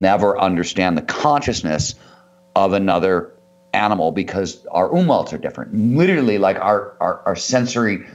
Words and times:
never 0.00 0.38
understand 0.38 0.96
the 0.96 1.02
consciousness 1.02 1.94
of 2.54 2.72
another 2.72 3.32
animal 3.72 4.12
because 4.12 4.64
our 4.70 4.88
umwelts 4.90 5.32
are 5.32 5.38
different. 5.38 5.74
Literally, 5.74 6.38
like 6.38 6.56
our 6.56 6.96
our, 7.00 7.20
our 7.26 7.36
sensory 7.36 8.06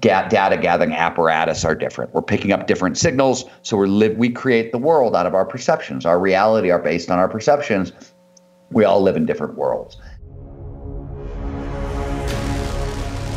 data 0.00 0.58
gathering 0.60 0.92
apparatus 0.92 1.64
are 1.64 1.74
different. 1.74 2.12
We're 2.12 2.22
picking 2.22 2.52
up 2.52 2.66
different 2.66 2.98
signals, 2.98 3.44
so 3.62 3.76
we're 3.76 3.86
live. 3.86 4.16
We 4.16 4.30
create 4.30 4.72
the 4.72 4.78
world 4.78 5.14
out 5.14 5.26
of 5.26 5.34
our 5.34 5.46
perceptions. 5.46 6.04
Our 6.04 6.18
reality 6.18 6.70
are 6.70 6.80
based 6.80 7.10
on 7.10 7.18
our 7.18 7.28
perceptions. 7.28 7.92
We 8.70 8.84
all 8.84 9.00
live 9.00 9.16
in 9.16 9.26
different 9.26 9.54
worlds. 9.54 9.96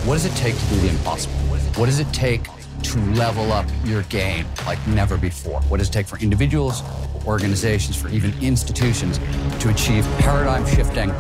What 0.05 0.15
does 0.15 0.25
it 0.25 0.35
take 0.35 0.57
to 0.57 0.65
do 0.65 0.75
the 0.81 0.89
impossible? 0.89 1.35
What 1.75 1.85
does 1.85 1.99
it 1.99 2.11
take 2.11 2.43
to 2.83 2.99
level 3.13 3.53
up 3.53 3.65
your 3.85 4.01
game 4.03 4.45
like 4.65 4.85
never 4.87 5.17
before? 5.17 5.61
What 5.61 5.77
does 5.77 5.89
it 5.89 5.93
take 5.93 6.07
for 6.07 6.19
individuals, 6.19 6.81
organizations, 7.25 7.95
for 7.95 8.09
even 8.09 8.33
institutions 8.41 9.19
to 9.59 9.69
achieve 9.69 10.05
paradigm 10.19 10.65
shifting? 10.65 11.13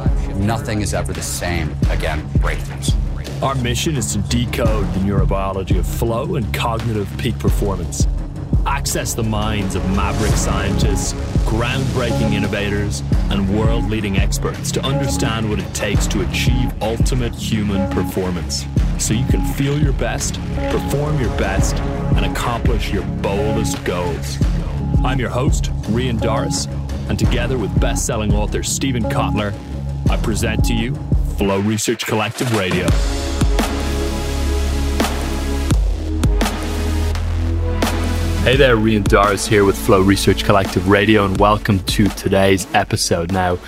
Nothing 0.45 0.81
is 0.81 0.93
ever 0.93 1.13
the 1.13 1.21
same 1.21 1.75
again, 1.89 2.21
breakthroughs. 2.39 2.93
Our 3.43 3.55
mission 3.55 3.97
is 3.97 4.13
to 4.13 4.19
decode 4.19 4.85
the 4.93 4.99
neurobiology 4.99 5.77
of 5.77 5.85
flow 5.85 6.35
and 6.35 6.53
cognitive 6.53 7.09
peak 7.17 7.37
performance. 7.39 8.07
Access 8.65 9.13
the 9.13 9.23
minds 9.23 9.75
of 9.75 9.83
maverick 9.95 10.31
scientists, 10.31 11.11
groundbreaking 11.43 12.31
innovators, 12.31 13.03
and 13.29 13.57
world 13.57 13.89
leading 13.89 14.17
experts 14.17 14.71
to 14.71 14.81
understand 14.85 15.49
what 15.49 15.59
it 15.59 15.73
takes 15.73 16.07
to 16.07 16.21
achieve 16.21 16.71
ultimate 16.81 17.35
human 17.35 17.91
performance 17.91 18.65
so 18.97 19.13
you 19.13 19.25
can 19.25 19.45
feel 19.55 19.77
your 19.77 19.91
best, 19.93 20.35
perform 20.69 21.19
your 21.19 21.35
best, 21.37 21.75
and 22.15 22.25
accomplish 22.25 22.91
your 22.93 23.03
boldest 23.21 23.83
goals. 23.83 24.37
I'm 25.03 25.19
your 25.19 25.29
host, 25.29 25.65
Rian 25.91 26.19
Doris, 26.19 26.65
and 27.09 27.19
together 27.19 27.57
with 27.57 27.77
best 27.81 28.05
selling 28.05 28.33
author 28.33 28.63
Steven 28.63 29.03
Kotler, 29.03 29.53
I 30.09 30.15
present 30.15 30.63
to 30.65 30.73
you 30.73 30.95
Flow 31.37 31.59
Research 31.59 32.05
Collective 32.05 32.49
Radio. 32.57 32.89
Hey 38.43 38.55
there, 38.55 38.77
Rian 38.77 39.03
Doris 39.03 39.45
here 39.45 39.65
with 39.65 39.77
Flow 39.77 40.01
Research 40.01 40.45
Collective 40.45 40.87
Radio, 40.87 41.25
and 41.25 41.37
welcome 41.37 41.79
to 41.79 42.07
today's 42.07 42.65
episode. 42.73 43.33
Now, 43.33 43.59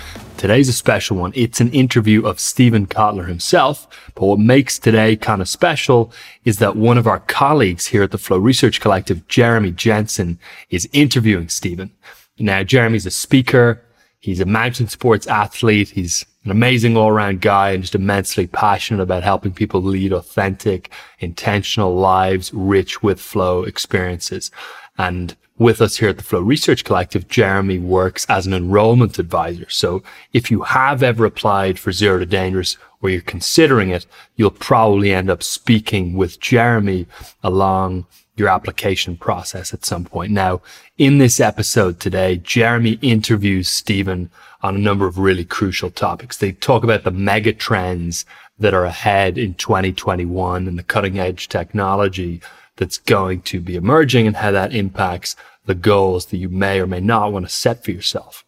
today's 0.46 0.68
a 0.68 0.72
special 0.72 1.16
one. 1.16 1.32
It's 1.34 1.60
an 1.60 1.72
interview 1.72 2.24
of 2.24 2.38
Steven 2.38 2.86
Kotler 2.86 3.26
himself, 3.26 3.88
but 4.14 4.26
what 4.26 4.38
makes 4.38 4.78
today 4.78 5.16
kind 5.16 5.42
of 5.42 5.48
special 5.48 6.12
is 6.44 6.60
that 6.60 6.76
one 6.76 6.96
of 6.96 7.08
our 7.08 7.18
colleagues 7.18 7.86
here 7.86 8.04
at 8.04 8.12
the 8.12 8.16
Flow 8.16 8.38
Research 8.38 8.80
Collective, 8.80 9.26
Jeremy 9.26 9.72
Jensen, 9.72 10.38
is 10.70 10.88
interviewing 10.92 11.48
Steven. 11.48 11.90
Now, 12.38 12.62
Jeremy's 12.62 13.06
a 13.06 13.10
speaker, 13.10 13.82
he's 14.20 14.38
a 14.38 14.44
mountain 14.46 14.86
sports 14.86 15.26
athlete, 15.26 15.88
he's 15.88 16.24
an 16.44 16.52
amazing 16.52 16.96
all 16.96 17.08
around 17.08 17.40
guy 17.40 17.72
and 17.72 17.82
just 17.82 17.96
immensely 17.96 18.46
passionate 18.46 19.02
about 19.02 19.24
helping 19.24 19.52
people 19.52 19.82
lead 19.82 20.12
authentic, 20.12 20.92
intentional 21.18 21.96
lives 21.96 22.54
rich 22.54 23.02
with 23.02 23.20
flow 23.20 23.64
experiences. 23.64 24.52
And 24.96 25.34
with 25.58 25.80
us 25.80 25.96
here 25.96 26.10
at 26.10 26.18
the 26.18 26.22
Flow 26.22 26.40
Research 26.40 26.84
Collective, 26.84 27.28
Jeremy 27.28 27.78
works 27.78 28.26
as 28.28 28.46
an 28.46 28.52
enrollment 28.52 29.18
advisor. 29.18 29.68
So 29.70 30.02
if 30.32 30.50
you 30.50 30.62
have 30.62 31.02
ever 31.02 31.24
applied 31.24 31.78
for 31.78 31.92
Zero 31.92 32.18
to 32.18 32.26
Dangerous 32.26 32.76
or 33.00 33.10
you're 33.10 33.22
considering 33.22 33.90
it, 33.90 34.06
you'll 34.36 34.50
probably 34.50 35.12
end 35.12 35.30
up 35.30 35.42
speaking 35.42 36.14
with 36.14 36.40
Jeremy 36.40 37.06
along 37.42 38.06
your 38.36 38.48
application 38.48 39.16
process 39.16 39.72
at 39.72 39.84
some 39.84 40.04
point. 40.04 40.30
Now, 40.30 40.60
in 40.98 41.18
this 41.18 41.40
episode 41.40 42.00
today, 42.00 42.36
Jeremy 42.36 42.98
interviews 43.00 43.68
Steven 43.68 44.30
on 44.62 44.76
a 44.76 44.80
number 44.80 45.06
of 45.06 45.18
really 45.18 45.44
crucial 45.44 45.90
topics. 45.90 46.36
They 46.36 46.52
talk 46.52 46.84
about 46.84 47.04
the 47.04 47.10
mega 47.10 47.52
trends 47.52 48.26
that 48.58 48.74
are 48.74 48.84
ahead 48.84 49.38
in 49.38 49.54
2021 49.54 50.66
and 50.66 50.78
the 50.78 50.82
cutting 50.82 51.18
edge 51.18 51.48
technology 51.48 52.40
that's 52.76 52.98
going 52.98 53.42
to 53.42 53.60
be 53.60 53.76
emerging 53.76 54.26
and 54.26 54.36
how 54.36 54.50
that 54.52 54.74
impacts 54.74 55.36
the 55.64 55.74
goals 55.74 56.26
that 56.26 56.36
you 56.36 56.48
may 56.48 56.80
or 56.80 56.86
may 56.86 57.00
not 57.00 57.32
want 57.32 57.46
to 57.46 57.52
set 57.52 57.84
for 57.84 57.90
yourself. 57.90 58.44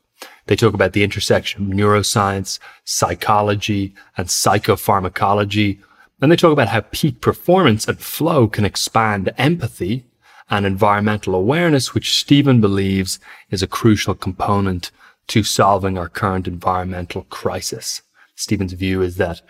They 0.47 0.57
talk 0.57 0.75
about 0.75 0.93
the 0.93 1.05
intersection 1.05 1.63
of 1.63 1.77
neuroscience, 1.77 2.59
psychology, 2.85 3.95
and 4.17 4.29
psychopharmacology, 4.29 5.79
And 6.21 6.33
they 6.33 6.37
talk 6.37 6.53
about 6.53 6.69
how 6.69 6.81
peak 6.81 7.21
performance 7.21 7.87
and 7.87 7.99
flow 8.01 8.49
can 8.49 8.65
expand 8.65 9.33
empathy 9.39 10.05
and 10.51 10.67
environmental 10.67 11.35
awareness, 11.35 11.95
which 11.95 12.19
Steven 12.19 12.61
believes 12.61 13.21
is 13.51 13.63
a 13.63 13.67
crucial 13.67 14.15
component 14.15 14.91
to 15.29 15.43
solving 15.43 15.99
our 15.99 16.09
current 16.09 16.49
environmental 16.49 17.23
crisis. 17.25 18.03
Steven's 18.35 18.73
view 18.73 19.03
is 19.03 19.17
that 19.17 19.43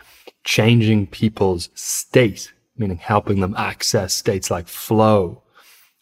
changing 0.44 1.06
people's 1.06 1.70
state, 1.74 2.52
meaning 2.78 2.98
helping 2.98 3.40
them 3.40 3.54
access 3.56 4.14
states 4.14 4.50
like 4.50 4.68
flow 4.68 5.42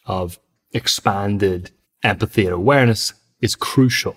of 0.05 0.39
expanded 0.73 1.71
empathy 2.03 2.45
and 2.45 2.53
awareness 2.53 3.13
is 3.41 3.55
crucial 3.55 4.15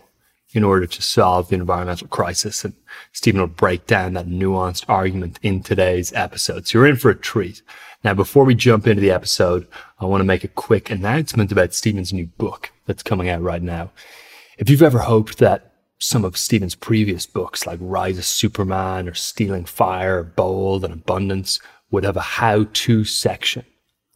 in 0.52 0.64
order 0.64 0.86
to 0.86 1.02
solve 1.02 1.48
the 1.48 1.54
environmental 1.54 2.08
crisis. 2.08 2.64
And 2.64 2.74
Steven 3.12 3.40
will 3.40 3.48
break 3.48 3.86
down 3.86 4.14
that 4.14 4.26
nuanced 4.26 4.84
argument 4.88 5.38
in 5.42 5.62
today's 5.62 6.12
episode. 6.12 6.66
So 6.66 6.78
you're 6.78 6.88
in 6.88 6.96
for 6.96 7.10
a 7.10 7.16
treat. 7.16 7.62
Now, 8.02 8.14
before 8.14 8.44
we 8.44 8.54
jump 8.54 8.86
into 8.86 9.00
the 9.00 9.10
episode, 9.10 9.66
I 10.00 10.06
want 10.06 10.20
to 10.20 10.26
make 10.26 10.42
a 10.42 10.48
quick 10.48 10.90
announcement 10.90 11.52
about 11.52 11.74
Steven's 11.74 12.12
new 12.12 12.26
book 12.26 12.72
that's 12.86 13.02
coming 13.02 13.28
out 13.28 13.42
right 13.42 13.62
now. 13.62 13.90
If 14.58 14.68
you've 14.68 14.82
ever 14.82 15.00
hoped 15.00 15.38
that 15.38 15.72
some 15.98 16.24
of 16.24 16.36
Steven's 16.36 16.74
previous 16.74 17.26
books, 17.26 17.66
like 17.66 17.78
Rise 17.80 18.18
of 18.18 18.24
Superman 18.24 19.06
or 19.06 19.14
Stealing 19.14 19.66
Fire, 19.66 20.22
Bold 20.22 20.82
and 20.84 20.94
Abundance, 20.94 21.60
would 21.90 22.04
have 22.04 22.16
a 22.16 22.20
how 22.20 22.66
to 22.72 23.04
section 23.04 23.64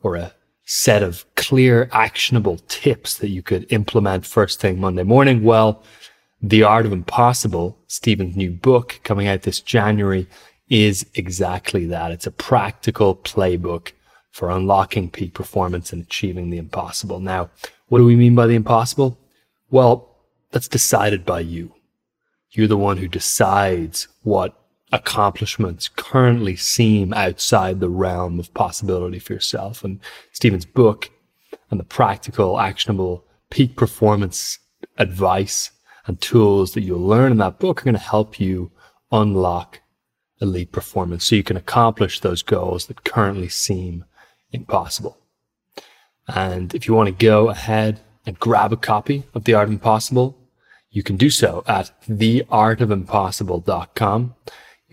or 0.03 0.17
a 0.17 0.33
set 0.65 1.03
of 1.03 1.25
clear, 1.35 1.89
actionable 1.93 2.59
tips 2.69 3.19
that 3.19 3.29
you 3.29 3.43
could 3.43 3.71
implement 3.71 4.25
first 4.25 4.61
thing 4.61 4.81
Monday 4.81 5.03
morning, 5.03 5.43
well, 5.43 5.83
the 6.41 6.63
Art 6.63 6.87
of 6.87 6.93
Impossible, 6.93 7.79
Steven's 7.87 8.37
new 8.37 8.51
book 8.51 9.01
coming 9.03 9.27
out 9.27 9.43
this 9.43 9.61
January, 9.61 10.27
is 10.69 11.07
exactly 11.15 11.87
that. 11.87 12.11
It's 12.13 12.27
a 12.27 12.31
practical 12.31 13.17
playbook 13.17 13.93
for 14.31 14.51
unlocking 14.51 15.11
peak 15.11 15.35
performance 15.35 15.93
and 15.93 16.03
achieving 16.03 16.51
the 16.51 16.59
impossible. 16.59 17.21
Now, 17.21 17.51
what 17.89 17.99
do 17.99 18.05
we 18.05 18.17
mean 18.17 18.35
by 18.35 18.47
the 18.47 18.55
impossible? 18.55 19.19
Well, 19.71 20.17
that's 20.51 20.69
decided 20.69 21.25
by 21.25 21.41
you. 21.41 21.75
You're 22.51 22.69
the 22.69 22.77
one 22.77 22.97
who 22.97 23.09
decides 23.09 24.09
what 24.23 24.59
accomplishments 24.95 25.89
currently 25.89 26.55
seem 26.55 27.13
outside 27.13 27.81
the 27.81 27.91
realm 27.91 28.39
of 28.39 28.55
possibility 28.55 29.19
for 29.19 29.33
yourself. 29.33 29.83
And 29.83 29.99
Steven's 30.33 30.65
book 30.65 31.11
and 31.71 31.81
the 31.81 31.85
practical, 31.85 32.61
actionable 32.61 33.25
peak 33.51 33.77
performance 33.77 34.61
advice 34.97 35.73
and 36.07 36.21
tools 36.21 36.73
that 36.73 36.83
you'll 36.83 37.01
learn 37.01 37.33
in 37.33 37.39
that 37.39 37.59
book 37.59 37.81
are 37.81 37.85
going 37.85 37.95
to 37.95 38.01
help 38.01 38.39
you 38.39 38.71
unlock 39.11 39.81
elite 40.41 40.71
performance 40.71 41.25
so 41.25 41.35
you 41.35 41.43
can 41.43 41.57
accomplish 41.57 42.21
those 42.21 42.43
goals 42.43 42.87
that 42.87 43.03
currently 43.05 43.49
seem 43.49 44.05
impossible. 44.53 45.19
And 46.29 46.73
if 46.75 46.87
you 46.87 46.95
want 46.95 47.09
to 47.09 47.27
go 47.27 47.49
ahead 47.49 48.01
and 48.27 48.39
grab 48.39 48.73
a 48.73 48.77
copy 48.77 49.25
of 49.35 49.45
The 49.45 49.55
Art 49.55 49.69
of 49.69 49.73
Impossible, 49.73 50.39
you 50.91 51.03
can 51.03 51.17
do 51.17 51.31
so 51.31 51.65
at 51.67 51.91
theartofimpossible.com. 52.09 54.35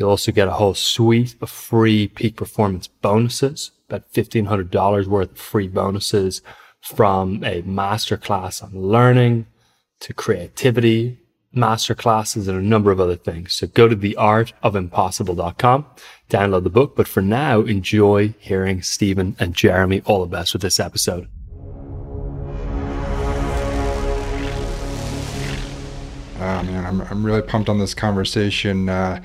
You'll 0.02 0.10
also 0.10 0.32
get 0.32 0.48
a 0.48 0.54
whole 0.54 0.74
suite 0.74 1.36
of 1.42 1.52
free 1.52 2.08
peak 2.08 2.36
performance 2.36 2.88
bonuses, 2.88 3.70
about 3.88 4.12
$1,500 4.14 5.06
worth 5.06 5.32
of 5.34 5.38
free 5.38 5.68
bonuses 5.68 6.42
from 6.82 7.44
a 7.44 7.62
masterclass 7.62 8.64
on 8.64 8.72
learning 8.74 9.46
to 10.00 10.12
creativity, 10.12 11.20
master 11.54 11.94
classes, 11.94 12.48
and 12.48 12.58
a 12.58 12.64
number 12.64 12.90
of 12.90 13.00
other 13.00 13.16
things. 13.16 13.54
So 13.54 13.68
go 13.68 13.88
to 13.88 13.96
theartofimpossible.com, 13.96 15.86
download 16.32 16.64
the 16.64 16.72
book. 16.72 16.96
But 16.96 17.08
for 17.08 17.22
now, 17.22 17.62
enjoy 17.62 18.34
hearing 18.40 18.82
Steven 18.82 19.36
and 19.38 19.54
Jeremy 19.54 20.02
all 20.08 20.22
the 20.22 20.36
best 20.36 20.54
with 20.54 20.64
this 20.64 20.80
episode. 20.80 21.28
Oh 26.42 26.64
man, 26.64 26.88
I'm, 26.88 27.02
I'm 27.02 27.24
really 27.24 27.44
pumped 27.44 27.70
on 27.70 27.78
this 27.78 27.94
conversation. 27.94 28.90
Uh, 28.90 29.22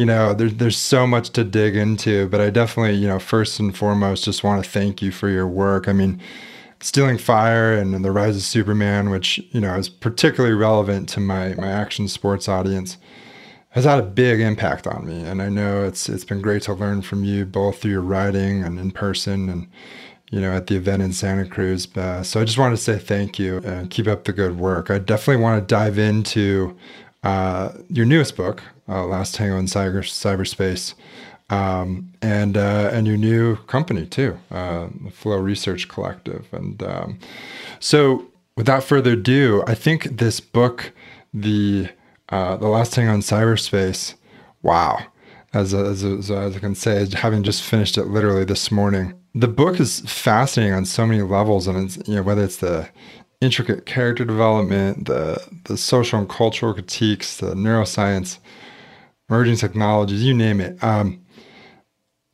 you 0.00 0.06
know, 0.06 0.32
there's 0.32 0.54
there's 0.54 0.78
so 0.78 1.06
much 1.06 1.28
to 1.30 1.44
dig 1.44 1.76
into, 1.76 2.26
but 2.30 2.40
I 2.40 2.48
definitely, 2.48 2.94
you 2.94 3.06
know, 3.06 3.18
first 3.18 3.60
and 3.60 3.76
foremost, 3.76 4.24
just 4.24 4.42
want 4.42 4.64
to 4.64 4.70
thank 4.70 5.02
you 5.02 5.12
for 5.12 5.28
your 5.28 5.46
work. 5.46 5.88
I 5.88 5.92
mean, 5.92 6.22
Stealing 6.80 7.18
Fire 7.18 7.74
and 7.74 8.02
The 8.02 8.10
Rise 8.10 8.34
of 8.34 8.42
Superman, 8.42 9.10
which 9.10 9.38
you 9.50 9.60
know 9.60 9.74
is 9.74 9.90
particularly 9.90 10.54
relevant 10.54 11.10
to 11.10 11.20
my 11.20 11.52
my 11.56 11.70
action 11.70 12.08
sports 12.08 12.48
audience, 12.48 12.96
has 13.72 13.84
had 13.84 13.98
a 13.98 14.02
big 14.02 14.40
impact 14.40 14.86
on 14.86 15.06
me. 15.06 15.22
And 15.22 15.42
I 15.42 15.50
know 15.50 15.84
it's 15.84 16.08
it's 16.08 16.24
been 16.24 16.40
great 16.40 16.62
to 16.62 16.72
learn 16.72 17.02
from 17.02 17.22
you 17.22 17.44
both 17.44 17.82
through 17.82 17.90
your 17.90 18.00
writing 18.00 18.64
and 18.64 18.80
in 18.80 18.92
person. 18.92 19.50
And 19.50 19.68
you 20.30 20.40
know, 20.40 20.52
at 20.52 20.68
the 20.68 20.76
event 20.76 21.02
in 21.02 21.12
Santa 21.12 21.44
Cruz. 21.44 21.94
Uh, 21.94 22.22
so 22.22 22.40
I 22.40 22.44
just 22.44 22.56
wanted 22.56 22.76
to 22.76 22.82
say 22.82 22.96
thank 22.98 23.38
you 23.38 23.58
and 23.58 23.90
keep 23.90 24.06
up 24.06 24.24
the 24.24 24.32
good 24.32 24.58
work. 24.58 24.88
I 24.90 24.98
definitely 24.98 25.42
want 25.42 25.60
to 25.60 25.74
dive 25.74 25.98
into 25.98 26.74
uh, 27.22 27.72
your 27.88 28.06
newest 28.06 28.36
book, 28.36 28.62
uh, 28.88 29.04
Last 29.04 29.34
Tango 29.34 29.58
in 29.58 29.66
Cyber, 29.66 30.02
Cyberspace, 30.02 30.94
um, 31.50 32.12
and 32.22 32.56
uh, 32.56 32.90
and 32.92 33.06
your 33.06 33.16
new 33.16 33.56
company 33.66 34.06
too, 34.06 34.38
uh, 34.50 34.88
the 35.04 35.10
Flow 35.10 35.38
Research 35.38 35.88
Collective. 35.88 36.46
And 36.52 36.82
um, 36.82 37.18
so, 37.80 38.26
without 38.56 38.84
further 38.84 39.12
ado, 39.12 39.62
I 39.66 39.74
think 39.74 40.18
this 40.18 40.40
book, 40.40 40.92
the 41.34 41.88
uh, 42.28 42.56
the 42.56 42.68
Last 42.68 42.92
Tango 42.92 43.12
in 43.12 43.20
Cyberspace, 43.20 44.14
wow. 44.62 44.98
As, 45.52 45.74
as, 45.74 46.04
as, 46.04 46.30
as 46.30 46.54
I 46.54 46.60
can 46.60 46.76
say, 46.76 47.08
having 47.12 47.42
just 47.42 47.64
finished 47.64 47.98
it 47.98 48.04
literally 48.04 48.44
this 48.44 48.70
morning, 48.70 49.20
the 49.34 49.48
book 49.48 49.80
is 49.80 49.98
fascinating 50.00 50.74
on 50.74 50.84
so 50.84 51.04
many 51.04 51.22
levels, 51.22 51.66
and 51.66 51.76
it's 51.76 52.08
you 52.08 52.16
know 52.16 52.22
whether 52.22 52.44
it's 52.44 52.58
the 52.58 52.88
intricate 53.40 53.86
character 53.86 54.24
development, 54.24 55.06
the 55.06 55.42
the 55.64 55.76
social 55.76 56.18
and 56.18 56.28
cultural 56.28 56.74
critiques, 56.74 57.38
the 57.38 57.54
neuroscience, 57.54 58.38
emerging 59.28 59.56
technologies, 59.56 60.22
you 60.22 60.34
name 60.34 60.60
it. 60.60 60.82
Um, 60.82 61.24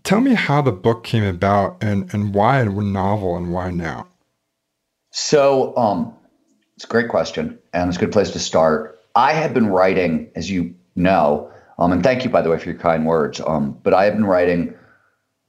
tell 0.02 0.20
me 0.20 0.34
how 0.34 0.62
the 0.62 0.72
book 0.72 1.04
came 1.04 1.24
about, 1.24 1.76
and 1.80 2.12
and 2.12 2.34
why 2.34 2.60
a 2.60 2.64
novel, 2.64 3.36
and 3.36 3.52
why 3.52 3.70
now. 3.70 4.06
So, 5.10 5.74
um, 5.76 6.14
it's 6.74 6.84
a 6.84 6.88
great 6.88 7.08
question, 7.08 7.58
and 7.72 7.88
it's 7.88 7.96
a 7.96 8.00
good 8.00 8.12
place 8.12 8.32
to 8.32 8.38
start. 8.38 8.98
I 9.14 9.32
have 9.32 9.54
been 9.54 9.68
writing, 9.68 10.30
as 10.34 10.50
you 10.50 10.74
know, 10.94 11.50
um, 11.78 11.92
and 11.92 12.02
thank 12.02 12.24
you, 12.24 12.30
by 12.30 12.42
the 12.42 12.50
way, 12.50 12.58
for 12.58 12.68
your 12.68 12.78
kind 12.78 13.06
words. 13.06 13.40
Um, 13.40 13.78
but 13.82 13.94
I 13.94 14.04
have 14.04 14.14
been 14.14 14.26
writing 14.26 14.74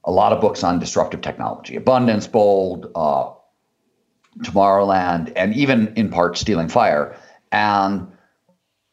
a 0.04 0.10
lot 0.10 0.32
of 0.32 0.40
books 0.40 0.64
on 0.64 0.78
disruptive 0.78 1.20
technology, 1.20 1.76
abundance, 1.76 2.26
bold, 2.26 2.90
uh, 2.94 3.30
Tomorrowland, 4.42 5.32
and 5.36 5.54
even 5.54 5.92
in 5.96 6.10
part 6.10 6.38
Stealing 6.38 6.68
Fire. 6.68 7.16
And 7.50 8.08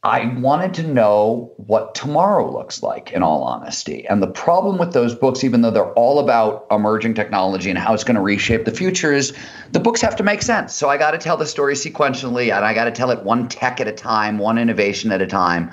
I 0.02 0.26
wanted 0.38 0.74
to 0.74 0.82
know 0.84 1.52
what 1.56 1.96
tomorrow 1.96 2.52
looks 2.52 2.80
like, 2.80 3.10
in 3.10 3.24
all 3.24 3.42
honesty. 3.42 4.06
And 4.06 4.22
the 4.22 4.28
problem 4.28 4.78
with 4.78 4.92
those 4.92 5.16
books, 5.16 5.42
even 5.42 5.62
though 5.62 5.72
they're 5.72 5.92
all 5.94 6.20
about 6.20 6.66
emerging 6.70 7.14
technology 7.14 7.70
and 7.70 7.78
how 7.78 7.92
it's 7.92 8.04
going 8.04 8.14
to 8.14 8.20
reshape 8.20 8.66
the 8.66 8.70
future, 8.70 9.12
is 9.12 9.36
the 9.72 9.80
books 9.80 10.00
have 10.00 10.14
to 10.16 10.22
make 10.22 10.42
sense. 10.42 10.74
So 10.74 10.88
I 10.88 10.96
got 10.96 11.10
to 11.10 11.18
tell 11.18 11.36
the 11.36 11.46
story 11.46 11.74
sequentially, 11.74 12.54
and 12.54 12.64
I 12.64 12.72
got 12.72 12.84
to 12.84 12.92
tell 12.92 13.10
it 13.10 13.24
one 13.24 13.48
tech 13.48 13.80
at 13.80 13.88
a 13.88 13.92
time, 13.92 14.38
one 14.38 14.58
innovation 14.58 15.10
at 15.10 15.20
a 15.20 15.26
time. 15.26 15.72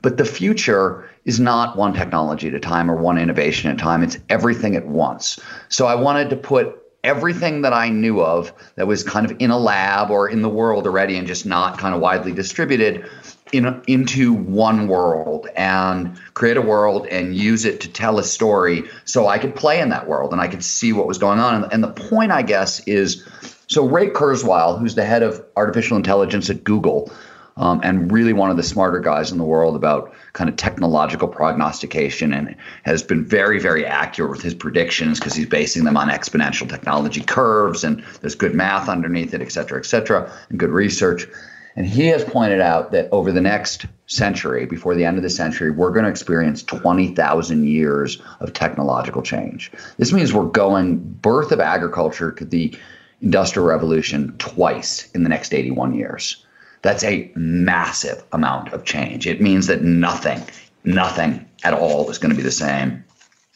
But 0.00 0.16
the 0.16 0.24
future 0.24 1.08
is 1.24 1.40
not 1.40 1.76
one 1.76 1.92
technology 1.92 2.48
at 2.48 2.54
a 2.54 2.60
time 2.60 2.90
or 2.90 2.96
one 2.96 3.18
innovation 3.18 3.70
at 3.70 3.76
a 3.76 3.78
time. 3.78 4.02
It's 4.04 4.18
everything 4.28 4.76
at 4.76 4.86
once. 4.86 5.40
So 5.68 5.86
I 5.86 5.96
wanted 5.96 6.30
to 6.30 6.36
put 6.36 6.81
everything 7.04 7.62
that 7.62 7.72
I 7.72 7.88
knew 7.88 8.20
of 8.20 8.52
that 8.76 8.86
was 8.86 9.02
kind 9.02 9.28
of 9.28 9.36
in 9.40 9.50
a 9.50 9.58
lab 9.58 10.10
or 10.10 10.28
in 10.28 10.42
the 10.42 10.48
world 10.48 10.86
already 10.86 11.16
and 11.16 11.26
just 11.26 11.44
not 11.44 11.78
kind 11.78 11.94
of 11.94 12.00
widely 12.00 12.32
distributed 12.32 13.08
in, 13.52 13.82
into 13.86 14.32
one 14.32 14.86
world 14.88 15.48
and 15.56 16.16
create 16.34 16.56
a 16.56 16.62
world 16.62 17.06
and 17.08 17.34
use 17.34 17.64
it 17.64 17.80
to 17.80 17.88
tell 17.88 18.18
a 18.18 18.24
story 18.24 18.84
so 19.04 19.26
I 19.26 19.38
could 19.38 19.54
play 19.54 19.80
in 19.80 19.88
that 19.90 20.08
world 20.08 20.32
and 20.32 20.40
I 20.40 20.48
could 20.48 20.64
see 20.64 20.92
what 20.92 21.06
was 21.06 21.18
going 21.18 21.38
on. 21.38 21.62
And, 21.64 21.72
and 21.72 21.84
the 21.84 21.90
point, 21.90 22.30
I 22.30 22.42
guess, 22.42 22.80
is 22.86 23.26
so 23.66 23.86
Ray 23.86 24.08
Kurzweil, 24.08 24.78
who's 24.78 24.94
the 24.94 25.04
head 25.04 25.22
of 25.22 25.44
artificial 25.56 25.96
intelligence 25.96 26.50
at 26.50 26.62
Google, 26.62 27.10
um, 27.56 27.80
and 27.82 28.10
really 28.10 28.32
one 28.32 28.50
of 28.50 28.56
the 28.56 28.62
smarter 28.62 29.00
guys 29.00 29.30
in 29.30 29.38
the 29.38 29.44
world 29.44 29.76
about 29.76 30.12
kind 30.32 30.48
of 30.48 30.56
technological 30.56 31.28
prognostication 31.28 32.32
and 32.32 32.56
has 32.84 33.02
been 33.02 33.24
very, 33.24 33.60
very 33.60 33.84
accurate 33.84 34.30
with 34.30 34.42
his 34.42 34.54
predictions 34.54 35.18
because 35.18 35.34
he's 35.34 35.46
basing 35.46 35.84
them 35.84 35.96
on 35.96 36.08
exponential 36.08 36.68
technology 36.68 37.20
curves 37.20 37.84
and 37.84 38.02
there's 38.20 38.34
good 38.34 38.54
math 38.54 38.88
underneath 38.88 39.34
it, 39.34 39.42
et 39.42 39.52
cetera, 39.52 39.78
et 39.78 39.86
cetera, 39.86 40.32
and 40.48 40.58
good 40.58 40.70
research. 40.70 41.26
And 41.74 41.86
he 41.86 42.06
has 42.08 42.22
pointed 42.24 42.60
out 42.60 42.92
that 42.92 43.08
over 43.12 43.32
the 43.32 43.40
next 43.40 43.86
century, 44.06 44.66
before 44.66 44.94
the 44.94 45.04
end 45.04 45.16
of 45.16 45.22
the 45.22 45.30
century, 45.30 45.70
we're 45.70 45.90
going 45.90 46.04
to 46.04 46.10
experience 46.10 46.62
20,000 46.62 47.66
years 47.66 48.20
of 48.40 48.52
technological 48.52 49.22
change. 49.22 49.72
This 49.96 50.12
means 50.12 50.34
we're 50.34 50.44
going 50.44 50.98
birth 50.98 51.50
of 51.50 51.60
agriculture 51.60 52.30
to 52.32 52.44
the 52.44 52.76
industrial 53.22 53.66
revolution 53.66 54.34
twice 54.38 55.10
in 55.12 55.22
the 55.22 55.28
next 55.28 55.54
81 55.54 55.94
years. 55.94 56.44
That's 56.82 57.04
a 57.04 57.30
massive 57.34 58.22
amount 58.32 58.72
of 58.72 58.84
change. 58.84 59.26
It 59.26 59.40
means 59.40 59.68
that 59.68 59.82
nothing, 59.82 60.42
nothing 60.84 61.48
at 61.64 61.74
all 61.74 62.10
is 62.10 62.18
going 62.18 62.30
to 62.30 62.36
be 62.36 62.42
the 62.42 62.50
same. 62.50 63.04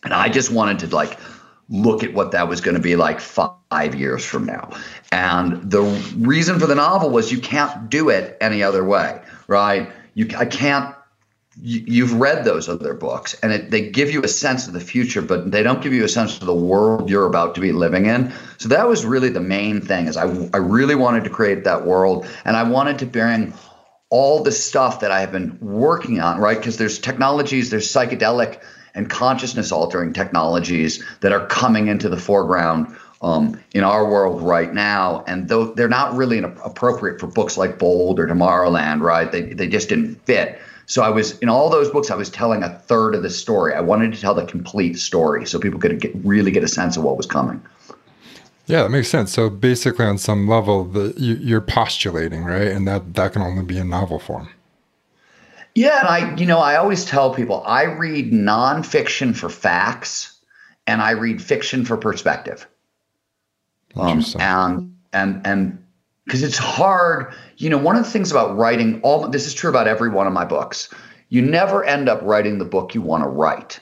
And 0.05 0.15
I 0.15 0.29
just 0.29 0.51
wanted 0.51 0.79
to 0.81 0.95
like 0.95 1.19
look 1.69 2.05
at 2.05 2.15
what 2.15 2.31
that 2.31 2.49
was 2.49 2.61
going 2.61 2.77
to 2.77 2.83
be 2.83 2.97
like 2.97 3.21
five 3.21 3.95
years 3.95 4.25
from 4.25 4.47
now. 4.47 4.71
And 5.11 5.71
the 5.71 5.83
reason 6.17 6.61
for 6.61 6.67
the 6.67 6.77
novel 6.77 7.11
was 7.11 7.33
you 7.33 7.41
can't 7.41 7.91
do 7.91 8.09
it 8.09 8.37
any 8.41 8.63
other 8.63 8.85
way, 8.85 9.21
right? 9.49 9.91
You, 10.15 10.29
I 10.37 10.47
can't 10.47 10.96
you've 11.59 12.13
read 12.15 12.45
those 12.45 12.69
other 12.69 12.93
books 12.93 13.35
and 13.43 13.51
it, 13.51 13.71
they 13.71 13.89
give 13.89 14.11
you 14.11 14.23
a 14.23 14.29
sense 14.29 14.67
of 14.67 14.75
the 14.75 14.81
future 14.81 15.23
but 15.23 15.51
they 15.51 15.63
don't 15.63 15.83
give 15.83 15.93
you 15.93 16.05
a 16.05 16.09
sense 16.09 16.39
of 16.39 16.47
the 16.47 16.55
world 16.55 17.09
you're 17.09 17.27
about 17.27 17.55
to 17.55 17.61
be 17.61 17.73
living 17.73 18.07
in 18.07 18.33
so 18.59 18.69
that 18.69 18.87
was 18.87 19.07
really 19.07 19.31
the 19.31 19.41
main 19.41 19.81
thing 19.81 20.07
is 20.07 20.17
I, 20.17 20.25
I 20.53 20.59
really 20.59 20.95
wanted 20.95 21.25
to 21.25 21.31
create 21.31 21.65
that 21.65 21.87
world 21.87 22.27
and 22.45 22.57
i 22.57 22.63
wanted 22.63 22.99
to 22.99 23.07
bring 23.07 23.55
all 24.11 24.43
the 24.43 24.53
stuff 24.53 25.01
that 25.01 25.11
i 25.11 25.21
have 25.21 25.33
been 25.33 25.59
working 25.61 26.21
on 26.21 26.39
right 26.39 26.59
because 26.59 26.77
there's 26.77 26.99
technologies 26.99 27.71
there's 27.71 27.91
psychedelic 27.91 28.61
and 28.95 29.09
consciousness 29.09 29.73
altering 29.73 30.13
technologies 30.13 31.03
that 31.21 31.33
are 31.33 31.47
coming 31.47 31.89
into 31.89 32.09
the 32.09 32.19
foreground 32.19 32.97
um, 33.23 33.59
in 33.73 33.83
our 33.83 34.09
world 34.09 34.43
right 34.43 34.73
now, 34.73 35.25
and 35.27 35.49
though 35.49 35.67
they're 35.67 35.89
not 35.89 36.15
really 36.15 36.39
appropriate 36.39 37.19
for 37.19 37.27
books 37.27 37.57
like 37.57 37.79
Bold 37.79 38.21
or 38.21 38.27
Tomorrowland, 38.27 39.01
right? 39.01 39.31
They 39.31 39.55
they 39.55 39.69
just 39.69 39.89
didn't 39.89 40.17
fit. 40.27 40.61
So 40.87 41.03
I 41.03 41.11
was 41.11 41.39
in 41.41 41.49
all 41.49 41.69
those 41.69 41.91
books. 41.91 42.11
I 42.11 42.15
was 42.15 42.31
telling 42.31 42.63
a 42.63 42.71
third 42.71 43.15
of 43.15 43.23
the 43.23 43.31
story. 43.31 43.75
I 43.75 43.81
wanted 43.81 44.13
to 44.13 44.21
tell 44.21 44.35
the 44.35 44.47
complete 44.47 44.99
story 44.99 45.45
so 45.45 45.59
people 45.59 45.81
could 45.81 46.01
get, 46.01 46.13
really 46.25 46.53
get 46.53 46.63
a 46.63 46.69
sense 46.69 46.97
of 46.97 47.03
what 47.03 47.17
was 47.17 47.27
coming. 47.27 47.61
Yeah, 48.67 48.83
that 48.83 48.91
makes 48.91 49.09
sense. 49.09 49.33
So 49.33 49.49
basically, 49.51 50.07
on 50.07 50.19
some 50.19 50.49
level, 50.49 50.85
the 50.85 51.15
you, 51.17 51.57
are 51.57 51.61
postulating, 51.61 52.45
right, 52.45 52.69
and 52.69 52.87
that 52.89 53.15
that 53.15 53.33
can 53.33 53.43
only 53.43 53.65
be 53.65 53.79
in 53.79 53.89
novel 53.89 54.19
form. 54.19 54.49
Yeah, 55.75 56.01
and 56.01 56.09
I, 56.09 56.35
you 56.37 56.47
know, 56.47 56.59
I 56.59 56.77
always 56.77 57.05
tell 57.05 57.35
people 57.35 57.63
I 57.65 57.85
read 57.85 58.33
nonfiction 58.33 59.37
for 59.37 59.49
facts, 59.49 60.37
and 60.87 61.01
I 61.01 61.11
read 61.11 61.41
fiction 61.43 61.85
for 61.85 61.97
perspective. 61.97 62.67
Um, 63.95 64.25
and 64.39 64.97
and 65.13 65.47
and 65.47 65.85
because 66.25 66.43
it's 66.43 66.59
hard. 66.59 67.33
You 67.57 67.71
know, 67.71 67.79
one 67.79 67.97
of 67.97 68.05
the 68.05 68.11
things 68.11 68.31
about 68.31 68.57
writing, 68.57 69.01
all 69.03 69.29
this 69.29 69.47
is 69.47 69.55
true 69.55 69.71
about 69.71 69.89
every 69.89 70.11
one 70.11 70.27
of 70.27 70.33
my 70.33 70.45
books. 70.45 70.89
You 71.29 71.43
never 71.43 71.85
end 71.85 72.09
up 72.09 72.21
writing 72.23 72.59
the 72.59 72.65
book 72.65 72.95
you 72.95 73.03
want 73.03 73.25
to 73.25 73.29
write. 73.29 73.81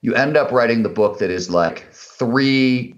You 0.00 0.14
end 0.14 0.36
up 0.36 0.50
writing 0.50 0.82
the 0.82 0.88
book 0.88 1.18
that 1.20 1.30
is 1.30 1.48
like 1.48 1.90
three, 1.92 2.94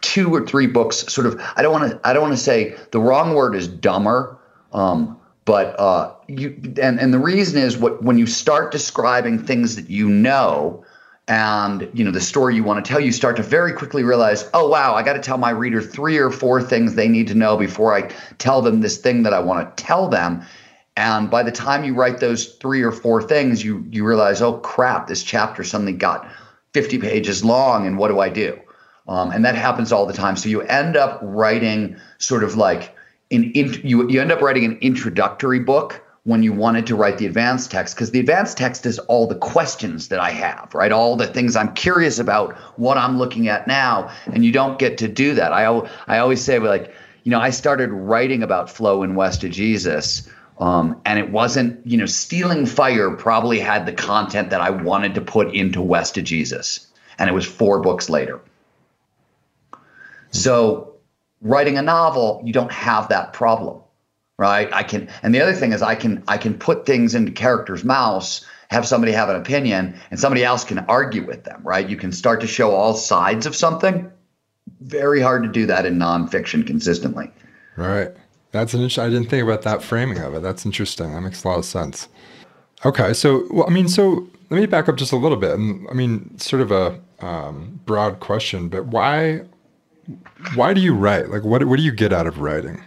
two 0.00 0.34
or 0.34 0.44
three 0.44 0.66
books. 0.66 0.96
Sort 1.12 1.26
of. 1.26 1.40
I 1.56 1.62
don't 1.62 1.72
want 1.72 1.92
to. 1.92 2.00
I 2.04 2.12
don't 2.12 2.22
want 2.22 2.34
to 2.34 2.42
say 2.42 2.76
the 2.90 3.00
wrong 3.00 3.34
word 3.34 3.54
is 3.54 3.68
dumber. 3.68 4.38
Um, 4.72 5.20
but 5.44 5.78
uh, 5.80 6.14
you 6.28 6.60
and 6.80 7.00
and 7.00 7.14
the 7.14 7.18
reason 7.18 7.60
is 7.60 7.76
what 7.76 8.02
when 8.02 8.18
you 8.18 8.26
start 8.26 8.72
describing 8.72 9.38
things 9.38 9.76
that 9.76 9.88
you 9.88 10.08
know 10.08 10.84
and 11.30 11.88
you 11.94 12.04
know 12.04 12.10
the 12.10 12.20
story 12.20 12.56
you 12.56 12.64
want 12.64 12.84
to 12.84 12.86
tell 12.86 13.00
you 13.00 13.12
start 13.12 13.36
to 13.36 13.42
very 13.42 13.72
quickly 13.72 14.02
realize 14.02 14.50
oh 14.52 14.68
wow 14.68 14.94
i 14.94 15.02
got 15.02 15.12
to 15.12 15.20
tell 15.20 15.38
my 15.38 15.50
reader 15.50 15.80
three 15.80 16.18
or 16.18 16.28
four 16.28 16.60
things 16.60 16.96
they 16.96 17.06
need 17.06 17.28
to 17.28 17.34
know 17.34 17.56
before 17.56 17.94
i 17.94 18.02
tell 18.38 18.60
them 18.60 18.80
this 18.80 18.98
thing 18.98 19.22
that 19.22 19.32
i 19.32 19.38
want 19.38 19.76
to 19.76 19.82
tell 19.82 20.08
them. 20.08 20.42
And 20.96 21.30
by 21.30 21.44
the 21.44 21.52
time 21.52 21.84
you 21.84 21.94
write 21.94 22.18
those 22.18 22.56
three 22.56 22.82
or 22.82 22.90
four 22.90 23.22
things 23.22 23.64
you 23.64 23.86
you 23.90 24.04
realize 24.04 24.42
oh 24.42 24.58
crap 24.58 25.06
this 25.06 25.22
chapter 25.22 25.62
suddenly 25.62 25.92
got 25.92 26.28
50 26.74 26.98
pages 26.98 27.44
long 27.44 27.86
and 27.86 27.96
what 27.96 28.08
do 28.08 28.18
i 28.18 28.28
do? 28.28 28.60
Um, 29.08 29.30
and 29.30 29.44
that 29.44 29.54
happens 29.54 29.92
all 29.92 30.06
the 30.06 30.12
time. 30.12 30.36
So 30.36 30.48
you 30.48 30.62
end 30.62 30.96
up 30.96 31.18
writing 31.22 31.96
sort 32.18 32.44
of 32.44 32.56
like 32.56 32.94
in, 33.30 33.52
in 33.52 33.80
you, 33.82 34.08
you 34.08 34.20
end 34.20 34.30
up 34.30 34.40
writing 34.40 34.64
an 34.64 34.78
introductory 34.80 35.60
book 35.60 36.04
when 36.30 36.44
you 36.44 36.52
wanted 36.52 36.86
to 36.86 36.94
write 36.94 37.18
the 37.18 37.26
advanced 37.26 37.72
text 37.72 37.96
because 37.96 38.12
the 38.12 38.20
advanced 38.20 38.56
text 38.56 38.86
is 38.86 39.00
all 39.00 39.26
the 39.26 39.34
questions 39.34 40.06
that 40.08 40.20
I 40.20 40.30
have, 40.30 40.72
right? 40.72 40.92
All 40.92 41.16
the 41.16 41.26
things 41.26 41.56
I'm 41.56 41.74
curious 41.74 42.20
about, 42.20 42.56
what 42.78 42.96
I'm 42.96 43.18
looking 43.18 43.48
at 43.48 43.66
now, 43.66 44.12
and 44.26 44.44
you 44.44 44.52
don't 44.52 44.78
get 44.78 44.98
to 44.98 45.08
do 45.08 45.34
that. 45.34 45.52
I 45.52 45.64
I 46.06 46.18
always 46.18 46.40
say 46.40 46.60
like, 46.60 46.94
you 47.24 47.30
know, 47.32 47.40
I 47.40 47.50
started 47.50 47.90
writing 47.90 48.44
about 48.44 48.70
flow 48.70 49.02
in 49.02 49.16
West 49.16 49.42
of 49.42 49.50
Jesus. 49.50 50.30
Um, 50.60 51.00
and 51.04 51.18
it 51.18 51.30
wasn't, 51.30 51.84
you 51.84 51.96
know, 51.96 52.06
Stealing 52.06 52.64
Fire 52.64 53.10
probably 53.16 53.58
had 53.58 53.84
the 53.84 53.92
content 53.92 54.50
that 54.50 54.60
I 54.60 54.70
wanted 54.70 55.16
to 55.16 55.20
put 55.22 55.52
into 55.52 55.82
West 55.82 56.16
of 56.16 56.22
Jesus. 56.22 56.86
And 57.18 57.28
it 57.28 57.32
was 57.32 57.44
four 57.44 57.80
books 57.80 58.08
later. 58.08 58.40
So 60.30 60.94
writing 61.42 61.76
a 61.76 61.82
novel, 61.82 62.40
you 62.44 62.52
don't 62.52 62.70
have 62.70 63.08
that 63.08 63.32
problem 63.32 63.80
right? 64.40 64.72
I 64.72 64.82
can, 64.82 65.06
and 65.22 65.34
the 65.34 65.40
other 65.42 65.52
thing 65.52 65.72
is 65.74 65.82
I 65.82 65.94
can 65.94 66.24
I 66.26 66.38
can 66.38 66.54
put 66.54 66.86
things 66.86 67.14
into 67.14 67.30
characters' 67.30 67.84
mouths, 67.84 68.46
have 68.70 68.88
somebody 68.88 69.12
have 69.12 69.28
an 69.28 69.36
opinion, 69.36 69.94
and 70.10 70.18
somebody 70.18 70.42
else 70.42 70.64
can 70.64 70.78
argue 70.78 71.26
with 71.26 71.44
them, 71.44 71.60
right? 71.62 71.86
You 71.86 71.98
can 71.98 72.10
start 72.10 72.40
to 72.40 72.46
show 72.46 72.70
all 72.70 72.94
sides 72.94 73.44
of 73.44 73.54
something, 73.54 74.10
very 74.80 75.20
hard 75.20 75.42
to 75.42 75.48
do 75.50 75.66
that 75.66 75.84
in 75.84 75.98
nonfiction 75.98 76.66
consistently. 76.66 77.30
Right. 77.76 78.12
That's 78.52 78.72
an 78.72 78.80
interesting. 78.80 79.04
I 79.04 79.10
didn't 79.10 79.28
think 79.28 79.44
about 79.44 79.60
that 79.62 79.82
framing 79.82 80.18
of 80.18 80.34
it. 80.34 80.40
That's 80.40 80.64
interesting. 80.64 81.12
That 81.12 81.20
makes 81.20 81.44
a 81.44 81.48
lot 81.48 81.58
of 81.58 81.66
sense. 81.66 82.08
Okay, 82.86 83.12
so 83.12 83.46
well, 83.50 83.66
I 83.68 83.70
mean, 83.70 83.88
so 83.88 84.26
let 84.48 84.58
me 84.58 84.64
back 84.64 84.88
up 84.88 84.96
just 84.96 85.12
a 85.12 85.16
little 85.16 85.36
bit. 85.36 85.52
And 85.52 85.86
I 85.90 85.92
mean, 85.92 86.38
sort 86.38 86.62
of 86.62 86.72
a 86.72 86.98
um, 87.20 87.78
broad 87.84 88.20
question, 88.20 88.70
but 88.70 88.86
why 88.86 89.42
why 90.54 90.72
do 90.72 90.80
you 90.80 90.94
write? 90.94 91.28
Like, 91.28 91.44
what 91.44 91.62
what 91.66 91.76
do 91.76 91.82
you 91.82 91.92
get 91.92 92.10
out 92.10 92.26
of 92.26 92.38
writing? 92.38 92.82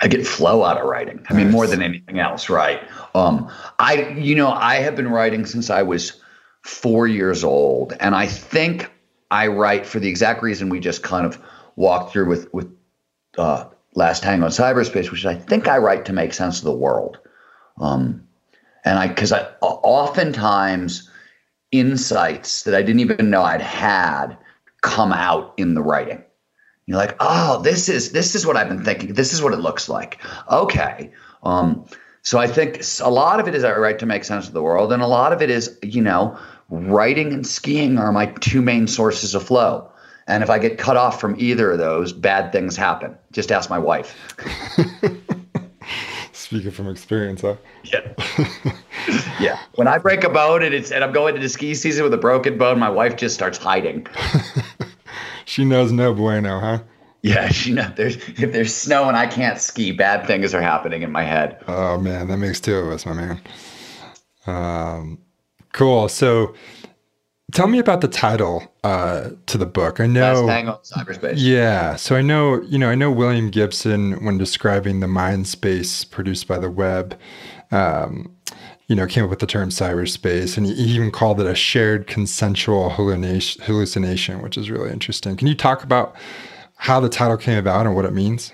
I 0.00 0.08
get 0.08 0.26
flow 0.26 0.64
out 0.64 0.78
of 0.78 0.86
writing. 0.86 1.24
I 1.28 1.34
mean, 1.34 1.50
more 1.50 1.66
than 1.66 1.82
anything 1.82 2.18
else, 2.18 2.48
right? 2.50 2.80
Um, 3.14 3.50
I, 3.78 4.08
you 4.10 4.34
know, 4.34 4.50
I 4.50 4.76
have 4.76 4.96
been 4.96 5.08
writing 5.08 5.46
since 5.46 5.70
I 5.70 5.82
was 5.82 6.20
four 6.62 7.06
years 7.06 7.44
old, 7.44 7.94
and 8.00 8.14
I 8.14 8.26
think 8.26 8.90
I 9.30 9.46
write 9.46 9.86
for 9.86 9.98
the 9.98 10.08
exact 10.08 10.42
reason 10.42 10.68
we 10.68 10.80
just 10.80 11.02
kind 11.02 11.26
of 11.26 11.38
walked 11.76 12.12
through 12.12 12.28
with 12.28 12.52
with 12.52 12.70
uh, 13.38 13.64
Last 13.94 14.22
Tango 14.22 14.46
on 14.46 14.50
Cyberspace, 14.50 15.10
which 15.10 15.20
is 15.20 15.26
I 15.26 15.34
think 15.34 15.68
I 15.68 15.78
write 15.78 16.04
to 16.06 16.12
make 16.12 16.34
sense 16.34 16.58
of 16.58 16.64
the 16.64 16.72
world. 16.72 17.18
Um, 17.80 18.26
and 18.84 18.98
I, 18.98 19.08
because 19.08 19.32
I 19.32 19.46
oftentimes 19.60 21.10
insights 21.72 22.62
that 22.62 22.74
I 22.74 22.82
didn't 22.82 23.00
even 23.00 23.30
know 23.30 23.42
I'd 23.42 23.60
had 23.60 24.36
come 24.82 25.12
out 25.12 25.54
in 25.56 25.74
the 25.74 25.82
writing. 25.82 26.22
You're 26.86 26.98
like, 26.98 27.16
oh, 27.18 27.60
this 27.62 27.88
is 27.88 28.12
this 28.12 28.34
is 28.34 28.46
what 28.46 28.56
I've 28.56 28.68
been 28.68 28.84
thinking. 28.84 29.14
This 29.14 29.32
is 29.32 29.42
what 29.42 29.52
it 29.52 29.58
looks 29.58 29.88
like. 29.88 30.18
Okay. 30.50 31.10
Um, 31.42 31.84
so 32.22 32.38
I 32.38 32.46
think 32.46 32.82
a 33.02 33.10
lot 33.10 33.40
of 33.40 33.48
it 33.48 33.54
is 33.54 33.64
I 33.64 33.76
write 33.76 33.98
to 34.00 34.06
make 34.06 34.24
sense 34.24 34.46
of 34.46 34.54
the 34.54 34.62
world, 34.62 34.92
and 34.92 35.02
a 35.02 35.06
lot 35.06 35.32
of 35.32 35.42
it 35.42 35.50
is, 35.50 35.78
you 35.82 36.02
know, 36.02 36.38
writing 36.70 37.32
and 37.32 37.46
skiing 37.46 37.98
are 37.98 38.12
my 38.12 38.26
two 38.26 38.62
main 38.62 38.86
sources 38.86 39.34
of 39.34 39.42
flow. 39.44 39.90
And 40.28 40.42
if 40.42 40.50
I 40.50 40.58
get 40.58 40.76
cut 40.76 40.96
off 40.96 41.20
from 41.20 41.36
either 41.38 41.70
of 41.70 41.78
those, 41.78 42.12
bad 42.12 42.50
things 42.50 42.76
happen. 42.76 43.16
Just 43.30 43.52
ask 43.52 43.70
my 43.70 43.78
wife. 43.78 44.16
Speaking 46.32 46.70
from 46.72 46.88
experience, 46.88 47.42
huh? 47.42 47.56
Yeah. 47.84 48.12
yeah. 49.40 49.58
When 49.76 49.86
I 49.86 49.98
break 49.98 50.24
a 50.24 50.28
bone 50.28 50.62
and 50.62 50.74
it's 50.74 50.90
and 50.90 51.02
I'm 51.02 51.12
going 51.12 51.34
into 51.34 51.44
the 51.44 51.48
ski 51.48 51.74
season 51.74 52.04
with 52.04 52.14
a 52.14 52.18
broken 52.18 52.58
bone, 52.58 52.78
my 52.78 52.90
wife 52.90 53.16
just 53.16 53.34
starts 53.34 53.58
hiding. 53.58 54.06
she 55.46 55.64
knows 55.64 55.90
no 55.90 56.12
bueno, 56.12 56.60
huh? 56.60 56.82
Yeah, 57.22 57.48
she 57.50 57.72
knows 57.72 57.92
there's 57.96 58.16
if 58.16 58.52
there's 58.52 58.74
snow 58.74 59.08
and 59.08 59.16
I 59.16 59.26
can't 59.26 59.58
ski, 59.58 59.92
bad 59.92 60.26
things 60.26 60.52
are 60.52 60.60
happening 60.60 61.02
in 61.02 61.10
my 61.10 61.24
head. 61.24 61.58
Oh 61.66 61.98
man, 61.98 62.28
that 62.28 62.36
makes 62.36 62.60
two 62.60 62.76
of 62.76 62.88
us, 62.88 63.06
my 63.06 63.14
man. 63.14 63.40
Um, 64.46 65.18
cool. 65.72 66.08
So 66.08 66.54
Tell 67.52 67.68
me 67.68 67.78
about 67.78 68.00
the 68.00 68.08
title 68.08 68.64
uh, 68.82 69.30
to 69.46 69.56
the 69.56 69.66
book. 69.66 70.00
I 70.00 70.06
know 70.06 70.46
Cyberspace. 70.82 71.34
Yeah, 71.36 71.94
so 71.94 72.16
I 72.16 72.20
know 72.20 72.60
you 72.62 72.76
know 72.76 72.90
I 72.90 72.96
know 72.96 73.10
William 73.10 73.50
Gibson 73.50 74.24
when 74.24 74.36
describing 74.36 74.98
the 74.98 75.06
mind 75.06 75.46
space 75.46 76.02
produced 76.04 76.48
by 76.48 76.58
the 76.58 76.70
web, 76.70 77.16
um, 77.70 78.34
you 78.88 78.94
know, 78.94 79.06
came 79.06 79.24
up 79.24 79.30
with 79.30 79.40
the 79.40 79.46
term 79.46 79.70
cyberspace, 79.70 80.56
and 80.56 80.66
he 80.66 80.72
even 80.72 81.10
called 81.10 81.40
it 81.40 81.46
a 81.46 81.54
shared 81.54 82.06
consensual 82.06 82.90
hallucination, 82.90 84.42
which 84.42 84.56
is 84.56 84.70
really 84.70 84.90
interesting. 84.90 85.36
Can 85.36 85.48
you 85.48 85.56
talk 85.56 85.82
about 85.82 86.14
how 86.76 87.00
the 87.00 87.08
title 87.08 87.36
came 87.36 87.58
about 87.58 87.86
and 87.86 87.96
what 87.96 88.04
it 88.04 88.12
means? 88.12 88.52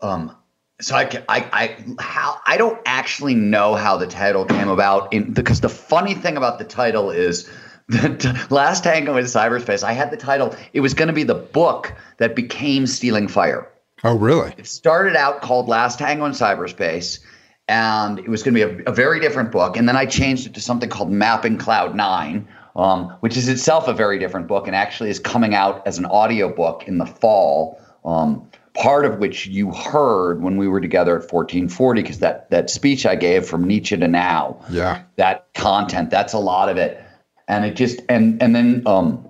Um, 0.00 0.34
so 0.80 0.96
I, 0.96 1.08
I, 1.28 1.48
I, 1.52 1.76
how 1.98 2.40
I 2.46 2.56
don't 2.56 2.80
actually 2.86 3.34
know 3.34 3.74
how 3.74 3.96
the 3.96 4.06
title 4.06 4.44
came 4.44 4.68
about 4.68 5.12
in 5.12 5.32
because 5.32 5.60
the 5.60 5.68
funny 5.68 6.14
thing 6.14 6.36
about 6.36 6.58
the 6.58 6.64
title 6.64 7.10
is 7.10 7.50
that 7.88 8.46
Last 8.50 8.84
Tango 8.84 9.16
in 9.16 9.24
Cyberspace. 9.24 9.82
I 9.82 9.92
had 9.92 10.10
the 10.10 10.16
title. 10.16 10.54
It 10.72 10.80
was 10.80 10.94
going 10.94 11.08
to 11.08 11.14
be 11.14 11.22
the 11.22 11.34
book 11.34 11.94
that 12.18 12.34
became 12.34 12.86
Stealing 12.86 13.28
Fire. 13.28 13.70
Oh, 14.02 14.16
really? 14.16 14.52
It 14.58 14.66
started 14.66 15.16
out 15.16 15.42
called 15.42 15.68
Last 15.68 15.98
Tango 15.98 16.24
in 16.26 16.32
Cyberspace, 16.32 17.20
and 17.68 18.18
it 18.18 18.28
was 18.28 18.42
going 18.42 18.54
to 18.54 18.66
be 18.66 18.82
a, 18.82 18.90
a 18.90 18.94
very 18.94 19.20
different 19.20 19.50
book. 19.50 19.76
And 19.76 19.88
then 19.88 19.96
I 19.96 20.06
changed 20.06 20.46
it 20.46 20.54
to 20.54 20.60
something 20.60 20.88
called 20.88 21.10
Mapping 21.10 21.58
Cloud 21.58 21.94
Nine, 21.94 22.46
um, 22.76 23.08
which 23.20 23.36
is 23.36 23.48
itself 23.48 23.88
a 23.88 23.92
very 23.92 24.18
different 24.18 24.48
book, 24.48 24.66
and 24.66 24.76
actually 24.76 25.10
is 25.10 25.18
coming 25.18 25.54
out 25.54 25.86
as 25.86 25.98
an 25.98 26.06
audio 26.06 26.54
book 26.54 26.84
in 26.86 26.98
the 26.98 27.06
fall. 27.06 27.80
Um, 28.04 28.48
part 28.74 29.04
of 29.04 29.18
which 29.18 29.46
you 29.46 29.72
heard 29.72 30.42
when 30.42 30.56
we 30.56 30.68
were 30.68 30.80
together 30.80 31.12
at 31.12 31.32
1440 31.32 32.02
because 32.02 32.18
that 32.18 32.50
that 32.50 32.68
speech 32.68 33.06
I 33.06 33.14
gave 33.14 33.46
from 33.46 33.64
Nietzsche 33.64 33.96
to 33.96 34.08
now. 34.08 34.60
Yeah. 34.70 35.02
That 35.16 35.46
content, 35.54 36.10
that's 36.10 36.32
a 36.32 36.38
lot 36.38 36.68
of 36.68 36.76
it. 36.76 37.00
And 37.48 37.64
it 37.64 37.76
just 37.76 38.00
and 38.08 38.42
and 38.42 38.54
then 38.54 38.82
um 38.86 39.28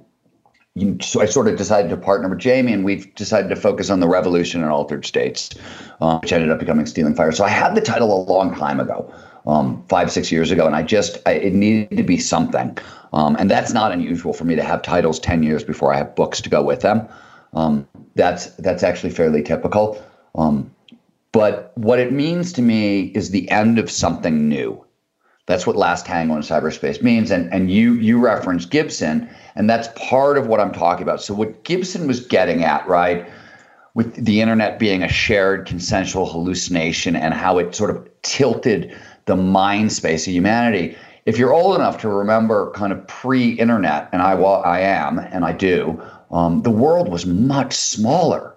you, 0.75 0.99
so 1.01 1.21
I 1.21 1.27
sort 1.27 1.47
of 1.49 1.57
decided 1.57 1.89
to 1.91 1.97
partner 1.97 2.29
with 2.29 2.41
Jamie, 2.41 2.73
and 2.73 2.85
we've 2.85 3.15
decided 3.15 3.49
to 3.49 3.57
focus 3.57 3.91
on 3.91 4.01
the 4.01 4.09
revolution 4.09 4.63
in 4.63 4.69
altered 4.69 5.07
states, 5.07 5.51
uh, 6.01 6.19
which 6.19 6.33
ended 6.33 6.51
up 6.51 6.59
becoming 6.59 6.87
Stealing 6.87 7.15
Fire. 7.15 7.31
So 7.33 7.45
I 7.45 7.49
had 7.49 7.75
the 7.75 7.81
title 7.81 8.13
a 8.13 8.21
long 8.29 8.55
time 8.55 8.81
ago, 8.81 9.13
um, 9.47 9.85
five 9.89 10.11
six 10.11 10.33
years 10.33 10.51
ago, 10.51 10.67
and 10.67 10.75
I 10.75 10.83
just 10.83 11.19
I, 11.27 11.33
it 11.33 11.55
needed 11.55 11.97
to 11.97 12.03
be 12.03 12.19
something, 12.19 12.77
um, 13.13 13.37
and 13.39 13.51
that's 13.51 13.73
not 13.73 13.93
unusual 13.93 14.33
for 14.33 14.45
me 14.45 14.57
to 14.57 14.65
have 14.65 14.83
titles 14.83 15.21
ten 15.21 15.43
years 15.43 15.63
before 15.63 15.95
I 15.95 15.99
have 15.99 16.17
books 16.17 16.41
to 16.41 16.51
go 16.51 16.63
with 16.63 16.81
them. 16.81 17.07
Um, 17.53 17.87
that's 18.17 18.47
that's 18.57 18.83
actually 18.83 19.11
fairly 19.11 19.43
typical. 19.43 20.03
Um, 20.35 20.75
but 21.31 21.73
what 21.77 21.99
it 21.99 22.13
means 22.13 22.53
to 22.55 22.63
me 22.63 23.13
is 23.15 23.31
the 23.31 23.49
end 23.51 23.79
of 23.79 23.91
something 23.91 24.49
new. 24.49 24.84
That's 25.47 25.67
what 25.67 25.77
last 25.77 26.07
tango 26.07 26.37
in 26.37 26.43
cyberspace 26.43 27.03
means. 27.03 27.31
And 27.31 27.53
and 27.53 27.71
you 27.71 27.95
you 27.95 28.19
referenced 28.19 28.71
Gibson, 28.71 29.29
and 29.55 29.69
that's 29.69 29.89
part 29.97 30.39
of 30.39 30.47
what 30.47 30.61
I'm 30.61 30.73
talking 30.73 31.03
about. 31.03 31.21
So 31.21 31.35
what 31.35 31.65
Gibson 31.65 32.07
was 32.07 32.21
getting 32.27 32.65
at, 32.65 32.87
right, 32.89 33.29
with 33.95 34.25
the 34.25 34.41
internet 34.41 34.79
being 34.79 35.03
a 35.03 35.09
shared 35.09 35.67
consensual 35.67 36.27
hallucination 36.27 37.15
and 37.15 37.35
how 37.35 37.59
it 37.59 37.75
sort 37.75 37.91
of 37.91 38.09
tilted 38.23 38.97
the 39.27 39.37
mind 39.37 39.93
space 39.93 40.27
of 40.27 40.33
humanity. 40.33 40.97
If 41.27 41.39
you're 41.39 41.55
old 41.55 41.77
enough 41.77 41.99
to 42.03 42.09
remember 42.09 42.71
kind 42.73 42.93
of 42.93 43.07
pre-internet, 43.07 44.09
and 44.13 44.21
I 44.21 44.35
well, 44.35 44.63
I 44.65 44.81
am, 44.81 45.19
and 45.19 45.45
I 45.45 45.53
do, 45.53 46.03
um, 46.31 46.63
the 46.63 46.71
world 46.71 47.11
was 47.11 47.25
much 47.25 47.75
smaller. 47.75 48.54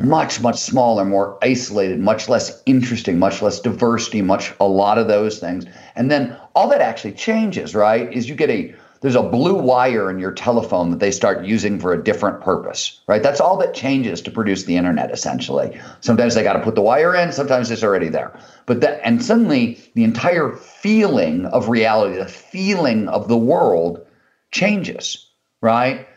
Much, 0.00 0.40
much 0.40 0.58
smaller, 0.58 1.04
more 1.04 1.38
isolated, 1.42 2.00
much 2.00 2.28
less 2.28 2.62
interesting, 2.66 3.18
much 3.18 3.42
less 3.42 3.60
diversity, 3.60 4.22
much, 4.22 4.52
a 4.60 4.66
lot 4.66 4.98
of 4.98 5.08
those 5.08 5.38
things. 5.38 5.64
And 5.96 6.10
then 6.10 6.36
all 6.54 6.68
that 6.68 6.80
actually 6.80 7.12
changes, 7.12 7.74
right? 7.74 8.12
Is 8.12 8.28
you 8.28 8.34
get 8.34 8.50
a, 8.50 8.74
there's 9.00 9.14
a 9.14 9.22
blue 9.22 9.54
wire 9.54 10.10
in 10.10 10.18
your 10.18 10.32
telephone 10.32 10.90
that 10.90 10.98
they 10.98 11.10
start 11.10 11.44
using 11.44 11.78
for 11.78 11.92
a 11.92 12.02
different 12.02 12.40
purpose, 12.40 13.00
right? 13.06 13.22
That's 13.22 13.40
all 13.40 13.56
that 13.58 13.72
changes 13.72 14.20
to 14.22 14.30
produce 14.30 14.64
the 14.64 14.76
internet, 14.76 15.10
essentially. 15.12 15.80
Sometimes 16.00 16.34
they 16.34 16.42
got 16.42 16.54
to 16.54 16.62
put 16.62 16.74
the 16.74 16.82
wire 16.82 17.14
in, 17.14 17.32
sometimes 17.32 17.70
it's 17.70 17.84
already 17.84 18.08
there. 18.08 18.38
But 18.66 18.80
that, 18.80 19.00
and 19.04 19.24
suddenly 19.24 19.78
the 19.94 20.04
entire 20.04 20.52
feeling 20.52 21.46
of 21.46 21.68
reality, 21.68 22.16
the 22.16 22.26
feeling 22.26 23.08
of 23.08 23.28
the 23.28 23.36
world 23.36 24.04
changes, 24.50 25.30
right? 25.60 26.07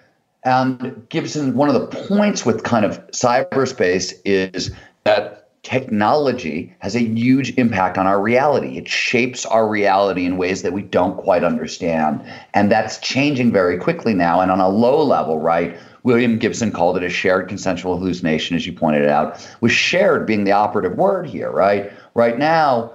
And 0.44 1.08
Gibson, 1.10 1.56
one 1.56 1.70
of 1.70 1.76
the 1.76 1.88
points 2.08 2.46
with 2.46 2.64
kind 2.64 2.86
of 2.86 3.06
cyberspace 3.12 4.14
is 4.26 4.72
that 5.04 5.42
technology 5.64 6.76
has 6.80 6.96
a 6.96 7.00
huge 7.00 7.56
impact 7.58 7.98
on 7.98 8.08
our 8.08 8.20
reality. 8.20 8.78
It 8.78 8.88
shapes 8.88 9.46
our 9.46 9.68
reality 9.68 10.26
in 10.26 10.38
ways 10.38 10.64
that 10.64 10.74
we 10.74 10.82
don't 10.82 11.18
quite 11.18 11.44
understand. 11.44 12.24
And 12.56 12.72
that's 12.72 12.98
changing 12.98 13.52
very 13.52 13.78
quickly 13.78 14.16
now. 14.16 14.42
And 14.42 14.50
on 14.50 14.60
a 14.60 14.70
low 14.70 15.04
level, 15.04 15.40
right? 15.40 15.78
William 16.04 16.40
Gibson 16.40 16.72
called 16.72 16.98
it 16.98 17.04
a 17.04 17.10
shared 17.10 17.48
consensual 17.48 17.98
hallucination, 17.98 18.56
as 18.56 18.66
you 18.66 18.74
pointed 18.74 19.08
out, 19.08 19.48
with 19.62 19.72
shared 19.72 20.26
being 20.26 20.46
the 20.46 20.52
operative 20.52 20.98
word 20.98 21.28
here, 21.28 21.52
right? 21.52 21.92
Right 22.16 22.40
now, 22.40 22.94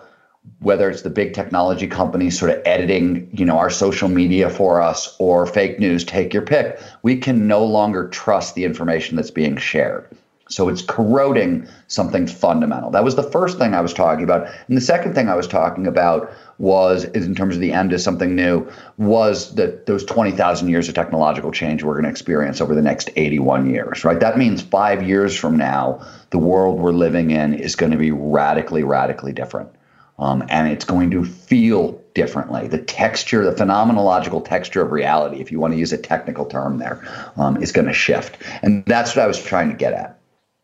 whether 0.60 0.88
it's 0.88 1.02
the 1.02 1.10
big 1.10 1.34
technology 1.34 1.86
companies 1.86 2.38
sort 2.38 2.50
of 2.50 2.62
editing, 2.64 3.28
you 3.32 3.44
know, 3.44 3.58
our 3.58 3.70
social 3.70 4.08
media 4.08 4.48
for 4.48 4.80
us 4.80 5.14
or 5.18 5.46
fake 5.46 5.78
news, 5.78 6.04
take 6.04 6.32
your 6.32 6.42
pick. 6.42 6.80
We 7.02 7.16
can 7.18 7.46
no 7.46 7.64
longer 7.64 8.08
trust 8.08 8.54
the 8.54 8.64
information 8.64 9.16
that's 9.16 9.30
being 9.30 9.56
shared. 9.58 10.08
So 10.48 10.68
it's 10.68 10.80
corroding 10.80 11.66
something 11.88 12.28
fundamental. 12.28 12.90
That 12.92 13.02
was 13.02 13.16
the 13.16 13.22
first 13.24 13.58
thing 13.58 13.74
I 13.74 13.80
was 13.80 13.92
talking 13.92 14.22
about. 14.22 14.46
And 14.68 14.76
the 14.76 14.80
second 14.80 15.14
thing 15.14 15.28
I 15.28 15.34
was 15.34 15.48
talking 15.48 15.88
about 15.88 16.32
was, 16.58 17.02
in 17.04 17.34
terms 17.34 17.56
of 17.56 17.60
the 17.60 17.72
end 17.72 17.92
of 17.92 18.00
something 18.00 18.36
new, 18.36 18.66
was 18.96 19.56
that 19.56 19.86
those 19.86 20.04
20,000 20.04 20.68
years 20.68 20.88
of 20.88 20.94
technological 20.94 21.50
change 21.50 21.82
we're 21.82 21.94
going 21.94 22.04
to 22.04 22.10
experience 22.10 22.60
over 22.60 22.76
the 22.76 22.82
next 22.82 23.10
81 23.16 23.68
years, 23.68 24.04
right? 24.04 24.20
That 24.20 24.38
means 24.38 24.62
five 24.62 25.02
years 25.02 25.36
from 25.36 25.56
now, 25.56 26.06
the 26.30 26.38
world 26.38 26.78
we're 26.78 26.92
living 26.92 27.32
in 27.32 27.52
is 27.52 27.74
going 27.74 27.92
to 27.92 27.98
be 27.98 28.12
radically, 28.12 28.84
radically 28.84 29.32
different 29.32 29.75
um, 30.18 30.44
and 30.48 30.68
it's 30.68 30.84
going 30.84 31.10
to 31.10 31.24
feel 31.24 32.00
differently. 32.14 32.68
The 32.68 32.78
texture, 32.78 33.44
the 33.44 33.52
phenomenological 33.52 34.44
texture 34.44 34.82
of 34.82 34.92
reality, 34.92 35.40
if 35.40 35.52
you 35.52 35.60
want 35.60 35.74
to 35.74 35.78
use 35.78 35.92
a 35.92 35.98
technical 35.98 36.46
term 36.46 36.78
there, 36.78 37.02
um, 37.36 37.62
is 37.62 37.72
going 37.72 37.86
to 37.86 37.92
shift. 37.92 38.38
And 38.62 38.84
that's 38.86 39.14
what 39.14 39.22
I 39.22 39.26
was 39.26 39.42
trying 39.42 39.68
to 39.68 39.76
get 39.76 39.92
at. 39.92 40.18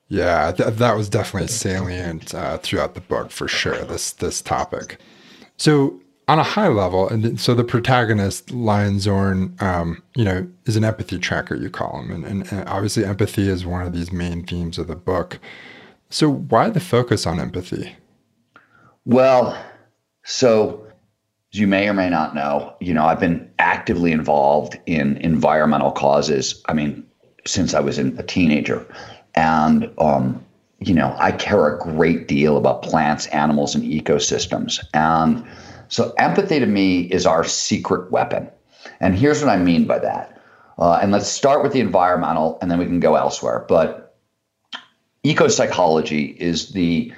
Yeah, 0.09 0.53
th- 0.53 0.75
that 0.75 0.97
was 0.97 1.09
definitely 1.09 1.49
salient 1.49 2.35
uh, 2.35 2.59
throughout 2.59 2.95
the 2.95 3.01
book 3.01 3.31
for 3.31 3.49
sure. 3.49 3.83
This 3.85 4.13
this 4.13 4.43
topic. 4.43 4.99
So 5.57 6.01
on 6.29 6.39
a 6.39 6.43
high 6.43 6.69
level, 6.69 7.09
and 7.09 7.41
so 7.41 7.55
the 7.55 7.65
protagonist, 7.65 8.51
Lion 8.51 9.01
Zorn, 9.01 9.57
um, 9.61 10.03
you 10.15 10.25
know, 10.25 10.47
is 10.67 10.77
an 10.77 10.85
empathy 10.85 11.19
tracker, 11.19 11.55
you 11.55 11.69
call 11.69 12.01
him. 12.01 12.11
And, 12.11 12.25
and, 12.25 12.53
and 12.53 12.69
obviously, 12.69 13.05
empathy 13.05 13.49
is 13.49 13.67
one 13.67 13.87
of 13.87 13.93
these 13.93 14.13
main 14.13 14.45
themes 14.45 14.79
of 14.79 14.87
the 14.87 14.97
book. 14.97 15.39
So, 16.11 16.31
why 16.31 16.71
the 16.71 16.81
focus 16.81 17.27
on 17.27 17.41
empathy? 17.41 17.97
Well, 19.05 19.61
so 20.25 20.87
as 21.53 21.59
you 21.59 21.67
may 21.67 21.89
or 21.89 21.93
may 21.93 22.09
not 22.09 22.35
know, 22.35 22.75
you 22.81 22.95
know, 22.95 23.05
I've 23.05 23.21
been 23.21 23.51
actively 23.59 24.13
involved 24.13 24.79
in 24.87 25.17
environmental 25.19 25.93
causes. 25.93 26.63
I 26.67 26.73
mean, 26.73 27.07
since 27.47 27.75
I 27.75 27.81
was 27.81 27.99
in, 27.99 28.19
a 28.19 28.23
teenager. 28.23 28.87
And, 29.35 29.91
um, 29.99 30.45
you 30.79 30.95
know, 30.95 31.15
I 31.19 31.33
care 31.33 31.75
a 31.75 31.79
great 31.79 32.29
deal 32.29 32.57
about 32.57 32.83
plants, 32.83 33.27
animals, 33.29 33.75
and 33.75 33.85
ecosystems. 33.85 34.81
And 34.95 35.45
so 35.89 36.13
empathy 36.19 36.59
to 36.59 36.67
me 36.67 37.03
is 37.03 37.27
our 37.27 37.45
secret 37.45 38.11
weapon. 38.11 38.49
And 39.01 39.17
here's 39.17 39.41
what 39.41 39.51
I 39.51 39.59
mean 39.59 39.87
by 39.87 39.99
that. 39.99 40.41
Uh, 40.79 40.99
and 41.03 41.13
let's 41.13 41.29
start 41.29 41.63
with 41.63 41.73
the 41.73 41.81
environmental 41.81 42.59
and 42.61 42.71
then 42.71 42.79
we 42.79 42.87
can 42.87 43.01
go 43.01 43.15
elsewhere. 43.15 43.65
But 43.69 44.17
ecopsychology 45.25 46.37
is 46.37 46.71
the 46.71 47.13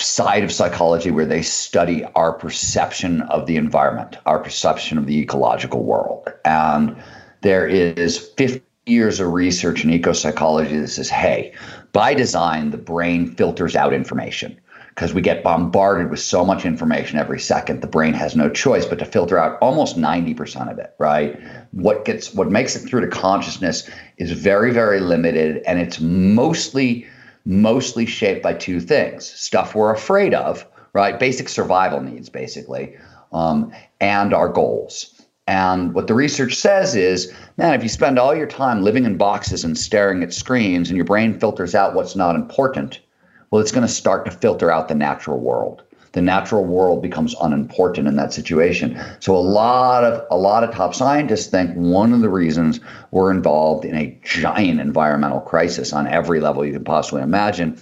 side 0.00 0.44
of 0.44 0.52
psychology 0.52 1.10
where 1.10 1.26
they 1.26 1.42
study 1.42 2.04
our 2.14 2.32
perception 2.32 3.22
of 3.22 3.46
the 3.46 3.56
environment, 3.56 4.16
our 4.26 4.38
perception 4.38 4.96
of 4.96 5.06
the 5.06 5.18
ecological 5.18 5.82
world. 5.82 6.32
And 6.44 6.96
there 7.40 7.66
is 7.66 8.18
50 8.18 8.62
years 8.86 9.20
of 9.20 9.32
research 9.32 9.84
in 9.84 9.90
eco 9.90 10.12
psychology 10.12 10.78
that 10.78 10.88
says, 10.88 11.10
hey, 11.10 11.52
by 11.92 12.14
design, 12.14 12.70
the 12.70 12.78
brain 12.78 13.26
filters 13.26 13.76
out 13.76 13.92
information 13.92 14.58
because 14.98 15.14
we 15.14 15.20
get 15.20 15.44
bombarded 15.44 16.10
with 16.10 16.18
so 16.18 16.44
much 16.44 16.64
information 16.64 17.20
every 17.20 17.38
second 17.38 17.82
the 17.82 17.86
brain 17.86 18.12
has 18.12 18.34
no 18.34 18.50
choice 18.50 18.84
but 18.84 18.98
to 18.98 19.04
filter 19.04 19.38
out 19.38 19.56
almost 19.60 19.96
90% 19.96 20.72
of 20.72 20.76
it 20.80 20.92
right 20.98 21.38
what 21.70 22.04
gets 22.04 22.34
what 22.34 22.50
makes 22.50 22.74
it 22.74 22.80
through 22.80 23.00
to 23.02 23.06
consciousness 23.06 23.88
is 24.16 24.32
very 24.32 24.72
very 24.72 24.98
limited 24.98 25.62
and 25.68 25.78
it's 25.78 26.00
mostly 26.00 27.06
mostly 27.48 28.06
shaped 28.06 28.42
by 28.42 28.52
two 28.52 28.78
things 28.78 29.24
stuff 29.24 29.74
we're 29.74 29.92
afraid 29.92 30.34
of 30.34 30.64
right 30.92 31.18
basic 31.18 31.48
survival 31.48 32.00
needs 32.00 32.28
basically 32.28 32.96
um, 33.32 33.72
and 34.00 34.32
our 34.32 34.48
goals 34.48 35.18
and 35.48 35.94
what 35.94 36.08
the 36.08 36.14
research 36.14 36.56
says 36.56 36.94
is, 36.94 37.32
man, 37.56 37.72
if 37.72 37.82
you 37.82 37.88
spend 37.88 38.18
all 38.18 38.34
your 38.36 38.46
time 38.46 38.82
living 38.82 39.06
in 39.06 39.16
boxes 39.16 39.64
and 39.64 39.78
staring 39.78 40.22
at 40.22 40.34
screens 40.34 40.90
and 40.90 40.96
your 40.98 41.06
brain 41.06 41.40
filters 41.40 41.74
out 41.74 41.94
what's 41.94 42.14
not 42.14 42.36
important, 42.36 43.00
well, 43.50 43.62
it's 43.62 43.72
going 43.72 43.86
to 43.86 43.92
start 43.92 44.26
to 44.26 44.30
filter 44.30 44.70
out 44.70 44.88
the 44.88 44.94
natural 44.94 45.40
world. 45.40 45.84
The 46.12 46.22
natural 46.22 46.64
world 46.64 47.02
becomes 47.02 47.34
unimportant 47.40 48.08
in 48.08 48.16
that 48.16 48.32
situation. 48.32 49.00
So 49.20 49.34
a 49.36 49.38
lot 49.38 50.04
of 50.04 50.26
a 50.30 50.36
lot 50.36 50.64
of 50.64 50.72
top 50.72 50.94
scientists 50.94 51.48
think 51.48 51.74
one 51.74 52.12
of 52.12 52.20
the 52.20 52.28
reasons 52.28 52.80
we're 53.10 53.30
involved 53.30 53.84
in 53.84 53.94
a 53.94 54.18
giant 54.22 54.80
environmental 54.80 55.40
crisis 55.40 55.92
on 55.92 56.06
every 56.06 56.40
level 56.40 56.64
you 56.64 56.72
can 56.72 56.84
possibly 56.84 57.22
imagine 57.22 57.78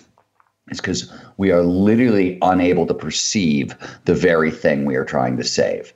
is 0.71 0.81
because 0.81 1.13
we 1.37 1.51
are 1.53 1.63
literally 1.63 2.39
unable 2.43 2.87
to 2.87 2.95
perceive 2.95 3.77
the 4.05 4.15
very 4.15 4.51
thing 4.51 4.85
we 4.85 4.97
are 4.97 5.05
trying 5.05 5.37
to 5.37 5.45
save. 5.45 5.93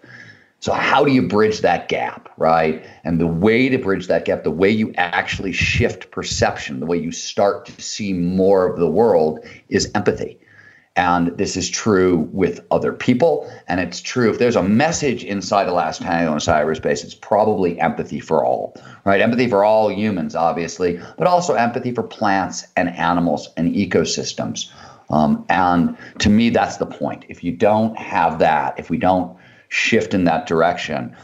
So, 0.61 0.73
how 0.75 1.05
do 1.05 1.11
you 1.11 1.27
bridge 1.27 1.61
that 1.61 1.89
gap, 1.89 2.29
right? 2.37 2.85
And 3.03 3.19
the 3.19 3.27
way 3.27 3.71
to 3.71 3.79
bridge 3.79 4.09
that 4.09 4.27
gap, 4.27 4.45
the 4.45 4.51
way 4.51 4.71
you 4.71 4.93
actually 4.97 5.53
shift 5.53 6.11
perception, 6.11 6.81
the 6.81 6.87
way 6.87 6.99
you 6.99 7.13
start 7.13 7.65
to 7.67 7.83
see 7.83 8.13
more 8.13 8.67
of 8.71 8.79
the 8.79 8.91
world 8.91 9.45
is 9.71 9.91
empathy. 9.95 10.39
And 10.97 11.29
this 11.39 11.57
is 11.57 11.71
true 11.71 12.29
with 12.33 12.67
other 12.71 12.93
people. 12.93 13.51
And 13.69 13.81
it's 13.81 14.01
true 14.01 14.31
if 14.31 14.39
there's 14.39 14.57
a 14.57 14.63
message 14.63 15.23
inside 15.23 15.65
the 15.65 15.73
last 15.73 16.03
tango 16.03 16.33
in 16.33 16.39
cyberspace, 16.39 17.05
it's 17.05 17.15
probably 17.15 17.81
empathy 17.81 18.21
for 18.21 18.45
all, 18.45 18.77
right? 19.05 19.21
Empathy 19.21 19.49
for 19.49 19.65
all 19.65 19.91
humans, 19.91 20.35
obviously, 20.35 21.01
but 21.17 21.27
also 21.27 21.55
empathy 21.55 21.93
for 21.93 22.03
plants 22.03 22.67
and 22.77 22.89
animals 22.91 23.49
and 23.57 23.73
ecosystems. 23.75 24.71
Um, 25.11 25.45
and 25.49 25.97
to 26.19 26.29
me, 26.29 26.51
that's 26.51 26.77
the 26.77 26.87
point. 26.87 27.25
If 27.29 27.45
you 27.45 27.53
don't 27.53 27.97
have 27.97 28.41
that, 28.41 28.79
if 28.79 28.91
we 28.91 28.97
don't 28.97 29.37
shift 29.69 30.13
in 30.13 30.25
that 30.25 30.47
direction, 30.47 31.17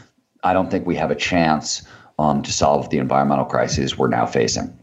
I 0.43 0.53
don't 0.53 0.71
think 0.71 0.85
we 0.85 0.95
have 0.95 1.11
a 1.11 1.15
chance 1.15 1.85
um, 2.19 2.41
to 2.43 2.51
solve 2.51 2.89
the 2.89 2.97
environmental 2.99 3.45
crises 3.45 3.97
we're 3.97 4.07
now 4.07 4.25
facing. 4.25 4.77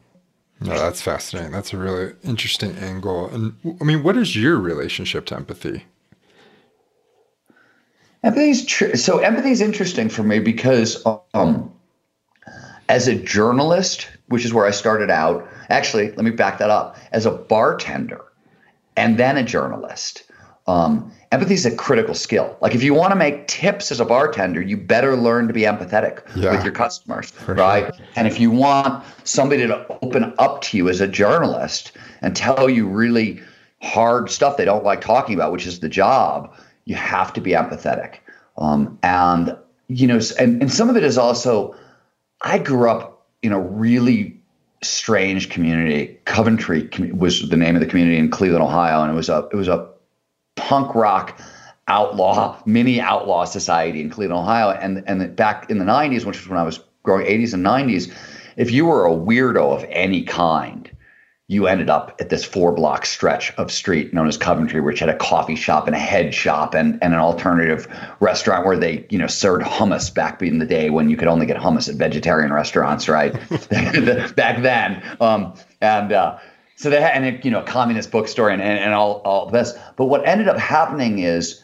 No, 0.64 0.78
that's 0.78 1.02
fascinating. 1.02 1.52
That's 1.52 1.74
a 1.74 1.76
really 1.76 2.14
interesting 2.24 2.76
angle. 2.78 3.28
And 3.28 3.54
I 3.80 3.84
mean, 3.84 4.02
what 4.02 4.16
is 4.16 4.34
your 4.34 4.58
relationship 4.58 5.26
to 5.26 5.36
empathy? 5.36 5.84
Empathy's 8.22 8.64
tr- 8.64 8.96
so 8.96 9.18
empathy 9.18 9.50
is 9.50 9.60
interesting 9.60 10.08
for 10.08 10.22
me 10.22 10.38
because 10.38 11.04
um, 11.34 11.70
as 12.88 13.08
a 13.08 13.14
journalist, 13.14 14.08
which 14.28 14.46
is 14.46 14.54
where 14.54 14.64
I 14.64 14.70
started 14.70 15.10
out. 15.10 15.46
Actually, 15.68 16.10
let 16.12 16.24
me 16.24 16.30
back 16.30 16.58
that 16.58 16.70
up. 16.70 16.96
As 17.12 17.26
a 17.26 17.30
bartender, 17.30 18.24
and 18.96 19.18
then 19.18 19.36
a 19.36 19.42
journalist, 19.42 20.24
um, 20.66 21.12
empathy 21.34 21.54
is 21.54 21.66
a 21.66 21.74
critical 21.74 22.14
skill. 22.14 22.56
Like 22.60 22.74
if 22.74 22.82
you 22.82 22.94
want 22.94 23.10
to 23.10 23.16
make 23.16 23.48
tips 23.48 23.90
as 23.90 23.98
a 23.98 24.04
bartender, 24.04 24.62
you 24.62 24.76
better 24.76 25.16
learn 25.16 25.48
to 25.48 25.52
be 25.52 25.62
empathetic 25.62 26.22
yeah, 26.36 26.52
with 26.52 26.62
your 26.62 26.72
customers, 26.72 27.32
right? 27.48 27.94
Sure. 27.94 28.06
And 28.14 28.28
if 28.28 28.38
you 28.38 28.52
want 28.52 29.04
somebody 29.24 29.66
to 29.66 29.86
open 30.02 30.32
up 30.38 30.62
to 30.62 30.76
you 30.76 30.88
as 30.88 31.00
a 31.00 31.08
journalist 31.08 31.92
and 32.22 32.36
tell 32.36 32.70
you 32.70 32.86
really 32.86 33.42
hard 33.82 34.30
stuff 34.30 34.56
they 34.56 34.64
don't 34.64 34.84
like 34.84 35.00
talking 35.00 35.34
about, 35.34 35.50
which 35.50 35.66
is 35.66 35.80
the 35.80 35.88
job, 35.88 36.54
you 36.84 36.94
have 36.94 37.32
to 37.32 37.40
be 37.40 37.50
empathetic. 37.50 38.18
Um, 38.56 38.96
and 39.02 39.56
you 39.88 40.06
know, 40.06 40.20
and, 40.38 40.62
and 40.62 40.72
some 40.72 40.88
of 40.88 40.96
it 40.96 41.02
is 41.02 41.18
also, 41.18 41.74
I 42.42 42.58
grew 42.58 42.88
up 42.88 43.26
in 43.42 43.52
a 43.52 43.60
really 43.60 44.40
strange 44.82 45.50
community. 45.50 46.16
Coventry 46.26 46.88
was 47.12 47.48
the 47.48 47.56
name 47.56 47.74
of 47.74 47.80
the 47.80 47.86
community 47.86 48.18
in 48.18 48.30
Cleveland, 48.30 48.62
Ohio, 48.62 49.02
and 49.02 49.12
it 49.12 49.14
was 49.14 49.28
a 49.28 49.48
it 49.52 49.56
was 49.56 49.68
a 49.68 49.93
punk 50.68 50.94
rock 50.94 51.38
outlaw, 51.88 52.60
mini 52.64 53.00
outlaw 53.00 53.44
society 53.44 54.00
in 54.00 54.10
Cleveland, 54.10 54.40
Ohio. 54.40 54.70
And, 54.70 55.04
and 55.06 55.36
back 55.36 55.70
in 55.70 55.78
the 55.78 55.84
90s, 55.84 56.24
which 56.24 56.40
was 56.40 56.48
when 56.48 56.58
I 56.58 56.62
was 56.62 56.80
growing 57.02 57.26
80s 57.26 57.54
and 57.54 57.64
90s, 57.64 58.12
if 58.56 58.70
you 58.70 58.86
were 58.86 59.06
a 59.06 59.10
weirdo 59.10 59.76
of 59.76 59.84
any 59.90 60.22
kind, 60.22 60.90
you 61.46 61.66
ended 61.66 61.90
up 61.90 62.16
at 62.20 62.30
this 62.30 62.42
four 62.42 62.72
block 62.72 63.04
stretch 63.04 63.52
of 63.58 63.70
street 63.70 64.14
known 64.14 64.26
as 64.26 64.38
Coventry, 64.38 64.80
which 64.80 65.00
had 65.00 65.10
a 65.10 65.16
coffee 65.16 65.56
shop 65.56 65.86
and 65.86 65.94
a 65.94 65.98
head 65.98 66.32
shop 66.32 66.74
and, 66.74 66.98
and 67.02 67.12
an 67.12 67.20
alternative 67.20 67.86
restaurant 68.20 68.64
where 68.64 68.78
they, 68.78 69.06
you 69.10 69.18
know, 69.18 69.26
served 69.26 69.66
hummus 69.66 70.12
back 70.12 70.40
in 70.40 70.58
the 70.58 70.64
day 70.64 70.88
when 70.88 71.10
you 71.10 71.18
could 71.18 71.28
only 71.28 71.44
get 71.44 71.58
hummus 71.58 71.90
at 71.90 71.96
vegetarian 71.96 72.50
restaurants, 72.50 73.08
right? 73.10 73.34
back 74.36 74.62
then. 74.62 75.02
Um, 75.20 75.52
and, 75.82 76.12
uh, 76.12 76.38
so 76.76 76.90
they 76.90 77.00
had, 77.00 77.22
and 77.22 77.44
you 77.44 77.50
know, 77.50 77.62
communist 77.62 78.10
bookstore 78.10 78.50
and, 78.50 78.60
and, 78.60 78.78
and 78.78 78.94
all, 78.94 79.22
all 79.24 79.50
this. 79.50 79.72
But 79.96 80.06
what 80.06 80.26
ended 80.26 80.48
up 80.48 80.58
happening 80.58 81.20
is 81.20 81.62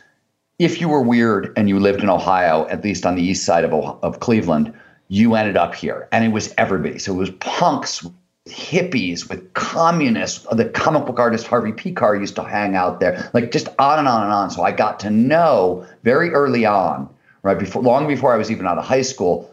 if 0.58 0.80
you 0.80 0.88
were 0.88 1.02
weird 1.02 1.52
and 1.56 1.68
you 1.68 1.80
lived 1.80 2.02
in 2.02 2.10
Ohio, 2.10 2.66
at 2.68 2.84
least 2.84 3.06
on 3.06 3.16
the 3.16 3.22
east 3.22 3.44
side 3.44 3.64
of, 3.64 3.72
of 3.72 4.20
Cleveland, 4.20 4.72
you 5.08 5.34
ended 5.34 5.56
up 5.56 5.74
here. 5.74 6.08
And 6.12 6.24
it 6.24 6.28
was 6.28 6.54
everybody. 6.58 6.98
So 6.98 7.12
it 7.12 7.16
was 7.16 7.30
punks, 7.30 8.06
hippies, 8.46 9.28
with 9.28 9.52
communists. 9.54 10.46
The 10.52 10.66
comic 10.66 11.06
book 11.06 11.18
artist 11.18 11.46
Harvey 11.46 11.72
Pekar 11.72 12.20
used 12.20 12.36
to 12.36 12.44
hang 12.44 12.76
out 12.76 13.00
there, 13.00 13.30
like 13.34 13.50
just 13.50 13.68
on 13.78 13.98
and 13.98 14.06
on 14.06 14.22
and 14.22 14.32
on. 14.32 14.50
So 14.50 14.62
I 14.62 14.70
got 14.70 15.00
to 15.00 15.10
know 15.10 15.86
very 16.04 16.30
early 16.30 16.64
on, 16.64 17.08
right 17.42 17.58
before, 17.58 17.82
long 17.82 18.06
before 18.06 18.32
I 18.32 18.36
was 18.36 18.50
even 18.50 18.66
out 18.66 18.78
of 18.78 18.84
high 18.84 19.02
school, 19.02 19.52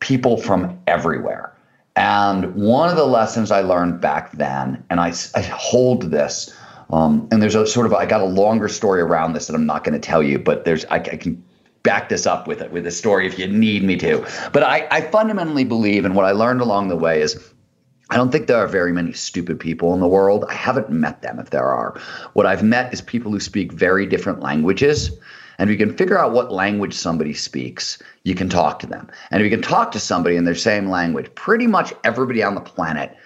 people 0.00 0.36
from 0.36 0.78
everywhere. 0.86 1.52
And 1.96 2.54
one 2.54 2.90
of 2.90 2.96
the 2.96 3.06
lessons 3.06 3.50
I 3.50 3.62
learned 3.62 4.00
back 4.00 4.32
then, 4.32 4.84
and 4.90 5.00
I, 5.00 5.14
I 5.34 5.40
hold 5.40 6.10
this, 6.10 6.54
um, 6.90 7.26
and 7.32 7.42
there's 7.42 7.54
a 7.54 7.66
sort 7.66 7.86
of 7.86 7.94
I 7.94 8.04
got 8.06 8.20
a 8.20 8.26
longer 8.26 8.68
story 8.68 9.00
around 9.00 9.32
this 9.32 9.46
that 9.46 9.54
I'm 9.54 9.66
not 9.66 9.82
going 9.82 9.98
to 9.98 10.06
tell 10.06 10.22
you, 10.22 10.38
but 10.38 10.64
there's 10.64 10.84
I, 10.84 10.96
I 10.96 11.16
can 11.16 11.42
back 11.82 12.08
this 12.08 12.26
up 12.26 12.46
with 12.46 12.60
it 12.60 12.70
with 12.70 12.86
a 12.86 12.90
story 12.90 13.26
if 13.26 13.38
you 13.38 13.46
need 13.46 13.82
me 13.82 13.96
to. 13.96 14.26
But 14.52 14.62
I, 14.62 14.86
I 14.90 15.00
fundamentally 15.00 15.64
believe, 15.64 16.04
and 16.04 16.14
what 16.14 16.26
I 16.26 16.32
learned 16.32 16.60
along 16.60 16.88
the 16.88 16.96
way 16.96 17.22
is 17.22 17.52
I 18.10 18.16
don't 18.16 18.30
think 18.30 18.46
there 18.46 18.58
are 18.58 18.68
very 18.68 18.92
many 18.92 19.12
stupid 19.12 19.58
people 19.58 19.94
in 19.94 20.00
the 20.00 20.06
world. 20.06 20.44
I 20.48 20.54
haven't 20.54 20.90
met 20.90 21.22
them 21.22 21.38
if 21.38 21.50
there 21.50 21.66
are. 21.66 21.98
What 22.34 22.44
I've 22.44 22.62
met 22.62 22.92
is 22.92 23.00
people 23.00 23.32
who 23.32 23.40
speak 23.40 23.72
very 23.72 24.06
different 24.06 24.40
languages 24.40 25.12
and 25.58 25.70
if 25.70 25.78
you 25.78 25.86
can 25.86 25.96
figure 25.96 26.18
out 26.18 26.32
what 26.32 26.52
language 26.52 26.94
somebody 26.94 27.34
speaks, 27.34 28.02
you 28.24 28.34
can 28.34 28.48
talk 28.48 28.78
to 28.80 28.86
them. 28.86 29.08
And 29.30 29.40
if 29.40 29.50
you 29.50 29.56
can 29.56 29.66
talk 29.66 29.92
to 29.92 30.00
somebody 30.00 30.36
in 30.36 30.44
their 30.44 30.54
same 30.54 30.88
language, 30.88 31.34
pretty 31.34 31.66
much 31.66 31.92
everybody 32.04 32.42
on 32.42 32.54
the 32.54 32.60
planet 32.60 33.16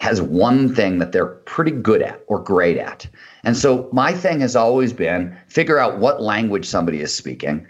has 0.00 0.20
one 0.20 0.74
thing 0.74 0.98
that 0.98 1.12
they're 1.12 1.26
pretty 1.26 1.70
good 1.70 2.02
at 2.02 2.22
or 2.26 2.38
great 2.38 2.76
at. 2.76 3.06
And 3.44 3.56
so 3.56 3.88
my 3.92 4.12
thing 4.12 4.40
has 4.40 4.54
always 4.54 4.92
been 4.92 5.36
figure 5.48 5.78
out 5.78 5.98
what 5.98 6.20
language 6.20 6.66
somebody 6.66 7.00
is 7.00 7.14
speaking 7.14 7.66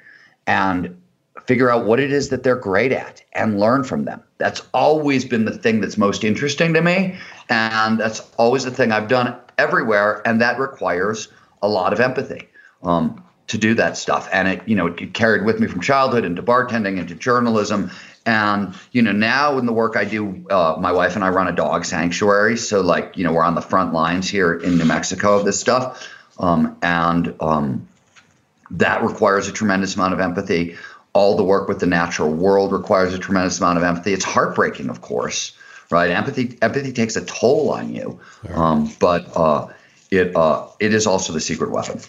and 0.47 0.97
figure 1.45 1.71
out 1.71 1.87
what 1.87 2.01
it 2.01 2.13
is 2.13 2.31
that 2.31 2.43
they're 2.43 2.57
great 2.57 2.93
at 2.93 3.23
and 3.35 3.61
learn 3.61 3.85
from 3.85 4.05
them. 4.05 4.23
That's 4.39 4.63
always 4.75 5.25
been 5.25 5.45
the 5.45 5.57
thing 5.57 5.81
that's 5.81 5.97
most 5.97 6.25
interesting 6.25 6.75
to 6.75 6.83
me. 6.83 7.17
And 7.49 8.01
that's 8.01 8.21
always 8.37 8.65
the 8.65 8.71
thing 8.71 8.91
I've 8.91 9.09
done 9.09 9.37
everywhere. 9.57 10.23
And 10.27 10.41
that 10.41 10.59
requires 10.59 11.29
a 11.63 11.69
lot 11.69 11.93
of 11.93 12.01
empathy. 12.01 12.49
Um, 12.83 13.23
to 13.49 13.59
do 13.59 13.75
that 13.75 13.97
stuff. 13.97 14.29
And 14.33 14.49
it, 14.49 14.63
you 14.67 14.75
know, 14.75 14.87
it 14.87 15.15
carried 15.15 15.45
with 15.45 15.61
me 15.61 15.67
from 15.67 15.81
childhood 15.81 16.25
into 16.25 16.43
bartending, 16.43 16.99
into 16.99 17.15
journalism. 17.15 17.91
And, 18.25 18.75
you 18.91 19.03
know, 19.03 19.13
now 19.13 19.59
in 19.59 19.67
the 19.67 19.73
work 19.73 19.97
I 19.97 20.05
do, 20.05 20.45
uh, 20.51 20.77
my 20.81 20.93
wife 20.93 21.15
and 21.15 21.25
I 21.25 21.29
run 21.29 21.47
a 21.47 21.53
dog 21.53 21.85
sanctuary. 21.85 22.57
So, 22.57 22.81
like, 22.81 23.17
you 23.17 23.25
know, 23.25 23.33
we're 23.33 23.45
on 23.45 23.55
the 23.55 23.63
front 23.63 23.93
lines 23.93 24.29
here 24.29 24.55
in 24.55 24.79
New 24.79 24.85
Mexico 24.85 25.39
of 25.39 25.45
this 25.45 25.61
stuff. 25.61 26.13
Um, 26.39 26.77
and 26.83 27.35
um, 27.41 27.87
that 28.71 29.03
requires 29.03 29.49
a 29.49 29.53
tremendous 29.53 29.95
amount 29.95 30.15
of 30.15 30.21
empathy. 30.21 30.77
All 31.13 31.37
the 31.37 31.45
work 31.45 31.69
with 31.69 31.79
the 31.79 31.87
natural 31.87 32.31
world 32.31 32.73
requires 32.73 33.15
a 33.15 33.19
tremendous 33.19 33.59
amount 33.59 33.79
of 33.79 33.85
empathy. 33.85 34.13
It's 34.13 34.25
heartbreaking, 34.25 34.91
of 34.91 35.01
course, 35.01 35.57
right? 35.91 36.11
Empathy 36.11 36.59
empathy 36.61 36.93
takes 36.93 37.17
a 37.17 37.25
toll 37.25 37.71
on 37.71 37.95
you, 37.95 38.21
um, 38.53 38.93
but 39.01 39.35
uh, 39.35 39.69
it 40.11 40.37
uh, 40.37 40.67
it 40.79 40.93
is 40.93 41.07
also 41.07 41.33
the 41.33 41.41
secret 41.41 41.71
weapon. 41.71 42.01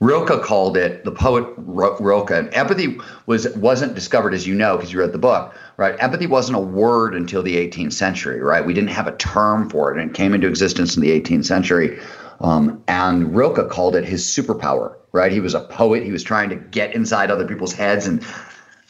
Rilke 0.00 0.42
called 0.42 0.76
it 0.76 1.04
the 1.04 1.12
poet 1.12 1.46
Rilke. 1.56 2.30
And 2.30 2.52
empathy 2.52 2.98
was 3.26 3.48
wasn't 3.56 3.94
discovered, 3.94 4.34
as 4.34 4.46
you 4.46 4.54
know, 4.54 4.76
because 4.76 4.92
you 4.92 5.00
read 5.00 5.12
the 5.12 5.18
book, 5.18 5.54
right? 5.76 5.94
Empathy 5.98 6.26
wasn't 6.26 6.56
a 6.56 6.60
word 6.60 7.14
until 7.14 7.42
the 7.42 7.56
18th 7.56 7.92
century, 7.92 8.40
right? 8.40 8.64
We 8.64 8.74
didn't 8.74 8.90
have 8.90 9.06
a 9.06 9.16
term 9.16 9.70
for 9.70 9.90
it, 9.90 10.00
and 10.00 10.10
it 10.10 10.14
came 10.14 10.34
into 10.34 10.48
existence 10.48 10.96
in 10.96 11.02
the 11.02 11.20
18th 11.20 11.46
century. 11.46 12.00
Um, 12.40 12.82
and 12.88 13.34
Rilke 13.34 13.70
called 13.70 13.94
it 13.94 14.04
his 14.04 14.24
superpower, 14.24 14.96
right? 15.12 15.30
He 15.30 15.40
was 15.40 15.54
a 15.54 15.60
poet. 15.60 16.02
He 16.02 16.10
was 16.10 16.24
trying 16.24 16.50
to 16.50 16.56
get 16.56 16.94
inside 16.94 17.30
other 17.30 17.46
people's 17.46 17.72
heads 17.72 18.06
and 18.06 18.24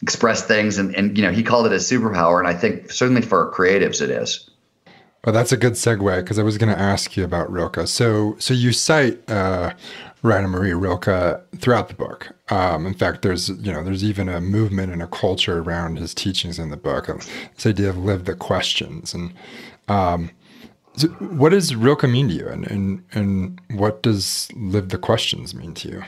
express 0.01 0.45
things, 0.45 0.77
and 0.79 0.95
and 0.95 1.15
you 1.17 1.23
know 1.23 1.31
he 1.31 1.43
called 1.43 1.67
it 1.67 1.71
a 1.71 1.75
superpower. 1.75 2.39
And 2.39 2.47
I 2.47 2.53
think 2.53 2.91
certainly 2.91 3.21
for 3.21 3.53
creatives, 3.53 4.01
it 4.01 4.09
is. 4.09 4.49
Well, 5.25 5.33
that's 5.33 5.51
a 5.51 5.57
good 5.57 5.73
segue 5.73 6.17
because 6.17 6.37
I 6.37 6.43
was 6.43 6.59
going 6.59 6.71
to 6.71 6.79
ask 6.79 7.17
you 7.17 7.23
about 7.23 7.51
Rilke. 7.51 7.87
So, 7.87 8.35
so 8.37 8.53
you 8.53 8.71
cite 8.71 9.27
uh, 9.27 9.73
Rainer 10.25 10.47
Maria 10.47 10.75
Rilke 10.75 11.41
throughout 11.57 11.87
the 11.87 11.93
book. 11.93 12.35
Um, 12.49 12.85
in 12.85 12.93
fact, 12.93 13.21
there's 13.21 13.49
you 13.49 13.71
know 13.71 13.83
there's 13.83 14.03
even 14.03 14.27
a 14.27 14.41
movement 14.41 14.91
and 14.91 15.01
a 15.01 15.07
culture 15.07 15.59
around 15.59 15.97
his 15.97 16.13
teachings 16.13 16.59
in 16.59 16.69
the 16.69 16.77
book. 16.77 17.07
This 17.07 17.65
idea 17.65 17.89
of 17.89 17.97
live 17.97 18.25
the 18.25 18.35
questions 18.35 19.13
and 19.13 19.33
um, 19.87 20.31
so 20.97 21.09
what 21.09 21.49
does 21.49 21.75
Rilke 21.75 22.03
mean 22.03 22.29
to 22.29 22.33
you, 22.33 22.47
and, 22.47 22.65
and 22.67 23.03
and 23.11 23.61
what 23.71 24.01
does 24.01 24.49
live 24.55 24.89
the 24.89 24.97
questions 24.97 25.53
mean 25.53 25.73
to 25.75 25.89
you? 25.89 26.03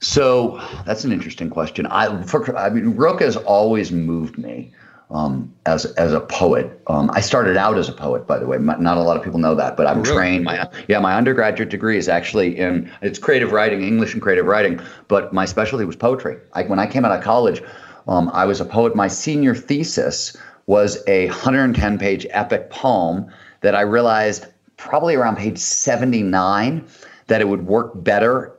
So 0.00 0.60
that's 0.86 1.04
an 1.04 1.12
interesting 1.12 1.50
question. 1.50 1.86
I 1.86 2.22
for, 2.22 2.56
I 2.56 2.70
mean 2.70 2.96
Rilke 2.96 3.20
has 3.20 3.36
always 3.36 3.90
moved 3.90 4.38
me 4.38 4.72
um, 5.10 5.52
as 5.66 5.84
as 5.84 6.12
a 6.12 6.20
poet. 6.20 6.80
Um, 6.86 7.10
I 7.12 7.20
started 7.20 7.56
out 7.56 7.76
as 7.78 7.88
a 7.88 7.92
poet, 7.92 8.26
by 8.26 8.38
the 8.38 8.46
way. 8.46 8.58
Not 8.58 8.96
a 8.96 9.02
lot 9.02 9.16
of 9.16 9.22
people 9.22 9.38
know 9.38 9.54
that, 9.54 9.76
but 9.76 9.86
I'm 9.86 10.02
really? 10.02 10.14
trained. 10.14 10.44
My 10.44 10.68
yeah, 10.88 10.98
my 10.98 11.14
undergraduate 11.14 11.68
degree 11.68 11.96
is 11.96 12.08
actually 12.08 12.58
in 12.58 12.90
it's 13.02 13.18
creative 13.18 13.52
writing, 13.52 13.82
English 13.82 14.12
and 14.12 14.22
creative 14.22 14.46
writing. 14.46 14.80
But 15.08 15.32
my 15.32 15.44
specialty 15.44 15.84
was 15.84 15.96
poetry. 15.96 16.38
I, 16.54 16.64
when 16.64 16.78
I 16.78 16.86
came 16.86 17.04
out 17.04 17.16
of 17.16 17.22
college, 17.22 17.62
um, 18.08 18.30
I 18.32 18.44
was 18.44 18.60
a 18.60 18.64
poet. 18.64 18.96
My 18.96 19.08
senior 19.08 19.54
thesis 19.54 20.36
was 20.66 21.02
a 21.06 21.26
110 21.26 21.98
page 21.98 22.26
epic 22.30 22.70
poem 22.70 23.26
that 23.60 23.74
I 23.74 23.82
realized 23.82 24.46
probably 24.76 25.14
around 25.14 25.36
page 25.36 25.58
79 25.58 26.86
that 27.26 27.40
it 27.40 27.48
would 27.48 27.66
work 27.66 27.92
better 27.94 28.52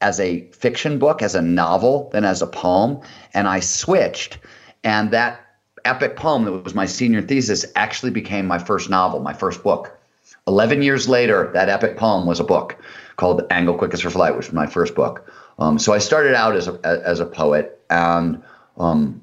as 0.00 0.18
a 0.18 0.50
fiction 0.50 0.98
book, 0.98 1.22
as 1.22 1.34
a 1.34 1.42
novel, 1.42 2.10
than 2.12 2.24
as 2.24 2.42
a 2.42 2.46
poem. 2.46 3.00
And 3.34 3.46
I 3.46 3.60
switched, 3.60 4.38
and 4.82 5.10
that 5.12 5.40
epic 5.84 6.16
poem 6.16 6.44
that 6.44 6.52
was 6.52 6.74
my 6.74 6.86
senior 6.86 7.22
thesis 7.22 7.64
actually 7.76 8.10
became 8.10 8.46
my 8.46 8.58
first 8.58 8.90
novel, 8.90 9.20
my 9.20 9.32
first 9.32 9.62
book. 9.62 9.98
11 10.46 10.82
years 10.82 11.08
later, 11.08 11.50
that 11.52 11.68
epic 11.68 11.96
poem 11.96 12.26
was 12.26 12.40
a 12.40 12.44
book 12.44 12.76
called 13.16 13.42
Angle 13.50 13.76
Quickest 13.76 14.02
for 14.02 14.10
Flight, 14.10 14.36
which 14.36 14.46
was 14.46 14.54
my 14.54 14.66
first 14.66 14.94
book. 14.94 15.30
Um, 15.58 15.78
so 15.78 15.92
I 15.92 15.98
started 15.98 16.34
out 16.34 16.56
as 16.56 16.66
a, 16.66 16.80
as 16.84 17.20
a 17.20 17.26
poet, 17.26 17.80
and 17.90 18.42
um, 18.78 19.22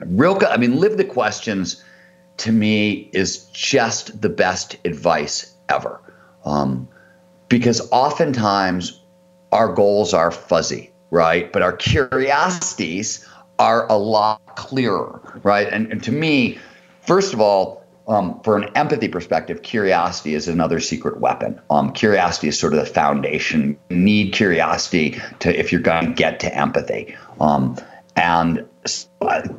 Rilke, 0.00 0.44
I 0.44 0.56
mean, 0.56 0.80
Live 0.80 0.96
the 0.96 1.04
Questions 1.04 1.82
to 2.38 2.52
me 2.52 3.10
is 3.12 3.46
just 3.50 4.20
the 4.20 4.28
best 4.28 4.76
advice 4.84 5.54
ever. 5.68 6.00
Um, 6.44 6.88
because 7.48 7.88
oftentimes 7.92 9.02
our 9.52 9.72
goals 9.72 10.12
are 10.12 10.30
fuzzy, 10.30 10.90
right? 11.10 11.52
But 11.52 11.62
our 11.62 11.72
curiosities 11.72 13.26
are 13.58 13.86
a 13.90 13.96
lot 13.96 14.56
clearer, 14.56 15.20
right? 15.42 15.68
And, 15.72 15.90
and 15.90 16.02
to 16.04 16.12
me, 16.12 16.58
first 17.02 17.32
of 17.32 17.40
all, 17.40 17.84
um, 18.08 18.40
for 18.42 18.56
an 18.56 18.70
empathy 18.76 19.08
perspective, 19.08 19.62
curiosity 19.62 20.34
is 20.34 20.46
another 20.46 20.78
secret 20.78 21.20
weapon. 21.20 21.60
Um, 21.70 21.92
curiosity 21.92 22.48
is 22.48 22.58
sort 22.58 22.72
of 22.72 22.78
the 22.78 22.86
foundation. 22.86 23.76
You 23.90 23.96
need 23.96 24.32
curiosity 24.32 25.20
to 25.40 25.58
if 25.58 25.72
you're 25.72 25.80
going 25.80 26.06
to 26.06 26.12
get 26.12 26.38
to 26.40 26.56
empathy. 26.56 27.16
Um, 27.40 27.76
and 28.14 28.64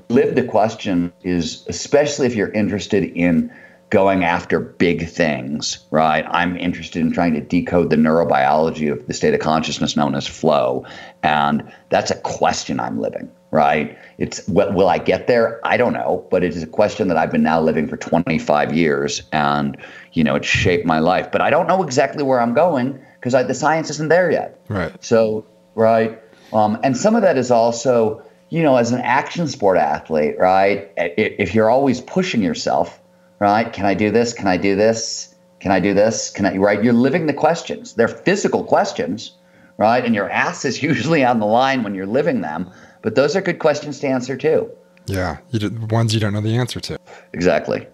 live 0.10 0.36
the 0.36 0.44
question 0.48 1.12
is 1.24 1.66
especially 1.68 2.26
if 2.26 2.36
you're 2.36 2.52
interested 2.52 3.04
in 3.04 3.54
going 3.90 4.24
after 4.24 4.60
big 4.60 5.08
things, 5.08 5.80
right? 5.92 6.26
I'm 6.30 6.58
interested 6.58 7.02
in 7.02 7.12
trying 7.14 7.34
to 7.36 7.42
decode 7.42 7.90
the 7.90 7.96
neurobiology 7.96 8.92
of 8.92 9.08
the 9.08 9.14
state 9.14 9.34
of 9.34 9.40
consciousness 9.40 9.96
known 9.96 10.14
as 10.14 10.28
flow. 10.28 10.86
And 11.24 11.72
that's 11.90 12.12
a 12.12 12.16
question 12.16 12.82
I'm 12.82 13.00
living, 13.00 13.32
right? 13.52 13.98
It's 14.18 14.46
will 14.48 14.90
I 14.90 14.98
get 14.98 15.28
there? 15.28 15.62
I 15.66 15.78
don't 15.78 15.94
know, 15.94 16.28
but 16.30 16.44
it 16.44 16.54
is 16.54 16.64
a 16.64 16.68
question 16.68 17.08
that 17.08 17.18
I've 17.18 17.32
been 17.32 17.44
now 17.44 17.62
living 17.62 17.88
for 17.88 17.96
25 17.96 18.74
years 18.74 19.22
and 19.32 19.78
you 20.18 20.24
know, 20.24 20.36
it's 20.36 20.48
shaped 20.48 20.86
my 20.86 21.00
life. 21.00 21.32
But 21.32 21.42
I 21.42 21.50
don't 21.50 21.68
know 21.68 21.84
exactly 21.84 22.24
where 22.24 22.42
I'm 22.42 22.54
going 22.54 23.00
because 23.22 23.34
the 23.34 23.54
science 23.54 23.90
isn't 23.92 24.10
there 24.10 24.32
yet. 24.32 24.60
Right. 24.68 24.92
So, 25.04 25.46
right. 25.76 26.20
Um, 26.52 26.80
and 26.84 26.98
some 26.98 27.16
of 27.16 27.22
that 27.22 27.38
is 27.38 27.52
also, 27.52 28.24
you 28.50 28.64
know, 28.64 28.78
as 28.78 28.92
an 28.92 29.00
action 29.02 29.48
sport 29.48 29.78
athlete, 29.78 30.38
right? 30.40 30.92
If 30.98 31.54
you're 31.54 31.70
always 31.70 32.02
pushing 32.02 32.42
yourself, 32.42 33.00
right? 33.40 33.72
Can 33.72 33.86
I 33.86 33.94
do 33.94 34.12
this? 34.12 34.34
Can 34.34 34.48
I 34.48 34.58
do 34.58 34.76
this? 34.76 35.36
Can 35.60 35.72
I 35.72 35.80
do 35.80 35.94
this? 35.94 36.30
Can 36.30 36.46
I, 36.46 36.58
right? 36.58 36.84
You're 36.84 36.94
living 36.94 37.26
the 37.26 37.34
questions. 37.34 37.94
They're 37.94 38.08
physical 38.08 38.64
questions, 38.64 39.34
right? 39.78 40.04
And 40.04 40.14
your 40.14 40.30
ass 40.30 40.66
is 40.66 40.84
usually 40.92 41.24
on 41.24 41.40
the 41.40 41.46
line 41.46 41.84
when 41.84 41.96
you're 41.96 42.06
living 42.06 42.42
them. 42.42 42.72
But 43.02 43.16
those 43.16 43.36
are 43.36 43.42
good 43.42 43.60
questions 43.60 44.00
to 44.00 44.08
answer 44.08 44.36
too. 44.36 44.70
Yeah, 45.06 45.38
you 45.52 45.70
ones 45.90 46.14
you 46.14 46.20
don't 46.20 46.34
know 46.34 46.42
the 46.42 46.58
answer 46.58 46.80
to. 46.82 47.00
Exactly. 47.32 47.88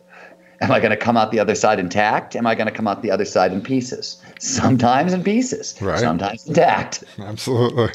Am 0.62 0.72
I 0.72 0.80
going 0.80 0.92
to 0.92 0.98
come 0.98 1.18
out 1.18 1.32
the 1.32 1.40
other 1.40 1.56
side 1.56 1.78
intact? 1.78 2.36
Am 2.36 2.48
I 2.48 2.56
going 2.56 2.68
to 2.68 2.74
come 2.74 2.88
out 2.88 3.02
the 3.02 3.12
other 3.12 3.26
side 3.26 3.52
in 3.52 3.62
pieces? 3.62 4.22
Sometimes 4.40 5.14
in 5.14 5.24
pieces, 5.24 5.80
right. 5.82 6.00
sometimes 6.00 6.48
intact. 6.48 7.04
Absolutely. 7.20 7.90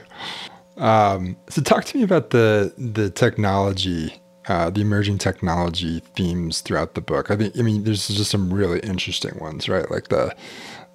Um, 0.77 1.37
so, 1.49 1.63
talk 1.63 1.85
to 1.87 1.97
me 1.97 2.05
about 2.05 2.31
the 2.31 2.73
the 2.77 3.11
technology 3.11 4.21
uh, 4.49 4.71
the 4.71 4.81
emerging 4.81 5.19
technology 5.19 6.01
themes 6.17 6.61
throughout 6.63 6.95
the 6.95 7.01
book. 7.01 7.31
I 7.31 7.37
think 7.37 7.59
I 7.59 7.63
mean 7.63 7.85
there's 7.85 8.09
just 8.09 8.31
some 8.31 8.53
really 8.53 8.81
interesting 8.81 9.39
ones, 9.39 9.69
right? 9.69 9.91
Like 9.91 10.09
the 10.09 10.35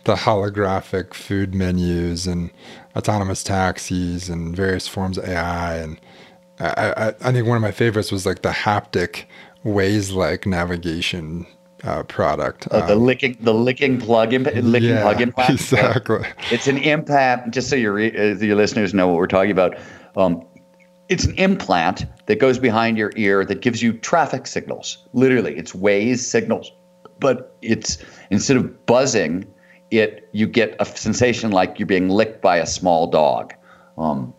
the 0.05 0.15
holographic 0.15 1.13
food 1.13 1.55
menus 1.55 2.27
and 2.27 2.49
autonomous 2.95 3.43
taxis 3.43 4.29
and 4.29 4.55
various 4.55 4.87
forms 4.87 5.17
of 5.17 5.25
AI. 5.25 5.77
And 5.77 6.01
I, 6.59 6.93
I, 6.97 7.07
I 7.07 7.31
think 7.31 7.47
one 7.47 7.55
of 7.55 7.61
my 7.61 7.71
favorites 7.71 8.11
was 8.11 8.25
like 8.25 8.41
the 8.41 8.49
haptic 8.49 9.25
ways 9.63 10.11
like 10.11 10.45
navigation 10.45 11.47
uh, 11.83 12.03
product. 12.03 12.67
Oh, 12.71 12.85
the 12.85 12.95
um, 12.95 13.03
licking, 13.03 13.37
the 13.41 13.53
licking 13.53 13.99
plug, 13.99 14.33
imp- 14.33 14.53
licking 14.53 14.89
yeah, 14.89 15.01
plug 15.01 15.21
implant. 15.21 15.49
Exactly. 15.53 16.25
It's 16.51 16.67
an 16.67 16.77
impact. 16.77 17.51
Just 17.51 17.69
so 17.69 17.75
your 17.75 17.97
uh, 17.99 18.35
your 18.35 18.55
listeners 18.55 18.93
know 18.93 19.07
what 19.07 19.17
we're 19.17 19.27
talking 19.27 19.51
about. 19.51 19.77
Um, 20.15 20.45
it's 21.13 21.25
an 21.25 21.35
implant 21.35 22.07
that 22.25 22.39
goes 22.39 22.57
behind 22.57 22.97
your 22.97 23.11
ear 23.15 23.45
that 23.45 23.61
gives 23.61 23.83
you 23.83 23.93
traffic 23.93 24.47
signals. 24.47 25.07
Literally, 25.13 25.55
it's 25.55 25.73
Waze 25.73 26.25
signals, 26.25 26.71
but 27.19 27.55
it's 27.61 27.99
instead 28.31 28.57
of 28.57 28.85
buzzing, 28.87 29.45
it 29.91 30.27
you 30.31 30.47
get 30.47 30.75
a 30.79 30.85
sensation 30.85 31.51
like 31.51 31.77
you're 31.77 31.85
being 31.85 32.09
licked 32.09 32.41
by 32.41 32.57
a 32.57 32.65
small 32.65 33.05
dog. 33.05 33.53
Um, 33.95 34.33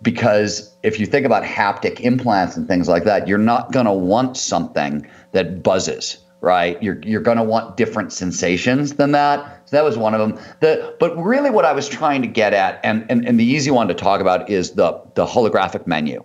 because 0.00 0.76
if 0.84 1.00
you 1.00 1.06
think 1.06 1.26
about 1.26 1.42
haptic 1.42 1.98
implants 1.98 2.56
and 2.56 2.68
things 2.68 2.88
like 2.88 3.02
that, 3.02 3.26
you're 3.26 3.36
not 3.36 3.72
going 3.72 3.86
to 3.86 3.92
want 3.92 4.36
something 4.36 5.04
that 5.32 5.64
buzzes, 5.64 6.18
right? 6.42 6.82
You're 6.82 7.00
you're 7.02 7.22
going 7.22 7.38
to 7.38 7.42
want 7.42 7.78
different 7.78 8.12
sensations 8.12 8.94
than 8.94 9.12
that. 9.12 9.62
So 9.64 9.76
that 9.76 9.84
was 9.84 9.96
one 9.96 10.12
of 10.12 10.20
them. 10.20 10.38
The 10.60 10.94
but 11.00 11.16
really 11.16 11.48
what 11.48 11.64
I 11.64 11.72
was 11.72 11.88
trying 11.88 12.20
to 12.20 12.28
get 12.28 12.52
at, 12.52 12.80
and 12.84 13.06
and, 13.08 13.26
and 13.26 13.40
the 13.40 13.44
easy 13.44 13.70
one 13.70 13.88
to 13.88 13.94
talk 13.94 14.20
about 14.20 14.50
is 14.50 14.72
the 14.72 15.00
the 15.14 15.24
holographic 15.24 15.86
menu. 15.86 16.22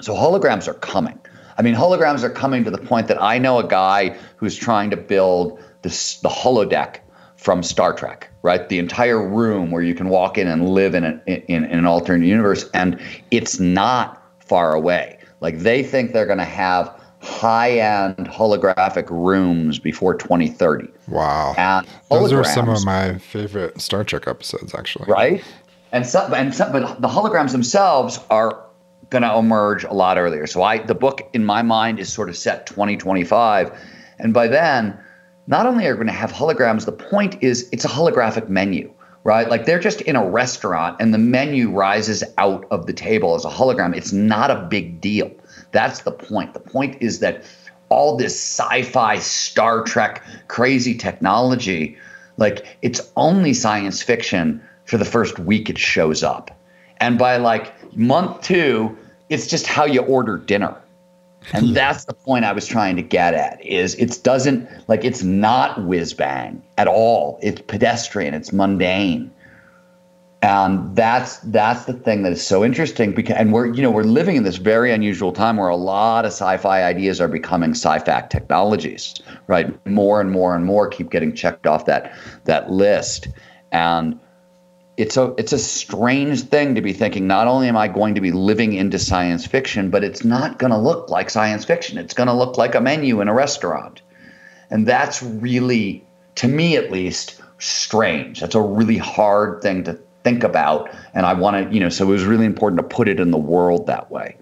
So 0.00 0.14
holograms 0.14 0.66
are 0.66 0.74
coming. 0.74 1.18
I 1.58 1.62
mean, 1.62 1.74
holograms 1.74 2.22
are 2.22 2.30
coming 2.30 2.64
to 2.64 2.70
the 2.70 2.78
point 2.78 3.08
that 3.08 3.20
I 3.22 3.38
know 3.38 3.58
a 3.58 3.66
guy 3.66 4.16
who's 4.36 4.56
trying 4.56 4.90
to 4.90 4.96
build 4.96 5.60
this 5.82 6.20
the 6.20 6.28
holodeck 6.28 7.00
from 7.36 7.62
Star 7.62 7.92
Trek, 7.92 8.30
right? 8.42 8.68
The 8.68 8.78
entire 8.78 9.22
room 9.28 9.70
where 9.70 9.82
you 9.82 9.94
can 9.94 10.08
walk 10.08 10.38
in 10.38 10.48
and 10.48 10.68
live 10.70 10.94
in, 10.94 11.04
an 11.04 11.20
in, 11.26 11.64
in 11.64 11.78
an 11.78 11.86
alternate 11.86 12.26
universe, 12.26 12.70
and 12.72 13.00
it's 13.30 13.58
not 13.58 14.22
far 14.38 14.74
away. 14.74 15.18
Like 15.40 15.58
they 15.58 15.82
think 15.82 16.12
they're 16.12 16.24
going 16.24 16.38
to 16.38 16.44
have 16.44 17.03
high-end 17.24 18.28
holographic 18.28 19.08
rooms 19.10 19.78
before 19.78 20.14
2030. 20.14 20.88
Wow. 21.08 21.54
And 21.56 21.86
those 22.10 22.32
are 22.32 22.44
some 22.44 22.68
of 22.68 22.84
my 22.84 23.18
favorite 23.18 23.80
Star 23.80 24.04
Trek 24.04 24.28
episodes, 24.28 24.74
actually. 24.74 25.06
Right. 25.10 25.42
and 25.92 26.06
some, 26.06 26.34
and 26.34 26.54
some, 26.54 26.72
but 26.72 27.00
the 27.00 27.08
holograms 27.08 27.52
themselves 27.52 28.20
are 28.30 28.64
going 29.10 29.22
to 29.22 29.36
emerge 29.36 29.84
a 29.84 29.92
lot 29.92 30.18
earlier. 30.18 30.46
So 30.46 30.62
I, 30.62 30.78
the 30.78 30.94
book 30.94 31.28
in 31.32 31.44
my 31.44 31.62
mind 31.62 31.98
is 31.98 32.12
sort 32.12 32.28
of 32.28 32.36
set 32.36 32.66
2025, 32.66 33.72
and 34.18 34.34
by 34.34 34.48
then, 34.48 34.98
not 35.46 35.66
only 35.66 35.86
are 35.86 35.92
we 35.92 35.96
going 35.96 36.06
to 36.06 36.12
have 36.12 36.32
holograms, 36.32 36.84
the 36.84 36.92
point 36.92 37.42
is 37.42 37.68
it's 37.72 37.84
a 37.84 37.88
holographic 37.88 38.48
menu, 38.48 38.92
right? 39.24 39.48
Like 39.48 39.66
they're 39.66 39.80
just 39.80 40.00
in 40.02 40.16
a 40.16 40.28
restaurant, 40.28 40.96
and 41.00 41.12
the 41.12 41.18
menu 41.18 41.70
rises 41.70 42.24
out 42.38 42.66
of 42.70 42.86
the 42.86 42.92
table 42.92 43.34
as 43.34 43.44
a 43.44 43.50
hologram. 43.50 43.96
It's 43.96 44.12
not 44.12 44.50
a 44.50 44.66
big 44.70 45.00
deal. 45.00 45.30
That's 45.74 46.02
the 46.02 46.12
point. 46.12 46.54
The 46.54 46.60
point 46.60 46.96
is 47.00 47.18
that 47.18 47.44
all 47.88 48.16
this 48.16 48.34
sci-fi, 48.34 49.18
Star 49.18 49.82
Trek, 49.82 50.24
crazy 50.48 50.96
technology, 50.96 51.98
like 52.36 52.78
it's 52.80 53.00
only 53.16 53.52
science 53.52 54.00
fiction 54.00 54.62
for 54.86 54.98
the 54.98 55.04
first 55.04 55.38
week 55.38 55.68
it 55.68 55.78
shows 55.78 56.22
up. 56.22 56.50
And 56.98 57.18
by 57.18 57.36
like 57.38 57.72
month 57.96 58.42
two, 58.42 58.96
it's 59.28 59.48
just 59.48 59.66
how 59.66 59.84
you 59.84 60.02
order 60.02 60.38
dinner. 60.38 60.80
And 61.52 61.66
yeah. 61.66 61.74
that's 61.92 62.04
the 62.04 62.14
point 62.14 62.44
I 62.44 62.52
was 62.52 62.66
trying 62.66 62.94
to 62.94 63.02
get 63.02 63.34
at 63.34 63.60
is 63.64 63.96
it 63.96 64.22
doesn't 64.22 64.68
like 64.88 65.04
it's 65.04 65.24
not 65.24 65.84
whiz 65.84 66.14
bang 66.14 66.62
at 66.78 66.86
all. 66.86 67.40
It's 67.42 67.60
pedestrian, 67.62 68.32
it's 68.32 68.52
mundane. 68.52 69.32
And 70.44 70.94
that's 70.94 71.38
that's 71.38 71.86
the 71.86 71.94
thing 71.94 72.22
that 72.24 72.32
is 72.32 72.46
so 72.46 72.62
interesting 72.62 73.12
because 73.12 73.34
and 73.34 73.50
we're 73.50 73.72
you 73.72 73.80
know 73.80 73.90
we're 73.90 74.02
living 74.02 74.36
in 74.36 74.42
this 74.42 74.56
very 74.56 74.92
unusual 74.92 75.32
time 75.32 75.56
where 75.56 75.70
a 75.70 75.76
lot 75.76 76.26
of 76.26 76.32
sci-fi 76.32 76.82
ideas 76.82 77.18
are 77.18 77.28
becoming 77.28 77.70
sci-fact 77.70 78.30
technologies, 78.30 79.14
right? 79.46 79.74
More 79.86 80.20
and 80.20 80.30
more 80.30 80.54
and 80.54 80.66
more 80.66 80.86
keep 80.86 81.10
getting 81.10 81.34
checked 81.34 81.66
off 81.66 81.86
that 81.86 82.14
that 82.44 82.70
list. 82.70 83.28
And 83.72 84.20
it's 84.98 85.16
a 85.16 85.34
it's 85.38 85.54
a 85.54 85.58
strange 85.58 86.42
thing 86.42 86.74
to 86.74 86.82
be 86.82 86.92
thinking 86.92 87.26
not 87.26 87.46
only 87.46 87.66
am 87.66 87.78
I 87.78 87.88
going 87.88 88.14
to 88.14 88.20
be 88.20 88.30
living 88.30 88.74
into 88.74 88.98
science 88.98 89.46
fiction, 89.46 89.88
but 89.88 90.04
it's 90.04 90.26
not 90.26 90.58
going 90.58 90.72
to 90.72 90.78
look 90.78 91.08
like 91.08 91.30
science 91.30 91.64
fiction. 91.64 91.96
It's 91.96 92.12
going 92.12 92.26
to 92.26 92.34
look 92.34 92.58
like 92.58 92.74
a 92.74 92.82
menu 92.82 93.22
in 93.22 93.28
a 93.28 93.34
restaurant. 93.34 94.02
And 94.68 94.86
that's 94.86 95.22
really 95.22 96.04
to 96.34 96.48
me 96.48 96.76
at 96.76 96.92
least 96.92 97.40
strange. 97.56 98.40
That's 98.40 98.54
a 98.54 98.60
really 98.60 98.98
hard 98.98 99.62
thing 99.62 99.84
to 99.84 99.98
think 100.24 100.42
about 100.42 100.90
and 101.12 101.24
I 101.26 101.34
want 101.34 101.68
to, 101.68 101.74
you 101.74 101.80
know, 101.80 101.88
so 101.88 102.04
it 102.04 102.10
was 102.10 102.24
really 102.24 102.46
important 102.46 102.80
to 102.80 102.96
put 102.96 103.08
it 103.08 103.20
in 103.20 103.30
the 103.30 103.38
world 103.38 103.86
that 103.86 104.10
way. 104.10 104.36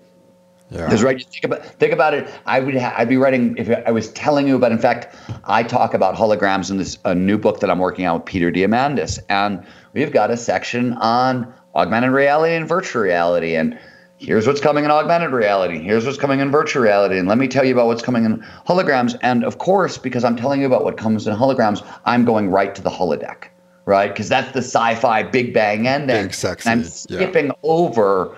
Yeah. 0.70 0.86
Because 0.86 1.02
right, 1.02 1.22
think 1.22 1.44
about 1.44 1.64
think 1.64 1.92
about 1.92 2.14
it. 2.14 2.26
I 2.46 2.60
would 2.60 2.74
ha- 2.74 2.94
I'd 2.96 3.08
be 3.08 3.18
writing 3.18 3.56
if 3.58 3.68
I 3.86 3.90
was 3.90 4.10
telling 4.12 4.48
you 4.48 4.56
about. 4.56 4.72
In 4.72 4.78
fact, 4.78 5.14
I 5.44 5.62
talk 5.62 5.92
about 5.92 6.14
holograms 6.14 6.70
in 6.70 6.78
this 6.78 6.96
a 7.04 7.14
new 7.14 7.36
book 7.36 7.60
that 7.60 7.68
I'm 7.68 7.78
working 7.78 8.06
on 8.06 8.16
with 8.16 8.24
Peter 8.24 8.50
Diamandis, 8.50 9.18
and 9.28 9.62
we've 9.92 10.12
got 10.12 10.30
a 10.30 10.36
section 10.38 10.94
on 10.94 11.52
augmented 11.74 12.12
reality 12.12 12.54
and 12.54 12.66
virtual 12.66 13.02
reality, 13.02 13.54
and 13.54 13.78
here's 14.16 14.46
what's 14.46 14.62
coming 14.62 14.84
in 14.84 14.90
augmented 14.90 15.32
reality. 15.32 15.78
Here's 15.78 16.06
what's 16.06 16.16
coming 16.16 16.40
in 16.40 16.50
virtual 16.50 16.82
reality, 16.82 17.18
and 17.18 17.28
let 17.28 17.36
me 17.36 17.48
tell 17.48 17.66
you 17.66 17.74
about 17.74 17.86
what's 17.86 18.02
coming 18.02 18.24
in 18.24 18.42
holograms. 18.66 19.18
And 19.20 19.44
of 19.44 19.58
course, 19.58 19.98
because 19.98 20.24
I'm 20.24 20.36
telling 20.36 20.62
you 20.62 20.66
about 20.66 20.84
what 20.84 20.96
comes 20.96 21.26
in 21.26 21.36
holograms, 21.36 21.86
I'm 22.06 22.24
going 22.24 22.48
right 22.48 22.74
to 22.74 22.80
the 22.80 22.90
holodeck, 22.90 23.48
right? 23.84 24.08
Because 24.08 24.28
that's 24.28 24.52
the 24.52 24.62
sci-fi 24.62 25.22
Big 25.22 25.52
Bang 25.52 25.86
ending. 25.86 26.24
Big 26.24 26.34
sexy. 26.34 26.68
And 26.68 26.80
I'm 26.80 26.86
skipping 26.86 27.46
yeah. 27.46 27.52
over 27.62 28.36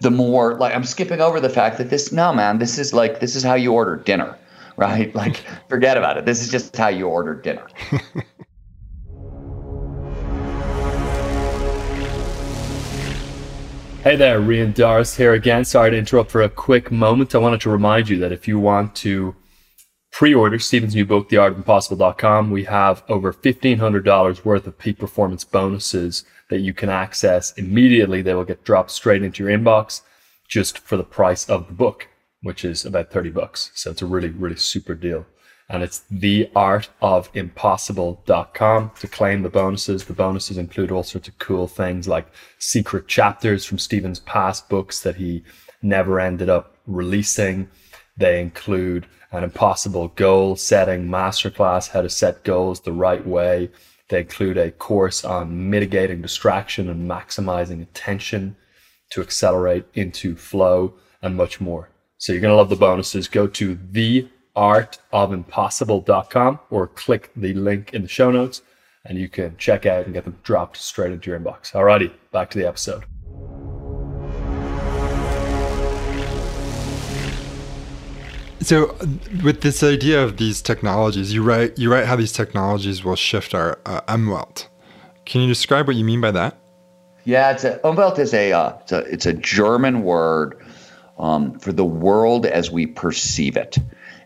the 0.00 0.10
more 0.10 0.54
like 0.54 0.74
I'm 0.74 0.84
skipping 0.84 1.20
over 1.20 1.40
the 1.40 1.48
fact 1.48 1.78
that 1.78 1.90
this 1.90 2.12
no 2.12 2.32
man, 2.32 2.58
this 2.58 2.78
is 2.78 2.92
like 2.92 3.20
this 3.20 3.36
is 3.36 3.42
how 3.42 3.54
you 3.54 3.72
order 3.72 3.96
dinner, 3.96 4.36
right? 4.76 5.14
Like 5.14 5.42
forget 5.68 5.96
about 5.96 6.18
it. 6.18 6.26
This 6.26 6.42
is 6.42 6.50
just 6.50 6.76
how 6.76 6.88
you 6.88 7.06
order 7.06 7.34
dinner. 7.34 7.66
Hey 14.02 14.16
there, 14.16 14.40
Rian 14.40 14.74
Doris 14.74 15.16
here 15.16 15.32
again. 15.32 15.64
Sorry 15.64 15.92
to 15.92 15.96
interrupt 15.96 16.32
for 16.32 16.42
a 16.42 16.48
quick 16.48 16.90
moment. 16.90 17.36
I 17.36 17.38
wanted 17.38 17.60
to 17.60 17.70
remind 17.70 18.08
you 18.08 18.18
that 18.18 18.32
if 18.32 18.48
you 18.48 18.58
want 18.58 18.96
to 18.96 19.32
pre-order 20.12 20.58
Steven's 20.58 20.94
new 20.94 21.06
book, 21.06 21.30
theartofimpossible.com, 21.30 22.50
we 22.50 22.64
have 22.64 23.02
over 23.08 23.32
$1,500 23.32 24.44
worth 24.44 24.66
of 24.66 24.78
peak 24.78 24.98
performance 24.98 25.42
bonuses 25.42 26.26
that 26.50 26.60
you 26.60 26.74
can 26.74 26.90
access 26.90 27.52
immediately. 27.52 28.20
They 28.20 28.34
will 28.34 28.44
get 28.44 28.62
dropped 28.62 28.90
straight 28.90 29.22
into 29.22 29.42
your 29.42 29.58
inbox 29.58 30.02
just 30.48 30.78
for 30.78 30.98
the 30.98 31.04
price 31.04 31.48
of 31.48 31.66
the 31.66 31.72
book, 31.72 32.08
which 32.42 32.62
is 32.64 32.84
about 32.84 33.10
30 33.10 33.30
bucks. 33.30 33.70
So 33.74 33.90
it's 33.90 34.02
a 34.02 34.06
really, 34.06 34.28
really 34.28 34.56
super 34.56 34.94
deal. 34.94 35.24
And 35.70 35.82
it's 35.82 36.02
theartofimpossible.com 36.12 38.90
to 39.00 39.08
claim 39.08 39.42
the 39.42 39.48
bonuses. 39.48 40.04
The 40.04 40.12
bonuses 40.12 40.58
include 40.58 40.92
all 40.92 41.04
sorts 41.04 41.28
of 41.28 41.38
cool 41.38 41.66
things 41.66 42.06
like 42.06 42.26
secret 42.58 43.08
chapters 43.08 43.64
from 43.64 43.78
Steven's 43.78 44.20
past 44.20 44.68
books 44.68 45.00
that 45.00 45.16
he 45.16 45.42
never 45.80 46.20
ended 46.20 46.50
up 46.50 46.76
releasing. 46.86 47.70
They 48.18 48.42
include 48.42 49.06
an 49.32 49.44
impossible 49.44 50.08
goal 50.08 50.56
setting 50.56 51.08
masterclass, 51.08 51.88
how 51.88 52.02
to 52.02 52.10
set 52.10 52.44
goals 52.44 52.80
the 52.80 52.92
right 52.92 53.26
way, 53.26 53.70
they 54.08 54.20
include 54.20 54.58
a 54.58 54.70
course 54.70 55.24
on 55.24 55.70
mitigating 55.70 56.20
distraction 56.20 56.90
and 56.90 57.10
maximizing 57.10 57.80
attention 57.80 58.56
to 59.10 59.22
accelerate 59.22 59.86
into 59.94 60.36
flow 60.36 60.92
and 61.22 61.34
much 61.36 61.60
more. 61.60 61.88
So 62.18 62.32
you're 62.32 62.42
going 62.42 62.52
to 62.52 62.56
love 62.56 62.68
the 62.68 62.76
bonuses. 62.76 63.26
Go 63.26 63.46
to 63.46 63.76
theartofimpossible.com 63.76 66.60
or 66.70 66.86
click 66.86 67.30
the 67.34 67.54
link 67.54 67.94
in 67.94 68.02
the 68.02 68.08
show 68.08 68.30
notes 68.30 68.60
and 69.04 69.18
you 69.18 69.28
can 69.28 69.56
check 69.56 69.86
out 69.86 70.04
and 70.04 70.14
get 70.14 70.22
them 70.24 70.38
dropped 70.42 70.76
straight 70.76 71.12
into 71.12 71.30
your 71.30 71.40
inbox. 71.40 71.72
Alrighty, 71.72 72.12
back 72.30 72.50
to 72.50 72.58
the 72.58 72.68
episode. 72.68 73.04
So, 78.62 78.96
with 79.42 79.62
this 79.62 79.82
idea 79.82 80.22
of 80.22 80.36
these 80.36 80.62
technologies, 80.62 81.34
you 81.34 81.42
write 81.42 81.76
you 81.78 81.90
write 81.90 82.06
how 82.06 82.14
these 82.14 82.32
technologies 82.32 83.02
will 83.02 83.16
shift 83.16 83.54
our 83.54 83.78
uh, 83.86 84.02
Umwelt. 84.02 84.68
Can 85.26 85.40
you 85.40 85.48
describe 85.48 85.86
what 85.86 85.96
you 85.96 86.04
mean 86.04 86.20
by 86.20 86.30
that? 86.30 86.58
Yeah, 87.24 87.50
it's 87.50 87.64
a 87.64 87.78
Umwelt 87.78 88.18
is 88.18 88.32
a 88.32 88.52
uh, 88.52 88.76
it's 88.82 88.92
a 88.92 88.98
it's 88.98 89.26
a 89.26 89.32
German 89.32 90.02
word 90.02 90.64
um, 91.18 91.58
for 91.58 91.72
the 91.72 91.84
world 91.84 92.46
as 92.46 92.70
we 92.70 92.86
perceive 92.86 93.56
it, 93.56 93.78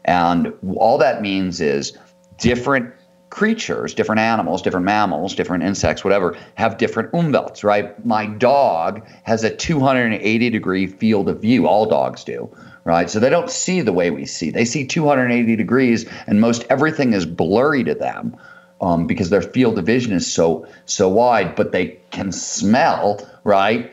and 0.04 0.52
all 0.76 0.98
that 0.98 1.22
means 1.22 1.60
is 1.60 1.96
different 2.38 2.92
creatures, 3.30 3.94
different 3.94 4.20
animals, 4.20 4.60
different 4.60 4.84
mammals, 4.84 5.34
different 5.34 5.62
insects, 5.64 6.04
whatever, 6.04 6.36
have 6.54 6.78
different 6.78 7.10
umwelts, 7.12 7.64
right? 7.64 8.04
My 8.04 8.26
dog 8.26 9.06
has 9.24 9.44
a 9.44 9.54
280 9.54 10.50
degree 10.50 10.86
field 10.86 11.28
of 11.28 11.40
view. 11.40 11.66
All 11.66 11.86
dogs 11.86 12.22
do 12.22 12.50
right? 12.86 13.10
So 13.10 13.18
they 13.18 13.30
don't 13.30 13.50
see 13.50 13.80
the 13.80 13.92
way 13.92 14.10
we 14.10 14.24
see. 14.24 14.50
They 14.50 14.64
see 14.64 14.86
280 14.86 15.56
degrees, 15.56 16.08
and 16.28 16.40
most 16.40 16.64
everything 16.70 17.12
is 17.12 17.26
blurry 17.26 17.82
to 17.82 17.94
them 17.94 18.36
um, 18.80 19.08
because 19.08 19.28
their 19.28 19.42
field 19.42 19.76
of 19.76 19.84
vision 19.84 20.12
is 20.12 20.32
so 20.32 20.66
so 20.86 21.08
wide. 21.08 21.56
But 21.56 21.72
they 21.72 21.98
can 22.12 22.30
smell, 22.30 23.28
right? 23.42 23.92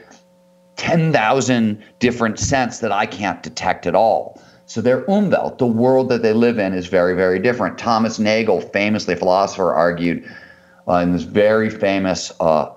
10,000 0.75 1.83
different 1.99 2.39
scents 2.39 2.79
that 2.79 2.91
I 2.91 3.07
can't 3.07 3.41
detect 3.41 3.87
at 3.87 3.95
all. 3.95 4.39
So 4.65 4.79
their 4.79 5.01
umwelt, 5.05 5.57
the 5.57 5.67
world 5.67 6.09
that 6.09 6.21
they 6.21 6.33
live 6.33 6.59
in, 6.59 6.73
is 6.73 6.87
very, 6.87 7.15
very 7.15 7.39
different. 7.39 7.77
Thomas 7.77 8.19
Nagel, 8.19 8.61
famously 8.61 9.15
philosopher, 9.15 9.73
argued 9.73 10.23
uh, 10.87 10.97
in 10.97 11.13
this 11.13 11.23
very 11.23 11.69
famous 11.69 12.31
uh, 12.39 12.69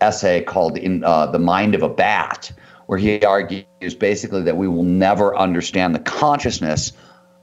essay 0.00 0.42
called 0.42 0.78
"In 0.78 1.04
uh, 1.04 1.26
the 1.26 1.38
Mind 1.38 1.74
of 1.74 1.82
a 1.82 1.88
Bat," 1.90 2.52
where 2.88 2.98
he 2.98 3.22
argues 3.22 3.94
basically 3.98 4.42
that 4.42 4.56
we 4.56 4.66
will 4.66 4.82
never 4.82 5.36
understand 5.36 5.94
the 5.94 5.98
consciousness 5.98 6.94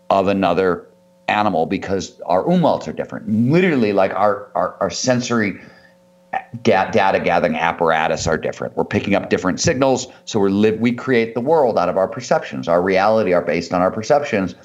of 0.10 0.28
another 0.28 0.88
animal 1.28 1.68
because 1.68 2.20
our 2.26 2.44
umwelts 2.46 2.88
are 2.88 2.94
different. 2.94 3.30
Literally, 3.30 3.94
like 3.94 4.12
our, 4.16 4.50
our, 4.56 4.76
our 4.82 4.90
sensory 4.90 5.62
data 6.64 7.22
gathering 7.24 7.56
apparatus 7.56 8.26
are 8.26 8.40
different. 8.40 8.76
We're 8.76 8.86
picking 8.86 9.14
up 9.14 9.30
different 9.30 9.60
signals, 9.60 10.08
so 10.26 10.40
we 10.40 10.50
live. 10.50 10.80
We 10.80 10.94
create 10.94 11.36
the 11.36 11.42
world 11.42 11.78
out 11.78 11.90
of 11.90 11.98
our 11.98 12.08
perceptions. 12.08 12.68
Our 12.68 12.82
reality 12.82 13.32
are 13.32 13.44
based 13.44 13.72
on 13.72 13.82
our 13.82 13.92
perceptions. 13.92 14.56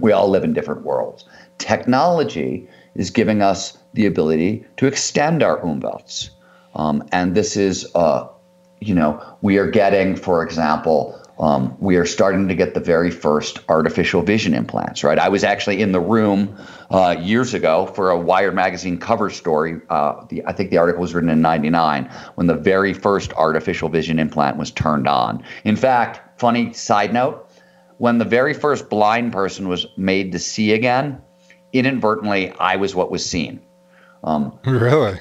We 0.00 0.10
all 0.10 0.28
live 0.28 0.42
in 0.42 0.54
different 0.54 0.82
worlds. 0.82 1.24
Technology 1.58 2.68
is 2.96 3.10
giving 3.10 3.42
us 3.42 3.78
the 3.94 4.06
ability 4.06 4.66
to 4.78 4.88
extend 4.88 5.44
our 5.44 5.60
umwelts, 5.60 6.30
um, 6.74 7.04
and 7.12 7.36
this 7.36 7.56
is 7.56 7.86
uh, 7.94 8.26
you 8.80 8.94
know, 8.94 9.22
we 9.42 9.58
are 9.58 9.70
getting, 9.70 10.16
for 10.16 10.42
example, 10.42 11.20
um, 11.40 11.74
we 11.80 11.96
are 11.96 12.04
starting 12.04 12.48
to 12.48 12.54
get 12.54 12.74
the 12.74 12.80
very 12.80 13.10
first 13.10 13.60
artificial 13.70 14.20
vision 14.20 14.52
implants, 14.52 15.02
right? 15.02 15.18
I 15.18 15.30
was 15.30 15.42
actually 15.42 15.80
in 15.80 15.92
the 15.92 16.00
room 16.00 16.54
uh, 16.90 17.16
years 17.18 17.54
ago 17.54 17.86
for 17.86 18.10
a 18.10 18.18
Wired 18.18 18.54
magazine 18.54 18.98
cover 18.98 19.30
story. 19.30 19.80
Uh, 19.88 20.26
the, 20.28 20.44
I 20.46 20.52
think 20.52 20.70
the 20.70 20.76
article 20.76 21.00
was 21.00 21.14
written 21.14 21.30
in 21.30 21.40
'99 21.40 22.10
when 22.34 22.46
the 22.46 22.54
very 22.54 22.92
first 22.92 23.32
artificial 23.34 23.88
vision 23.88 24.18
implant 24.18 24.58
was 24.58 24.70
turned 24.70 25.08
on. 25.08 25.42
In 25.64 25.76
fact, 25.76 26.38
funny 26.38 26.74
side 26.74 27.14
note: 27.14 27.50
when 27.96 28.18
the 28.18 28.26
very 28.26 28.52
first 28.52 28.90
blind 28.90 29.32
person 29.32 29.66
was 29.66 29.86
made 29.96 30.32
to 30.32 30.38
see 30.38 30.72
again, 30.72 31.22
inadvertently, 31.72 32.52
I 32.52 32.76
was 32.76 32.94
what 32.94 33.10
was 33.10 33.24
seen. 33.24 33.60
Um, 34.22 34.58
really? 34.66 35.20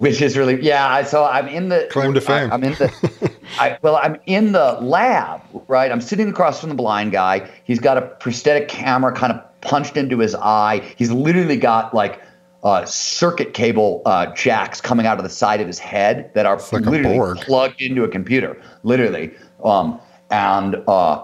Which 0.00 0.22
is 0.22 0.36
really 0.36 0.60
yeah. 0.62 0.88
I, 0.88 1.02
So 1.02 1.24
I'm 1.24 1.46
in 1.46 1.68
the 1.68 1.86
claim 1.90 2.14
to 2.14 2.20
fame. 2.20 2.50
I, 2.50 2.54
am 2.54 2.64
in 2.64 2.72
the. 2.72 3.32
I, 3.58 3.78
well, 3.82 3.96
I'm 3.96 4.16
in 4.26 4.52
the 4.52 4.78
lab, 4.80 5.42
right? 5.68 5.92
I'm 5.92 6.00
sitting 6.00 6.28
across 6.28 6.58
from 6.58 6.70
the 6.70 6.74
blind 6.74 7.12
guy. 7.12 7.48
He's 7.64 7.78
got 7.78 7.98
a 7.98 8.02
prosthetic 8.02 8.68
camera 8.68 9.14
kind 9.14 9.32
of 9.32 9.60
punched 9.60 9.98
into 9.98 10.18
his 10.18 10.34
eye. 10.34 10.80
He's 10.96 11.12
literally 11.12 11.58
got 11.58 11.92
like 11.92 12.20
uh, 12.64 12.86
circuit 12.86 13.52
cable 13.52 14.00
uh, 14.06 14.26
jacks 14.34 14.80
coming 14.80 15.04
out 15.04 15.18
of 15.18 15.22
the 15.22 15.30
side 15.30 15.60
of 15.60 15.66
his 15.66 15.78
head 15.78 16.32
that 16.34 16.46
are 16.46 16.58
like 16.72 16.86
literally 16.86 17.38
plugged 17.42 17.82
into 17.82 18.02
a 18.02 18.08
computer, 18.08 18.60
literally. 18.82 19.30
Um, 19.62 20.00
and 20.30 20.76
uh, 20.88 21.22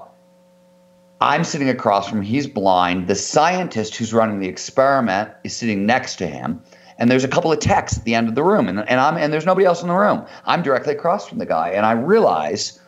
I'm 1.23 1.45
sitting 1.45 1.71
across 1.71 2.11
from 2.11 2.19
him. 2.19 2.25
He's 2.25 2.47
blind. 2.47 3.09
The 3.09 3.15
scientist 3.15 3.97
who's 3.97 4.13
running 4.13 4.41
the 4.41 4.49
experiment 4.49 5.31
is 5.45 5.57
sitting 5.57 5.87
next 5.87 6.17
to 6.17 6.27
him. 6.27 6.63
And 6.99 7.11
there's 7.11 7.25
a 7.25 7.29
couple 7.29 7.53
of 7.53 7.59
techs 7.61 7.99
at 7.99 8.05
the 8.05 8.15
end 8.15 8.29
of 8.29 8.35
the 8.35 8.43
room, 8.43 8.69
and, 8.69 8.81
and 8.89 9.01
I'm 9.01 9.17
and 9.17 9.33
there's 9.33 9.45
nobody 9.45 9.67
else 9.67 9.83
in 9.83 9.89
the 9.89 9.95
room. 9.95 10.25
I'm 10.47 10.63
directly 10.63 10.95
across 10.95 11.29
from 11.29 11.39
the 11.39 11.47
guy, 11.47 11.71
and 11.71 11.85
I 11.85 11.93
realize 11.93 12.81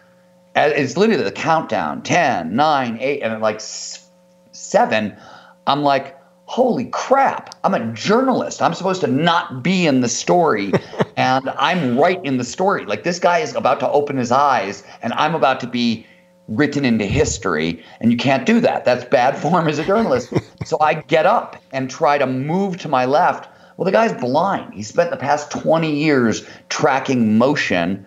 it's 0.57 0.97
literally 0.97 1.23
the 1.23 1.33
countdown 1.33 2.03
10, 2.03 2.55
9, 2.55 2.99
8, 3.01 3.21
and 3.21 3.43
like 3.43 3.61
seven. 3.61 5.17
I'm 5.67 5.83
like, 5.83 6.19
holy 6.47 6.87
crap, 6.87 7.55
I'm 7.63 7.75
a 7.75 7.93
journalist. 7.93 8.63
I'm 8.63 8.73
supposed 8.73 9.03
to 9.03 9.07
not 9.07 9.63
be 9.63 9.87
in 9.87 10.01
the 10.01 10.09
story. 10.09 10.73
and 11.17 11.51
I'm 11.51 11.99
right 11.99 12.25
in 12.25 12.39
the 12.39 12.45
story. 12.45 12.87
Like 12.87 13.05
this 13.05 13.19
guy 13.19 13.41
is 13.41 13.55
about 13.55 13.81
to 13.81 13.91
open 13.91 14.17
his 14.17 14.33
eyes, 14.33 14.83
and 15.03 15.13
I'm 15.13 15.35
about 15.35 15.61
to 15.61 15.67
be 15.67 16.07
written 16.49 16.85
into 16.85 17.05
history. 17.05 17.83
And 18.01 18.11
you 18.11 18.17
can't 18.17 18.47
do 18.47 18.61
that. 18.61 18.85
That's 18.85 19.05
bad 19.05 19.37
form 19.37 19.69
as 19.69 19.79
a 19.79 19.85
journalist. 19.85 20.33
so 20.65 20.79
I 20.81 20.95
get 20.95 21.27
up 21.27 21.63
and 21.73 21.91
try 21.91 22.17
to 22.19 22.27
move 22.27 22.79
to 22.79 22.89
my 22.89 23.05
left. 23.05 23.49
Well, 23.79 23.85
the 23.85 23.93
guy's 23.93 24.13
blind. 24.13 24.75
He 24.75 24.83
spent 24.83 25.11
the 25.11 25.17
past 25.17 25.53
20 25.53 25.95
years 25.95 26.45
tracking 26.69 27.39
motion 27.39 28.05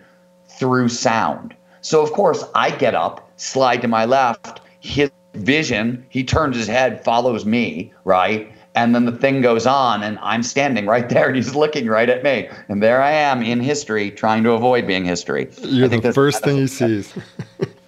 through 0.50 0.90
sound. 0.90 1.56
So, 1.80 2.02
of 2.02 2.12
course, 2.12 2.44
I 2.54 2.72
get 2.72 2.94
up, 2.94 3.32
slide 3.38 3.82
to 3.82 3.88
my 3.88 4.04
left, 4.04 4.60
his 4.82 5.10
vision, 5.34 6.06
he 6.10 6.26
turns 6.26 6.58
his 6.58 6.68
head, 6.68 7.06
follows 7.06 7.46
me, 7.46 7.94
right? 8.04 8.52
And 8.76 8.94
then 8.94 9.06
the 9.06 9.14
thing 9.14 9.42
goes 9.42 9.66
on, 9.66 10.04
and 10.04 10.20
I'm 10.22 10.44
standing 10.44 10.88
right 10.88 11.08
there, 11.08 11.28
and 11.28 11.38
he's 11.38 11.56
looking 11.56 11.88
right 11.88 12.10
at 12.10 12.22
me. 12.22 12.50
And 12.68 12.84
there 12.84 13.02
I 13.02 13.12
am 13.12 13.42
in 13.42 13.62
history, 13.62 14.12
trying 14.12 14.44
to 14.44 14.52
avoid 14.52 14.86
being 14.86 15.06
history. 15.06 15.50
You're 15.62 15.88
the 15.88 16.12
first 16.12 16.44
thing 16.44 16.58
he 16.58 16.68
sees. 16.68 17.14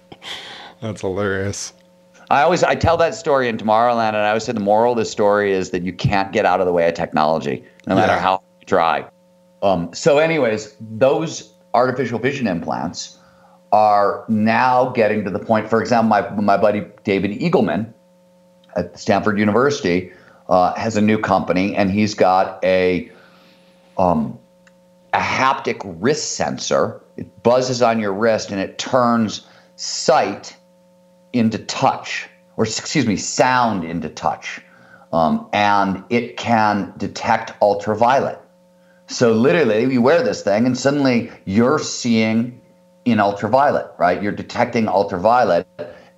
that's 0.80 1.02
hilarious. 1.02 1.74
I 2.34 2.42
always 2.42 2.64
I 2.64 2.74
tell 2.74 2.96
that 2.96 3.14
story 3.14 3.48
in 3.48 3.58
Tomorrowland, 3.58 4.08
and 4.08 4.16
I 4.16 4.28
always 4.28 4.42
say 4.42 4.52
the 4.52 4.58
moral 4.58 4.92
of 4.92 4.98
the 4.98 5.04
story 5.04 5.52
is 5.52 5.70
that 5.70 5.84
you 5.84 5.92
can't 5.92 6.32
get 6.32 6.44
out 6.44 6.58
of 6.58 6.66
the 6.66 6.72
way 6.72 6.88
of 6.88 6.94
technology, 6.94 7.64
no 7.86 7.94
matter 7.94 8.14
yeah. 8.14 8.18
how 8.18 8.42
you 8.60 8.66
try. 8.66 9.06
Um, 9.62 9.94
so, 9.94 10.18
anyways, 10.18 10.74
those 10.80 11.54
artificial 11.74 12.18
vision 12.18 12.48
implants 12.48 13.18
are 13.70 14.24
now 14.28 14.88
getting 14.90 15.24
to 15.24 15.30
the 15.30 15.38
point. 15.38 15.70
For 15.70 15.80
example, 15.80 16.08
my 16.08 16.28
my 16.30 16.56
buddy 16.56 16.84
David 17.04 17.30
Eagleman 17.38 17.94
at 18.74 18.98
Stanford 18.98 19.38
University 19.38 20.12
uh, 20.48 20.74
has 20.74 20.96
a 20.96 21.00
new 21.00 21.18
company, 21.18 21.76
and 21.76 21.88
he's 21.88 22.14
got 22.14 22.58
a 22.64 23.12
um, 23.96 24.36
a 25.12 25.20
haptic 25.20 25.80
wrist 25.84 26.32
sensor. 26.32 27.00
It 27.16 27.44
buzzes 27.44 27.80
on 27.80 28.00
your 28.00 28.12
wrist, 28.12 28.50
and 28.50 28.60
it 28.60 28.76
turns 28.76 29.46
sight 29.76 30.56
into 31.34 31.58
touch, 31.58 32.28
or 32.56 32.64
excuse 32.64 33.06
me, 33.06 33.16
sound 33.16 33.84
into 33.84 34.08
touch, 34.08 34.60
um, 35.12 35.48
and 35.52 36.04
it 36.10 36.36
can 36.36 36.94
detect 36.96 37.52
ultraviolet. 37.60 38.38
So 39.06 39.32
literally, 39.32 39.92
you 39.92 40.00
wear 40.00 40.22
this 40.22 40.42
thing, 40.42 40.66
and 40.66 40.76
suddenly 40.76 41.30
you're 41.44 41.78
seeing 41.78 42.60
in 43.04 43.20
ultraviolet, 43.20 43.92
right? 43.98 44.22
You're 44.22 44.32
detecting 44.32 44.88
ultraviolet, 44.88 45.66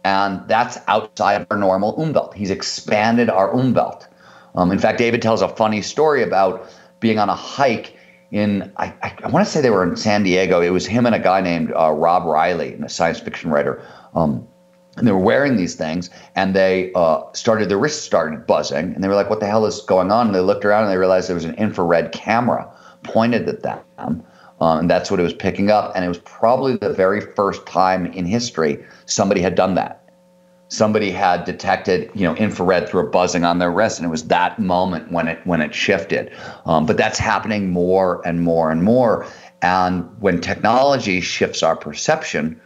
and 0.05 0.47
that's 0.47 0.79
outside 0.87 1.41
of 1.41 1.47
our 1.51 1.57
normal 1.57 1.97
umwelt. 1.97 2.35
He's 2.35 2.51
expanded 2.51 3.29
our 3.29 3.53
umwelt. 3.53 4.07
Um, 4.55 4.71
in 4.71 4.79
fact, 4.79 4.99
David 4.99 5.21
tells 5.21 5.43
a 5.43 5.49
funny 5.49 5.83
story 5.83 6.23
about 6.23 6.69
being 7.01 7.19
on 7.19 7.29
a 7.29 7.35
hike 7.35 7.97
in, 8.31 8.73
I, 8.77 8.93
I, 9.03 9.29
want 9.29 9.47
to 9.47 9.51
say 9.51 9.61
they 9.61 9.71
were 9.71 9.89
in 9.89 9.97
San 9.97 10.23
Diego. 10.23 10.61
It 10.61 10.71
was 10.71 10.87
him 10.87 11.07
and 11.07 11.15
a 11.15 11.19
guy 11.19 11.41
named 11.41 11.73
uh, 11.73 11.91
Rob 11.91 12.25
Reilly, 12.25 12.75
a 12.75 12.89
science 12.89 13.21
fiction 13.21 13.51
writer. 13.51 13.83
Um, 14.15 14.49
and 14.97 15.07
they 15.07 15.13
were 15.13 15.19
wearing 15.19 15.57
these 15.57 15.75
things, 15.75 16.11
and 16.35 16.55
they 16.55 16.93
uh, 16.95 17.23
started, 17.33 17.69
their 17.69 17.79
wrists 17.79 18.03
started 18.03 18.47
buzzing, 18.47 18.95
and 18.95 19.05
they 19.05 19.09
were 19.09 19.15
like, 19.15 19.29
what 19.29 19.41
the 19.41 19.47
hell 19.47 19.67
is 19.67 19.81
going 19.83 20.11
on? 20.11 20.27
And 20.27 20.35
they 20.35 20.41
looked 20.41 20.65
around 20.65 20.85
and 20.85 20.93
they 20.93 20.97
realized 20.97 21.29
there 21.29 21.35
was 21.35 21.45
an 21.45 21.55
infrared 21.55 22.13
camera 22.13 22.71
pointed 23.03 23.49
at 23.49 23.63
them. 23.63 24.23
Um, 24.61 24.81
and 24.81 24.91
that's 24.91 25.11
what 25.11 25.21
it 25.21 25.23
was 25.23 25.35
picking 25.35 25.71
up. 25.71 25.93
And 25.95 26.05
it 26.05 26.09
was 26.09 26.19
probably 26.19 26.77
the 26.77 26.93
very 26.93 27.21
first 27.21 27.67
time 27.67 28.07
in 28.07 28.25
history 28.25 28.83
somebody 29.05 29.43
had 29.43 29.55
done 29.55 29.75
that. 29.75 30.03
Somebody 30.69 31.11
had 31.13 31.45
detected, 31.45 32.11
you 32.15 32.23
know, 32.23 32.35
infrared 32.37 32.89
through 32.89 33.07
a 33.07 33.11
buzzing 33.11 33.45
on 33.45 33.59
their 33.59 33.71
wrist, 33.71 33.99
and 33.99 34.07
it 34.07 34.11
was 34.11 34.25
that 34.25 34.59
moment 34.59 35.13
when 35.13 35.29
it 35.29 35.39
when 35.45 35.61
it 35.61 35.73
shifted. 35.73 36.33
Um, 36.65 36.87
but 36.87 36.97
that's 36.97 37.21
happening 37.21 37.71
more 37.71 38.21
and 38.27 38.41
more 38.41 38.73
and 38.73 38.83
more. 38.83 39.27
And 39.63 40.11
when 40.21 40.41
technology 40.41 41.21
shifts 41.21 41.63
our 41.63 41.77
perception, 41.77 42.61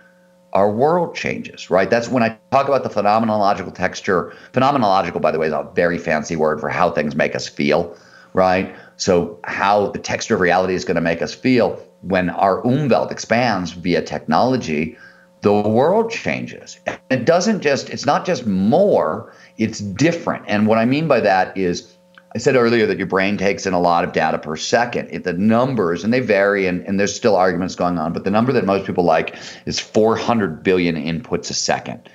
our 0.52 0.70
world 0.70 1.14
changes, 1.14 1.70
right? 1.70 1.88
That's 1.88 2.08
when 2.08 2.22
I 2.22 2.36
talk 2.50 2.68
about 2.68 2.82
the 2.82 2.88
phenomenological 2.88 3.74
texture. 3.74 4.34
Phenomenological, 4.52 5.20
by 5.20 5.30
the 5.30 5.38
way, 5.38 5.46
is 5.46 5.52
a 5.52 5.68
very 5.74 5.98
fancy 5.98 6.36
word 6.36 6.60
for 6.60 6.68
how 6.68 6.90
things 6.90 7.14
make 7.14 7.34
us 7.34 7.48
feel, 7.48 7.96
right? 8.34 8.74
So, 8.96 9.38
how 9.44 9.88
the 9.88 9.98
texture 9.98 10.34
of 10.34 10.40
reality 10.40 10.74
is 10.74 10.84
going 10.84 10.96
to 10.96 11.00
make 11.00 11.22
us 11.22 11.34
feel 11.34 11.80
when 12.02 12.30
our 12.30 12.62
umwelt 12.62 13.10
expands 13.10 13.72
via 13.72 14.02
technology, 14.02 14.96
the 15.42 15.52
world 15.52 16.10
changes. 16.10 16.78
It 17.10 17.24
doesn't 17.24 17.60
just, 17.60 17.90
it's 17.90 18.06
not 18.06 18.26
just 18.26 18.46
more, 18.46 19.32
it's 19.58 19.78
different. 19.78 20.44
And 20.48 20.66
what 20.66 20.78
I 20.78 20.84
mean 20.84 21.08
by 21.08 21.20
that 21.20 21.56
is, 21.56 21.96
I 22.32 22.38
said 22.38 22.54
earlier 22.54 22.86
that 22.86 22.98
your 22.98 23.08
brain 23.08 23.36
takes 23.36 23.66
in 23.66 23.72
a 23.72 23.80
lot 23.80 24.04
of 24.04 24.12
data 24.12 24.38
per 24.38 24.56
second. 24.56 25.08
It, 25.10 25.24
the 25.24 25.32
numbers, 25.32 26.04
and 26.04 26.12
they 26.12 26.20
vary, 26.20 26.66
and, 26.66 26.86
and 26.86 26.98
there's 26.98 27.14
still 27.14 27.34
arguments 27.34 27.74
going 27.74 27.98
on, 27.98 28.12
but 28.12 28.22
the 28.22 28.30
number 28.30 28.52
that 28.52 28.64
most 28.64 28.86
people 28.86 29.04
like 29.04 29.36
is 29.66 29.80
400 29.80 30.62
billion 30.62 30.94
inputs 30.94 31.50
a 31.50 31.54
second. 31.54 32.08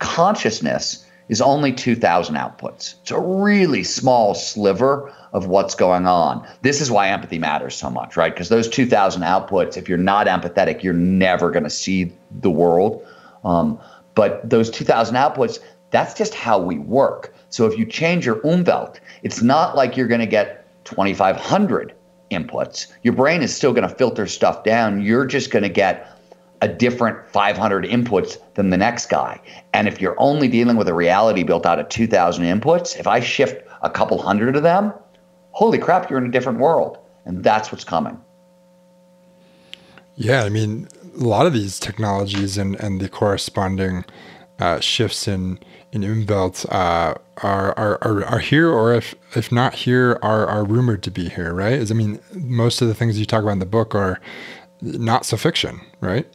Consciousness 0.00 1.06
is 1.28 1.40
only 1.40 1.72
2,000 1.72 2.34
outputs. 2.34 2.96
It's 3.02 3.12
a 3.12 3.20
really 3.20 3.84
small 3.84 4.34
sliver 4.34 5.14
of 5.32 5.46
what's 5.46 5.76
going 5.76 6.04
on. 6.04 6.44
This 6.62 6.80
is 6.80 6.90
why 6.90 7.08
empathy 7.08 7.38
matters 7.38 7.76
so 7.76 7.88
much, 7.88 8.16
right? 8.16 8.34
Because 8.34 8.48
those 8.48 8.68
2,000 8.68 9.22
outputs, 9.22 9.76
if 9.76 9.88
you're 9.88 9.98
not 9.98 10.26
empathetic, 10.26 10.82
you're 10.82 10.92
never 10.92 11.52
going 11.52 11.62
to 11.62 11.70
see 11.70 12.12
the 12.40 12.50
world. 12.50 13.06
Um, 13.44 13.78
but 14.16 14.50
those 14.50 14.68
2,000 14.70 15.14
outputs, 15.14 15.60
that's 15.92 16.14
just 16.14 16.34
how 16.34 16.58
we 16.58 16.78
work. 16.78 17.32
So 17.50 17.66
if 17.66 17.78
you 17.78 17.84
change 17.84 18.24
your 18.24 18.36
umwelt, 18.36 18.98
it's 19.22 19.42
not 19.42 19.76
like 19.76 19.96
you're 19.96 20.08
going 20.08 20.20
to 20.20 20.26
get 20.26 20.84
2,500 20.84 21.94
inputs. 22.30 22.86
Your 23.02 23.14
brain 23.14 23.42
is 23.42 23.54
still 23.54 23.72
going 23.72 23.88
to 23.88 23.94
filter 23.94 24.26
stuff 24.26 24.64
down. 24.64 25.02
You're 25.02 25.26
just 25.26 25.50
going 25.50 25.64
to 25.64 25.68
get 25.68 26.16
a 26.62 26.68
different 26.68 27.28
500 27.28 27.84
inputs 27.84 28.38
than 28.54 28.70
the 28.70 28.76
next 28.76 29.06
guy. 29.06 29.40
And 29.72 29.88
if 29.88 30.00
you're 30.00 30.16
only 30.18 30.46
dealing 30.46 30.76
with 30.76 30.88
a 30.88 30.94
reality 30.94 31.42
built 31.42 31.66
out 31.66 31.78
of 31.78 31.88
2,000 31.88 32.44
inputs, 32.44 32.98
if 32.98 33.06
I 33.06 33.20
shift 33.20 33.66
a 33.82 33.90
couple 33.90 34.20
hundred 34.20 34.56
of 34.56 34.62
them, 34.62 34.92
holy 35.52 35.78
crap, 35.78 36.10
you're 36.10 36.18
in 36.18 36.26
a 36.26 36.30
different 36.30 36.58
world. 36.58 36.98
And 37.24 37.42
that's 37.42 37.72
what's 37.72 37.84
coming. 37.84 38.20
Yeah, 40.16 40.44
I 40.44 40.50
mean, 40.50 40.86
a 41.18 41.24
lot 41.24 41.46
of 41.46 41.52
these 41.52 41.78
technologies 41.78 42.58
and, 42.58 42.76
and 42.76 43.00
the 43.00 43.08
corresponding 43.08 44.04
uh, 44.58 44.80
shifts 44.80 45.26
in 45.26 45.58
in 45.92 46.02
Umwelt 46.02 46.66
uh, 46.70 47.14
are, 47.38 47.78
are, 47.78 47.98
are 48.02 48.24
are 48.24 48.38
here, 48.38 48.68
or 48.68 48.94
if 48.94 49.14
if 49.34 49.50
not 49.50 49.74
here, 49.74 50.18
are 50.22 50.46
are 50.46 50.64
rumored 50.64 51.02
to 51.04 51.10
be 51.10 51.28
here. 51.28 51.52
Right? 51.52 51.74
Is 51.74 51.90
I 51.90 51.94
mean, 51.94 52.20
most 52.34 52.80
of 52.82 52.88
the 52.88 52.94
things 52.94 53.18
you 53.18 53.26
talk 53.26 53.42
about 53.42 53.52
in 53.52 53.58
the 53.58 53.66
book 53.66 53.94
are 53.94 54.20
not 54.80 55.24
so 55.24 55.36
fiction, 55.36 55.80
right? 56.00 56.26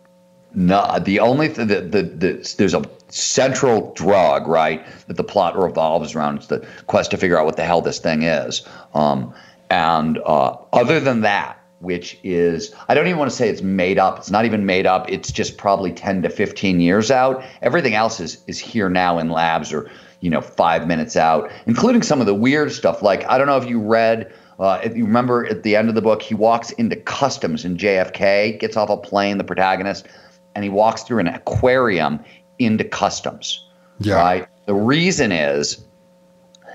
No, 0.57 0.99
the 0.99 1.19
only 1.19 1.49
thing 1.49 1.67
that 1.67 1.91
the, 1.91 2.03
the, 2.03 2.55
there's 2.57 2.73
a 2.73 2.83
central 3.09 3.93
drug, 3.93 4.47
right, 4.47 4.85
that 5.07 5.17
the 5.17 5.23
plot 5.23 5.57
revolves 5.57 6.15
around. 6.15 6.37
It's 6.37 6.47
the 6.47 6.65
quest 6.87 7.11
to 7.11 7.17
figure 7.17 7.37
out 7.37 7.45
what 7.45 7.57
the 7.57 7.65
hell 7.65 7.81
this 7.81 7.99
thing 7.99 8.23
is. 8.23 8.65
Um, 8.93 9.33
and 9.69 10.17
uh, 10.19 10.55
other 10.71 11.01
than 11.01 11.21
that, 11.21 11.59
which 11.85 12.19
is, 12.23 12.73
I 12.89 12.93
don't 12.93 13.07
even 13.07 13.19
want 13.19 13.31
to 13.31 13.35
say 13.35 13.47
it's 13.47 13.61
made 13.61 13.97
up. 13.97 14.17
It's 14.17 14.31
not 14.31 14.43
even 14.43 14.65
made 14.65 14.85
up. 14.85 15.09
It's 15.09 15.31
just 15.31 15.57
probably 15.57 15.91
10 15.91 16.23
to 16.23 16.29
15 16.29 16.79
years 16.79 17.11
out. 17.11 17.43
Everything 17.61 17.93
else 17.93 18.19
is, 18.19 18.43
is 18.47 18.59
here 18.59 18.89
now 18.89 19.17
in 19.19 19.29
labs 19.29 19.71
or, 19.71 19.89
you 20.19 20.29
know, 20.29 20.41
five 20.41 20.87
minutes 20.87 21.15
out, 21.15 21.49
including 21.67 22.01
some 22.01 22.19
of 22.19 22.25
the 22.25 22.33
weird 22.33 22.71
stuff. 22.71 23.01
Like, 23.01 23.23
I 23.29 23.37
don't 23.37 23.47
know 23.47 23.57
if 23.57 23.69
you 23.69 23.79
read, 23.79 24.33
uh, 24.59 24.81
if 24.83 24.97
you 24.97 25.05
remember 25.05 25.45
at 25.45 25.63
the 25.63 25.75
end 25.75 25.87
of 25.87 25.95
the 25.95 26.01
book, 26.01 26.21
he 26.21 26.35
walks 26.35 26.71
into 26.71 26.95
customs 26.95 27.63
in 27.63 27.77
JFK, 27.77 28.59
gets 28.59 28.75
off 28.75 28.89
a 28.89 28.97
plane, 28.97 29.37
the 29.37 29.43
protagonist 29.43 30.07
and 30.55 30.63
he 30.63 30.69
walks 30.69 31.03
through 31.03 31.19
an 31.19 31.27
aquarium 31.27 32.23
into 32.59 32.83
customs. 32.83 33.67
Yeah. 33.99 34.15
Right. 34.15 34.47
The 34.65 34.73
reason 34.73 35.31
is 35.31 35.85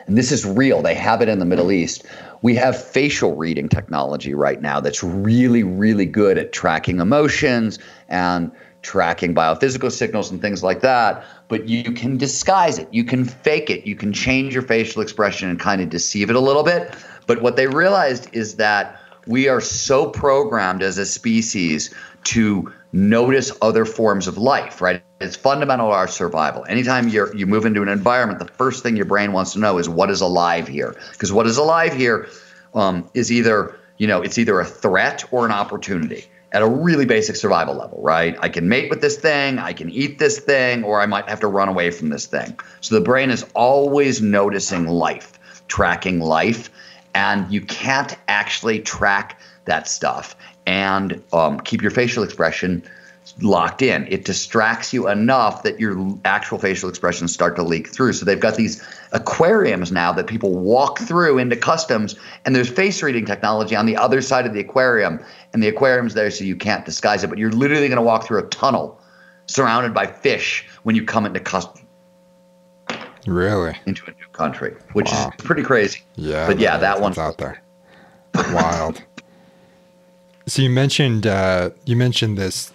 and 0.06 0.18
this 0.18 0.32
is 0.32 0.44
real, 0.44 0.82
they 0.82 0.94
have 0.94 1.22
it 1.22 1.28
in 1.28 1.38
the 1.38 1.44
Middle 1.44 1.70
East. 1.70 2.04
We 2.42 2.54
have 2.56 2.82
facial 2.82 3.36
reading 3.36 3.68
technology 3.68 4.34
right 4.34 4.60
now 4.60 4.80
that's 4.80 5.02
really, 5.02 5.62
really 5.62 6.06
good 6.06 6.38
at 6.38 6.52
tracking 6.52 7.00
emotions 7.00 7.78
and 8.08 8.50
tracking 8.82 9.34
biophysical 9.34 9.92
signals 9.92 10.30
and 10.30 10.40
things 10.40 10.62
like 10.62 10.80
that. 10.80 11.24
But 11.48 11.68
you 11.68 11.92
can 11.92 12.16
disguise 12.16 12.78
it, 12.78 12.88
you 12.92 13.04
can 13.04 13.24
fake 13.24 13.68
it, 13.68 13.86
you 13.86 13.94
can 13.94 14.12
change 14.12 14.54
your 14.54 14.62
facial 14.62 15.02
expression 15.02 15.50
and 15.50 15.60
kind 15.60 15.82
of 15.82 15.90
deceive 15.90 16.30
it 16.30 16.36
a 16.36 16.40
little 16.40 16.62
bit. 16.62 16.94
But 17.26 17.42
what 17.42 17.56
they 17.56 17.66
realized 17.66 18.28
is 18.32 18.56
that 18.56 19.00
we 19.26 19.48
are 19.48 19.60
so 19.60 20.08
programmed 20.08 20.82
as 20.82 20.98
a 20.98 21.06
species 21.06 21.94
to 22.24 22.72
notice 22.92 23.52
other 23.62 23.84
forms 23.84 24.26
of 24.26 24.38
life, 24.38 24.80
right? 24.80 25.02
It's 25.20 25.36
fundamental 25.36 25.88
to 25.88 25.92
our 25.92 26.08
survival. 26.08 26.64
Anytime 26.66 27.08
you 27.08 27.28
you 27.34 27.46
move 27.46 27.66
into 27.66 27.82
an 27.82 27.88
environment, 27.88 28.38
the 28.38 28.52
first 28.54 28.82
thing 28.82 28.96
your 28.96 29.04
brain 29.04 29.32
wants 29.32 29.52
to 29.52 29.58
know 29.58 29.78
is 29.78 29.88
what 29.88 30.10
is 30.10 30.22
alive 30.22 30.66
here, 30.66 30.96
because 31.12 31.30
what 31.30 31.46
is 31.46 31.58
alive 31.58 31.92
here 31.92 32.28
um, 32.74 33.08
is 33.12 33.30
either 33.30 33.78
you 33.98 34.06
know 34.06 34.22
it's 34.22 34.38
either 34.38 34.58
a 34.60 34.64
threat 34.64 35.24
or 35.30 35.44
an 35.44 35.52
opportunity 35.52 36.24
at 36.52 36.62
a 36.62 36.66
really 36.66 37.04
basic 37.04 37.36
survival 37.36 37.74
level, 37.74 38.00
right? 38.02 38.36
I 38.40 38.48
can 38.48 38.68
mate 38.68 38.90
with 38.90 39.00
this 39.02 39.18
thing, 39.18 39.58
I 39.58 39.72
can 39.72 39.90
eat 39.90 40.18
this 40.18 40.40
thing, 40.40 40.82
or 40.84 41.00
I 41.00 41.06
might 41.06 41.28
have 41.28 41.40
to 41.40 41.46
run 41.46 41.68
away 41.68 41.90
from 41.90 42.08
this 42.08 42.26
thing. 42.26 42.58
So 42.80 42.94
the 42.94 43.00
brain 43.00 43.30
is 43.30 43.44
always 43.54 44.20
noticing 44.20 44.88
life, 44.88 45.38
tracking 45.68 46.18
life, 46.20 46.70
and 47.14 47.52
you 47.52 47.60
can't 47.60 48.16
actually 48.26 48.80
track 48.80 49.40
that 49.66 49.86
stuff 49.86 50.34
and 50.66 51.22
um, 51.32 51.60
keep 51.60 51.82
your 51.82 51.90
facial 51.90 52.24
expression 52.24 52.82
locked 53.40 53.82
in. 53.82 54.06
It 54.08 54.24
distracts 54.24 54.92
you 54.92 55.08
enough 55.08 55.62
that 55.62 55.80
your 55.80 56.18
actual 56.24 56.58
facial 56.58 56.88
expressions 56.88 57.32
start 57.32 57.56
to 57.56 57.62
leak 57.62 57.88
through. 57.88 58.12
So 58.14 58.24
they've 58.24 58.40
got 58.40 58.56
these 58.56 58.86
aquariums 59.12 59.92
now 59.92 60.12
that 60.12 60.26
people 60.26 60.58
walk 60.58 60.98
through 60.98 61.38
into 61.38 61.56
customs, 61.56 62.16
and 62.44 62.54
there's 62.54 62.68
face 62.68 63.02
reading 63.02 63.24
technology 63.24 63.74
on 63.76 63.86
the 63.86 63.96
other 63.96 64.20
side 64.20 64.46
of 64.46 64.52
the 64.52 64.60
aquarium, 64.60 65.20
and 65.52 65.62
the 65.62 65.68
aquarium's 65.68 66.14
there 66.14 66.30
so 66.30 66.44
you 66.44 66.56
can't 66.56 66.84
disguise 66.84 67.24
it. 67.24 67.28
But 67.28 67.38
you're 67.38 67.52
literally 67.52 67.88
going 67.88 67.96
to 67.96 68.02
walk 68.02 68.26
through 68.26 68.40
a 68.40 68.48
tunnel 68.48 69.00
surrounded 69.46 69.92
by 69.92 70.06
fish 70.06 70.66
when 70.82 70.94
you 70.94 71.04
come 71.04 71.26
into 71.26 71.40
customs. 71.40 71.84
Really? 73.26 73.76
Into 73.86 74.04
a 74.06 74.10
new 74.10 74.26
country, 74.32 74.74
which 74.92 75.10
wow. 75.10 75.28
is 75.28 75.44
pretty 75.44 75.62
crazy. 75.62 76.00
Yeah. 76.16 76.46
But 76.46 76.58
yeah, 76.58 76.78
that 76.78 77.00
one's 77.00 77.18
out 77.18 77.38
there. 77.38 77.60
Wild. 78.34 79.02
so 80.46 80.62
you 80.62 80.70
mentioned 80.70 81.26
uh, 81.26 81.70
you 81.84 81.96
mentioned 81.96 82.38
this 82.38 82.72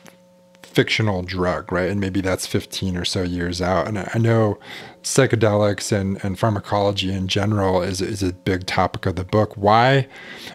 fictional 0.76 1.24
drug, 1.24 1.72
right? 1.72 1.90
And 1.90 2.02
maybe 2.02 2.20
that's 2.20 2.46
15 2.46 2.98
or 2.98 3.06
so 3.06 3.24
years 3.24 3.62
out. 3.62 3.88
And 3.88 3.98
I 3.98 4.18
know 4.20 4.60
psychedelics 5.04 5.92
and, 5.92 6.24
and 6.24 6.38
pharmacology 6.38 7.12
in 7.12 7.28
general 7.28 7.82
is, 7.82 8.02
is 8.02 8.22
a 8.22 8.34
big 8.34 8.66
topic 8.66 9.06
of 9.06 9.16
the 9.16 9.24
book. 9.24 9.54
Why? 9.56 10.08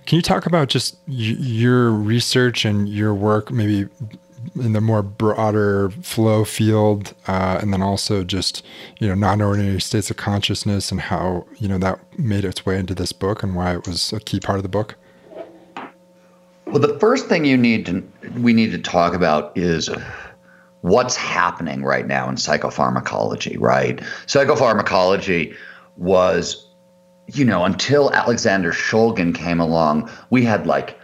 Can 0.05 0.17
you 0.17 0.23
talk 0.23 0.45
about 0.45 0.69
just 0.69 0.99
y- 1.09 1.15
your 1.15 1.91
research 1.91 2.67
and 2.67 2.89
your 2.89 3.15
work, 3.15 3.51
maybe 3.51 3.89
in 4.57 4.73
the 4.73 4.81
more 4.81 5.03
broader 5.03 5.91
flow 6.03 6.45
field, 6.45 7.15
uh, 7.27 7.59
and 7.63 7.73
then 7.73 7.83
also 7.83 8.25
just 8.25 8.65
you 8.99 9.07
know 9.07 9.15
non-ordinary 9.15 9.81
states 9.81 10.11
of 10.11 10.17
consciousness 10.17 10.91
and 10.91 11.01
how 11.01 11.47
you 11.59 11.69
know 11.69 11.79
that 11.79 12.01
made 12.19 12.45
its 12.45 12.65
way 12.67 12.79
into 12.79 12.95
this 12.95 13.13
book 13.13 13.43
and 13.43 13.55
why 13.55 13.75
it 13.75 13.87
was 13.87 14.13
a 14.13 14.21
key 14.21 14.41
part 14.41 14.59
of 14.59 14.63
the 14.63 14.69
book. 14.69 14.97
Well, 16.71 16.79
the 16.79 16.97
first 17.01 17.27
thing 17.27 17.45
you 17.45 17.57
need 17.57 17.87
to 17.87 18.01
we 18.37 18.53
need 18.53 18.71
to 18.71 18.79
talk 18.79 19.13
about 19.13 19.59
is 19.59 19.91
what's 20.83 21.17
happening 21.17 21.83
right 21.83 22.07
now 22.07 22.29
in 22.29 22.37
psychopharmacology, 22.37 23.57
right? 23.59 23.99
Psychopharmacology 24.27 25.57
was, 25.97 26.69
you 27.27 27.45
know, 27.45 27.65
until 27.65 28.13
Alexander 28.13 28.71
Shulgin 28.71 29.35
came 29.35 29.59
along, 29.59 30.09
we 30.31 30.45
had 30.45 30.65
like 30.65 30.97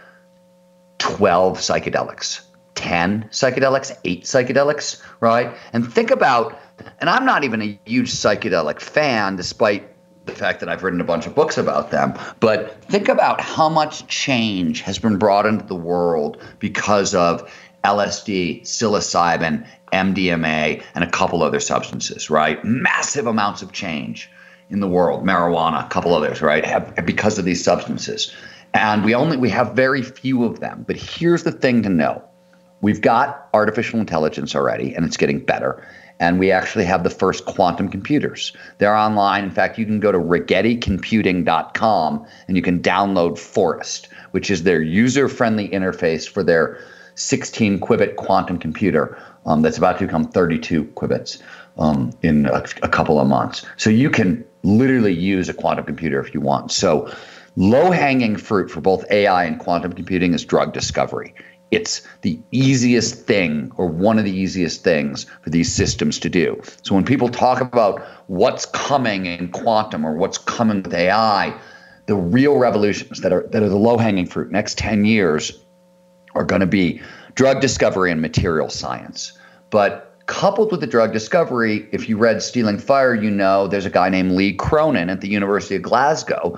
12 0.99 1.57
psychedelics, 1.57 2.45
10 2.75 3.27
psychedelics, 3.31 3.91
8 4.05 4.23
psychedelics, 4.23 5.01
right? 5.19 5.53
And 5.73 5.91
think 5.93 6.11
about 6.11 6.57
and 6.99 7.09
I'm 7.09 7.25
not 7.25 7.43
even 7.43 7.61
a 7.61 7.77
huge 7.85 8.11
psychedelic 8.11 8.79
fan 8.79 9.35
despite 9.35 9.96
the 10.27 10.35
fact 10.35 10.59
that 10.59 10.69
I've 10.69 10.83
written 10.83 11.01
a 11.01 11.05
bunch 11.05 11.25
of 11.25 11.33
books 11.33 11.57
about 11.57 11.89
them. 11.91 12.17
But 12.39 12.81
think 12.83 13.09
about 13.09 13.41
how 13.41 13.69
much 13.69 14.07
change 14.07 14.81
has 14.81 14.99
been 14.99 15.17
brought 15.17 15.45
into 15.45 15.65
the 15.65 15.75
world 15.75 16.41
because 16.59 17.15
of 17.15 17.51
LSD, 17.83 18.61
psilocybin, 18.61 19.65
MDMA, 19.93 20.83
and 20.93 21.03
a 21.03 21.09
couple 21.09 21.41
other 21.41 21.59
substances, 21.59 22.29
right? 22.29 22.63
Massive 22.63 23.27
amounts 23.27 23.61
of 23.61 23.71
change 23.71 24.29
in 24.69 24.81
the 24.81 24.87
world, 24.87 25.23
marijuana, 25.23 25.85
a 25.85 25.89
couple 25.89 26.13
others, 26.13 26.41
right? 26.41 27.05
Because 27.05 27.39
of 27.39 27.45
these 27.45 27.63
substances. 27.63 28.35
And 28.73 29.05
we 29.05 29.15
only 29.15 29.37
we 29.37 29.49
have 29.49 29.73
very 29.73 30.01
few 30.01 30.43
of 30.43 30.59
them. 30.59 30.83
But 30.85 30.97
here's 30.97 31.43
the 31.43 31.53
thing 31.53 31.83
to 31.83 31.89
know. 31.89 32.21
We've 32.81 33.01
got 33.01 33.47
artificial 33.53 33.99
intelligence 33.99 34.55
already, 34.55 34.93
and 34.93 35.05
it's 35.05 35.17
getting 35.17 35.39
better 35.39 35.83
and 36.19 36.39
we 36.39 36.51
actually 36.51 36.85
have 36.85 37.03
the 37.03 37.09
first 37.09 37.45
quantum 37.45 37.89
computers. 37.89 38.53
They're 38.77 38.95
online. 38.95 39.43
In 39.43 39.51
fact, 39.51 39.77
you 39.77 39.85
can 39.85 39.99
go 39.99 40.09
to 40.11 40.17
RigettiComputing.com 40.17 42.25
and 42.47 42.57
you 42.57 42.63
can 42.63 42.81
download 42.81 43.37
Forest, 43.37 44.07
which 44.31 44.49
is 44.49 44.63
their 44.63 44.81
user-friendly 44.81 45.69
interface 45.69 46.27
for 46.27 46.43
their 46.43 46.79
16 47.15 47.79
qubit 47.79 48.15
quantum 48.15 48.59
computer 48.59 49.17
um, 49.45 49.61
that's 49.61 49.77
about 49.77 49.99
to 49.99 50.05
become 50.05 50.27
32 50.27 50.85
qubits 50.95 51.41
um, 51.77 52.11
in 52.21 52.45
a, 52.45 52.63
a 52.83 52.89
couple 52.89 53.19
of 53.19 53.27
months. 53.27 53.65
So 53.77 53.89
you 53.89 54.09
can 54.09 54.45
literally 54.63 55.13
use 55.13 55.49
a 55.49 55.53
quantum 55.53 55.85
computer 55.85 56.19
if 56.19 56.33
you 56.33 56.41
want. 56.41 56.71
So 56.71 57.13
low 57.55 57.91
hanging 57.91 58.37
fruit 58.37 58.69
for 58.69 58.81
both 58.81 59.09
AI 59.09 59.45
and 59.45 59.59
quantum 59.59 59.93
computing 59.93 60.33
is 60.33 60.45
drug 60.45 60.73
discovery 60.73 61.33
it's 61.71 62.01
the 62.21 62.39
easiest 62.51 63.25
thing 63.25 63.71
or 63.75 63.87
one 63.87 64.17
of 64.17 64.25
the 64.25 64.31
easiest 64.31 64.83
things 64.83 65.25
for 65.41 65.49
these 65.49 65.73
systems 65.73 66.19
to 66.19 66.29
do. 66.29 66.61
So 66.83 66.95
when 66.95 67.03
people 67.03 67.29
talk 67.29 67.61
about 67.61 68.01
what's 68.27 68.65
coming 68.65 69.25
in 69.25 69.49
quantum 69.49 70.05
or 70.05 70.13
what's 70.15 70.37
coming 70.37 70.81
with 70.83 70.93
AI, 70.93 71.53
the 72.05 72.15
real 72.15 72.57
revolutions 72.57 73.19
that 73.21 73.33
are 73.33 73.45
that 73.51 73.61
are 73.61 73.69
the 73.69 73.77
low-hanging 73.77 74.27
fruit 74.27 74.49
next 74.49 74.77
10 74.77 75.03
years 75.03 75.51
are 76.35 76.45
going 76.45 76.61
to 76.61 76.67
be 76.67 77.01
drug 77.35 77.59
discovery 77.59 78.11
and 78.11 78.21
material 78.21 78.69
science. 78.69 79.37
But 79.69 80.15
coupled 80.27 80.71
with 80.71 80.79
the 80.79 80.87
drug 80.87 81.11
discovery, 81.11 81.87
if 81.91 82.07
you 82.07 82.17
read 82.17 82.41
Stealing 82.41 82.77
Fire, 82.77 83.13
you 83.13 83.29
know 83.29 83.67
there's 83.67 83.85
a 83.85 83.89
guy 83.89 84.07
named 84.09 84.31
Lee 84.31 84.53
Cronin 84.53 85.09
at 85.09 85.19
the 85.19 85.27
University 85.27 85.75
of 85.75 85.81
Glasgow 85.81 86.57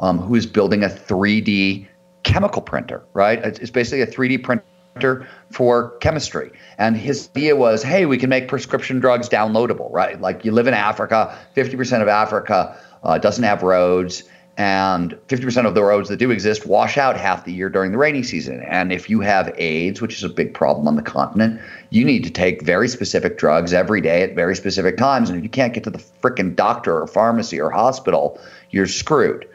um, 0.00 0.18
who 0.18 0.34
is 0.34 0.46
building 0.46 0.82
a 0.82 0.88
3D 0.88 1.86
chemical 2.22 2.62
printer, 2.62 3.02
right? 3.14 3.38
It's 3.38 3.70
basically 3.70 4.02
a 4.02 4.06
3D 4.06 4.42
printer 4.42 5.26
for 5.50 5.90
chemistry. 5.98 6.50
And 6.78 6.96
his 6.96 7.28
idea 7.36 7.56
was, 7.56 7.82
hey, 7.82 8.06
we 8.06 8.18
can 8.18 8.30
make 8.30 8.48
prescription 8.48 9.00
drugs 9.00 9.28
downloadable, 9.28 9.92
right? 9.92 10.20
Like 10.20 10.44
you 10.44 10.52
live 10.52 10.66
in 10.66 10.74
Africa, 10.74 11.38
50% 11.56 12.02
of 12.02 12.08
Africa 12.08 12.78
uh, 13.02 13.18
doesn't 13.18 13.44
have 13.44 13.62
roads, 13.62 14.24
and 14.58 15.12
50% 15.28 15.66
of 15.66 15.74
the 15.76 15.84
roads 15.84 16.08
that 16.08 16.16
do 16.16 16.32
exist 16.32 16.66
wash 16.66 16.98
out 16.98 17.16
half 17.16 17.44
the 17.44 17.52
year 17.52 17.70
during 17.70 17.92
the 17.92 17.98
rainy 17.98 18.24
season. 18.24 18.60
And 18.64 18.92
if 18.92 19.08
you 19.08 19.20
have 19.20 19.54
AIDS, 19.56 20.02
which 20.02 20.16
is 20.16 20.24
a 20.24 20.28
big 20.28 20.52
problem 20.52 20.88
on 20.88 20.96
the 20.96 21.02
continent, 21.02 21.60
you 21.90 22.04
need 22.04 22.24
to 22.24 22.30
take 22.30 22.62
very 22.62 22.88
specific 22.88 23.38
drugs 23.38 23.72
every 23.72 24.00
day 24.00 24.22
at 24.22 24.34
very 24.34 24.56
specific 24.56 24.96
times. 24.96 25.30
And 25.30 25.38
if 25.38 25.44
you 25.44 25.48
can't 25.48 25.72
get 25.72 25.84
to 25.84 25.90
the 25.90 26.02
freaking 26.22 26.56
doctor 26.56 27.00
or 27.00 27.06
pharmacy 27.06 27.60
or 27.60 27.70
hospital, 27.70 28.40
you're 28.70 28.88
screwed. 28.88 29.46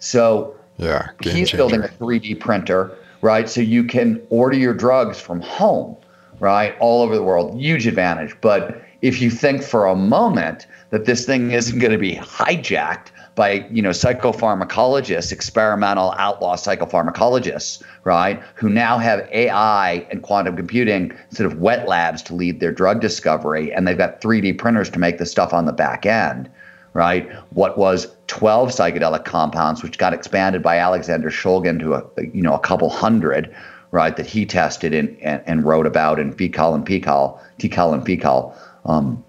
So 0.00 0.56
yeah, 0.80 1.10
he's 1.20 1.50
changer. 1.50 1.56
building 1.56 1.82
a 1.82 1.88
3D 1.88 2.40
printer, 2.40 2.96
right? 3.20 3.48
So 3.48 3.60
you 3.60 3.84
can 3.84 4.20
order 4.30 4.56
your 4.56 4.74
drugs 4.74 5.20
from 5.20 5.40
home, 5.42 5.96
right? 6.38 6.74
All 6.80 7.02
over 7.02 7.14
the 7.14 7.22
world. 7.22 7.60
Huge 7.60 7.86
advantage. 7.86 8.34
But 8.40 8.82
if 9.02 9.20
you 9.20 9.30
think 9.30 9.62
for 9.62 9.86
a 9.86 9.94
moment 9.94 10.66
that 10.90 11.04
this 11.04 11.26
thing 11.26 11.50
isn't 11.50 11.78
going 11.78 11.92
to 11.92 11.98
be 11.98 12.16
hijacked 12.16 13.08
by 13.34 13.66
you 13.70 13.80
know 13.82 13.90
psychopharmacologists, 13.90 15.32
experimental 15.32 16.14
outlaw 16.18 16.56
psychopharmacologists, 16.56 17.82
right, 18.04 18.42
who 18.54 18.68
now 18.68 18.98
have 18.98 19.28
AI 19.32 20.06
and 20.10 20.22
quantum 20.22 20.56
computing 20.56 21.12
sort 21.30 21.50
of 21.50 21.58
wet 21.58 21.88
labs 21.88 22.22
to 22.22 22.34
lead 22.34 22.60
their 22.60 22.72
drug 22.72 23.00
discovery, 23.00 23.72
and 23.72 23.86
they've 23.86 23.98
got 23.98 24.20
3D 24.20 24.58
printers 24.58 24.90
to 24.90 24.98
make 24.98 25.18
the 25.18 25.26
stuff 25.26 25.52
on 25.52 25.66
the 25.66 25.72
back 25.72 26.06
end 26.06 26.50
right? 26.92 27.30
What 27.50 27.78
was 27.78 28.08
12 28.26 28.70
psychedelic 28.70 29.24
compounds, 29.24 29.82
which 29.82 29.98
got 29.98 30.12
expanded 30.12 30.62
by 30.62 30.78
Alexander 30.78 31.30
Shulgin 31.30 31.78
to 31.80 31.94
a 31.94 32.04
you 32.32 32.42
know 32.42 32.54
a 32.54 32.58
couple 32.58 32.90
hundred, 32.90 33.54
right? 33.90 34.16
That 34.16 34.26
he 34.26 34.46
tested 34.46 34.94
and, 34.94 35.16
and, 35.20 35.42
and 35.46 35.64
wrote 35.64 35.86
about 35.86 36.18
in 36.18 36.32
Fecal 36.32 36.74
and 36.74 36.86
PiHKAL, 36.86 37.40
TiHKAL 37.58 37.94
and 37.94 38.04
Fecal. 38.06 38.54
Um, 38.84 39.24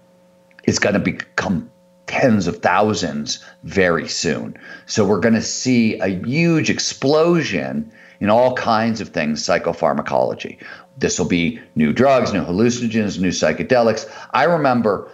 it's 0.64 0.78
going 0.78 0.94
to 0.94 1.00
become 1.00 1.70
tens 2.06 2.46
of 2.46 2.58
thousands 2.58 3.44
very 3.64 4.08
soon. 4.08 4.56
So 4.86 5.04
we're 5.04 5.20
going 5.20 5.34
to 5.34 5.42
see 5.42 5.98
a 5.98 6.08
huge 6.08 6.70
explosion 6.70 7.90
in 8.20 8.30
all 8.30 8.54
kinds 8.54 9.00
of 9.00 9.08
things 9.08 9.42
psychopharmacology. 9.42 10.62
This 10.98 11.18
will 11.18 11.26
be 11.26 11.60
new 11.74 11.92
drugs, 11.92 12.32
new 12.32 12.44
hallucinogens, 12.44 13.18
new 13.18 13.30
psychedelics. 13.30 14.08
I 14.32 14.44
remember 14.44 15.10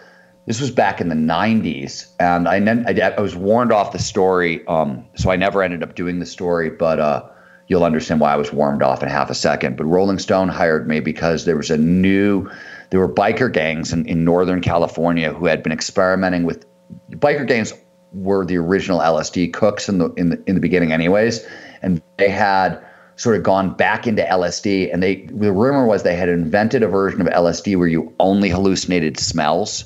this 0.49 0.63
was 0.63 0.71
back 0.71 0.99
in 0.99 1.11
the 1.11 1.15
90s, 1.15 2.07
and 2.19 2.49
I, 2.49 2.57
I, 2.89 3.11
I 3.11 3.21
was 3.21 3.37
warned 3.37 3.71
off 3.71 3.93
the 3.93 3.99
story, 3.99 4.67
um, 4.67 5.05
so 5.15 5.31
I 5.31 5.37
never 5.37 5.63
ended 5.63 5.83
up 5.83 5.95
doing 5.95 6.21
the 6.21 6.27
story, 6.27 6.71
but 6.71 6.99
uh, 6.99 7.23
you'll 7.67 7.85
understand 7.85 8.21
why 8.21 8.33
I 8.33 8.37
was 8.37 8.51
warned 8.51 8.83
off 8.83 9.03
in 9.03 9.11
half 9.11 9.29
a 9.29 9.35
second. 9.35 9.77
But 9.77 9.85
Rolling 9.85 10.19
Stone 10.19 10.49
hired 10.49 10.89
me 10.89 11.01
because 11.01 11.45
there 11.45 11.59
was 11.59 11.71
a 11.71 11.77
new, 11.77 12.51
there 12.89 12.99
were 12.99 13.13
biker 13.13 13.53
gangs 13.53 13.93
in, 13.93 14.07
in 14.07 14.25
Northern 14.25 14.63
California 14.63 15.35
who 15.35 15.45
had 15.45 15.63
been 15.63 15.71
experimenting 15.71 16.45
with 16.45 16.65
biker 17.11 17.47
gangs 17.47 17.75
were 18.15 18.47
the 18.47 18.57
original 18.57 19.01
LSD 19.01 19.53
cooks 19.53 19.87
in 19.87 19.99
the 19.99 20.11
in 20.15 20.31
the 20.31 20.43
in 20.47 20.55
the 20.55 20.63
beginning, 20.63 20.93
anyways, 20.93 21.47
and 21.83 22.01
they 22.17 22.31
had 22.31 22.83
sort 23.17 23.37
of 23.37 23.43
gone 23.43 23.75
back 23.75 24.07
into 24.07 24.23
LSD, 24.23 24.91
and 24.91 25.03
they 25.03 25.27
the 25.27 25.53
rumor 25.53 25.85
was 25.85 26.05
they 26.05 26.17
had 26.17 26.31
invented 26.31 26.83
a 26.83 26.89
version 26.89 27.21
of 27.21 27.27
LSD 27.27 27.77
where 27.77 27.87
you 27.87 28.15
only 28.19 28.49
hallucinated 28.49 29.19
smells. 29.19 29.85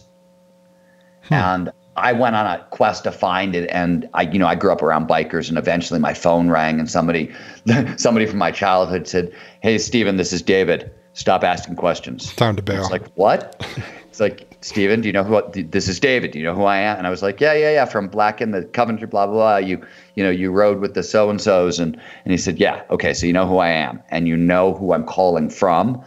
Hmm. 1.33 1.65
And 1.65 1.73
I 1.97 2.13
went 2.13 2.37
on 2.37 2.47
a 2.47 2.65
quest 2.71 3.05
to 3.05 3.13
find 3.13 3.55
it, 3.55 3.69
and 3.71 4.09
I, 4.15 4.23
you 4.23 4.39
know, 4.39 4.47
I 4.47 4.55
grew 4.55 4.73
up 4.73 4.83
around 4.83 5.09
bikers, 5.09 5.49
and 5.49 5.59
eventually 5.59 6.01
my 6.01 6.15
phone 6.15 6.49
rang, 6.49 6.79
and 6.79 6.91
somebody, 6.91 7.31
somebody 7.97 8.27
from 8.27 8.39
my 8.39 8.51
childhood 8.51 9.07
said, 9.07 9.33
"Hey, 9.61 9.79
Steven, 9.79 10.17
this 10.17 10.33
is 10.33 10.41
David. 10.41 10.91
Stop 11.13 11.45
asking 11.45 11.77
questions." 11.77 12.35
Time 12.35 12.57
to 12.57 12.63
bail. 12.63 12.81
It's 12.81 12.91
like 12.91 13.13
what? 13.15 13.67
it's 14.09 14.21
like 14.21 14.57
Steven, 14.63 15.01
do 15.01 15.09
you 15.09 15.13
know 15.13 15.25
who? 15.25 15.43
This 15.63 15.89
is 15.89 16.01
David. 16.01 16.31
Do 16.31 16.39
you 16.39 16.45
know 16.45 16.55
who 16.55 16.65
I 16.65 16.79
am? 16.79 16.97
And 16.99 17.07
I 17.07 17.11
was 17.11 17.23
like, 17.23 17.41
Yeah, 17.41 17.53
yeah, 17.55 17.73
yeah. 17.73 17.85
From 17.85 18.09
Black 18.09 18.41
in 18.41 18.53
the 18.53 18.65
Coventry, 18.65 19.07
blah 19.07 19.27
blah 19.27 19.35
blah. 19.35 19.57
You, 19.57 19.85
you 20.15 20.25
know, 20.25 20.31
you 20.31 20.51
rode 20.51 20.81
with 20.81 20.95
the 20.95 21.03
so 21.03 21.29
and 21.29 21.41
so's, 21.41 21.79
and 21.79 22.01
and 22.25 22.33
he 22.33 22.39
said, 22.39 22.59
Yeah, 22.59 22.83
okay. 22.91 23.13
So 23.13 23.27
you 23.27 23.33
know 23.33 23.47
who 23.47 23.59
I 23.59 23.69
am, 23.69 24.03
and 24.09 24.27
you 24.27 24.37
know 24.37 24.75
who 24.75 24.93
I'm 24.93 25.05
calling 25.05 25.51
from. 25.51 26.03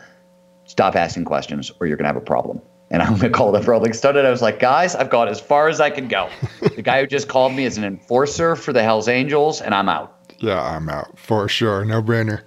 Stop 0.65 0.95
asking 0.95 1.25
questions, 1.25 1.71
or 1.79 1.85
you're 1.85 1.97
gonna 1.97 2.09
have 2.09 2.15
a 2.15 2.21
problem. 2.21 2.61
And 2.91 3.01
I'm 3.01 3.15
gonna 3.15 3.29
call 3.29 3.51
the 3.51 3.61
Rolling 3.61 3.93
Stone, 3.93 4.17
and 4.17 4.27
I 4.27 4.31
was 4.31 4.41
like, 4.41 4.59
Guys, 4.59 4.95
I've 4.95 5.09
gone 5.09 5.27
as 5.27 5.39
far 5.39 5.69
as 5.69 5.81
I 5.81 5.89
can 5.89 6.07
go. 6.07 6.29
the 6.75 6.81
guy 6.81 7.01
who 7.01 7.07
just 7.07 7.27
called 7.27 7.53
me 7.53 7.65
is 7.65 7.77
an 7.77 7.83
enforcer 7.83 8.55
for 8.55 8.73
the 8.73 8.83
Hell's 8.83 9.07
Angels, 9.07 9.61
and 9.61 9.73
I'm 9.73 9.89
out. 9.89 10.15
Yeah, 10.39 10.61
I'm 10.61 10.89
out 10.89 11.17
for 11.17 11.47
sure. 11.47 11.83
No 11.85 12.01
brainer. 12.01 12.43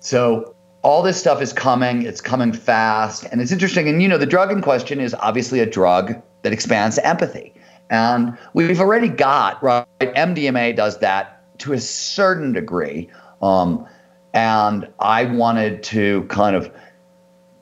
So 0.00 0.54
all 0.82 1.02
this 1.02 1.18
stuff 1.18 1.42
is 1.42 1.52
coming. 1.52 2.02
It's 2.02 2.20
coming 2.20 2.52
fast. 2.52 3.24
And 3.30 3.40
it's 3.40 3.52
interesting. 3.52 3.88
And, 3.88 4.02
you 4.02 4.08
know, 4.08 4.18
the 4.18 4.26
drug 4.26 4.50
in 4.50 4.62
question 4.62 5.00
is 5.00 5.14
obviously 5.14 5.60
a 5.60 5.66
drug 5.66 6.20
that 6.42 6.52
expands 6.52 6.98
empathy. 6.98 7.54
And 7.90 8.36
we've 8.54 8.80
already 8.80 9.08
got, 9.08 9.62
right? 9.62 9.86
MDMA 10.00 10.74
does 10.76 10.98
that 11.00 11.58
to 11.58 11.72
a 11.72 11.80
certain 11.80 12.52
degree. 12.52 13.10
Um, 13.42 13.86
and 14.32 14.88
I 15.00 15.24
wanted 15.24 15.82
to 15.84 16.22
kind 16.24 16.56
of 16.56 16.70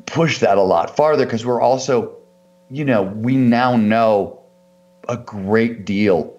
push 0.09 0.39
that 0.39 0.59
a 0.59 0.63
lot 0.63 0.97
farther 0.97 1.25
because 1.25 1.45
we're 1.45 1.61
also, 1.61 2.17
you 2.71 2.85
know, 2.85 3.03
we 3.03 3.37
now 3.37 3.77
know 3.77 4.41
a 5.09 5.17
great 5.17 5.85
deal 5.85 6.35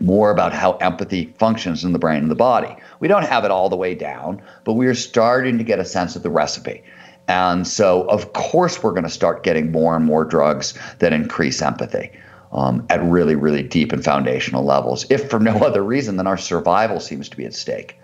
more 0.00 0.30
about 0.30 0.52
how 0.52 0.72
empathy 0.78 1.32
functions 1.38 1.84
in 1.84 1.92
the 1.92 1.98
brain 1.98 2.22
and 2.22 2.30
the 2.30 2.36
body. 2.36 2.74
We 3.00 3.08
don't 3.08 3.24
have 3.24 3.44
it 3.44 3.50
all 3.50 3.68
the 3.68 3.76
way 3.76 3.94
down, 3.94 4.42
but 4.64 4.72
we 4.74 4.86
are 4.86 4.94
starting 4.94 5.58
to 5.58 5.64
get 5.64 5.78
a 5.78 5.84
sense 5.84 6.16
of 6.16 6.22
the 6.22 6.30
recipe. 6.30 6.82
And 7.28 7.66
so, 7.66 8.02
of 8.08 8.32
course, 8.32 8.82
we're 8.82 8.90
going 8.90 9.04
to 9.04 9.10
start 9.10 9.44
getting 9.44 9.72
more 9.72 9.96
and 9.96 10.04
more 10.04 10.24
drugs 10.24 10.74
that 10.98 11.12
increase 11.12 11.62
empathy 11.62 12.10
um, 12.52 12.86
at 12.90 13.02
really, 13.02 13.34
really 13.34 13.62
deep 13.62 13.92
and 13.92 14.04
foundational 14.04 14.64
levels, 14.64 15.06
if 15.10 15.30
for 15.30 15.38
no 15.38 15.52
other 15.64 15.82
reason 15.82 16.16
than 16.16 16.26
our 16.26 16.36
survival 16.36 17.00
seems 17.00 17.28
to 17.28 17.36
be 17.36 17.46
at 17.46 17.54
stake. 17.54 17.98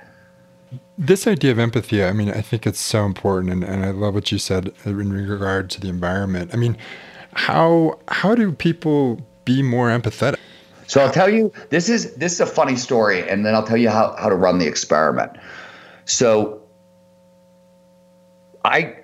This 1.02 1.26
idea 1.26 1.50
of 1.50 1.58
empathy, 1.58 2.04
I 2.04 2.12
mean, 2.12 2.30
I 2.30 2.42
think 2.42 2.66
it's 2.66 2.78
so 2.78 3.06
important, 3.06 3.50
and, 3.50 3.64
and 3.64 3.86
I 3.86 3.90
love 3.90 4.12
what 4.12 4.30
you 4.30 4.36
said 4.36 4.70
in 4.84 5.10
regard 5.10 5.70
to 5.70 5.80
the 5.80 5.88
environment. 5.88 6.50
I 6.52 6.58
mean, 6.58 6.76
how 7.32 7.98
how 8.08 8.34
do 8.34 8.52
people 8.52 9.18
be 9.46 9.62
more 9.62 9.88
empathetic? 9.88 10.36
So 10.88 11.00
I'll 11.00 11.10
tell 11.10 11.30
you 11.30 11.54
this 11.70 11.88
is 11.88 12.14
this 12.16 12.34
is 12.34 12.40
a 12.40 12.46
funny 12.46 12.76
story, 12.76 13.26
and 13.26 13.46
then 13.46 13.54
I'll 13.54 13.66
tell 13.66 13.78
you 13.78 13.88
how, 13.88 14.14
how 14.18 14.28
to 14.28 14.34
run 14.34 14.58
the 14.58 14.66
experiment. 14.66 15.32
So 16.04 16.60
I 18.66 18.98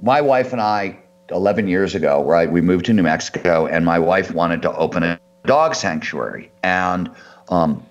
my 0.00 0.20
wife 0.20 0.52
and 0.52 0.60
I 0.60 1.00
11 1.30 1.66
years 1.66 1.96
ago, 1.96 2.22
right, 2.22 2.48
we 2.48 2.60
moved 2.60 2.86
to 2.86 2.92
New 2.92 3.02
Mexico, 3.02 3.66
and 3.66 3.84
my 3.84 3.98
wife 3.98 4.30
wanted 4.30 4.62
to 4.62 4.72
open 4.76 5.02
a 5.02 5.18
dog 5.46 5.74
sanctuary. 5.74 6.52
And 6.62 7.10
um, 7.48 7.84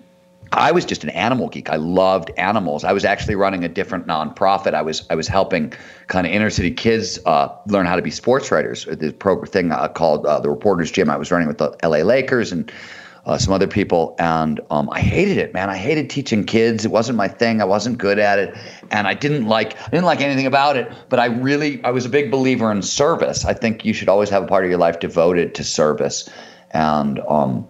I 0.51 0.71
was 0.71 0.85
just 0.85 1.03
an 1.03 1.09
animal 1.11 1.49
geek. 1.49 1.69
I 1.69 1.75
loved 1.75 2.31
animals. 2.37 2.83
I 2.83 2.91
was 2.91 3.05
actually 3.05 3.35
running 3.35 3.63
a 3.63 3.69
different 3.69 4.07
nonprofit. 4.07 4.73
I 4.73 4.81
was 4.81 5.05
I 5.09 5.15
was 5.15 5.27
helping 5.27 5.73
kind 6.07 6.25
of 6.25 6.33
inner 6.33 6.49
city 6.49 6.71
kids 6.71 7.19
uh, 7.25 7.49
learn 7.67 7.85
how 7.85 7.95
to 7.95 8.01
be 8.01 8.11
sports 8.11 8.51
writers. 8.51 8.85
The 8.85 9.11
program 9.11 9.51
thing 9.51 9.71
uh, 9.71 9.87
called 9.89 10.25
uh, 10.25 10.39
the 10.39 10.49
Reporters 10.49 10.91
Gym. 10.91 11.09
I 11.09 11.17
was 11.17 11.31
running 11.31 11.47
with 11.47 11.59
the 11.59 11.75
L.A. 11.81 12.03
Lakers 12.03 12.51
and 12.51 12.71
uh, 13.25 13.37
some 13.37 13.53
other 13.53 13.67
people, 13.67 14.15
and 14.17 14.59
um, 14.71 14.89
I 14.91 15.01
hated 15.01 15.37
it, 15.37 15.53
man. 15.53 15.69
I 15.69 15.77
hated 15.77 16.09
teaching 16.09 16.43
kids. 16.45 16.85
It 16.85 16.91
wasn't 16.91 17.17
my 17.17 17.27
thing. 17.27 17.61
I 17.61 17.65
wasn't 17.65 17.97
good 17.99 18.17
at 18.17 18.39
it, 18.39 18.57
and 18.89 19.07
I 19.07 19.13
didn't 19.13 19.45
like 19.45 19.79
I 19.79 19.89
didn't 19.89 20.05
like 20.05 20.21
anything 20.21 20.47
about 20.47 20.77
it. 20.77 20.91
But 21.09 21.19
I 21.19 21.25
really 21.25 21.83
I 21.83 21.91
was 21.91 22.05
a 22.05 22.09
big 22.09 22.31
believer 22.31 22.71
in 22.71 22.81
service. 22.81 23.45
I 23.45 23.53
think 23.53 23.85
you 23.85 23.93
should 23.93 24.09
always 24.09 24.29
have 24.29 24.43
a 24.43 24.47
part 24.47 24.63
of 24.63 24.69
your 24.69 24.79
life 24.79 24.99
devoted 24.99 25.53
to 25.55 25.63
service, 25.63 26.27
and 26.71 27.19
um, 27.27 27.67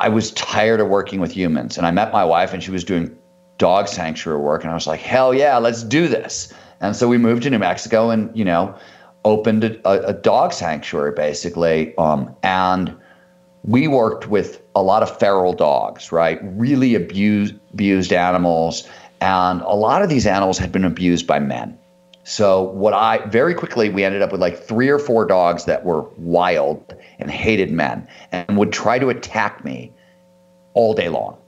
I 0.00 0.08
was 0.08 0.32
tired 0.32 0.80
of 0.80 0.88
working 0.88 1.20
with 1.20 1.32
humans. 1.32 1.78
And 1.78 1.86
I 1.86 1.90
met 1.90 2.12
my 2.12 2.24
wife, 2.24 2.52
and 2.52 2.62
she 2.62 2.70
was 2.70 2.84
doing 2.84 3.16
dog 3.58 3.88
sanctuary 3.88 4.40
work, 4.40 4.62
and 4.62 4.70
I 4.70 4.74
was 4.74 4.86
like, 4.86 5.00
hell 5.00 5.32
yeah, 5.34 5.56
let's 5.58 5.82
do 5.82 6.08
this. 6.08 6.52
And 6.80 6.94
so 6.94 7.08
we 7.08 7.18
moved 7.18 7.42
to 7.44 7.50
New 7.50 7.58
Mexico, 7.58 8.10
and 8.10 8.36
you 8.36 8.44
know, 8.44 8.74
opened 9.24 9.64
a, 9.64 10.08
a 10.08 10.12
dog 10.12 10.52
sanctuary 10.52 11.12
basically, 11.12 11.96
um, 11.96 12.34
and 12.42 12.94
we 13.64 13.88
worked 13.88 14.28
with 14.28 14.62
a 14.74 14.82
lot 14.82 15.02
of 15.02 15.18
feral 15.18 15.52
dogs, 15.52 16.12
right? 16.12 16.38
Really 16.42 16.94
abused 16.94 17.54
abused 17.72 18.12
animals, 18.12 18.88
and 19.20 19.62
a 19.62 19.74
lot 19.74 20.02
of 20.02 20.08
these 20.08 20.26
animals 20.26 20.58
had 20.58 20.70
been 20.70 20.84
abused 20.84 21.26
by 21.26 21.38
men. 21.38 21.76
So 22.28 22.62
what 22.62 22.92
I 22.92 23.24
very 23.26 23.54
quickly 23.54 23.88
we 23.88 24.02
ended 24.02 24.20
up 24.20 24.32
with 24.32 24.40
like 24.40 24.58
three 24.58 24.88
or 24.88 24.98
four 24.98 25.26
dogs 25.26 25.64
that 25.66 25.84
were 25.84 26.02
wild 26.16 26.92
and 27.20 27.30
hated 27.30 27.70
men 27.70 28.08
and 28.32 28.58
would 28.58 28.72
try 28.72 28.98
to 28.98 29.10
attack 29.10 29.64
me 29.64 29.92
all 30.74 30.92
day 30.92 31.08
long. 31.08 31.38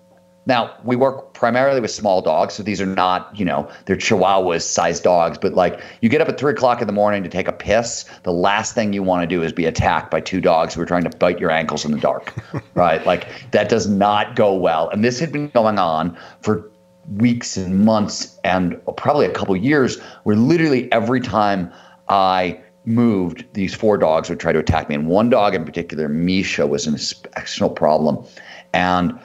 Now, 0.46 0.76
we 0.84 0.94
work 0.94 1.34
primarily 1.34 1.80
with 1.80 1.90
small 1.90 2.22
dogs, 2.22 2.54
so 2.54 2.62
these 2.62 2.80
are 2.80 2.86
not, 2.86 3.36
you 3.36 3.44
know, 3.44 3.68
they're 3.86 3.96
chihuahuas 3.96 4.62
sized 4.62 5.02
dogs, 5.02 5.36
but 5.36 5.54
like 5.54 5.80
you 6.00 6.08
get 6.08 6.20
up 6.20 6.28
at 6.28 6.38
three 6.38 6.52
o'clock 6.52 6.80
in 6.80 6.86
the 6.86 6.92
morning 6.92 7.24
to 7.24 7.28
take 7.28 7.48
a 7.48 7.52
piss, 7.52 8.04
the 8.22 8.32
last 8.32 8.72
thing 8.72 8.92
you 8.92 9.02
want 9.02 9.22
to 9.22 9.26
do 9.26 9.42
is 9.42 9.52
be 9.52 9.66
attacked 9.66 10.12
by 10.12 10.20
two 10.20 10.40
dogs 10.40 10.74
who 10.74 10.80
are 10.80 10.86
trying 10.86 11.02
to 11.02 11.10
bite 11.18 11.40
your 11.40 11.50
ankles 11.50 11.84
in 11.84 11.90
the 11.90 11.98
dark, 11.98 12.32
right? 12.74 13.04
Like 13.04 13.50
that 13.50 13.68
does 13.68 13.88
not 13.88 14.36
go 14.36 14.54
well. 14.54 14.88
And 14.90 15.04
this 15.04 15.18
had 15.18 15.32
been 15.32 15.48
going 15.48 15.80
on 15.80 16.16
for 16.40 16.70
weeks 17.16 17.56
and 17.56 17.84
months 17.84 18.38
and 18.44 18.80
probably 18.96 19.26
a 19.26 19.32
couple 19.32 19.56
years 19.56 20.00
where 20.24 20.36
literally 20.36 20.90
every 20.92 21.20
time 21.20 21.72
I 22.09 22.61
moved, 22.84 23.44
these 23.54 23.74
four 23.74 23.98
dogs 23.98 24.28
would 24.28 24.40
try 24.40 24.52
to 24.52 24.59
attack 24.59 24.88
me. 24.88 24.94
And 24.94 25.06
one 25.06 25.30
dog 25.30 25.54
in 25.54 25.64
particular, 25.64 26.09
Misha, 26.09 26.66
was 26.66 26.86
an 26.86 26.94
exceptional 26.94 27.70
problem. 27.70 28.24
And 28.72 29.18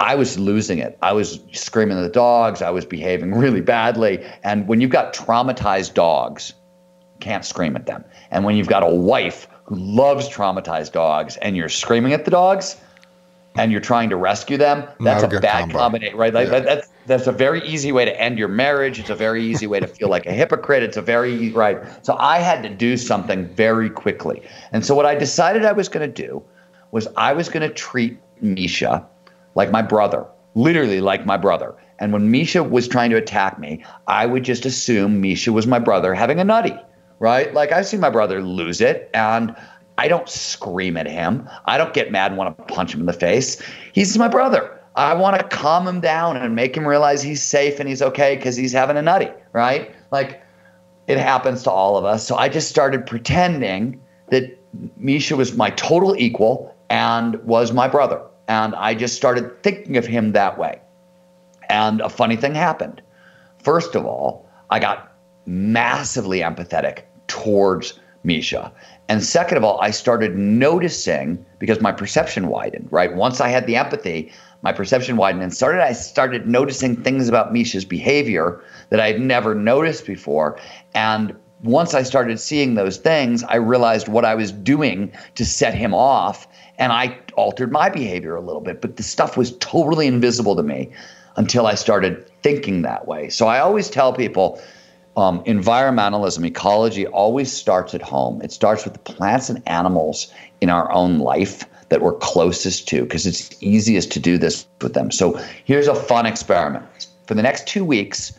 I 0.00 0.14
was 0.14 0.38
losing 0.38 0.78
it. 0.78 0.98
I 1.02 1.12
was 1.12 1.40
screaming 1.52 1.98
at 1.98 2.02
the 2.02 2.08
dogs. 2.08 2.62
I 2.62 2.70
was 2.70 2.84
behaving 2.84 3.34
really 3.38 3.60
badly. 3.60 4.24
And 4.42 4.66
when 4.66 4.80
you've 4.80 4.90
got 4.90 5.14
traumatized 5.14 5.94
dogs, 5.94 6.54
can't 7.20 7.44
scream 7.44 7.76
at 7.76 7.86
them. 7.86 8.04
And 8.30 8.44
when 8.44 8.56
you've 8.56 8.68
got 8.68 8.82
a 8.82 8.94
wife 8.94 9.46
who 9.64 9.76
loves 9.76 10.28
traumatized 10.28 10.92
dogs 10.92 11.36
and 11.38 11.56
you're 11.56 11.68
screaming 11.68 12.14
at 12.14 12.24
the 12.24 12.30
dogs 12.30 12.76
and 13.56 13.72
you're 13.72 13.80
trying 13.80 14.10
to 14.10 14.16
rescue 14.16 14.56
them, 14.56 14.88
that's 15.00 15.22
a 15.22 15.40
bad 15.40 15.70
combination, 15.70 16.16
right? 16.16 16.32
Like 16.32 16.48
yeah. 16.48 16.60
that's 16.60 16.88
that's 17.06 17.26
a 17.26 17.32
very 17.32 17.60
easy 17.66 17.92
way 17.92 18.04
to 18.04 18.20
end 18.20 18.38
your 18.38 18.48
marriage. 18.48 18.98
It's 18.98 19.10
a 19.10 19.14
very 19.14 19.42
easy 19.44 19.66
way 19.66 19.80
to 19.80 19.86
feel 19.86 20.08
like 20.08 20.26
a 20.26 20.32
hypocrite. 20.32 20.82
It's 20.82 20.96
a 20.96 21.02
very 21.02 21.50
right. 21.50 21.78
So 22.04 22.16
I 22.18 22.38
had 22.38 22.62
to 22.62 22.68
do 22.68 22.96
something 22.96 23.46
very 23.48 23.90
quickly. 23.90 24.42
And 24.72 24.84
so 24.84 24.94
what 24.94 25.06
I 25.06 25.14
decided 25.14 25.64
I 25.64 25.72
was 25.72 25.88
going 25.88 26.08
to 26.12 26.22
do 26.22 26.42
was 26.92 27.08
I 27.16 27.32
was 27.32 27.48
going 27.48 27.68
to 27.68 27.74
treat 27.74 28.18
Misha 28.40 29.06
like 29.54 29.70
my 29.70 29.82
brother, 29.82 30.26
literally 30.54 31.00
like 31.00 31.26
my 31.26 31.36
brother. 31.36 31.74
And 31.98 32.12
when 32.12 32.30
Misha 32.30 32.62
was 32.62 32.88
trying 32.88 33.10
to 33.10 33.16
attack 33.16 33.58
me, 33.58 33.84
I 34.06 34.26
would 34.26 34.42
just 34.42 34.64
assume 34.64 35.20
Misha 35.20 35.52
was 35.52 35.66
my 35.66 35.78
brother 35.78 36.14
having 36.14 36.40
a 36.40 36.44
nutty, 36.44 36.76
right? 37.18 37.52
Like 37.52 37.72
I've 37.72 37.86
seen 37.86 38.00
my 38.00 38.10
brother 38.10 38.42
lose 38.42 38.80
it 38.80 39.10
and 39.12 39.54
I 40.00 40.08
don't 40.08 40.30
scream 40.30 40.96
at 40.96 41.06
him. 41.06 41.46
I 41.66 41.76
don't 41.76 41.92
get 41.92 42.10
mad 42.10 42.30
and 42.30 42.38
want 42.38 42.56
to 42.56 42.64
punch 42.74 42.94
him 42.94 43.00
in 43.00 43.06
the 43.06 43.12
face. 43.12 43.60
He's 43.92 44.16
my 44.16 44.28
brother. 44.28 44.80
I 44.96 45.12
want 45.12 45.38
to 45.38 45.46
calm 45.54 45.86
him 45.86 46.00
down 46.00 46.38
and 46.38 46.56
make 46.56 46.74
him 46.74 46.88
realize 46.88 47.22
he's 47.22 47.42
safe 47.42 47.78
and 47.78 47.86
he's 47.86 48.00
okay 48.00 48.36
because 48.36 48.56
he's 48.56 48.72
having 48.72 48.96
a 48.96 49.02
nutty, 49.02 49.28
right? 49.52 49.94
Like 50.10 50.42
it 51.06 51.18
happens 51.18 51.62
to 51.64 51.70
all 51.70 51.98
of 51.98 52.06
us. 52.06 52.26
So 52.26 52.34
I 52.34 52.48
just 52.48 52.70
started 52.70 53.06
pretending 53.06 54.00
that 54.28 54.58
Misha 54.96 55.36
was 55.36 55.54
my 55.54 55.68
total 55.68 56.16
equal 56.16 56.74
and 56.88 57.34
was 57.44 57.74
my 57.74 57.86
brother. 57.86 58.22
And 58.48 58.74
I 58.76 58.94
just 58.94 59.16
started 59.16 59.62
thinking 59.62 59.98
of 59.98 60.06
him 60.06 60.32
that 60.32 60.56
way. 60.56 60.80
And 61.68 62.00
a 62.00 62.08
funny 62.08 62.36
thing 62.36 62.54
happened. 62.54 63.02
First 63.62 63.94
of 63.94 64.06
all, 64.06 64.48
I 64.70 64.78
got 64.78 65.12
massively 65.44 66.40
empathetic 66.40 67.02
towards 67.26 68.00
Misha. 68.24 68.72
And 69.10 69.24
second 69.24 69.58
of 69.58 69.64
all, 69.64 69.80
I 69.80 69.90
started 69.90 70.36
noticing 70.38 71.44
because 71.58 71.80
my 71.80 71.90
perception 71.90 72.46
widened, 72.46 72.86
right? 72.92 73.12
Once 73.12 73.40
I 73.40 73.48
had 73.48 73.66
the 73.66 73.74
empathy, 73.74 74.30
my 74.62 74.72
perception 74.72 75.16
widened 75.16 75.42
and 75.42 75.52
started 75.52 75.82
I 75.82 75.94
started 75.94 76.46
noticing 76.46 76.94
things 76.94 77.28
about 77.28 77.52
Misha's 77.52 77.84
behavior 77.84 78.62
that 78.90 79.00
I'd 79.00 79.20
never 79.20 79.52
noticed 79.52 80.06
before. 80.06 80.60
And 80.94 81.34
once 81.64 81.92
I 81.92 82.04
started 82.04 82.38
seeing 82.38 82.76
those 82.76 82.98
things, 82.98 83.42
I 83.42 83.56
realized 83.56 84.06
what 84.06 84.24
I 84.24 84.36
was 84.36 84.52
doing 84.52 85.10
to 85.34 85.44
set 85.44 85.74
him 85.74 85.92
off 85.92 86.46
and 86.78 86.92
I 86.92 87.18
altered 87.34 87.72
my 87.72 87.88
behavior 87.90 88.36
a 88.36 88.40
little 88.40 88.62
bit. 88.62 88.80
But 88.80 88.96
the 88.96 89.02
stuff 89.02 89.36
was 89.36 89.56
totally 89.58 90.06
invisible 90.06 90.54
to 90.54 90.62
me 90.62 90.88
until 91.34 91.66
I 91.66 91.74
started 91.74 92.30
thinking 92.44 92.82
that 92.82 93.08
way. 93.08 93.28
So 93.28 93.48
I 93.48 93.58
always 93.58 93.90
tell 93.90 94.12
people 94.12 94.62
um, 95.20 95.44
environmentalism, 95.44 96.46
ecology 96.46 97.06
always 97.06 97.52
starts 97.52 97.94
at 97.94 98.00
home. 98.00 98.40
It 98.42 98.52
starts 98.52 98.84
with 98.84 98.94
the 98.94 99.00
plants 99.00 99.50
and 99.50 99.62
animals 99.68 100.32
in 100.60 100.70
our 100.70 100.90
own 100.90 101.18
life 101.18 101.64
that 101.90 102.00
we're 102.00 102.14
closest 102.14 102.88
to 102.88 103.02
because 103.02 103.26
it's 103.26 103.62
easiest 103.62 104.12
to 104.12 104.20
do 104.20 104.38
this 104.38 104.66
with 104.80 104.94
them. 104.94 105.10
So 105.10 105.38
here's 105.64 105.88
a 105.88 105.94
fun 105.94 106.24
experiment. 106.24 106.86
For 107.26 107.34
the 107.34 107.42
next 107.42 107.68
two 107.68 107.84
weeks, 107.84 108.32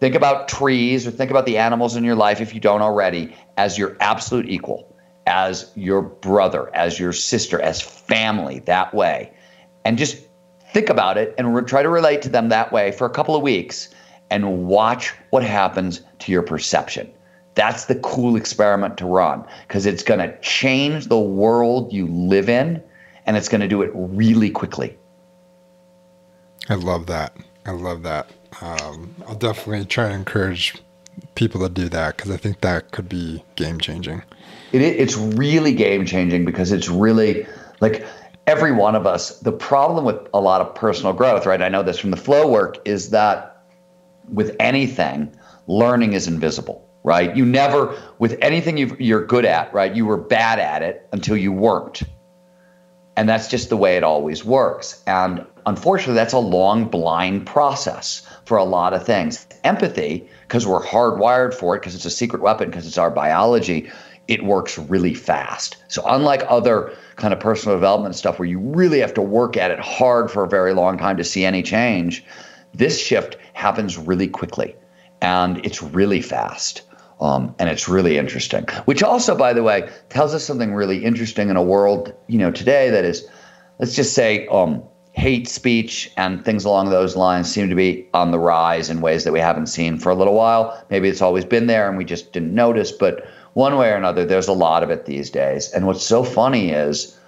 think 0.00 0.14
about 0.14 0.48
trees 0.48 1.06
or 1.06 1.10
think 1.10 1.30
about 1.30 1.46
the 1.46 1.56
animals 1.56 1.96
in 1.96 2.04
your 2.04 2.16
life, 2.16 2.40
if 2.40 2.52
you 2.52 2.60
don't 2.60 2.82
already, 2.82 3.34
as 3.56 3.78
your 3.78 3.96
absolute 4.00 4.48
equal, 4.48 4.94
as 5.26 5.70
your 5.74 6.02
brother, 6.02 6.74
as 6.74 6.98
your 6.98 7.12
sister, 7.12 7.60
as 7.60 7.80
family, 7.80 8.58
that 8.60 8.92
way. 8.92 9.32
And 9.84 9.96
just 9.96 10.18
think 10.72 10.90
about 10.90 11.16
it 11.16 11.34
and 11.38 11.54
re- 11.54 11.62
try 11.62 11.82
to 11.82 11.88
relate 11.88 12.22
to 12.22 12.28
them 12.28 12.50
that 12.50 12.72
way 12.72 12.92
for 12.92 13.06
a 13.06 13.10
couple 13.10 13.34
of 13.34 13.42
weeks 13.42 13.88
and 14.30 14.66
watch 14.66 15.12
what 15.30 15.42
happens 15.42 16.02
to 16.20 16.32
your 16.32 16.42
perception. 16.42 17.10
That's 17.54 17.86
the 17.86 17.96
cool 17.96 18.36
experiment 18.36 18.96
to 18.98 19.06
run 19.06 19.44
because 19.66 19.86
it's 19.86 20.02
going 20.02 20.20
to 20.20 20.38
change 20.40 21.08
the 21.08 21.18
world 21.18 21.92
you 21.92 22.06
live 22.06 22.48
in 22.48 22.82
and 23.26 23.36
it's 23.36 23.48
going 23.48 23.60
to 23.60 23.68
do 23.68 23.82
it 23.82 23.90
really 23.94 24.50
quickly. 24.50 24.96
I 26.68 26.74
love 26.74 27.06
that. 27.06 27.36
I 27.66 27.72
love 27.72 28.02
that. 28.04 28.30
Um, 28.62 29.14
I'll 29.26 29.34
definitely 29.34 29.84
try 29.84 30.06
and 30.06 30.14
encourage 30.14 30.74
people 31.34 31.60
to 31.60 31.68
do 31.68 31.88
that 31.88 32.16
because 32.16 32.30
I 32.30 32.36
think 32.36 32.60
that 32.60 32.92
could 32.92 33.08
be 33.08 33.44
game 33.56 33.78
changing. 33.78 34.22
It, 34.72 34.82
it's 34.82 35.16
really 35.16 35.72
game 35.74 36.06
changing 36.06 36.44
because 36.44 36.72
it's 36.72 36.88
really 36.88 37.46
like 37.80 38.06
every 38.46 38.72
one 38.72 38.94
of 38.94 39.06
us. 39.06 39.38
The 39.40 39.52
problem 39.52 40.04
with 40.04 40.16
a 40.32 40.40
lot 40.40 40.60
of 40.60 40.74
personal 40.74 41.12
growth, 41.12 41.46
right? 41.46 41.60
I 41.60 41.68
know 41.68 41.82
this 41.82 41.98
from 41.98 42.10
the 42.10 42.16
flow 42.16 42.48
work, 42.48 42.78
is 42.84 43.10
that 43.10 43.49
with 44.32 44.56
anything, 44.60 45.34
learning 45.66 46.12
is 46.12 46.26
invisible, 46.26 46.86
right? 47.04 47.34
You 47.36 47.44
never, 47.44 47.96
with 48.18 48.36
anything 48.40 48.76
you 48.76 49.16
are 49.16 49.24
good 49.24 49.44
at, 49.44 49.72
right? 49.72 49.94
You 49.94 50.06
were 50.06 50.16
bad 50.16 50.58
at 50.58 50.82
it 50.82 51.08
until 51.12 51.36
you 51.36 51.52
weren't. 51.52 52.02
And 53.16 53.28
that's 53.28 53.48
just 53.48 53.68
the 53.68 53.76
way 53.76 53.96
it 53.96 54.04
always 54.04 54.44
works. 54.44 55.02
And 55.06 55.44
unfortunately, 55.66 56.14
that's 56.14 56.32
a 56.32 56.38
long, 56.38 56.86
blind 56.86 57.46
process 57.46 58.26
for 58.46 58.56
a 58.56 58.64
lot 58.64 58.94
of 58.94 59.04
things. 59.04 59.46
Empathy, 59.64 60.28
because 60.42 60.66
we're 60.66 60.82
hardwired 60.82 61.52
for 61.52 61.76
it, 61.76 61.80
because 61.80 61.94
it's 61.94 62.04
a 62.04 62.10
secret 62.10 62.40
weapon, 62.40 62.70
because 62.70 62.86
it's 62.86 62.98
our 62.98 63.10
biology, 63.10 63.90
it 64.28 64.44
works 64.44 64.78
really 64.78 65.12
fast. 65.12 65.76
So, 65.88 66.02
unlike 66.06 66.44
other 66.48 66.96
kind 67.16 67.34
of 67.34 67.40
personal 67.40 67.76
development 67.76 68.14
stuff 68.14 68.38
where 68.38 68.48
you 68.48 68.60
really 68.60 69.00
have 69.00 69.12
to 69.14 69.22
work 69.22 69.56
at 69.56 69.70
it 69.70 69.80
hard 69.80 70.30
for 70.30 70.44
a 70.44 70.48
very 70.48 70.72
long 70.72 70.96
time 70.96 71.16
to 71.16 71.24
see 71.24 71.44
any 71.44 71.62
change, 71.62 72.24
this 72.74 73.00
shift 73.00 73.36
happens 73.52 73.98
really 73.98 74.28
quickly 74.28 74.74
and 75.20 75.64
it's 75.64 75.82
really 75.82 76.22
fast. 76.22 76.82
Um, 77.20 77.54
and 77.58 77.68
it's 77.68 77.86
really 77.86 78.16
interesting. 78.16 78.64
Which 78.86 79.02
also, 79.02 79.36
by 79.36 79.52
the 79.52 79.62
way, 79.62 79.90
tells 80.08 80.32
us 80.32 80.42
something 80.42 80.72
really 80.72 81.04
interesting 81.04 81.50
in 81.50 81.56
a 81.56 81.62
world, 81.62 82.14
you 82.28 82.38
know, 82.38 82.50
today 82.50 82.88
that 82.88 83.04
is, 83.04 83.28
let's 83.78 83.94
just 83.94 84.14
say, 84.14 84.46
um, 84.46 84.82
hate 85.12 85.46
speech 85.46 86.10
and 86.16 86.42
things 86.44 86.64
along 86.64 86.88
those 86.88 87.16
lines 87.16 87.50
seem 87.50 87.68
to 87.68 87.74
be 87.74 88.08
on 88.14 88.30
the 88.30 88.38
rise 88.38 88.88
in 88.88 89.02
ways 89.02 89.24
that 89.24 89.32
we 89.32 89.40
haven't 89.40 89.66
seen 89.66 89.98
for 89.98 90.08
a 90.08 90.14
little 90.14 90.34
while. 90.34 90.82
Maybe 90.88 91.08
it's 91.08 91.20
always 91.20 91.44
been 91.44 91.66
there 91.66 91.88
and 91.88 91.98
we 91.98 92.06
just 92.06 92.32
didn't 92.32 92.54
notice, 92.54 92.90
but 92.90 93.26
one 93.52 93.76
way 93.76 93.90
or 93.90 93.96
another, 93.96 94.24
there's 94.24 94.48
a 94.48 94.52
lot 94.52 94.82
of 94.82 94.90
it 94.90 95.04
these 95.04 95.28
days. 95.28 95.70
And 95.72 95.86
what's 95.86 96.04
so 96.04 96.24
funny 96.24 96.70
is 96.70 97.18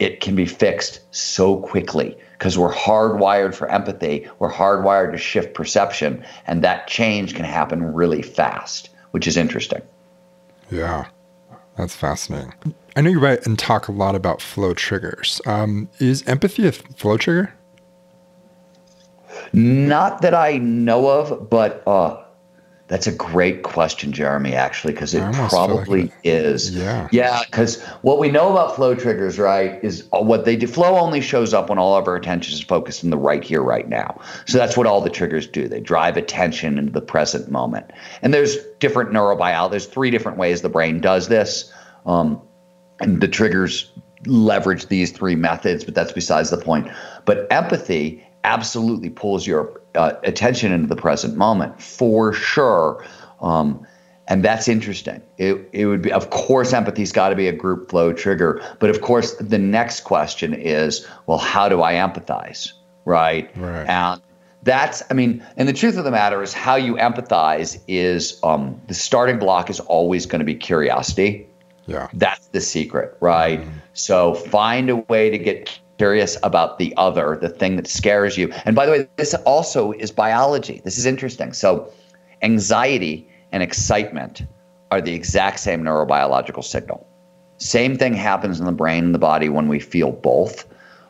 it 0.00 0.20
can 0.20 0.34
be 0.34 0.44
fixed 0.44 1.00
so 1.12 1.58
quickly 1.58 2.16
because 2.40 2.56
we're 2.56 2.72
hardwired 2.72 3.54
for 3.54 3.70
empathy. 3.70 4.26
We're 4.38 4.50
hardwired 4.50 5.12
to 5.12 5.18
shift 5.18 5.52
perception, 5.52 6.24
and 6.46 6.64
that 6.64 6.86
change 6.88 7.34
can 7.34 7.44
happen 7.44 7.92
really 7.92 8.22
fast, 8.22 8.88
which 9.10 9.26
is 9.26 9.36
interesting. 9.36 9.82
Yeah, 10.70 11.08
that's 11.76 11.94
fascinating. 11.94 12.54
I 12.96 13.02
know 13.02 13.10
you 13.10 13.20
write 13.20 13.44
and 13.44 13.58
talk 13.58 13.88
a 13.88 13.92
lot 13.92 14.14
about 14.14 14.40
flow 14.40 14.72
triggers. 14.72 15.42
Um, 15.44 15.90
is 15.98 16.26
empathy 16.26 16.66
a 16.66 16.72
flow 16.72 17.18
trigger? 17.18 17.52
Not 19.52 20.22
that 20.22 20.32
I 20.32 20.56
know 20.56 21.10
of, 21.10 21.50
but 21.50 21.86
uh, 21.86 22.22
that's 22.90 23.06
a 23.06 23.12
great 23.12 23.62
question, 23.62 24.10
Jeremy, 24.10 24.52
actually, 24.54 24.92
because 24.94 25.14
it 25.14 25.22
probably 25.32 26.02
like 26.02 26.12
is. 26.24 26.74
Yeah. 26.74 27.06
Yeah, 27.12 27.40
because 27.46 27.80
what 28.02 28.18
we 28.18 28.32
know 28.32 28.50
about 28.50 28.74
flow 28.74 28.96
triggers, 28.96 29.38
right, 29.38 29.78
is 29.84 30.08
uh, 30.12 30.20
what 30.20 30.44
they 30.44 30.56
do. 30.56 30.66
Flow 30.66 30.98
only 30.98 31.20
shows 31.20 31.54
up 31.54 31.68
when 31.68 31.78
all 31.78 31.96
of 31.96 32.08
our 32.08 32.16
attention 32.16 32.52
is 32.52 32.60
focused 32.60 33.04
in 33.04 33.10
the 33.10 33.16
right 33.16 33.44
here, 33.44 33.62
right 33.62 33.88
now. 33.88 34.20
So 34.44 34.58
that's 34.58 34.76
what 34.76 34.88
all 34.88 35.00
the 35.00 35.08
triggers 35.08 35.46
do. 35.46 35.68
They 35.68 35.78
drive 35.78 36.16
attention 36.16 36.78
into 36.78 36.90
the 36.90 37.00
present 37.00 37.48
moment. 37.48 37.92
And 38.22 38.34
there's 38.34 38.56
different 38.80 39.12
neurobiology. 39.12 39.70
There's 39.70 39.86
three 39.86 40.10
different 40.10 40.36
ways 40.36 40.62
the 40.62 40.68
brain 40.68 41.00
does 41.00 41.28
this. 41.28 41.72
Um, 42.06 42.42
and 42.98 43.20
the 43.20 43.28
triggers 43.28 43.92
leverage 44.26 44.88
these 44.88 45.12
three 45.12 45.36
methods, 45.36 45.84
but 45.84 45.94
that's 45.94 46.12
besides 46.12 46.50
the 46.50 46.58
point. 46.58 46.88
But 47.24 47.46
empathy 47.52 48.26
absolutely 48.42 49.10
pulls 49.10 49.46
your 49.46 49.79
uh, 49.94 50.12
attention 50.24 50.72
into 50.72 50.86
the 50.86 51.00
present 51.00 51.36
moment 51.36 51.80
for 51.80 52.32
sure. 52.32 53.04
Um, 53.40 53.86
and 54.28 54.44
that's 54.44 54.68
interesting. 54.68 55.22
It, 55.38 55.68
it 55.72 55.86
would 55.86 56.02
be, 56.02 56.12
of 56.12 56.30
course, 56.30 56.72
empathy's 56.72 57.10
got 57.10 57.30
to 57.30 57.34
be 57.34 57.48
a 57.48 57.52
group 57.52 57.90
flow 57.90 58.12
trigger. 58.12 58.62
But 58.78 58.90
of 58.90 59.00
course, 59.00 59.34
the 59.34 59.58
next 59.58 60.02
question 60.02 60.54
is, 60.54 61.06
well, 61.26 61.38
how 61.38 61.68
do 61.68 61.82
I 61.82 61.94
empathize? 61.94 62.72
Right. 63.04 63.50
Right. 63.56 63.88
And 63.88 64.22
that's, 64.62 65.02
I 65.10 65.14
mean, 65.14 65.44
and 65.56 65.68
the 65.68 65.72
truth 65.72 65.96
of 65.96 66.04
the 66.04 66.10
matter 66.10 66.42
is, 66.42 66.52
how 66.52 66.76
you 66.76 66.94
empathize 66.96 67.80
is 67.88 68.38
um, 68.44 68.80
the 68.86 68.94
starting 68.94 69.38
block 69.38 69.70
is 69.70 69.80
always 69.80 70.26
going 70.26 70.40
to 70.40 70.44
be 70.44 70.54
curiosity. 70.54 71.48
Yeah. 71.86 72.08
That's 72.12 72.46
the 72.48 72.60
secret, 72.60 73.16
right? 73.20 73.62
Mm. 73.62 73.72
So 73.94 74.34
find 74.34 74.90
a 74.90 74.96
way 74.96 75.30
to 75.30 75.38
get 75.38 75.80
curious 76.00 76.38
about 76.42 76.78
the 76.78 76.94
other, 76.96 77.36
the 77.42 77.50
thing 77.50 77.76
that 77.76 77.86
scares 77.86 78.38
you. 78.38 78.50
And 78.64 78.74
by 78.74 78.86
the 78.86 78.92
way, 78.92 79.08
this 79.16 79.34
also 79.44 79.92
is 79.92 80.10
biology. 80.10 80.80
This 80.82 80.96
is 80.96 81.04
interesting. 81.04 81.52
So, 81.52 81.92
anxiety 82.40 83.28
and 83.52 83.62
excitement 83.62 84.46
are 84.90 85.02
the 85.02 85.12
exact 85.12 85.60
same 85.60 85.82
neurobiological 85.82 86.64
signal. 86.64 87.06
Same 87.58 87.98
thing 87.98 88.14
happens 88.14 88.58
in 88.58 88.64
the 88.64 88.72
brain 88.72 89.04
and 89.04 89.14
the 89.14 89.18
body 89.18 89.50
when 89.50 89.68
we 89.68 89.78
feel 89.78 90.12
both. 90.12 90.66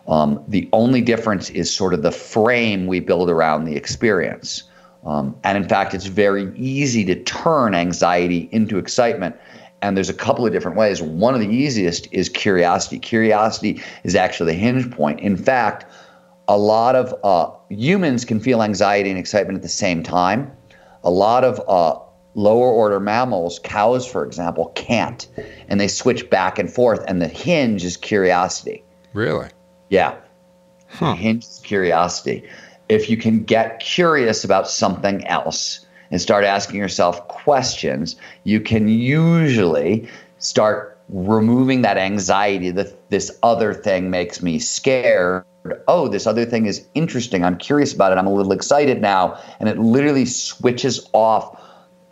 Um, 0.09 0.43
the 0.49 0.69
only 0.73 1.03
difference 1.03 1.51
is 1.51 1.73
sort 1.73 1.95
of 1.95 2.03
the 2.03 2.11
frame 2.11 2.89
we 2.89 2.99
build 2.99 3.31
around 3.31 3.67
the 3.67 3.77
experience. 3.77 4.65
Um, 5.07 5.37
and 5.45 5.57
in 5.57 5.69
fact, 5.69 5.95
it's 5.95 6.07
very 6.07 6.53
easy 6.57 7.05
to 7.05 7.15
turn 7.23 7.77
anxiety 7.77 8.49
into 8.51 8.77
excitement 8.77 9.37
and 9.83 9.97
there's 9.97 10.09
a 10.09 10.15
couple 10.15 10.47
of 10.47 10.53
different 10.53 10.77
ways. 10.77 11.01
One 11.01 11.35
of 11.35 11.41
the 11.41 11.49
easiest 11.49 12.13
is 12.13 12.29
curiosity. 12.29 12.99
Curiosity 12.99 13.83
is 14.05 14.15
actually 14.15 14.53
the 14.53 14.59
hinge 14.59 14.91
point. 14.91 15.21
In 15.21 15.37
fact, 15.37 15.87
a 16.49 16.59
lot 16.59 16.97
of 16.97 17.15
uh, 17.25 17.51
humans 17.69 18.25
can 18.25 18.41
feel 18.41 18.63
anxiety 18.63 19.11
and 19.11 19.19
excitement 19.19 19.57
at 19.57 19.63
the 19.63 19.69
same 19.69 20.03
time. 20.03 20.53
A 21.05 21.11
lot 21.11 21.45
of 21.45 21.61
uh, 21.69 21.99
lower 22.35 22.71
order 22.71 23.01
mammals, 23.01 23.61
cows, 23.63 24.07
for 24.07 24.25
example, 24.25 24.73
can't. 24.75 25.27
And 25.69 25.81
they 25.81 25.89
switch 25.89 26.29
back 26.29 26.59
and 26.59 26.71
forth. 26.71 27.03
And 27.07 27.23
the 27.23 27.29
hinge 27.29 27.85
is 27.85 27.97
curiosity. 27.97 28.85
Really? 29.13 29.49
Yeah. 29.89 30.17
Huh. 30.89 31.15
hinge 31.15 31.45
is 31.45 31.61
curiosity. 31.63 32.49
If 32.89 33.09
you 33.09 33.17
can 33.17 33.45
get 33.45 33.79
curious 33.79 34.43
about 34.45 34.69
something 34.69 35.25
else, 35.27 35.87
and 36.11 36.21
start 36.21 36.45
asking 36.45 36.77
yourself 36.77 37.27
questions, 37.29 38.17
you 38.45 38.61
can 38.61 38.89
usually 38.89 40.09
start 40.39 40.99
removing 41.09 41.83
that 41.83 41.99
anxiety 41.99 42.71
that 42.71 43.11
this 43.11 43.37
other 43.43 43.75
thing 43.75 44.11
makes 44.11 44.43
me 44.43 44.59
scared. 44.59 45.45
Oh, 45.89 46.09
this 46.09 46.27
other 46.27 46.45
thing 46.45 46.67
is 46.67 46.87
interesting. 46.95 47.45
I'm 47.45 47.59
curious 47.59 47.93
about 47.93 48.13
it. 48.13 48.19
I'm 48.19 48.27
a 48.27 48.33
little 48.33 48.53
excited 48.53 49.01
now. 49.01 49.39
And 49.59 49.69
it 49.69 49.79
literally 49.79 50.25
switches 50.25 51.09
off 51.13 51.61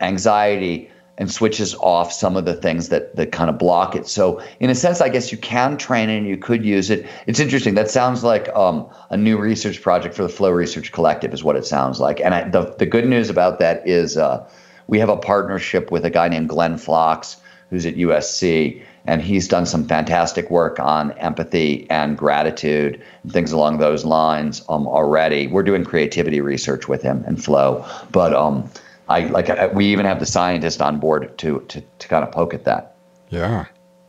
anxiety 0.01 0.89
and 1.19 1.29
switches 1.29 1.75
off 1.75 2.11
some 2.11 2.37
of 2.37 2.45
the 2.45 2.55
things 2.55 2.89
that 2.89 3.15
that 3.17 3.31
kind 3.31 3.49
of 3.49 3.59
block 3.59 3.95
it. 3.95 4.07
So 4.07 4.41
in 4.59 4.69
a 4.69 4.75
sense, 4.75 5.01
I 5.01 5.09
guess 5.09 5.31
you 5.31 5.37
can 5.37 5.77
train 5.77 6.09
it 6.09 6.17
and 6.17 6.27
you 6.27 6.37
could 6.37 6.65
use 6.65 6.89
it. 6.89 7.05
It's 7.27 7.39
interesting. 7.39 7.75
That 7.75 7.91
sounds 7.91 8.23
like 8.23 8.47
um, 8.55 8.89
a 9.09 9.17
new 9.17 9.37
research 9.37 9.81
project 9.81 10.15
for 10.15 10.23
the 10.23 10.29
Flow 10.29 10.49
Research 10.49 10.91
Collective, 10.91 11.33
is 11.33 11.43
what 11.43 11.57
it 11.57 11.65
sounds 11.65 11.99
like. 11.99 12.21
And 12.21 12.33
I, 12.33 12.49
the 12.49 12.73
the 12.79 12.85
good 12.85 13.05
news 13.05 13.29
about 13.29 13.59
that 13.59 13.87
is 13.87 14.17
uh, 14.17 14.49
we 14.87 14.97
have 14.97 15.09
a 15.09 15.17
partnership 15.17 15.91
with 15.91 16.05
a 16.05 16.09
guy 16.09 16.29
named 16.29 16.49
Glenn 16.49 16.77
Fox, 16.77 17.37
who's 17.69 17.85
at 17.85 17.95
USC, 17.95 18.81
and 19.05 19.21
he's 19.21 19.47
done 19.47 19.65
some 19.65 19.85
fantastic 19.85 20.49
work 20.49 20.79
on 20.79 21.11
empathy 21.13 21.85
and 21.89 22.17
gratitude 22.17 23.01
and 23.23 23.33
things 23.33 23.51
along 23.51 23.79
those 23.79 24.05
lines 24.05 24.63
um, 24.69 24.87
already. 24.87 25.47
We're 25.47 25.63
doing 25.63 25.83
creativity 25.83 26.39
research 26.39 26.87
with 26.87 27.01
him 27.01 27.23
and 27.27 27.43
flow, 27.43 27.85
but 28.11 28.33
um, 28.33 28.69
I 29.09 29.21
like 29.25 29.49
I, 29.49 29.67
we 29.67 29.85
even 29.87 30.05
have 30.05 30.19
the 30.19 30.25
scientist 30.25 30.81
on 30.81 30.99
board 30.99 31.37
to 31.39 31.59
to 31.67 31.81
to 31.81 32.07
kind 32.07 32.23
of 32.23 32.31
poke 32.31 32.53
at 32.53 32.63
that. 32.65 32.95
Yeah, 33.29 33.65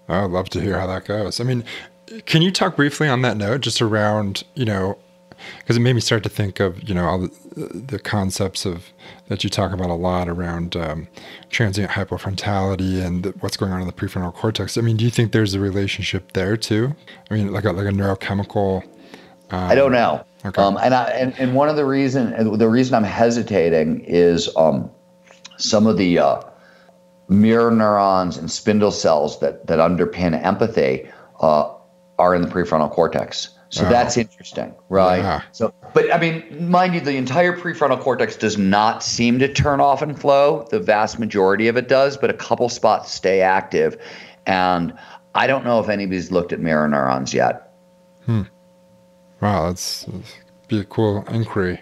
I'd 0.09 0.31
love 0.31 0.49
to 0.51 0.61
hear 0.61 0.79
how 0.79 0.87
that 0.87 1.05
goes. 1.05 1.41
I 1.41 1.45
mean, 1.45 1.65
can 2.27 2.43
you 2.43 2.51
talk 2.51 2.77
briefly 2.77 3.09
on 3.09 3.23
that 3.23 3.37
note, 3.37 3.63
just 3.63 3.83
around 3.83 4.45
you 4.55 4.65
know 4.65 4.99
because 5.59 5.77
it 5.77 5.81
made 5.81 5.95
me 5.95 6.01
start 6.01 6.23
to 6.23 6.29
think 6.29 6.61
of 6.61 6.87
you 6.89 6.95
know 6.95 7.07
all 7.07 7.19
the, 7.19 7.31
the 7.57 7.99
concepts 7.99 8.67
of 8.67 8.93
that 9.29 9.45
you 9.45 9.51
talk 9.51 9.73
about 9.73 9.91
a 9.91 9.95
lot 9.95 10.29
around 10.29 10.77
um, 10.77 11.09
transient 11.49 11.93
hypofrontality 11.93 13.05
and 13.05 13.27
what's 13.41 13.57
going 13.57 13.73
on 13.73 13.81
in 13.81 13.87
the 13.87 13.93
prefrontal 13.93 14.35
cortex. 14.35 14.77
I 14.77 14.81
mean, 14.81 14.97
do 14.97 15.05
you 15.05 15.11
think 15.11 15.33
there's 15.33 15.55
a 15.55 15.61
relationship 15.61 16.33
there 16.33 16.57
too? 16.57 16.95
I 17.31 17.35
mean, 17.35 17.53
like 17.53 17.65
a, 17.65 17.73
like 17.73 17.87
a 17.87 17.91
neurochemical. 17.91 18.87
Um, 19.51 19.71
I 19.71 19.75
don't 19.75 19.93
know. 19.93 20.25
Okay. 20.45 20.63
Um, 20.63 20.79
and, 20.83 20.95
I, 20.95 21.05
and 21.11 21.39
and 21.39 21.55
one 21.55 21.69
of 21.69 21.77
the 21.77 21.85
reason 21.85 22.57
the 22.57 22.69
reason 22.69 22.95
I'm 22.95 23.05
hesitating 23.05 24.01
is 24.07 24.55
um, 24.57 24.91
some 25.59 25.87
of 25.87 25.99
the 25.99 26.19
uh, 26.19 26.43
mirror 27.29 27.71
neurons 27.71 28.37
and 28.37 28.51
spindle 28.51 28.91
cells 28.91 29.39
that 29.41 29.67
that 29.67 29.79
underpin 29.79 30.41
empathy 30.43 31.09
uh, 31.41 31.75
are 32.19 32.35
in 32.35 32.43
the 32.43 32.49
prefrontal 32.49 32.91
cortex. 32.91 33.51
So 33.71 33.87
oh. 33.87 33.89
that's 33.89 34.17
interesting, 34.17 34.75
right? 34.89 35.19
Yeah. 35.19 35.43
So, 35.53 35.73
but 35.95 36.13
I 36.13 36.19
mean, 36.19 36.71
mind 36.71 36.95
you, 36.95 37.01
the 37.01 37.17
entire 37.17 37.57
prefrontal 37.57 38.01
cortex 38.01 38.35
does 38.35 38.59
not 38.59 39.03
seem 39.03 39.39
to 39.39 39.53
turn 39.53 39.81
off 39.81 40.03
and 40.03 40.21
flow. 40.21 40.67
The 40.71 40.81
vast 40.81 41.21
majority 41.21 41.69
of 41.69 41.77
it 41.77 41.87
does, 41.87 42.17
but 42.17 42.31
a 42.31 42.35
couple 42.35 42.69
spots 42.69 43.13
stay 43.13 43.43
active. 43.43 43.97
And 44.45 44.93
I 45.37 45.47
don't 45.47 45.65
know 45.65 45.79
if 45.79 45.89
anybody's 45.89 46.33
looked 46.33 46.53
at 46.53 46.59
mirror 46.59 46.89
neurons 46.89 47.33
yet. 47.33 47.73
Hmm. 48.27 48.43
Wow, 49.41 49.69
that's, 49.69 50.05
that's 50.05 50.35
be 50.69 50.81
a 50.81 50.85
cool 50.85 51.25
inquiry. 51.29 51.81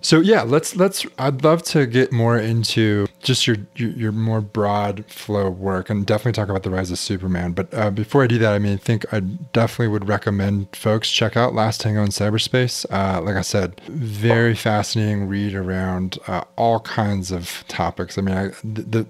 So 0.00 0.20
yeah, 0.20 0.42
let's 0.42 0.76
let's. 0.76 1.04
I'd 1.18 1.42
love 1.42 1.62
to 1.64 1.84
get 1.84 2.12
more 2.12 2.38
into 2.38 3.08
just 3.20 3.48
your 3.48 3.56
your, 3.74 3.90
your 3.90 4.12
more 4.12 4.40
broad 4.40 5.04
flow 5.06 5.50
work, 5.50 5.90
and 5.90 6.06
definitely 6.06 6.32
talk 6.32 6.48
about 6.48 6.62
the 6.62 6.70
rise 6.70 6.92
of 6.92 7.00
Superman. 7.00 7.50
But 7.52 7.74
uh, 7.74 7.90
before 7.90 8.22
I 8.22 8.28
do 8.28 8.38
that, 8.38 8.52
I 8.52 8.60
mean, 8.60 8.74
I 8.74 8.76
think 8.76 9.12
I 9.12 9.20
definitely 9.20 9.88
would 9.88 10.06
recommend 10.06 10.74
folks 10.74 11.10
check 11.10 11.36
out 11.36 11.52
Last 11.52 11.80
Tango 11.80 12.02
in 12.02 12.10
Cyberspace. 12.10 12.86
Uh, 12.92 13.20
like 13.22 13.34
I 13.34 13.40
said, 13.40 13.80
very 13.88 14.54
fascinating 14.54 15.26
read 15.26 15.54
around 15.54 16.18
uh, 16.28 16.44
all 16.56 16.78
kinds 16.80 17.32
of 17.32 17.64
topics. 17.66 18.16
I 18.16 18.20
mean, 18.22 18.36
I, 18.36 18.48
the 18.62 19.06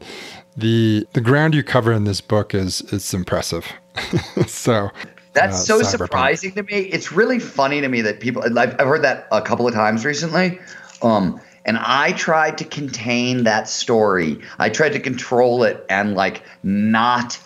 the 0.56 1.06
the 1.12 1.20
ground 1.20 1.54
you 1.54 1.62
cover 1.62 1.92
in 1.92 2.04
this 2.04 2.22
book 2.22 2.54
is 2.54 2.80
is 2.92 3.12
impressive. 3.12 3.66
so 4.46 4.90
that's 5.38 5.64
so 5.64 5.80
cyberpunk. 5.80 5.86
surprising 5.86 6.52
to 6.52 6.62
me. 6.62 6.80
It's 6.80 7.12
really 7.12 7.38
funny 7.38 7.80
to 7.80 7.88
me 7.88 8.02
that 8.02 8.20
people. 8.20 8.42
I've, 8.42 8.74
I've 8.80 8.86
heard 8.86 9.02
that 9.02 9.28
a 9.32 9.42
couple 9.42 9.66
of 9.66 9.74
times 9.74 10.04
recently. 10.04 10.58
Um, 11.02 11.40
and 11.64 11.78
I 11.78 12.12
tried 12.12 12.58
to 12.58 12.64
contain 12.64 13.44
that 13.44 13.68
story. 13.68 14.40
I 14.58 14.70
tried 14.70 14.94
to 14.94 15.00
control 15.00 15.64
it 15.64 15.84
and 15.90 16.14
like 16.14 16.42
not 16.62 17.38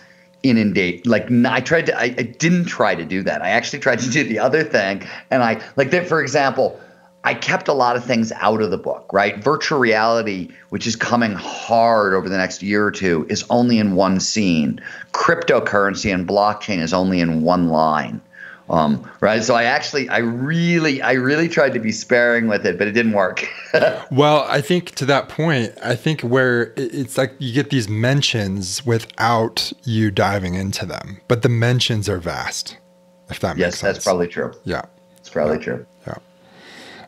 inundate. 0.43 1.05
Like 1.05 1.31
I 1.31 1.61
tried 1.61 1.87
to. 1.87 1.97
I, 1.97 2.03
I 2.03 2.23
didn't 2.23 2.65
try 2.65 2.95
to 2.95 3.05
do 3.05 3.23
that. 3.23 3.41
I 3.41 3.49
actually 3.49 3.79
tried 3.79 3.99
to 3.99 4.09
do 4.09 4.23
the 4.23 4.39
other 4.39 4.63
thing. 4.63 5.03
And 5.29 5.43
I 5.43 5.61
like 5.75 5.91
that. 5.91 6.07
For 6.07 6.21
example, 6.21 6.79
I 7.25 7.33
kept 7.33 7.67
a 7.67 7.73
lot 7.73 7.95
of 7.95 8.03
things 8.03 8.31
out 8.33 8.61
of 8.61 8.69
the 8.69 8.77
book, 8.77 9.09
right? 9.13 9.41
Virtual 9.41 9.79
reality, 9.79 10.49
which 10.69 10.85
is 10.85 10.95
coming 10.95 11.31
hard 11.31 12.13
over 12.13 12.27
the 12.27 12.37
next 12.37 12.61
year 12.61 12.85
or 12.85 12.91
two, 12.91 13.25
is 13.29 13.45
only 13.49 13.79
in 13.79 13.95
one 13.95 14.19
scene. 14.19 14.81
Cryptocurrency 15.13 16.13
and 16.13 16.27
blockchain 16.27 16.79
is 16.79 16.93
only 16.93 17.21
in 17.21 17.41
one 17.41 17.69
line. 17.69 18.21
Um, 18.69 19.09
right. 19.19 19.43
So 19.43 19.55
I 19.55 19.63
actually, 19.63 20.09
I 20.09 20.19
really, 20.19 21.01
I 21.01 21.13
really 21.13 21.47
tried 21.47 21.73
to 21.73 21.79
be 21.79 21.91
sparing 21.91 22.47
with 22.47 22.65
it, 22.65 22.77
but 22.77 22.87
it 22.87 22.91
didn't 22.91 23.11
work. 23.11 23.47
well, 24.11 24.45
I 24.49 24.61
think 24.61 24.91
to 24.95 25.05
that 25.05 25.29
point, 25.29 25.73
I 25.83 25.95
think 25.95 26.21
where 26.21 26.73
it's 26.77 27.17
like 27.17 27.33
you 27.39 27.53
get 27.53 27.69
these 27.69 27.89
mentions 27.89 28.85
without 28.85 29.71
you 29.83 30.11
diving 30.11 30.55
into 30.55 30.85
them, 30.85 31.21
but 31.27 31.41
the 31.41 31.49
mentions 31.49 32.07
are 32.07 32.19
vast. 32.19 32.77
If 33.29 33.39
that 33.41 33.57
yes, 33.57 33.67
makes 33.67 33.79
sense. 33.79 33.97
that's 33.97 34.05
probably 34.05 34.27
true. 34.27 34.53
Yeah, 34.63 34.83
it's 35.17 35.29
probably 35.29 35.57
yeah. 35.57 35.63
true. 35.63 35.85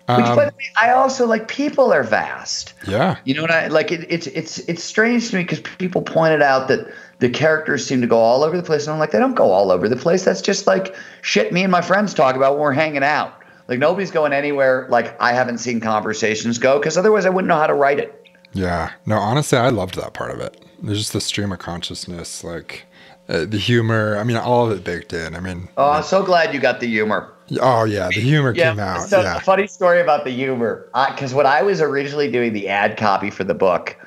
Um, 0.07 0.17
Which, 0.17 0.27
by 0.27 0.45
the 0.45 0.51
way, 0.51 0.71
I 0.79 0.91
also 0.91 1.25
like 1.25 1.47
people 1.47 1.91
are 1.91 2.03
vast. 2.03 2.73
Yeah. 2.87 3.17
You 3.23 3.33
know 3.33 3.41
what 3.41 3.51
I 3.51 3.67
like? 3.67 3.91
It, 3.91 4.05
it's 4.09 4.27
it's 4.27 4.59
it's 4.59 4.83
strange 4.83 5.29
to 5.29 5.37
me 5.37 5.43
because 5.43 5.61
people 5.61 6.01
pointed 6.03 6.43
out 6.43 6.67
that 6.67 6.93
the 7.19 7.29
characters 7.29 7.85
seem 7.85 8.01
to 8.01 8.07
go 8.07 8.17
all 8.17 8.43
over 8.43 8.55
the 8.55 8.63
place, 8.63 8.85
and 8.85 8.93
I'm 8.93 8.99
like, 8.99 9.11
they 9.11 9.19
don't 9.19 9.35
go 9.35 9.51
all 9.51 9.71
over 9.71 9.89
the 9.89 9.95
place. 9.95 10.23
That's 10.23 10.41
just 10.41 10.67
like 10.67 10.95
shit. 11.21 11.51
Me 11.51 11.63
and 11.63 11.71
my 11.71 11.81
friends 11.81 12.13
talk 12.13 12.35
about 12.35 12.53
when 12.53 12.61
we're 12.61 12.73
hanging 12.73 13.03
out. 13.03 13.33
Like 13.67 13.79
nobody's 13.79 14.11
going 14.11 14.31
anywhere. 14.31 14.87
Like 14.89 15.19
I 15.19 15.33
haven't 15.33 15.57
seen 15.57 15.79
conversations 15.79 16.59
go 16.59 16.77
because 16.77 16.97
otherwise 16.97 17.25
I 17.25 17.29
wouldn't 17.29 17.47
know 17.47 17.57
how 17.57 17.67
to 17.67 17.73
write 17.73 17.99
it. 17.99 18.21
Yeah. 18.53 18.91
No, 19.05 19.17
honestly, 19.17 19.57
I 19.57 19.69
loved 19.69 19.95
that 19.95 20.13
part 20.13 20.31
of 20.31 20.39
it. 20.39 20.63
There's 20.81 20.99
just 20.99 21.13
the 21.13 21.21
stream 21.21 21.51
of 21.51 21.59
consciousness, 21.59 22.43
like 22.43 22.85
uh, 23.27 23.45
the 23.45 23.57
humor. 23.57 24.17
I 24.17 24.23
mean, 24.23 24.37
all 24.37 24.69
of 24.69 24.77
it 24.77 24.83
baked 24.83 25.13
in. 25.13 25.35
I 25.35 25.39
mean, 25.39 25.67
oh, 25.77 25.91
I'm 25.91 26.03
so 26.03 26.23
glad 26.23 26.53
you 26.53 26.59
got 26.59 26.79
the 26.79 26.87
humor. 26.87 27.34
Oh 27.59 27.83
yeah, 27.83 28.07
the 28.07 28.21
humor 28.21 28.53
yeah, 28.55 28.71
came 28.71 28.79
out. 28.79 29.01
So 29.01 29.21
yeah. 29.21 29.39
funny 29.39 29.67
story 29.67 30.01
about 30.01 30.23
the 30.23 30.31
humor, 30.31 30.89
because 31.09 31.33
when 31.33 31.45
I 31.45 31.61
was 31.61 31.81
originally 31.81 32.31
doing 32.31 32.53
the 32.53 32.69
ad 32.69 32.97
copy 32.97 33.29
for 33.29 33.43
the 33.43 33.53
book, 33.53 33.97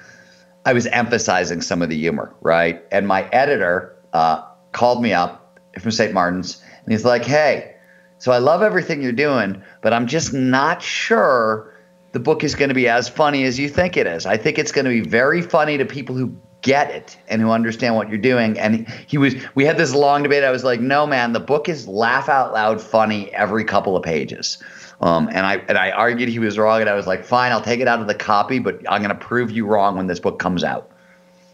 I 0.64 0.72
was 0.72 0.86
emphasizing 0.86 1.61
some 1.62 1.80
of 1.82 1.89
the 1.89 1.97
humor, 1.97 2.34
right? 2.41 2.82
And 2.91 3.07
my 3.07 3.28
editor 3.28 3.97
uh, 4.12 4.45
called 4.72 5.03
me 5.03 5.12
up 5.12 5.61
from 5.78 5.93
St. 5.93 6.12
Martin's, 6.12 6.62
and 6.84 6.93
he's 6.93 7.05
like, 7.05 7.24
"Hey, 7.24 7.76
so 8.18 8.32
I 8.32 8.39
love 8.39 8.62
everything 8.62 9.03
you're 9.03 9.12
doing, 9.12 9.62
but 9.82 9.93
I'm 9.93 10.07
just 10.07 10.32
not 10.32 10.82
sure." 10.82 11.74
The 12.12 12.20
book 12.20 12.43
is 12.43 12.55
going 12.55 12.70
to 12.70 12.74
be 12.74 12.89
as 12.89 13.09
funny 13.09 13.45
as 13.45 13.59
you 13.59 13.68
think 13.68 13.97
it 13.97 14.07
is. 14.07 14.24
I 14.24 14.39
think 14.39 14.59
it's 14.59 14.72
going 14.72 14.86
to 14.86 14.91
be 14.91 15.03
very 15.03 15.43
funny 15.43 15.76
to 15.76 15.84
people 15.84 16.16
who 16.16 16.34
get 16.69 16.91
it 16.91 17.16
and 17.29 17.41
who 17.41 17.51
understand 17.51 17.97
what 17.97 18.11
you're 18.11 18.19
doing. 18.19 18.59
And 18.59 18.87
he 19.07 19.16
was, 19.16 19.35
we 19.55 19.64
had 19.64 19.79
this 19.79 19.95
long 19.95 20.23
debate. 20.23 20.45
I 20.45 20.51
was 20.51 20.64
like, 20.64 20.81
no, 20.81 21.07
man, 21.07 21.33
the 21.33 21.41
book 21.41 21.66
is 21.66 21.89
laugh 21.89 22.29
out 22.29 22.53
loud 22.53 22.79
funny 22.79 23.33
every 23.33 23.64
couple 23.64 23.97
of 23.97 24.03
pages. 24.03 24.62
Um, 25.01 25.29
and 25.29 25.47
I 25.47 25.57
and 25.69 25.79
I 25.79 25.93
argued 25.93 26.29
he 26.29 26.41
was 26.41 26.59
wrong, 26.59 26.81
and 26.81 26.91
I 26.91 26.95
was 26.95 27.07
like, 27.07 27.25
fine, 27.25 27.53
I'll 27.53 27.62
take 27.62 27.79
it 27.79 27.87
out 27.87 28.01
of 28.01 28.09
the 28.09 28.16
copy, 28.16 28.59
but 28.59 28.81
I'm 28.91 29.01
going 29.01 29.16
to 29.16 29.25
prove 29.27 29.51
you 29.51 29.64
wrong 29.64 29.97
when 29.97 30.09
this 30.09 30.19
book 30.19 30.41
comes 30.41 30.64
out. 30.64 30.91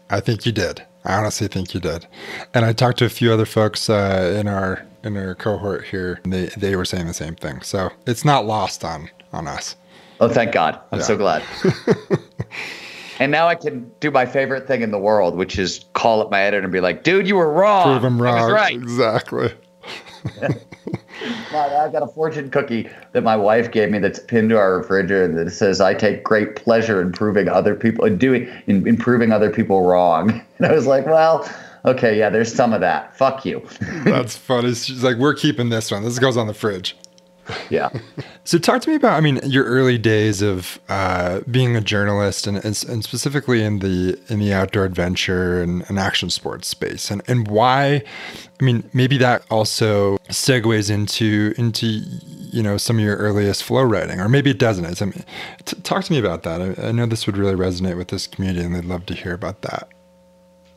I 0.09 0.19
think 0.19 0.47
you 0.47 0.51
did. 0.51 0.83
I 1.03 1.13
honestly 1.13 1.47
think 1.47 1.75
you 1.75 1.79
did. 1.79 2.07
And 2.55 2.65
I 2.65 2.73
talked 2.73 2.97
to 2.99 3.05
a 3.05 3.09
few 3.09 3.31
other 3.31 3.45
folks 3.45 3.87
uh, 3.87 4.35
in 4.39 4.47
our 4.47 4.83
in 5.03 5.15
our 5.15 5.35
cohort 5.35 5.85
here, 5.85 6.19
and 6.23 6.33
they 6.33 6.47
they 6.57 6.75
were 6.75 6.85
saying 6.85 7.05
the 7.05 7.13
same 7.13 7.35
thing. 7.35 7.61
So 7.61 7.91
it's 8.07 8.25
not 8.25 8.47
lost 8.47 8.83
on 8.83 9.11
on 9.31 9.47
us. 9.47 9.75
Oh, 10.19 10.27
thank 10.27 10.51
God! 10.51 10.79
I'm 10.91 10.99
yeah. 10.99 11.05
so 11.05 11.15
glad. 11.15 11.43
And 13.19 13.31
now 13.31 13.47
I 13.47 13.55
can 13.55 13.91
do 13.99 14.11
my 14.11 14.25
favorite 14.25 14.67
thing 14.67 14.81
in 14.81 14.91
the 14.91 14.99
world, 14.99 15.35
which 15.35 15.57
is 15.57 15.85
call 15.93 16.21
up 16.21 16.29
my 16.31 16.41
editor 16.41 16.63
and 16.63 16.71
be 16.71 16.81
like, 16.81 17.03
"Dude, 17.03 17.27
you 17.27 17.35
were 17.35 17.51
wrong. 17.51 17.83
Prove 17.83 18.03
him 18.03 18.21
wrong. 18.21 18.51
right. 18.51 18.73
Exactly." 18.73 19.53
I 21.53 21.89
got 21.91 22.03
a 22.03 22.07
fortune 22.07 22.49
cookie 22.49 22.89
that 23.13 23.23
my 23.23 23.37
wife 23.37 23.71
gave 23.71 23.89
me 23.89 23.99
that's 23.99 24.19
pinned 24.19 24.49
to 24.49 24.57
our 24.57 24.77
refrigerator 24.77 25.43
that 25.43 25.51
says, 25.51 25.79
"I 25.79 25.93
take 25.93 26.23
great 26.23 26.55
pleasure 26.55 27.01
in 27.01 27.11
proving 27.13 27.47
other 27.47 27.75
people 27.75 28.05
in 28.05 28.17
doing 28.17 28.49
in, 28.67 28.87
in 28.87 28.97
proving 28.97 29.31
other 29.31 29.49
people 29.49 29.83
wrong." 29.85 30.41
And 30.57 30.67
I 30.67 30.73
was 30.73 30.87
like, 30.87 31.05
"Well." 31.05 31.47
Okay, 31.83 32.17
yeah, 32.17 32.31
there's 32.31 32.51
some 32.51 32.73
of 32.73 32.81
that. 32.81 33.15
Fuck 33.15 33.45
you. 33.45 33.63
That's 34.05 34.35
funny. 34.35 34.73
She's 34.73 35.03
like, 35.03 35.17
we're 35.17 35.35
keeping 35.35 35.69
this 35.69 35.91
one. 35.91 36.03
This 36.03 36.17
goes 36.17 36.35
on 36.35 36.47
the 36.47 36.53
fridge 36.55 36.97
yeah. 37.69 37.89
So 38.47 38.59
talk 38.59 38.83
to 38.83 38.91
me 38.91 38.95
about, 38.95 39.13
I 39.13 39.21
mean, 39.21 39.39
your 39.43 39.65
early 39.65 39.97
days 39.97 40.43
of 40.43 40.79
uh, 40.87 41.39
being 41.49 41.75
a 41.75 41.81
journalist 41.81 42.45
and, 42.45 42.57
and, 42.57 42.85
and, 42.87 43.03
specifically 43.03 43.63
in 43.63 43.79
the 43.79 44.19
in 44.29 44.37
the 44.37 44.53
outdoor 44.53 44.85
adventure 44.85 45.63
and, 45.63 45.83
and, 45.89 45.97
action 45.97 46.29
sports 46.29 46.67
space 46.67 47.09
and, 47.09 47.23
and 47.27 47.47
why, 47.47 48.03
I 48.61 48.63
mean, 48.63 48.87
maybe 48.93 49.17
that 49.17 49.45
also 49.49 50.17
segues 50.29 50.91
into, 50.91 51.55
into, 51.57 51.87
you 51.87 52.61
know, 52.61 52.77
some 52.77 52.99
of 52.99 53.03
your 53.03 53.17
earliest 53.17 53.63
flow 53.63 53.81
writing, 53.81 54.19
or 54.19 54.29
maybe 54.29 54.51
it 54.51 54.59
doesn't. 54.59 54.85
It's, 54.85 55.01
I 55.01 55.05
mean, 55.05 55.25
t- 55.65 55.81
talk 55.81 56.03
to 56.03 56.11
me 56.11 56.19
about 56.19 56.43
that. 56.43 56.61
I, 56.61 56.89
I 56.89 56.91
know 56.91 57.07
this 57.07 57.25
would 57.25 57.37
really 57.37 57.55
resonate 57.55 57.97
with 57.97 58.09
this 58.09 58.27
community 58.27 58.63
and 58.63 58.75
they'd 58.75 58.85
love 58.85 59.07
to 59.07 59.15
hear 59.15 59.33
about 59.33 59.63
that. 59.63 59.89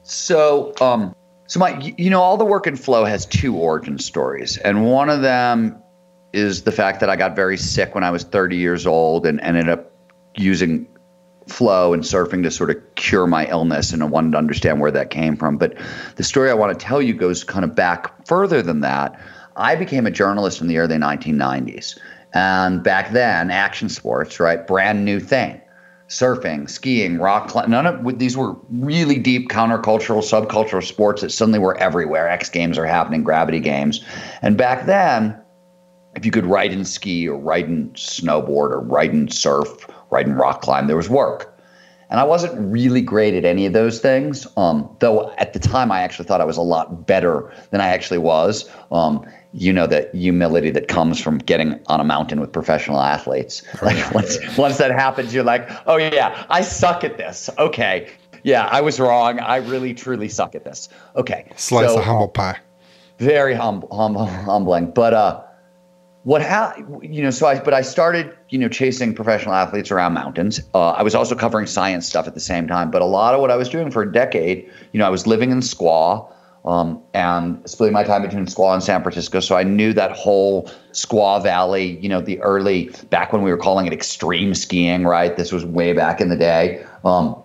So, 0.05 0.73
um, 0.81 1.15
so 1.49 1.61
my, 1.61 1.79
you 1.99 2.09
know, 2.09 2.23
all 2.23 2.39
the 2.39 2.47
work 2.47 2.67
in 2.67 2.77
flow 2.77 3.05
has 3.05 3.27
two 3.27 3.55
origin 3.55 3.99
stories, 3.99 4.57
and 4.57 4.87
one 4.87 5.11
of 5.11 5.21
them 5.21 5.83
is 6.33 6.63
the 6.63 6.73
fact 6.73 7.01
that 7.01 7.09
I 7.11 7.17
got 7.17 7.35
very 7.35 7.57
sick 7.57 7.95
when 7.95 8.05
I 8.05 8.11
was 8.11 8.25
30 8.25 8.57
years 8.57 8.87
old 8.87 9.27
and 9.27 9.41
ended 9.41 9.69
up 9.69 9.93
using 10.37 10.87
flow 11.47 11.95
and 11.95 12.03
surfing 12.03 12.43
to 12.43 12.51
sort 12.51 12.69
of 12.71 12.77
cure 12.95 13.27
my 13.27 13.47
illness 13.47 13.93
and 13.93 14.03
I 14.03 14.07
wanted 14.07 14.33
to 14.33 14.39
understand 14.39 14.81
where 14.81 14.91
that 14.91 15.09
came 15.09 15.37
from. 15.37 15.57
But 15.57 15.75
the 16.17 16.23
story 16.23 16.51
I 16.51 16.55
want 16.55 16.79
to 16.79 16.87
tell 16.87 17.01
you 17.01 17.15
goes 17.15 17.43
kind 17.45 17.65
of 17.65 17.75
back 17.75 18.27
further 18.27 18.61
than 18.61 18.81
that. 18.81 19.19
I 19.57 19.75
became 19.75 20.07
a 20.07 20.11
journalist 20.11 20.61
in 20.61 20.67
the 20.67 20.77
early 20.79 20.97
1990s. 20.97 21.99
And 22.35 22.83
back 22.83 23.13
then, 23.13 23.51
action 23.51 23.89
sports, 23.89 24.39
right, 24.39 24.67
brand 24.67 25.07
new 25.07 25.19
thing. 25.19 25.61
surfing, 26.09 26.69
skiing, 26.69 27.19
rock 27.19 27.49
climbing. 27.49 27.71
None 27.71 27.87
of 27.87 28.19
these 28.19 28.37
were 28.37 28.57
really 28.71 29.19
deep 29.19 29.49
countercultural, 29.51 30.23
subcultural 30.23 30.83
sports 30.83 31.23
that 31.23 31.31
suddenly 31.31 31.59
were 31.59 31.77
everywhere. 31.79 32.29
X 32.29 32.49
Games 32.49 32.79
are 32.79 32.87
happening, 32.87 33.23
gravity 33.23 33.61
games. 33.61 34.05
And 34.43 34.57
back 34.57 34.87
then, 34.87 35.39
if 36.19 36.27
you 36.27 36.33
could 36.33 36.47
ride 36.47 36.73
and 36.73 36.87
ski 36.87 37.29
or 37.29 37.39
ride 37.39 37.69
and 37.69 37.95
snowboard 37.95 38.71
or 38.73 38.81
ride 38.81 39.13
and 39.13 39.33
surf, 39.33 39.69
ride 40.11 40.27
and 40.27 40.37
rock 40.37 40.63
climb, 40.63 40.89
there 40.89 40.97
was 40.97 41.09
work. 41.09 41.57
And 42.11 42.19
I 42.19 42.25
wasn't 42.25 42.59
really 42.59 43.03
great 43.03 43.35
at 43.35 43.45
any 43.45 43.67
of 43.67 43.73
those 43.73 44.01
things, 44.01 44.45
um, 44.57 44.89
though 44.99 45.33
at 45.39 45.53
the 45.53 45.61
time 45.61 45.93
I 45.93 46.01
actually 46.01 46.25
thought 46.25 46.41
I 46.41 46.45
was 46.45 46.57
a 46.57 46.63
lot 46.63 47.07
better 47.07 47.53
than 47.71 47.81
I 47.81 47.87
actually 47.87 48.19
was. 48.19 48.69
Um, 48.91 49.25
you 49.53 49.73
know 49.73 49.87
that 49.87 50.13
humility 50.15 50.71
that 50.71 50.89
comes 50.89 51.21
from 51.21 51.39
getting 51.39 51.81
on 51.87 52.01
a 52.01 52.05
mountain 52.05 52.41
with 52.41 52.53
professional 52.53 53.01
athletes. 53.01 53.63
Oh, 53.75 53.79
like 53.87 54.13
once 54.13 54.39
once 54.59 54.79
that 54.79 54.91
happens, 54.91 55.33
you're 55.33 55.45
like, 55.45 55.71
oh 55.87 55.97
yeah, 55.97 56.47
I 56.51 56.63
suck 56.63 57.05
at 57.05 57.17
this. 57.17 57.49
Okay, 57.59 58.11
yeah, 58.43 58.67
I 58.67 58.81
was 58.81 58.99
wrong. 58.99 59.39
I 59.39 59.57
really 59.57 59.95
truly 59.95 60.29
suck 60.29 60.55
at 60.57 60.65
this. 60.65 60.89
Okay, 61.15 61.51
slice 61.57 61.91
so, 61.91 61.99
of 61.99 62.05
humble 62.05 62.29
pie. 62.29 62.59
Very 63.19 63.55
humble, 63.55 63.89
humble, 63.95 64.27
humbling. 64.27 64.91
But 64.91 65.15
uh, 65.15 65.43
what 66.25 66.43
ha- 66.43 66.75
you 67.01 67.23
know 67.23 67.31
so 67.31 67.47
i 67.47 67.59
but 67.61 67.73
i 67.73 67.81
started 67.81 68.37
you 68.49 68.59
know 68.59 68.69
chasing 68.69 69.15
professional 69.15 69.55
athletes 69.55 69.91
around 69.91 70.13
mountains. 70.13 70.61
Uh, 70.75 70.91
i 70.91 71.03
was 71.03 71.15
also 71.15 71.35
covering 71.35 71.67
science 71.67 72.07
stuff 72.07 72.27
at 72.27 72.35
the 72.35 72.41
same 72.41 72.67
time 72.67 72.91
but 72.91 73.03
a 73.03 73.07
lot 73.07 73.35
of 73.35 73.41
what 73.41 73.51
i 73.51 73.57
was 73.57 73.69
doing 73.69 73.91
for 73.91 74.03
a 74.03 74.13
decade 74.13 74.69
you 74.93 74.99
know 74.99 75.07
i 75.07 75.11
was 75.11 75.27
living 75.27 75.51
in 75.51 75.61
squaw 75.61 76.31
um, 76.65 77.01
and 77.15 77.63
splitting 77.71 77.95
my 77.95 78.03
time 78.03 78.23
between 78.23 78.45
squaw 78.45 78.75
and 78.75 78.83
san 78.83 79.01
francisco. 79.03 79.41
So 79.41 79.57
i 79.57 79.63
knew 79.63 79.93
that 79.93 80.13
whole 80.13 80.71
squaw 80.93 81.43
valley 81.43 81.99
you 82.01 82.09
know 82.09 82.21
the 82.21 82.41
early 82.41 82.91
back 83.11 83.33
when 83.33 83.43
we 83.43 83.51
were 83.51 83.57
calling 83.57 83.87
it 83.87 83.93
extreme 83.93 84.55
skiing 84.55 85.05
right? 85.05 85.37
This 85.37 85.53
was 85.53 85.65
way 85.65 85.93
back 85.93 86.21
in 86.21 86.29
the 86.29 86.37
day. 86.37 86.85
Um, 87.05 87.41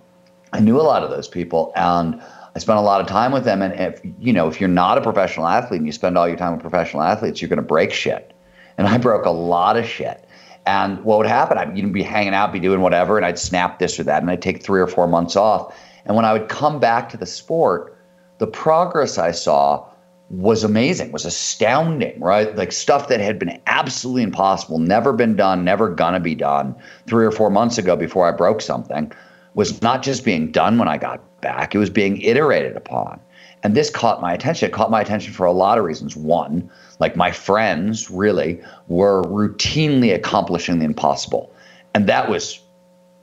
i 0.52 0.60
knew 0.60 0.80
a 0.80 0.84
lot 0.84 1.04
of 1.04 1.10
those 1.10 1.28
people 1.28 1.72
and 1.76 2.22
I 2.56 2.60
spent 2.60 2.78
a 2.78 2.82
lot 2.82 3.02
of 3.02 3.08
time 3.08 3.32
with 3.32 3.46
them. 3.46 3.64
And 3.64 3.74
if 3.74 4.00
you 4.20 4.32
know, 4.32 4.48
if 4.48 4.60
you're 4.60 4.70
not 4.70 5.00
a 5.00 5.02
professional 5.02 5.48
athlete 5.48 5.80
and 5.80 5.88
you 5.88 5.92
spend 5.92 6.20
all 6.20 6.28
your 6.28 6.38
time 6.38 6.54
with 6.54 6.62
professional 6.62 7.02
athletes, 7.02 7.42
you're 7.42 7.50
going 7.50 7.58
to 7.58 7.64
break 7.64 7.92
shit 7.92 8.33
and 8.78 8.88
I 8.88 8.98
broke 8.98 9.26
a 9.26 9.32
lot 9.32 9.78
of 9.78 9.86
shit. 9.86 10.28
And 10.66 11.04
what 11.04 11.18
would 11.18 11.28
happen? 11.28 11.58
I'd 11.58 11.78
you 11.78 11.88
be 11.88 12.04
hanging 12.04 12.34
out, 12.34 12.54
be 12.54 12.60
doing 12.60 12.82
whatever, 12.82 13.18
and 13.18 13.26
I'd 13.26 13.40
snap 13.40 13.80
this 13.80 14.00
or 14.00 14.04
that, 14.04 14.22
and 14.22 14.32
I'd 14.32 14.42
take 14.42 14.64
three 14.64 14.80
or 14.80 14.88
four 14.88 15.08
months 15.08 15.36
off. 15.36 15.76
And 16.06 16.16
when 16.16 16.26
I 16.26 16.34
would 16.34 16.50
come 16.50 16.80
back 16.80 17.10
to 17.10 17.18
the 17.18 17.26
sport, 17.26 17.98
the 18.38 18.48
progress 18.48 19.18
I 19.18 19.32
saw 19.32 19.86
was 20.30 20.64
amazing, 20.64 21.12
was 21.12 21.26
astounding, 21.26 22.20
right? 22.20 22.56
Like 22.56 22.72
stuff 22.72 23.08
that 23.10 23.20
had 23.20 23.38
been 23.38 23.62
absolutely 23.68 24.24
impossible, 24.24 24.80
never 24.80 25.14
been 25.14 25.36
done, 25.36 25.64
never 25.64 25.90
gonna 25.90 26.20
be 26.20 26.34
done 26.34 26.76
three 27.08 27.26
or 27.26 27.32
four 27.32 27.50
months 27.50 27.78
ago 27.78 27.96
before 27.96 28.28
I 28.28 28.32
broke 28.32 28.62
something, 28.62 29.12
was 29.54 29.82
not 29.82 30.02
just 30.02 30.26
being 30.26 30.52
done 30.52 30.80
when 30.80 30.88
I 30.88 30.98
got 30.98 31.22
back, 31.42 31.76
it 31.76 31.78
was 31.78 31.90
being 31.90 32.20
iterated 32.22 32.76
upon. 32.76 33.20
And 33.64 33.76
this 33.76 33.90
caught 33.90 34.22
my 34.22 34.34
attention. 34.34 34.68
It 34.68 34.74
caught 34.74 34.92
my 34.92 35.02
attention 35.02 35.32
for 35.32 35.46
a 35.46 35.52
lot 35.54 35.78
of 35.78 35.86
reasons. 35.86 36.18
One, 36.18 36.70
like 37.04 37.18
my 37.18 37.34
friends 37.34 38.10
really 38.10 38.62
were 38.88 39.24
routinely 39.24 40.16
accomplishing 40.16 40.80
the 40.80 40.86
impossible. 40.86 41.54
And 41.94 42.08
that 42.08 42.30
was 42.30 42.62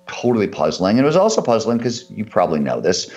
totally 0.07 0.49
puzzling. 0.49 0.99
And 0.99 1.05
it 1.05 1.07
was 1.07 1.16
also 1.16 1.41
puzzling 1.41 1.78
because 1.78 2.11
you 2.11 2.26
probably 2.26 2.61
know 2.61 2.78
this. 2.78 3.11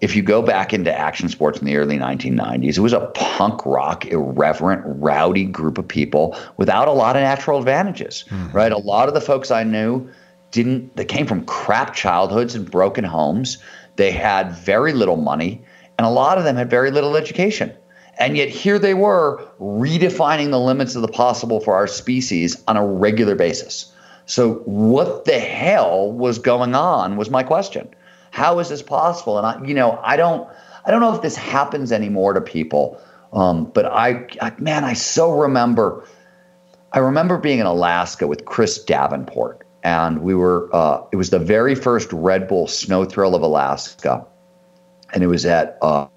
If 0.00 0.16
you 0.16 0.22
go 0.22 0.42
back 0.42 0.74
into 0.74 0.92
action 0.92 1.28
sports 1.28 1.60
in 1.60 1.64
the 1.64 1.76
early 1.76 1.96
1990s, 1.96 2.76
it 2.76 2.80
was 2.80 2.92
a 2.92 3.06
punk 3.14 3.64
rock, 3.64 4.04
irreverent, 4.06 4.82
rowdy 4.84 5.44
group 5.44 5.78
of 5.78 5.86
people 5.86 6.36
without 6.56 6.88
a 6.88 6.92
lot 6.92 7.14
of 7.14 7.22
natural 7.22 7.60
advantages, 7.60 8.24
mm-hmm. 8.30 8.50
right? 8.50 8.72
A 8.72 8.78
lot 8.78 9.06
of 9.06 9.14
the 9.14 9.20
folks 9.20 9.52
I 9.52 9.62
knew 9.62 10.10
didn't, 10.50 10.96
they 10.96 11.04
came 11.04 11.26
from 11.26 11.44
crap 11.44 11.94
childhoods 11.94 12.56
and 12.56 12.68
broken 12.68 13.04
homes. 13.04 13.58
They 13.94 14.10
had 14.10 14.50
very 14.56 14.92
little 14.92 15.18
money 15.18 15.62
and 15.98 16.04
a 16.04 16.10
lot 16.10 16.36
of 16.36 16.42
them 16.42 16.56
had 16.56 16.68
very 16.68 16.90
little 16.90 17.16
education. 17.16 17.72
And 18.20 18.36
yet 18.36 18.50
here 18.50 18.78
they 18.78 18.94
were 18.94 19.42
redefining 19.58 20.50
the 20.50 20.60
limits 20.60 20.94
of 20.94 21.02
the 21.02 21.08
possible 21.08 21.58
for 21.58 21.74
our 21.74 21.86
species 21.86 22.62
on 22.68 22.76
a 22.76 22.86
regular 22.86 23.34
basis. 23.34 23.92
So 24.26 24.56
what 24.66 25.24
the 25.24 25.40
hell 25.40 26.12
was 26.12 26.38
going 26.38 26.74
on 26.74 27.16
was 27.16 27.30
my 27.30 27.42
question. 27.42 27.88
How 28.30 28.58
is 28.58 28.68
this 28.68 28.82
possible? 28.82 29.38
And 29.38 29.46
I, 29.46 29.66
you 29.66 29.74
know, 29.74 29.98
I 30.04 30.16
don't, 30.16 30.48
I 30.84 30.90
don't 30.90 31.00
know 31.00 31.14
if 31.14 31.22
this 31.22 31.34
happens 31.34 31.90
anymore 31.90 32.34
to 32.34 32.40
people. 32.40 33.00
Um, 33.32 33.64
but 33.64 33.86
I, 33.86 34.26
I, 34.40 34.52
man, 34.58 34.84
I 34.84 34.92
so 34.92 35.32
remember. 35.32 36.06
I 36.92 36.98
remember 36.98 37.38
being 37.38 37.60
in 37.60 37.66
Alaska 37.66 38.26
with 38.26 38.44
Chris 38.44 38.82
Davenport, 38.82 39.64
and 39.84 40.22
we 40.22 40.34
were. 40.34 40.68
Uh, 40.74 41.02
it 41.12 41.16
was 41.16 41.30
the 41.30 41.38
very 41.38 41.76
first 41.76 42.12
Red 42.12 42.48
Bull 42.48 42.66
Snow 42.66 43.04
Thrill 43.04 43.36
of 43.36 43.42
Alaska, 43.42 44.26
and 45.14 45.22
it 45.22 45.28
was 45.28 45.46
at 45.46 45.78
uh, 45.80 46.08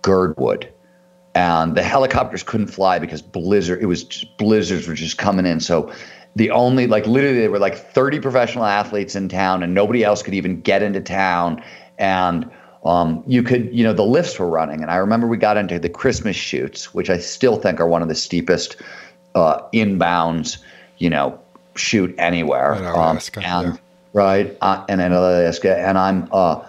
Girdwood. 0.00 0.71
And 1.34 1.74
the 1.74 1.82
helicopters 1.82 2.42
couldn't 2.42 2.66
fly 2.66 2.98
because 2.98 3.22
blizzard. 3.22 3.82
It 3.82 3.86
was 3.86 4.04
just, 4.04 4.36
blizzards 4.36 4.86
were 4.86 4.94
just 4.94 5.16
coming 5.16 5.46
in. 5.46 5.60
So 5.60 5.92
the 6.36 6.50
only 6.50 6.86
like 6.86 7.06
literally 7.06 7.40
there 7.40 7.50
were 7.50 7.58
like 7.58 7.76
30 7.76 8.20
professional 8.20 8.64
athletes 8.64 9.16
in 9.16 9.28
town, 9.28 9.62
and 9.62 9.74
nobody 9.74 10.04
else 10.04 10.22
could 10.22 10.34
even 10.34 10.60
get 10.60 10.82
into 10.82 11.00
town. 11.00 11.62
And 11.98 12.50
um, 12.84 13.22
you 13.26 13.42
could, 13.42 13.72
you 13.72 13.84
know, 13.84 13.92
the 13.92 14.04
lifts 14.04 14.38
were 14.38 14.48
running. 14.48 14.82
And 14.82 14.90
I 14.90 14.96
remember 14.96 15.26
we 15.26 15.36
got 15.36 15.56
into 15.56 15.78
the 15.78 15.88
Christmas 15.88 16.36
chutes 16.36 16.92
which 16.92 17.10
I 17.10 17.18
still 17.18 17.56
think 17.56 17.80
are 17.80 17.86
one 17.86 18.02
of 18.02 18.08
the 18.08 18.14
steepest 18.14 18.76
uh, 19.34 19.60
inbounds, 19.72 20.58
you 20.98 21.08
know, 21.08 21.38
chute 21.76 22.14
anywhere. 22.18 22.74
In 22.74 22.84
Alaska, 22.84 23.40
um, 23.40 23.66
and, 23.66 23.74
yeah. 23.74 23.80
Right. 24.12 24.58
Uh, 24.60 24.84
and 24.88 25.00
in 25.00 25.12
Alaska. 25.12 25.78
And 25.78 25.96
I'm, 25.96 26.28
uh, 26.32 26.64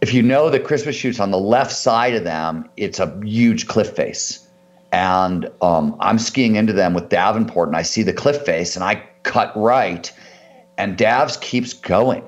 if 0.00 0.12
you 0.12 0.22
know 0.22 0.50
the 0.50 0.60
Christmas 0.60 0.94
chutes 0.94 1.20
on 1.20 1.30
the 1.30 1.38
left 1.38 1.72
side 1.72 2.14
of 2.14 2.24
them, 2.24 2.68
it's 2.76 3.00
a 3.00 3.18
huge 3.24 3.66
cliff 3.66 3.94
face. 3.94 4.46
And 4.92 5.50
um, 5.62 5.96
I'm 6.00 6.18
skiing 6.18 6.56
into 6.56 6.72
them 6.72 6.94
with 6.94 7.08
Davenport, 7.08 7.68
and 7.68 7.76
I 7.76 7.82
see 7.82 8.02
the 8.02 8.12
cliff 8.12 8.44
face, 8.44 8.76
and 8.76 8.84
I 8.84 9.02
cut 9.22 9.56
right, 9.56 10.12
and 10.78 10.96
Davs 10.96 11.40
keeps 11.40 11.72
going, 11.72 12.22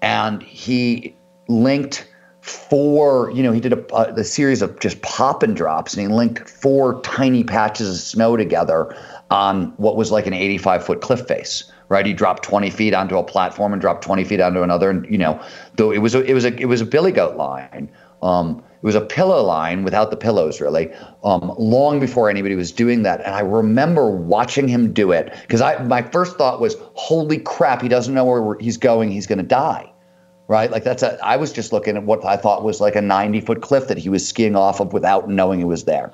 and 0.00 0.42
he 0.42 1.14
linked 1.48 2.08
four. 2.40 3.30
You 3.32 3.42
know, 3.42 3.52
he 3.52 3.60
did 3.60 3.72
a, 3.72 3.94
a, 3.94 4.20
a 4.20 4.24
series 4.24 4.62
of 4.62 4.78
just 4.78 5.02
pop 5.02 5.42
and 5.42 5.56
drops, 5.56 5.94
and 5.94 6.02
he 6.02 6.08
linked 6.08 6.48
four 6.48 7.00
tiny 7.02 7.42
patches 7.42 7.88
of 7.88 7.96
snow 7.96 8.36
together 8.36 8.94
on 9.30 9.72
what 9.76 9.96
was 9.96 10.12
like 10.12 10.26
an 10.26 10.32
85 10.32 10.86
foot 10.86 11.00
cliff 11.00 11.26
face 11.26 11.70
right? 11.88 12.04
He 12.04 12.12
dropped 12.12 12.42
20 12.42 12.70
feet 12.70 12.94
onto 12.94 13.16
a 13.16 13.24
platform 13.24 13.72
and 13.72 13.80
dropped 13.80 14.04
20 14.04 14.24
feet 14.24 14.40
onto 14.40 14.62
another. 14.62 14.90
And, 14.90 15.10
you 15.10 15.18
know, 15.18 15.40
though 15.76 15.90
it 15.90 15.98
was 15.98 16.14
a, 16.14 16.22
it 16.22 16.34
was 16.34 16.44
a, 16.44 16.54
it 16.54 16.66
was 16.66 16.80
a 16.80 16.86
billy 16.86 17.12
goat 17.12 17.36
line. 17.36 17.90
Um, 18.22 18.62
it 18.80 18.86
was 18.86 18.94
a 18.94 19.00
pillow 19.00 19.42
line 19.42 19.82
without 19.82 20.10
the 20.10 20.16
pillows, 20.16 20.60
really, 20.60 20.92
um, 21.24 21.52
long 21.58 21.98
before 21.98 22.30
anybody 22.30 22.54
was 22.54 22.70
doing 22.70 23.02
that. 23.02 23.20
And 23.24 23.34
I 23.34 23.40
remember 23.40 24.08
watching 24.08 24.68
him 24.68 24.92
do 24.92 25.10
it 25.10 25.34
because 25.42 25.60
I 25.60 25.82
my 25.82 26.00
first 26.00 26.36
thought 26.36 26.60
was, 26.60 26.76
"Holy 26.94 27.38
crap! 27.38 27.82
He 27.82 27.88
doesn't 27.88 28.14
know 28.14 28.24
where 28.24 28.56
he's 28.60 28.76
going. 28.76 29.10
He's 29.10 29.26
going 29.26 29.38
to 29.38 29.44
die." 29.44 29.92
Right? 30.46 30.70
Like 30.70 30.84
that's 30.84 31.02
a. 31.02 31.18
I 31.24 31.36
was 31.36 31.52
just 31.52 31.72
looking 31.72 31.96
at 31.96 32.04
what 32.04 32.24
I 32.24 32.36
thought 32.36 32.62
was 32.62 32.80
like 32.80 32.94
a 32.94 33.02
90 33.02 33.40
foot 33.40 33.62
cliff 33.62 33.88
that 33.88 33.98
he 33.98 34.08
was 34.08 34.26
skiing 34.26 34.54
off 34.54 34.80
of 34.80 34.92
without 34.92 35.28
knowing 35.28 35.60
it 35.60 35.66
was 35.66 35.84
there, 35.84 36.12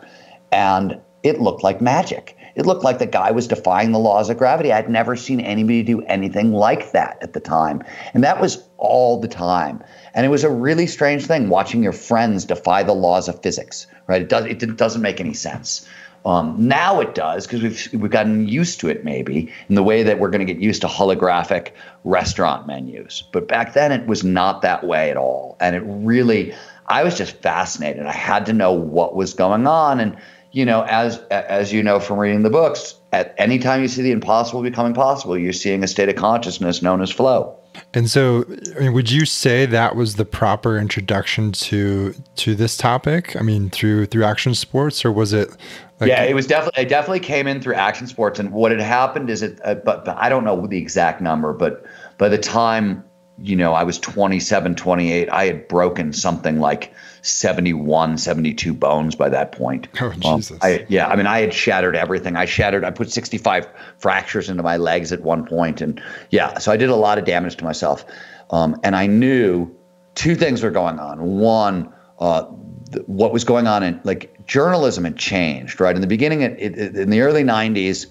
and 0.50 0.98
it 1.22 1.42
looked 1.42 1.62
like 1.62 1.82
magic. 1.82 2.34
It 2.54 2.66
looked 2.66 2.84
like 2.84 2.98
the 2.98 3.06
guy 3.06 3.30
was 3.30 3.48
defying 3.48 3.92
the 3.92 3.98
laws 3.98 4.30
of 4.30 4.38
gravity. 4.38 4.72
I'd 4.72 4.88
never 4.88 5.16
seen 5.16 5.40
anybody 5.40 5.82
do 5.82 6.02
anything 6.02 6.52
like 6.52 6.92
that 6.92 7.18
at 7.20 7.32
the 7.32 7.40
time. 7.40 7.82
And 8.12 8.22
that 8.22 8.40
was 8.40 8.62
all 8.78 9.20
the 9.20 9.28
time. 9.28 9.82
And 10.14 10.24
it 10.24 10.28
was 10.28 10.44
a 10.44 10.50
really 10.50 10.86
strange 10.86 11.26
thing 11.26 11.48
watching 11.48 11.82
your 11.82 11.92
friends 11.92 12.44
defy 12.44 12.82
the 12.82 12.94
laws 12.94 13.28
of 13.28 13.42
physics, 13.42 13.86
right? 14.06 14.22
It, 14.22 14.28
does, 14.28 14.44
it 14.46 14.76
doesn't 14.76 15.02
make 15.02 15.20
any 15.20 15.34
sense. 15.34 15.88
Um, 16.24 16.54
now 16.58 17.00
it 17.00 17.14
does 17.14 17.46
because 17.46 17.62
we've 17.62 18.00
we've 18.00 18.10
gotten 18.10 18.48
used 18.48 18.80
to 18.80 18.88
it 18.88 19.04
maybe 19.04 19.52
in 19.68 19.74
the 19.74 19.82
way 19.82 20.02
that 20.02 20.18
we're 20.18 20.30
going 20.30 20.46
to 20.46 20.50
get 20.50 20.62
used 20.62 20.80
to 20.80 20.86
holographic 20.86 21.72
restaurant 22.04 22.66
menus. 22.66 23.24
But 23.30 23.46
back 23.46 23.74
then 23.74 23.92
it 23.92 24.06
was 24.06 24.24
not 24.24 24.62
that 24.62 24.84
way 24.84 25.10
at 25.10 25.18
all, 25.18 25.58
and 25.60 25.76
it 25.76 25.82
really 25.84 26.54
I 26.86 27.04
was 27.04 27.16
just 27.16 27.36
fascinated. 27.42 28.06
I 28.06 28.12
had 28.12 28.46
to 28.46 28.54
know 28.54 28.72
what 28.72 29.14
was 29.14 29.34
going 29.34 29.66
on, 29.66 30.00
and 30.00 30.16
you 30.54 30.64
know, 30.64 30.82
as 30.84 31.18
as 31.32 31.72
you 31.72 31.82
know 31.82 31.98
from 31.98 32.16
reading 32.16 32.44
the 32.44 32.50
books, 32.50 32.94
at 33.12 33.34
any 33.38 33.58
time 33.58 33.82
you 33.82 33.88
see 33.88 34.02
the 34.02 34.12
impossible 34.12 34.62
becoming 34.62 34.94
possible, 34.94 35.36
you're 35.36 35.52
seeing 35.52 35.82
a 35.82 35.88
state 35.88 36.08
of 36.08 36.14
consciousness 36.14 36.80
known 36.80 37.02
as 37.02 37.10
flow. 37.10 37.58
And 37.92 38.08
so, 38.08 38.44
I 38.76 38.82
mean, 38.82 38.92
would 38.92 39.10
you 39.10 39.26
say 39.26 39.66
that 39.66 39.96
was 39.96 40.14
the 40.14 40.24
proper 40.24 40.78
introduction 40.78 41.50
to 41.50 42.14
to 42.36 42.54
this 42.54 42.76
topic? 42.76 43.34
I 43.34 43.42
mean, 43.42 43.68
through 43.68 44.06
through 44.06 44.22
action 44.22 44.54
sports, 44.54 45.04
or 45.04 45.10
was 45.10 45.32
it? 45.32 45.50
Like, 45.98 46.08
yeah, 46.08 46.22
it 46.22 46.36
was 46.36 46.46
definitely. 46.46 46.84
It 46.84 46.88
definitely 46.88 47.20
came 47.20 47.48
in 47.48 47.60
through 47.60 47.74
action 47.74 48.06
sports, 48.06 48.38
and 48.38 48.52
what 48.52 48.70
had 48.70 48.80
happened 48.80 49.30
is 49.30 49.42
it. 49.42 49.58
Uh, 49.64 49.74
but, 49.74 50.04
but 50.04 50.16
I 50.16 50.28
don't 50.28 50.44
know 50.44 50.68
the 50.68 50.78
exact 50.78 51.20
number, 51.20 51.52
but 51.52 51.84
by 52.16 52.28
the 52.28 52.38
time 52.38 53.02
you 53.42 53.56
know, 53.56 53.72
I 53.72 53.82
was 53.82 53.98
27, 53.98 54.76
28. 54.76 55.28
I 55.28 55.46
had 55.46 55.66
broken 55.66 56.12
something 56.12 56.60
like 56.60 56.94
71, 57.24 58.18
72 58.18 58.74
bones 58.74 59.14
by 59.14 59.28
that 59.30 59.52
point. 59.52 59.88
Oh, 60.00 60.12
Jesus. 60.12 60.52
Um, 60.52 60.58
I, 60.62 60.86
yeah. 60.88 61.08
I 61.08 61.16
mean, 61.16 61.26
I 61.26 61.40
had 61.40 61.54
shattered 61.54 61.96
everything. 61.96 62.36
I 62.36 62.44
shattered, 62.44 62.84
I 62.84 62.90
put 62.90 63.10
65 63.10 63.66
fractures 63.98 64.50
into 64.50 64.62
my 64.62 64.76
legs 64.76 65.10
at 65.10 65.22
one 65.22 65.46
point, 65.46 65.80
And 65.80 66.00
yeah, 66.30 66.58
so 66.58 66.70
I 66.70 66.76
did 66.76 66.90
a 66.90 66.96
lot 66.96 67.18
of 67.18 67.24
damage 67.24 67.56
to 67.56 67.64
myself. 67.64 68.04
Um, 68.50 68.78
and 68.84 68.94
I 68.94 69.06
knew 69.06 69.74
two 70.14 70.34
things 70.34 70.62
were 70.62 70.70
going 70.70 70.98
on. 70.98 71.38
One, 71.38 71.92
uh, 72.18 72.46
th- 72.92 73.06
what 73.06 73.32
was 73.32 73.44
going 73.44 73.66
on 73.66 73.82
in 73.82 74.00
like 74.04 74.46
journalism 74.46 75.04
had 75.04 75.16
changed, 75.16 75.80
right? 75.80 75.94
In 75.94 76.02
the 76.02 76.06
beginning, 76.06 76.42
it, 76.42 76.60
it, 76.60 76.96
in 76.96 77.10
the 77.10 77.22
early 77.22 77.42
90s, 77.42 78.06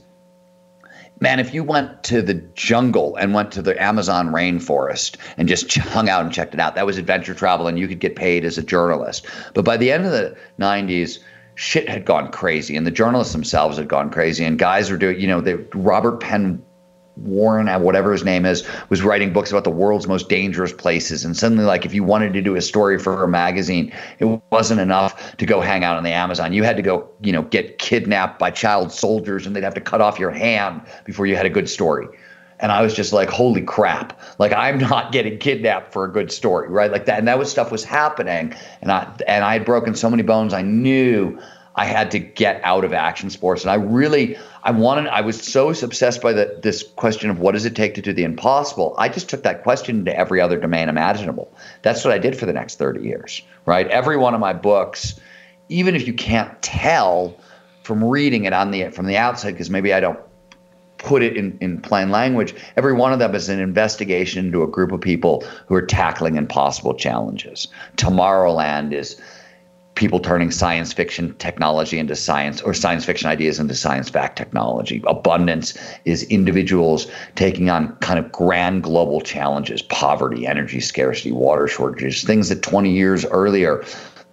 man, 1.24 1.40
if 1.40 1.54
you 1.54 1.64
went 1.64 2.04
to 2.04 2.22
the 2.22 2.34
jungle 2.34 3.16
and 3.16 3.34
went 3.34 3.50
to 3.54 3.62
the 3.62 3.82
Amazon 3.82 4.28
rainforest 4.28 5.16
and 5.38 5.48
just 5.48 5.74
hung 5.78 6.10
out 6.10 6.22
and 6.22 6.34
checked 6.34 6.54
it 6.54 6.60
out, 6.60 6.76
that 6.76 6.86
was 6.86 6.98
adventure 6.98 7.34
travel 7.34 7.66
and 7.66 7.80
you 7.80 7.88
could 7.88 8.00
get 8.00 8.18
paid 8.18 8.44
as 8.44 8.58
a 8.58 8.62
journalist. 8.62 9.26
But 9.54 9.64
by 9.64 9.78
the 9.78 9.90
end 9.90 10.06
of 10.06 10.12
the 10.12 10.36
90s, 10.60 11.20
shit 11.56 11.88
had 11.88 12.04
gone 12.04 12.30
crazy 12.30 12.76
and 12.76 12.86
the 12.86 12.92
journalists 12.92 13.32
themselves 13.32 13.78
had 13.78 13.88
gone 13.88 14.10
crazy 14.10 14.44
and 14.44 14.60
guys 14.60 14.92
were 14.92 14.98
doing, 14.98 15.18
you 15.18 15.28
know, 15.28 15.40
they, 15.40 15.54
Robert 15.74 16.20
Penn 16.20 16.62
Warren, 17.16 17.68
whatever 17.84 18.12
his 18.12 18.24
name 18.24 18.46
is, 18.46 18.68
was 18.90 19.04
writing 19.04 19.34
books 19.34 19.52
about 19.52 19.64
the 19.64 19.70
world's 19.70 20.08
most 20.08 20.30
dangerous 20.30 20.74
places. 20.74 21.24
And 21.24 21.38
suddenly, 21.38 21.64
like, 21.64 21.86
if 21.86 21.94
you 21.94 22.04
wanted 22.04 22.34
to 22.34 22.42
do 22.42 22.56
a 22.56 22.62
story 22.62 22.98
for 22.98 23.24
a 23.24 23.28
magazine, 23.28 23.94
it 24.20 24.42
wasn't 24.52 24.80
enough 24.80 25.38
to 25.38 25.46
go 25.46 25.62
hang 25.62 25.84
out 25.84 25.96
on 25.96 26.04
the 26.04 26.12
Amazon. 26.12 26.54
You 26.54 26.64
had 26.64 26.76
to 26.78 26.82
go, 26.82 27.08
you 27.22 27.32
know, 27.32 27.44
get 27.44 27.78
kidnapped 27.78 28.40
by 28.40 28.50
child 28.50 28.92
soldiers 28.92 29.46
and 29.46 29.56
they'd 29.56 29.64
have 29.64 29.76
to 29.76 29.82
cut 29.82 30.02
off 30.02 30.18
your 30.18 30.32
hand 30.32 30.82
before 31.06 31.28
you 31.28 31.36
had 31.36 31.46
a 31.46 31.52
good 31.52 31.70
story. 31.70 32.08
And 32.60 32.72
I 32.72 32.82
was 32.82 32.94
just 32.94 33.14
like, 33.14 33.30
holy 33.30 33.62
crap. 33.62 34.20
Like, 34.40 34.54
I'm 34.54 34.78
not 34.78 35.12
getting 35.12 35.38
kidnapped 35.38 35.92
for 35.92 36.06
a 36.06 36.12
good 36.12 36.32
story, 36.32 36.70
right? 36.70 36.92
Like 36.92 37.06
that. 37.06 37.20
And 37.20 37.28
that 37.28 37.38
was 37.38 37.52
stuff 37.52 37.72
was 37.72 37.84
happening. 37.84 38.56
And 38.82 38.92
I, 38.92 39.14
and 39.28 39.44
I 39.44 39.54
had 39.54 39.66
broken 39.66 39.96
so 39.96 40.10
many 40.10 40.24
bones. 40.24 40.54
I 40.54 40.62
knew 40.62 41.40
I 41.76 41.86
had 41.86 42.12
to 42.12 42.20
get 42.20 42.62
out 42.64 42.84
of 42.84 42.94
action 42.94 43.30
sports. 43.30 43.64
And 43.64 43.72
I 43.72 43.76
really, 43.76 44.38
I 44.62 44.72
wanted, 44.72 45.08
I 45.08 45.22
was 45.22 45.42
so 45.42 45.70
obsessed 45.70 46.22
by 46.22 46.34
the, 46.34 46.60
this 46.62 46.84
question 46.84 47.30
of 47.30 47.40
what 47.40 47.54
does 47.54 47.66
it 47.66 47.76
take 47.76 47.96
to 47.96 48.02
do 48.02 48.14
the 48.14 48.24
impossible. 48.24 48.94
I 48.98 49.10
just 49.10 49.30
took 49.30 49.44
that 49.44 49.64
question 49.64 50.00
into 50.00 50.16
every 50.16 50.40
other 50.40 50.60
domain 50.60 50.90
imaginable. 50.90 51.52
That's 51.82 52.06
what 52.06 52.14
I 52.14 52.20
did 52.20 52.38
for 52.38 52.46
the 52.46 52.54
next 52.54 52.78
30 52.78 53.02
years, 53.02 53.42
right? 53.66 53.88
Every 53.88 54.18
one 54.18 54.34
of 54.34 54.40
my 54.40 54.54
books, 54.54 55.20
even 55.70 55.96
if 55.96 56.06
you 56.06 56.14
can't 56.14 56.62
tell 56.62 57.38
from 57.82 58.04
reading 58.04 58.46
it 58.46 58.54
on 58.54 58.72
the, 58.72 58.90
from 58.90 59.08
the 59.08 59.18
outside, 59.18 59.52
because 59.52 59.70
maybe 59.70 59.94
I 59.94 60.00
don't 60.00 60.20
put 61.04 61.22
it 61.22 61.36
in, 61.36 61.58
in 61.60 61.82
plain 61.82 62.12
language, 62.12 62.56
every 62.78 62.94
one 62.94 63.14
of 63.14 63.20
them 63.20 63.36
is 63.36 63.50
an 63.50 63.60
investigation 63.60 64.46
into 64.46 64.64
a 64.64 64.68
group 64.68 64.92
of 64.92 65.02
people 65.02 65.44
who 65.68 65.76
are 65.76 65.86
tackling 65.86 66.38
impossible 66.38 66.94
challenges. 66.94 67.68
Tomorrowland 67.98 68.94
is 68.94 69.20
people 69.96 70.20
turning 70.20 70.52
science 70.52 70.92
fiction 70.92 71.36
technology 71.36 72.00
into 72.00 72.16
science 72.16 72.62
or 72.62 72.74
science 72.74 73.06
fiction 73.06 73.30
ideas 73.30 73.60
into 73.60 73.76
science 73.76 74.10
fact 74.10 74.38
technology. 74.38 75.04
Abundance 75.08 75.78
is 76.06 76.24
individuals 76.24 77.08
taking 77.36 77.70
on 77.70 77.96
kind 77.98 78.18
of 78.18 78.32
grand 78.32 78.84
global 78.84 79.22
challenges, 79.22 79.82
poverty, 79.82 80.48
energy 80.48 80.80
scarcity, 80.80 81.32
water 81.32 81.68
shortages, 81.68 82.24
things 82.24 82.50
that 82.50 82.64
20 82.64 82.92
years 82.92 83.26
earlier 83.26 83.84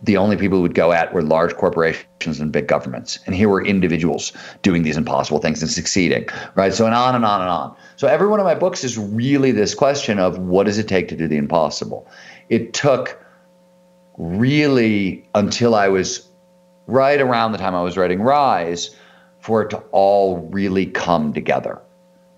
the 0.03 0.17
only 0.17 0.37
people 0.37 0.57
who 0.57 0.63
would 0.63 0.75
go 0.75 0.93
at 0.93 1.13
were 1.13 1.23
large 1.23 1.55
corporations 1.57 2.41
and 2.41 2.51
big 2.51 2.67
governments. 2.67 3.19
And 3.27 3.35
here 3.35 3.49
were 3.49 3.65
individuals 3.65 4.33
doing 4.63 4.83
these 4.83 4.97
impossible 4.97 5.41
things 5.41 5.61
and 5.61 5.71
succeeding, 5.71 6.27
right? 6.55 6.73
So, 6.73 6.87
and 6.87 6.95
on 6.95 7.15
and 7.15 7.25
on 7.25 7.41
and 7.43 7.51
on. 7.51 7.77
So, 7.97 8.09
every 8.09 8.27
one 8.27 8.41
of 8.41 8.47
my 8.47 8.55
books 8.55 8.83
is 8.83 8.97
really 8.97 9.53
this 9.53 9.75
question 9.75 10.19
of 10.19 10.39
what 10.39 10.65
does 10.65 10.79
it 10.79 10.89
take 10.89 11.09
to 11.09 11.17
do 11.17 11.29
the 11.29 11.37
impossible? 11.37 12.09
It 12.49 12.73
took 12.73 13.23
really 14.21 15.27
until 15.35 15.75
I 15.75 15.89
was 15.89 16.29
right 16.87 17.21
around 17.21 17.53
the 17.53 17.59
time 17.59 17.75
I 17.75 17.83
was 17.83 17.97
writing 17.97 18.21
Rise 18.21 18.95
for 19.41 19.63
it 19.63 19.71
to 19.71 19.79
all 19.93 20.49
really 20.53 20.85
come 20.85 21.33
together. 21.33 21.81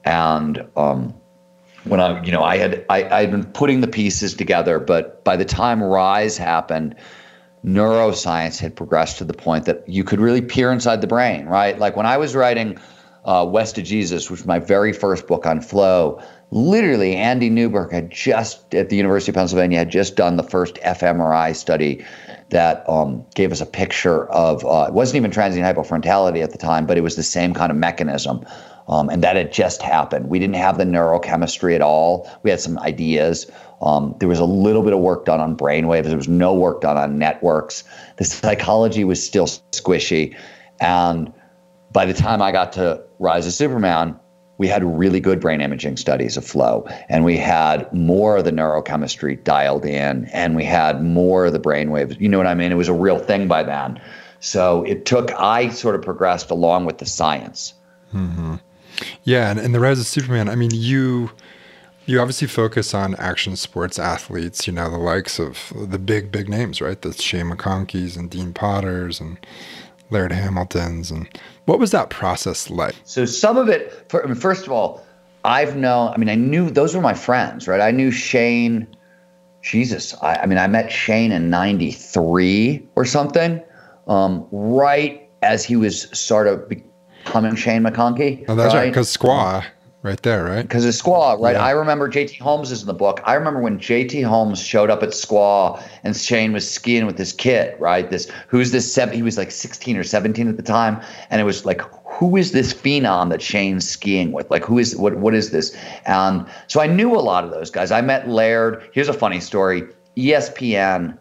And 0.05 0.65
um, 0.77 1.13
when 1.83 1.99
I, 1.99 2.23
you 2.23 2.31
know, 2.31 2.45
I 2.45 2.57
had 2.57 2.87
I 2.89 3.05
I'd 3.09 3.33
been 3.33 3.45
putting 3.45 3.81
the 3.81 3.89
pieces 3.89 4.35
together, 4.35 4.79
but 4.79 5.25
by 5.25 5.37
the 5.37 5.45
time 5.45 5.83
Rise 5.83 6.37
happened, 6.37 6.95
neuroscience 7.65 8.61
had 8.61 8.77
progressed 8.77 9.19
to 9.19 9.25
the 9.25 9.35
point 9.35 9.65
that 9.65 9.89
you 9.89 10.05
could 10.05 10.21
really 10.21 10.41
peer 10.41 10.71
inside 10.71 11.01
the 11.01 11.09
brain, 11.09 11.47
right? 11.47 11.77
Like 11.77 11.97
when 11.97 12.07
I 12.07 12.17
was 12.17 12.37
writing 12.37 12.79
uh, 13.25 13.45
West 13.49 13.77
of 13.79 13.85
Jesus, 13.85 14.31
which 14.31 14.41
was 14.41 14.47
my 14.47 14.61
very 14.61 14.93
first 14.93 15.27
book 15.27 15.47
on 15.47 15.61
flow, 15.61 16.23
literally 16.53 17.17
Andy 17.17 17.49
Newberg 17.49 17.93
had 17.93 18.11
just 18.11 18.75
at 18.75 18.91
the 18.91 18.97
University 18.97 19.31
of 19.31 19.37
Pennsylvania 19.37 19.79
had 19.79 19.91
just 19.91 20.17
done 20.17 20.37
the 20.37 20.43
first 20.43 20.75
fMRI 20.77 21.57
study 21.57 22.05
that 22.51 22.87
um, 22.89 23.25
gave 23.35 23.53
us 23.53 23.63
a 23.63 23.67
picture 23.67 24.27
of 24.31 24.63
uh, 24.67 24.85
it 24.89 24.93
wasn't 24.93 25.17
even 25.17 25.31
transient 25.31 25.67
hypofrontality 25.67 26.43
at 26.43 26.53
the 26.53 26.59
time, 26.59 26.85
but 26.87 26.99
it 26.99 27.01
was 27.01 27.17
the 27.17 27.23
same 27.23 27.55
kind 27.55 27.73
of 27.73 27.79
mechanism. 27.79 28.45
Um, 28.87 29.09
and 29.09 29.25
that 29.25 29.37
had 29.37 29.51
just 29.51 29.81
happened. 29.81 30.29
We 30.29 30.39
didn't 30.39 30.57
have 30.57 30.77
the 30.77 30.85
neurochemistry 30.85 31.75
at 31.75 31.81
all. 31.81 32.31
We 32.43 32.51
had 32.51 32.61
some 32.61 32.79
ideas. 32.81 33.51
Um, 33.81 34.15
there 34.19 34.29
was 34.29 34.39
a 34.39 34.45
little 34.45 34.83
bit 34.83 34.93
of 34.93 34.99
work 34.99 35.25
done 35.25 35.41
on 35.41 35.57
brainwaves. 35.57 36.05
There 36.05 36.17
was 36.17 36.29
no 36.29 36.53
work 36.53 36.83
done 36.83 36.99
on 36.99 37.19
networks. 37.19 37.85
The 38.19 38.25
psychology 38.25 39.05
was 39.05 39.25
still 39.25 39.47
squishy. 39.47 40.37
And 40.81 41.33
by 41.93 42.05
the 42.05 42.13
time 42.13 42.43
I 42.43 42.53
got 42.53 42.73
to 42.75 43.03
Rise 43.19 43.47
of 43.47 43.55
Superman, 43.55 44.19
we 44.63 44.69
had 44.69 44.85
really 44.85 45.19
good 45.19 45.41
brain 45.41 45.61
imaging 45.61 45.97
studies 45.97 46.37
of 46.37 46.45
flow, 46.47 46.87
and 47.09 47.25
we 47.25 47.37
had 47.37 47.93
more 47.93 48.37
of 48.37 48.45
the 48.45 48.53
neurochemistry 48.53 49.43
dialed 49.43 49.85
in, 49.85 50.27
and 50.27 50.55
we 50.55 50.63
had 50.63 51.03
more 51.03 51.47
of 51.47 51.53
the 51.53 51.59
brain 51.59 51.91
waves. 51.91 52.17
You 52.21 52.29
know 52.29 52.39
what 52.39 52.47
I 52.47 52.55
mean? 52.55 52.71
It 52.71 52.77
was 52.77 52.87
a 52.87 52.93
real 52.93 53.19
thing 53.19 53.49
by 53.49 53.65
then. 53.65 54.01
So 54.39 54.85
it 54.85 55.05
took, 55.05 55.33
I 55.33 55.69
sort 55.71 55.97
of 55.97 56.03
progressed 56.03 56.49
along 56.53 56.87
with 56.87 56.99
the 56.99 57.07
science. 57.07 57.75
Mm-hmm. 58.15 58.55
Yeah. 59.25 59.51
And, 59.51 59.59
and 59.59 59.75
the 59.75 59.81
rise 59.81 59.99
of 59.99 60.07
Superman, 60.07 60.49
I 60.49 60.55
mean, 60.55 60.71
you. 60.73 61.33
You 62.05 62.21
obviously 62.21 62.49
focus 62.49 62.95
on 62.95 63.15
action 63.15 63.55
sports 63.55 63.97
athletes, 63.97 64.67
you 64.67 64.73
know, 64.73 64.91
the 64.91 64.97
likes 64.97 65.39
of 65.39 65.73
the 65.75 66.01
big, 66.01 66.33
big 66.33 66.49
names, 66.49 66.81
right? 66.81 67.01
The 67.01 67.13
Shane 67.13 67.47
McConkeys 67.47 68.17
and 68.17 68.29
Dean 68.29 68.53
Potters 68.53 69.21
and 69.21 69.39
Laird 70.11 70.33
Hamiltons. 70.33 71.13
And 71.13 71.29
what 71.67 71.79
was 71.79 71.91
that 71.93 72.11
process 72.11 72.71
like? 72.71 72.95
So 73.05 73.25
some 73.25 73.57
of 73.57 73.69
it, 73.69 74.07
for, 74.09 74.23
I 74.23 74.27
mean, 74.27 74.35
first 74.35 74.67
of 74.67 74.73
all, 74.73 75.05
I've 75.45 75.77
known, 75.77 76.13
I 76.13 76.17
mean, 76.19 76.29
I 76.29 76.35
knew 76.35 76.71
those 76.71 76.95
were 76.95 77.01
my 77.01 77.15
friends, 77.15 77.67
right? 77.67 77.81
I 77.81 77.91
knew 77.91 78.11
Shane, 78.11 78.87
Jesus, 79.63 80.15
I, 80.23 80.37
I 80.37 80.47
mean, 80.47 80.59
I 80.59 80.67
met 80.67 80.91
Shane 80.91 81.33
in 81.33 81.51
93 81.51 82.87
or 82.97 83.05
something, 83.05 83.63
um, 84.07 84.47
right 84.51 85.29
as 85.43 85.65
he 85.65 85.77
was 85.77 86.03
sort 86.19 86.47
of 86.47 86.69
becoming 86.69 87.57
Shane 87.57 87.83
McConkey. 87.83 88.45
Oh, 88.49 88.55
that's 88.55 88.75
right, 88.75 88.89
because 88.89 89.17
right, 89.17 89.63
Squaw 89.63 89.65
right 90.03 90.21
there, 90.23 90.45
right? 90.45 90.63
Because 90.63 90.85
it's 90.85 91.01
Squaw, 91.01 91.41
right? 91.41 91.53
Yeah. 91.53 91.65
I 91.65 91.71
remember 91.71 92.11
JT 92.11 92.39
Holmes 92.39 92.71
is 92.71 92.81
in 92.81 92.87
the 92.87 92.95
book. 92.95 93.21
I 93.25 93.35
remember 93.35 93.61
when 93.61 93.79
JT 93.79 94.25
Holmes 94.25 94.61
showed 94.61 94.91
up 94.91 95.03
at 95.03 95.11
Squaw 95.11 95.83
and 96.03 96.17
Shane 96.17 96.53
was 96.53 96.69
skiing 96.69 97.07
with 97.07 97.17
this 97.17 97.33
kid, 97.33 97.79
right? 97.81 98.11
This 98.11 98.31
who's 98.49 98.73
this 98.73 98.93
seven? 98.93 99.15
He 99.15 99.23
was 99.23 99.39
like 99.39 99.51
16 99.51 99.97
or 99.97 100.05
17 100.05 100.49
at 100.49 100.57
the 100.57 100.63
time, 100.63 101.01
and 101.31 101.41
it 101.41 101.45
was 101.45 101.65
like, 101.65 101.81
who 102.05 102.37
is 102.37 102.53
this 102.53 102.75
phenom 102.75 103.31
that 103.31 103.41
Shane's 103.41 103.89
skiing 103.89 104.33
with? 104.33 104.51
Like, 104.51 104.65
who 104.65 104.79
is 104.79 104.97
what? 104.97 105.17
What 105.17 105.35
is 105.35 105.51
this? 105.51 105.77
And 106.05 106.47
so 106.67 106.81
I 106.81 106.87
knew 106.87 107.15
a 107.15 107.21
lot 107.21 107.45
of 107.45 107.51
those 107.51 107.71
guys. 107.71 107.91
I 107.91 108.01
met 108.01 108.29
Laird. 108.29 108.89
Here's 108.93 109.09
a 109.09 109.15
funny 109.15 109.41
story. 109.41 109.85
ESPN. 110.17 111.17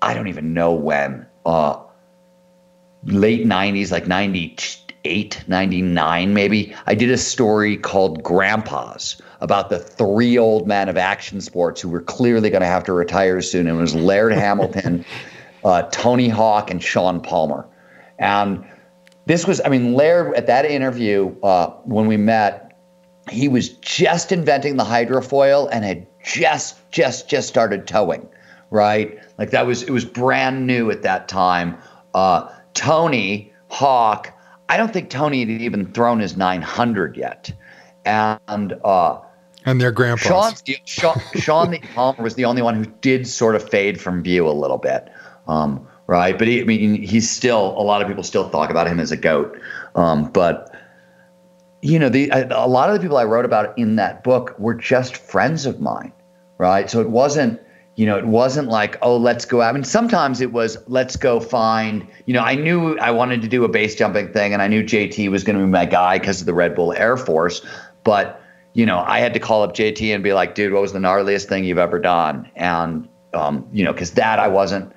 I 0.00 0.14
don't 0.14 0.28
even 0.28 0.52
know 0.54 0.72
when. 0.72 1.26
Uh, 1.46 1.80
late 3.04 3.46
90s, 3.46 3.90
like 3.90 4.06
92 4.06 4.83
98, 5.04 5.44
99 5.48 6.32
maybe, 6.32 6.74
I 6.86 6.94
did 6.94 7.10
a 7.10 7.18
story 7.18 7.76
called 7.76 8.22
Grandpas 8.22 9.20
about 9.42 9.68
the 9.68 9.78
three 9.78 10.38
old 10.38 10.66
men 10.66 10.88
of 10.88 10.96
action 10.96 11.42
sports 11.42 11.82
who 11.82 11.90
were 11.90 12.00
clearly 12.00 12.48
going 12.48 12.62
to 12.62 12.66
have 12.66 12.84
to 12.84 12.94
retire 12.94 13.42
soon. 13.42 13.66
And 13.66 13.78
it 13.78 13.80
was 13.80 13.94
Laird 13.94 14.32
Hamilton, 14.44 15.04
uh, 15.62 15.82
Tony 15.90 16.30
Hawk, 16.30 16.70
and 16.70 16.82
Shaun 16.82 17.20
Palmer. 17.20 17.66
And 18.18 18.64
this 19.26 19.46
was, 19.46 19.60
I 19.62 19.68
mean, 19.68 19.92
Laird 19.92 20.34
at 20.36 20.46
that 20.46 20.64
interview 20.64 21.34
uh, 21.42 21.68
when 21.84 22.06
we 22.06 22.16
met, 22.16 22.78
he 23.30 23.48
was 23.48 23.70
just 23.80 24.32
inventing 24.32 24.78
the 24.78 24.84
hydrofoil 24.84 25.68
and 25.70 25.84
had 25.84 26.06
just, 26.24 26.90
just, 26.90 27.28
just 27.28 27.46
started 27.46 27.86
towing, 27.86 28.26
right? 28.70 29.18
Like 29.36 29.50
that 29.50 29.66
was, 29.66 29.82
it 29.82 29.90
was 29.90 30.06
brand 30.06 30.66
new 30.66 30.90
at 30.90 31.02
that 31.02 31.28
time. 31.28 31.76
Uh, 32.14 32.50
Tony 32.72 33.52
Hawk 33.68 34.33
I 34.68 34.76
don't 34.76 34.92
think 34.92 35.10
Tony 35.10 35.40
had 35.40 35.50
even 35.50 35.92
thrown 35.92 36.20
his 36.20 36.36
900 36.36 37.16
yet. 37.16 37.52
And 38.04 38.74
uh, 38.84 39.20
and 39.64 39.80
their 39.80 39.92
grandpas. 39.92 40.62
Shaun, 40.84 41.20
Shaun 41.34 41.70
the 41.70 41.78
Palmer 41.94 42.22
was 42.22 42.34
the 42.34 42.44
only 42.44 42.62
one 42.62 42.74
who 42.74 42.84
did 43.00 43.26
sort 43.26 43.54
of 43.54 43.68
fade 43.68 44.00
from 44.00 44.22
view 44.22 44.46
a 44.46 44.52
little 44.52 44.78
bit, 44.78 45.10
um, 45.48 45.86
right? 46.06 46.38
But 46.38 46.48
he, 46.48 46.60
I 46.60 46.64
mean, 46.64 47.02
he's 47.02 47.30
still 47.30 47.74
a 47.78 47.82
lot 47.82 48.02
of 48.02 48.08
people 48.08 48.22
still 48.22 48.50
talk 48.50 48.70
about 48.70 48.86
him 48.86 49.00
as 49.00 49.10
a 49.10 49.16
goat, 49.16 49.58
um, 49.94 50.30
but 50.30 50.70
you 51.80 51.98
know, 51.98 52.08
the 52.08 52.30
a 52.30 52.68
lot 52.68 52.90
of 52.90 52.94
the 52.94 53.00
people 53.00 53.16
I 53.16 53.24
wrote 53.24 53.44
about 53.44 53.76
in 53.78 53.96
that 53.96 54.22
book 54.22 54.54
were 54.58 54.74
just 54.74 55.16
friends 55.16 55.64
of 55.64 55.80
mine, 55.80 56.12
right? 56.58 56.90
So 56.90 57.00
it 57.00 57.10
wasn't, 57.10 57.60
you 57.96 58.06
know, 58.06 58.18
it 58.18 58.26
wasn't 58.26 58.68
like, 58.68 58.98
oh, 59.02 59.16
let's 59.16 59.44
go 59.44 59.62
out. 59.62 59.70
I 59.70 59.72
mean, 59.72 59.84
sometimes 59.84 60.40
it 60.40 60.52
was, 60.52 60.76
let's 60.88 61.16
go 61.16 61.38
find, 61.38 62.06
you 62.26 62.34
know, 62.34 62.40
I 62.40 62.56
knew 62.56 62.98
I 62.98 63.12
wanted 63.12 63.42
to 63.42 63.48
do 63.48 63.64
a 63.64 63.68
base 63.68 63.94
jumping 63.94 64.32
thing 64.32 64.52
and 64.52 64.60
I 64.60 64.66
knew 64.66 64.82
JT 64.82 65.30
was 65.30 65.44
going 65.44 65.58
to 65.58 65.64
be 65.64 65.70
my 65.70 65.86
guy 65.86 66.18
because 66.18 66.40
of 66.40 66.46
the 66.46 66.54
Red 66.54 66.74
Bull 66.74 66.92
Air 66.92 67.16
Force. 67.16 67.64
But, 68.02 68.42
you 68.72 68.84
know, 68.84 68.98
I 68.98 69.20
had 69.20 69.32
to 69.34 69.40
call 69.40 69.62
up 69.62 69.74
JT 69.74 70.12
and 70.12 70.24
be 70.24 70.32
like, 70.32 70.56
dude, 70.56 70.72
what 70.72 70.82
was 70.82 70.92
the 70.92 70.98
gnarliest 70.98 71.46
thing 71.46 71.64
you've 71.64 71.78
ever 71.78 72.00
done? 72.00 72.50
And, 72.56 73.08
um, 73.32 73.68
you 73.72 73.84
know, 73.84 73.92
because 73.92 74.12
that 74.12 74.40
I 74.40 74.48
wasn't, 74.48 74.92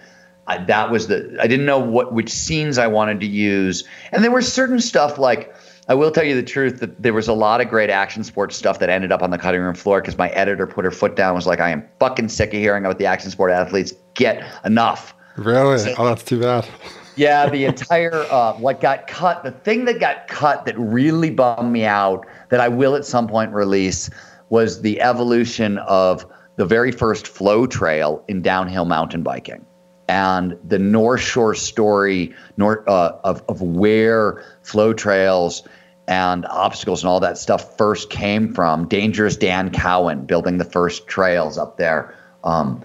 I, 0.48 0.64
that 0.66 0.90
was 0.90 1.08
the, 1.08 1.38
I 1.40 1.46
didn't 1.46 1.68
know 1.68 1.80
what, 1.80 2.14
which 2.14 2.32
scenes 2.32 2.80
I 2.80 2.88
wanted 2.88 3.20
to 3.20 3.28
use. 3.28 3.84
And 4.12 4.24
there 4.24 4.32
was 4.32 4.52
certain 4.52 4.80
stuff 4.80 5.20
like, 5.20 5.54
I 5.90 5.94
will 5.94 6.12
tell 6.12 6.26
you 6.26 6.36
the 6.36 6.44
truth 6.44 6.82
that 6.82 7.02
there 7.02 7.14
was 7.14 7.30
a 7.30 7.34
lot 7.34 7.62
of 7.62 7.70
great 7.70 7.90
action 7.90 8.24
sports 8.24 8.58
stuff 8.58 8.80
that 8.80 8.90
ended 8.90 9.14
up 9.14 9.22
on 9.22 9.30
the 9.30 9.38
cutting 9.38 9.62
room 9.62 9.74
floor 9.74 10.02
because 10.02 10.18
my 10.18 10.30
editor 10.30 10.68
put 10.68 10.84
her 10.84 10.92
foot 10.92 11.16
down 11.16 11.34
was 11.34 11.48
like, 11.48 11.62
I 11.62 11.70
am 11.70 11.88
fucking 12.00 12.28
sick 12.28 12.54
of 12.54 12.60
hearing 12.60 12.84
about 12.86 13.00
the 13.00 13.06
action 13.06 13.32
sport 13.32 13.52
athletes. 13.52 13.94
Get 14.14 14.44
enough. 14.66 15.16
Really? 15.38 15.78
So, 15.78 15.94
oh, 15.98 16.06
that's 16.06 16.24
too 16.24 16.42
bad. 16.42 16.68
yeah, 17.16 17.50
the 17.50 17.64
entire 17.72 18.26
uh, 18.30 18.54
what 18.56 18.82
got 18.82 19.08
cut, 19.08 19.44
the 19.44 19.52
thing 19.52 19.86
that 19.86 20.02
got 20.02 20.28
cut 20.28 20.66
that 20.66 20.78
really 20.78 21.30
bummed 21.30 21.72
me 21.72 21.86
out 21.86 22.26
that 22.50 22.60
I 22.60 22.68
will 22.68 22.96
at 22.96 23.06
some 23.06 23.28
point 23.28 23.54
release 23.54 24.10
was 24.50 24.82
the 24.82 25.00
evolution 25.00 25.78
of 25.80 26.26
the 26.58 26.66
very 26.66 26.92
first 26.92 27.28
flow 27.28 27.66
trail 27.66 28.26
in 28.28 28.42
downhill 28.42 28.86
mountain 28.86 29.24
biking 29.24 29.66
and 30.10 30.58
the 30.64 30.80
North 30.80 31.22
Shore 31.22 31.54
story 31.54 32.34
north, 32.58 32.88
uh, 32.88 33.14
of, 33.24 33.44
of 33.50 33.62
where 33.62 34.44
flow 34.64 34.94
trails 34.94 35.68
and 36.08 36.46
obstacles 36.46 37.04
and 37.04 37.10
all 37.10 37.20
that 37.20 37.38
stuff 37.38 37.78
first 37.78 38.10
came 38.10 38.54
from. 38.54 38.88
Dangerous 38.88 39.36
Dan 39.36 39.72
Cowan 39.72 40.26
building 40.26 40.58
the 40.58 40.66
first 40.66 41.08
trails 41.08 41.58
up 41.58 41.78
there 41.78 42.16
um, 42.44 42.84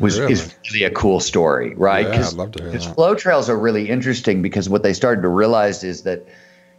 was 0.00 0.18
really? 0.18 0.32
is 0.32 0.54
really 0.72 0.84
a 0.84 0.90
cool 0.90 1.20
story, 1.20 1.74
right? 1.74 2.06
Yeah, 2.06 2.26
I'd 2.26 2.32
love 2.32 2.52
to 2.52 2.62
hear 2.62 2.72
that. 2.72 3.48
Are 3.48 3.58
really 3.58 3.88
interesting 3.90 4.42
because 4.42 4.68
what 4.68 4.82
they 4.82 4.92
started 4.94 5.22
to 5.22 5.28
realize 5.28 5.84
is 5.84 6.02
that 6.02 6.26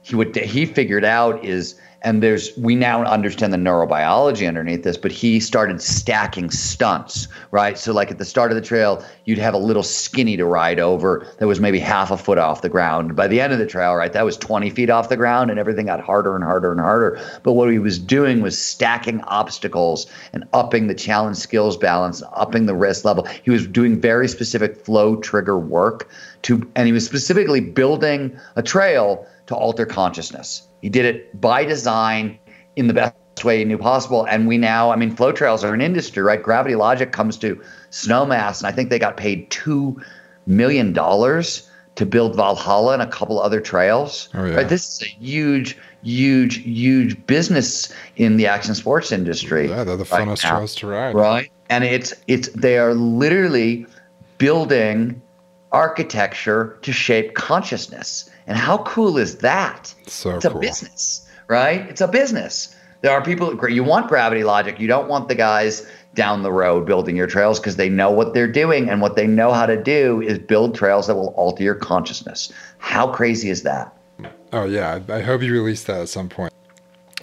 he 0.02 0.16
would 0.16 0.36
he 0.36 0.66
figured 0.66 1.06
out 1.06 1.46
is 1.46 1.80
and 2.06 2.22
there's 2.22 2.56
we 2.56 2.76
now 2.76 3.04
understand 3.04 3.52
the 3.52 3.58
neurobiology 3.58 4.48
underneath 4.48 4.84
this 4.84 4.96
but 4.96 5.12
he 5.12 5.40
started 5.40 5.82
stacking 5.82 6.52
stunts 6.52 7.28
right? 7.52 7.78
So 7.78 7.92
like 7.92 8.12
at 8.12 8.20
the 8.20 8.26
start 8.26 8.52
of 8.52 8.56
the 8.56 8.62
trail 8.62 9.04
you'd 9.26 9.40
have 9.40 9.56
a 9.56 9.58
little 9.58 9.84
skinny 9.84 10.38
to 10.38 10.46
ride 10.46 10.80
over 10.80 11.28
that 11.40 11.48
was 11.48 11.60
maybe 11.60 11.80
half 11.80 12.12
a 12.12 12.18
foot 12.18 12.38
off 12.38 12.62
the 12.62 12.70
ground. 12.70 13.16
By 13.16 13.28
the 13.28 13.42
end 13.42 13.52
of 13.52 13.60
the 13.60 13.66
trail 13.66 13.96
right 13.96 14.14
that 14.14 14.24
was 14.24 14.38
20 14.38 14.70
feet 14.70 14.90
off 14.90 15.10
the 15.10 15.18
ground 15.18 15.50
and 15.50 15.60
everything 15.60 15.88
got 15.88 16.00
harder 16.00 16.36
and 16.36 16.44
harder 16.44 16.72
and 16.72 16.80
harder. 16.80 17.20
But 17.44 17.54
what 17.54 17.72
he 17.72 17.80
was 17.80 17.98
doing 17.98 18.42
was 18.42 18.58
stacking 18.58 19.22
obstacles 19.22 20.06
and 20.32 20.46
upping 20.54 20.88
the 20.88 20.96
challenge 20.96 21.38
skills 21.38 21.76
balance 21.76 22.22
upping 22.34 22.68
the 22.68 22.76
risk 22.76 23.04
level. 23.04 23.28
He 23.44 23.50
was 23.50 23.66
doing 23.66 24.00
very 24.00 24.28
specific 24.28 24.78
flow 24.78 25.16
trigger 25.18 25.58
work 25.58 26.10
to 26.44 26.70
and 26.76 26.86
he 26.86 26.94
was 26.94 27.06
specifically 27.06 27.62
building 27.62 28.38
a 28.56 28.62
trail 28.62 29.26
to 29.48 29.56
alter 29.56 29.88
consciousness 29.88 30.65
he 30.82 30.90
did 30.90 31.06
it 31.06 31.40
by 31.40 31.66
design 31.66 32.40
in 32.76 32.88
the 32.88 32.94
best 32.94 33.16
way 33.44 33.60
he 33.60 33.66
knew 33.66 33.78
possible. 33.78 34.26
And 34.26 34.48
we 34.48 34.58
now, 34.58 34.92
I 34.92 34.96
mean, 34.96 35.16
flow 35.16 35.32
trails 35.32 35.64
are 35.64 35.74
an 35.74 35.82
industry, 35.82 36.22
right? 36.24 36.42
Gravity 36.42 36.76
Logic 36.76 37.12
comes 37.12 37.38
to 37.40 37.62
Snowmass, 37.92 38.60
and 38.60 38.68
I 38.68 38.72
think 38.72 38.90
they 38.90 39.00
got 39.00 39.18
paid 39.18 39.50
$2 39.50 40.02
million 40.46 40.94
to 40.94 42.06
build 42.06 42.36
Valhalla 42.36 42.94
and 42.94 43.02
a 43.02 43.08
couple 43.08 43.40
other 43.40 43.62
trails. 43.62 44.30
Oh, 44.34 44.46
yeah. 44.46 44.56
Right? 44.56 44.70
This 44.70 44.88
is 44.88 45.04
a 45.04 45.10
huge, 45.24 45.78
huge, 46.04 46.58
huge 46.58 47.26
business 47.26 47.94
in 48.16 48.38
the 48.38 48.48
action 48.48 48.76
sports 48.76 49.12
industry. 49.12 49.70
Yeah, 49.70 49.84
they're 49.84 49.98
the 49.98 50.04
funnest 50.04 50.44
right 50.44 50.56
trails 50.56 50.76
to 50.76 50.88
ride. 50.88 51.16
Right. 51.16 51.52
And 51.70 51.84
it's 51.84 52.14
it's 52.28 52.50
they 52.50 52.78
are 52.78 52.94
literally 52.94 53.88
building 54.38 55.22
architecture 55.72 56.78
to 56.84 56.94
shape 56.94 57.34
consciousness. 57.34 58.30
And 58.48 58.58
how 58.58 58.80
cool 58.80 59.18
is 59.18 59.38
that? 59.38 59.94
So 60.08 60.36
it's 60.36 60.46
cool. 60.46 60.58
a 60.58 60.60
business, 60.60 61.28
right? 61.48 61.82
It's 61.90 62.02
a 62.02 62.08
business. 62.08 62.76
There 63.02 63.12
are 63.12 63.24
people 63.24 63.70
you 63.70 63.84
want 63.84 64.08
gravity 64.08 64.44
logic. 64.44 64.80
You 64.80 64.88
don't 64.88 65.08
want 65.08 65.28
the 65.28 65.36
guys 65.36 65.88
down 66.16 66.44
the 66.44 66.52
road 66.52 66.86
building 66.86 67.16
your 67.16 67.28
trails 67.28 67.60
because 67.60 67.76
they 67.76 67.90
know 67.90 68.10
what 68.10 68.34
they're 68.34 68.52
doing 68.52 68.90
and 68.90 69.02
what 69.02 69.16
they 69.16 69.28
know 69.28 69.52
how 69.52 69.66
to 69.66 69.82
do 69.82 70.22
is 70.22 70.40
build 70.40 70.76
trails 70.76 71.08
that 71.08 71.16
will 71.16 71.34
alter 71.36 71.62
your 71.62 71.76
consciousness. 71.76 72.52
How 72.78 73.12
crazy 73.12 73.50
is 73.50 73.64
that? 73.64 73.96
Oh 74.54 74.64
yeah, 74.64 75.02
I 75.10 75.20
hope 75.20 75.42
you 75.42 75.52
release 75.52 75.84
that 75.84 76.02
at 76.02 76.10
some 76.10 76.30
point. 76.30 76.54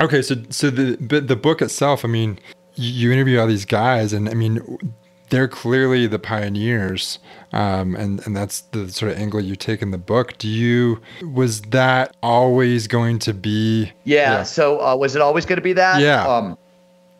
Okay, 0.01 0.23
so 0.23 0.37
so 0.51 0.71
the 0.71 0.97
the 0.97 1.37
book 1.37 1.63
itself, 1.63 2.05
I 2.05 2.09
mean, 2.09 2.39
you 2.75 3.11
interview 3.11 3.41
all 3.41 3.47
these 3.47 3.65
guys 3.65 4.13
and 4.13 4.29
I 4.29 4.35
mean 4.35 4.61
they're 5.33 5.49
clearly 5.49 6.07
the 6.07 6.19
pioneers, 6.19 7.19
um, 7.55 7.97
and 7.97 8.25
and 8.27 8.37
that's 8.37 8.61
the 8.73 8.93
sort 8.93 9.13
of 9.13 9.19
angle 9.19 9.41
you 9.41 9.57
take 9.57 9.81
in 9.81 9.91
the 9.91 9.99
book. 9.99 10.37
Do 10.37 10.47
you 10.47 11.01
was 11.33 11.63
that 11.63 12.15
always 12.23 12.87
going 12.87 13.19
to 13.21 13.33
be? 13.33 13.91
Yeah. 14.05 14.33
yeah. 14.33 14.43
So 14.43 14.81
uh, 14.81 14.95
was 14.95 15.17
it 15.17 15.23
always 15.23 15.47
going 15.47 15.57
to 15.57 15.63
be 15.63 15.73
that? 15.73 16.03
Yeah. 16.03 16.29
Um, 16.29 16.59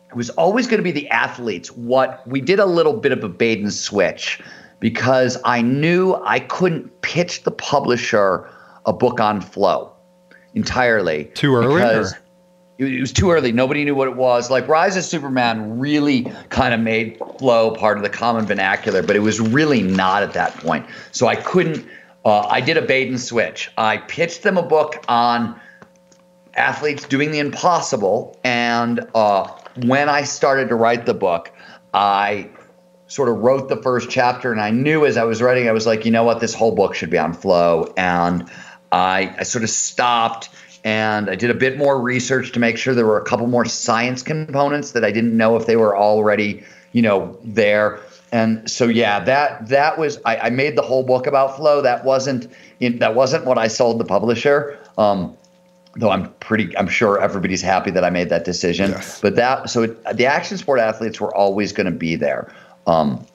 it 0.09 0.15
was 0.15 0.29
always 0.31 0.67
going 0.67 0.77
to 0.77 0.83
be 0.83 0.91
the 0.91 1.09
athletes. 1.09 1.71
What 1.71 2.25
we 2.27 2.39
did 2.39 2.59
a 2.59 2.67
little 2.67 2.93
bit 2.93 3.11
of 3.11 3.23
a 3.23 3.29
bait 3.29 3.59
and 3.59 3.73
switch 3.73 4.39
because 4.79 5.35
I 5.43 5.63
knew 5.63 6.13
I 6.23 6.39
couldn't 6.39 7.01
pitch 7.01 7.43
the 7.43 7.51
publisher 7.51 8.47
a 8.85 8.93
book 8.93 9.19
on 9.19 9.41
flow 9.41 9.91
entirely. 10.53 11.25
Too 11.33 11.55
early. 11.55 11.81
Because, 11.81 12.13
it 12.77 12.99
was 12.99 13.13
too 13.13 13.31
early. 13.31 13.51
Nobody 13.51 13.85
knew 13.85 13.95
what 13.95 14.07
it 14.07 14.15
was. 14.15 14.49
Like 14.49 14.67
Rise 14.67 14.97
of 14.97 15.03
Superman 15.03 15.79
really 15.79 16.31
kind 16.49 16.73
of 16.73 16.79
made 16.79 17.19
flow 17.37 17.71
part 17.71 17.97
of 17.97 18.03
the 18.03 18.09
common 18.09 18.45
vernacular, 18.45 19.03
but 19.03 19.15
it 19.15 19.19
was 19.19 19.39
really 19.39 19.81
not 19.81 20.23
at 20.23 20.33
that 20.33 20.55
point. 20.57 20.85
So 21.11 21.27
I 21.27 21.35
couldn't. 21.35 21.87
Uh, 22.25 22.47
I 22.47 22.61
did 22.61 22.77
a 22.77 22.81
bait 22.81 23.09
and 23.09 23.19
switch. 23.19 23.69
I 23.77 23.97
pitched 23.97 24.43
them 24.43 24.57
a 24.57 24.63
book 24.63 25.03
on 25.07 25.59
athletes 26.55 27.05
doing 27.05 27.31
the 27.31 27.39
impossible, 27.39 28.39
and 28.43 29.05
uh, 29.13 29.47
when 29.83 30.09
I 30.09 30.23
started 30.23 30.69
to 30.69 30.75
write 30.75 31.05
the 31.05 31.13
book, 31.13 31.51
I 31.93 32.49
sort 33.07 33.29
of 33.29 33.39
wrote 33.39 33.69
the 33.69 33.75
first 33.77 34.09
chapter, 34.09 34.51
and 34.51 34.61
I 34.61 34.71
knew 34.71 35.05
as 35.05 35.17
I 35.17 35.25
was 35.25 35.41
writing, 35.41 35.67
I 35.67 35.73
was 35.73 35.85
like, 35.85 36.05
you 36.05 36.11
know 36.11 36.23
what, 36.23 36.39
this 36.39 36.53
whole 36.53 36.73
book 36.73 36.95
should 36.95 37.09
be 37.09 37.17
on 37.17 37.33
flow, 37.33 37.93
and 37.97 38.49
I, 38.91 39.35
I 39.39 39.43
sort 39.43 39.63
of 39.63 39.69
stopped 39.69 40.49
and 40.83 41.29
I 41.29 41.35
did 41.35 41.49
a 41.49 41.53
bit 41.53 41.77
more 41.77 41.99
research 41.99 42.51
to 42.53 42.59
make 42.59 42.77
sure 42.77 42.93
there 42.93 43.05
were 43.05 43.19
a 43.19 43.25
couple 43.25 43.47
more 43.47 43.65
science 43.65 44.21
components 44.21 44.91
that 44.91 45.05
I 45.05 45.11
didn't 45.11 45.35
know 45.35 45.55
if 45.55 45.65
they 45.65 45.77
were 45.77 45.95
already, 45.95 46.63
you 46.91 47.01
know, 47.01 47.37
there. 47.43 47.99
And 48.31 48.69
so 48.69 48.85
yeah, 48.85 49.19
that 49.21 49.69
that 49.69 49.97
was 49.97 50.19
I, 50.25 50.37
I 50.37 50.49
made 50.49 50.75
the 50.75 50.81
whole 50.81 51.03
book 51.03 51.27
about 51.27 51.55
flow. 51.55 51.81
That 51.81 52.03
wasn't 52.03 52.51
in, 52.79 52.99
that 52.99 53.15
wasn't 53.15 53.45
what 53.45 53.57
I 53.57 53.67
sold 53.67 53.99
the 53.99 54.05
publisher. 54.05 54.77
Um, 54.97 55.37
though 55.95 56.09
I'm 56.09 56.33
pretty, 56.35 56.75
I'm 56.77 56.87
sure 56.87 57.21
everybody's 57.21 57.61
happy 57.61 57.91
that 57.91 58.03
I 58.03 58.09
made 58.09 58.29
that 58.29 58.43
decision. 58.43 58.91
Yes. 58.91 59.21
But 59.21 59.35
that 59.35 59.69
so 59.69 59.83
it, 59.83 60.17
the 60.17 60.25
action 60.25 60.57
sport 60.57 60.79
athletes 60.79 61.21
were 61.21 61.33
always 61.33 61.71
going 61.71 61.85
to 61.85 61.91
be 61.91 62.15
there. 62.15 62.51
Um, 62.87 63.25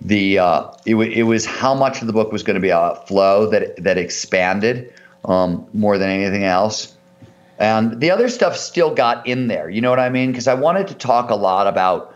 the 0.00 0.38
uh, 0.38 0.70
it, 0.84 0.92
w- 0.92 1.12
it 1.12 1.22
was 1.22 1.46
how 1.46 1.74
much 1.74 2.00
of 2.00 2.06
the 2.06 2.12
book 2.12 2.32
was 2.32 2.42
going 2.42 2.54
to 2.54 2.60
be 2.60 2.70
about 2.70 3.06
flow 3.06 3.48
that 3.50 3.76
that 3.82 3.98
expanded 3.98 4.92
um, 5.24 5.66
more 5.72 5.98
than 5.98 6.08
anything 6.08 6.44
else. 6.44 6.96
And 7.58 8.00
the 8.00 8.10
other 8.10 8.28
stuff 8.28 8.56
still 8.56 8.94
got 8.94 9.26
in 9.26 9.48
there. 9.48 9.68
You 9.68 9.82
know 9.82 9.90
what 9.90 10.00
I 10.00 10.08
mean? 10.08 10.32
Because 10.32 10.48
I 10.48 10.54
wanted 10.54 10.88
to 10.88 10.94
talk 10.94 11.30
a 11.30 11.34
lot 11.34 11.66
about. 11.66 12.14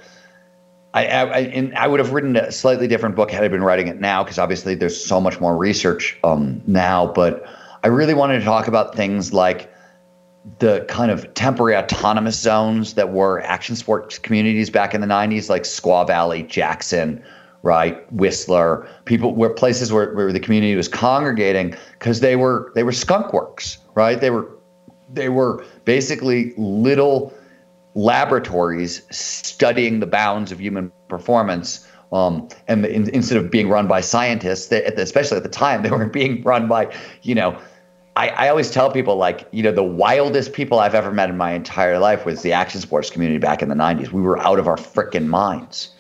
I, 0.95 1.07
I, 1.07 1.39
and 1.41 1.75
I 1.75 1.89
would 1.89 1.99
have 1.99 2.13
written 2.13 2.37
a 2.37 2.53
slightly 2.53 2.87
different 2.87 3.17
book 3.17 3.31
had 3.31 3.43
I 3.43 3.49
been 3.49 3.65
writing 3.65 3.89
it 3.89 4.01
now, 4.01 4.23
because 4.23 4.39
obviously 4.39 4.77
there's 4.77 5.05
so 5.05 5.21
much 5.21 5.41
more 5.41 5.57
research 5.57 6.17
um, 6.23 6.63
now. 6.67 7.09
But 7.09 7.45
I 7.83 7.89
really 7.89 8.15
wanted 8.15 8.39
to 8.39 8.45
talk 8.45 8.69
about 8.69 8.95
things 8.95 9.33
like 9.33 9.71
the 10.61 10.85
kind 10.89 11.11
of 11.11 11.33
temporary 11.35 11.77
autonomous 11.77 12.39
zones 12.39 12.95
that 12.95 13.13
were 13.13 13.41
action 13.41 13.77
sports 13.77 14.19
communities 14.19 14.71
back 14.71 14.95
in 14.95 15.01
the 15.01 15.07
90s, 15.07 15.49
like 15.49 15.63
Squaw 15.63 16.07
Valley, 16.07 16.43
Jackson, 16.45 17.23
right, 17.65 18.13
Whistler, 18.13 18.87
people 19.07 19.35
were 19.35 19.51
places 19.51 19.93
where, 19.93 20.15
where 20.15 20.33
the 20.33 20.39
community 20.39 20.77
was 20.77 20.87
congregating 20.87 21.75
because 21.99 22.21
they 22.21 22.37
were 22.37 22.71
they 22.75 22.85
were 22.85 22.93
skunk 22.93 23.33
works, 23.33 23.79
right? 23.95 24.21
They 24.21 24.31
were 24.31 24.49
they 25.13 25.31
were 25.31 25.65
basically 25.85 26.53
little 26.57 27.33
laboratories 27.95 29.03
studying 29.11 30.01
the 30.01 30.07
bounds 30.07 30.53
of 30.53 30.61
human 30.61 30.93
performance. 31.09 31.89
Um, 32.13 32.49
and 32.69 32.85
the, 32.85 32.93
in, 32.93 33.09
instead 33.11 33.39
of 33.39 33.51
being 33.51 33.69
run 33.69 33.89
by 33.89 34.01
scientists, 34.01 34.67
they, 34.67 34.85
especially 34.85 35.39
at 35.39 35.43
the 35.43 35.49
time, 35.49 35.83
they 35.85 35.91
were 35.91 36.07
being 36.07 36.43
run 36.43 36.69
by, 36.69 36.95
you 37.23 37.35
know, 37.35 37.59
I, 38.17 38.29
I, 38.29 38.49
always 38.49 38.71
tell 38.71 38.93
people 38.93 39.17
like, 39.17 39.49
you 39.51 39.63
know, 39.63 39.73
the 39.73 39.83
wildest 39.83 40.53
people 40.53 40.79
I've 40.79 40.95
ever 40.95 41.11
met 41.11 41.31
in 41.31 41.37
my 41.37 41.53
entire 41.53 41.99
life 41.99 42.25
was 42.25 42.43
the 42.43 42.53
action 42.53 42.81
sports 42.81 43.11
community 43.11 43.39
back 43.39 43.61
in 43.61 43.69
the 43.69 43.75
90s. 43.75 44.13
We 44.13 44.23
were 44.23 44.39
out 44.39 44.61
of 44.61 44.69
our 44.69 44.77
freaking 44.77 45.27
minds. 45.27 45.91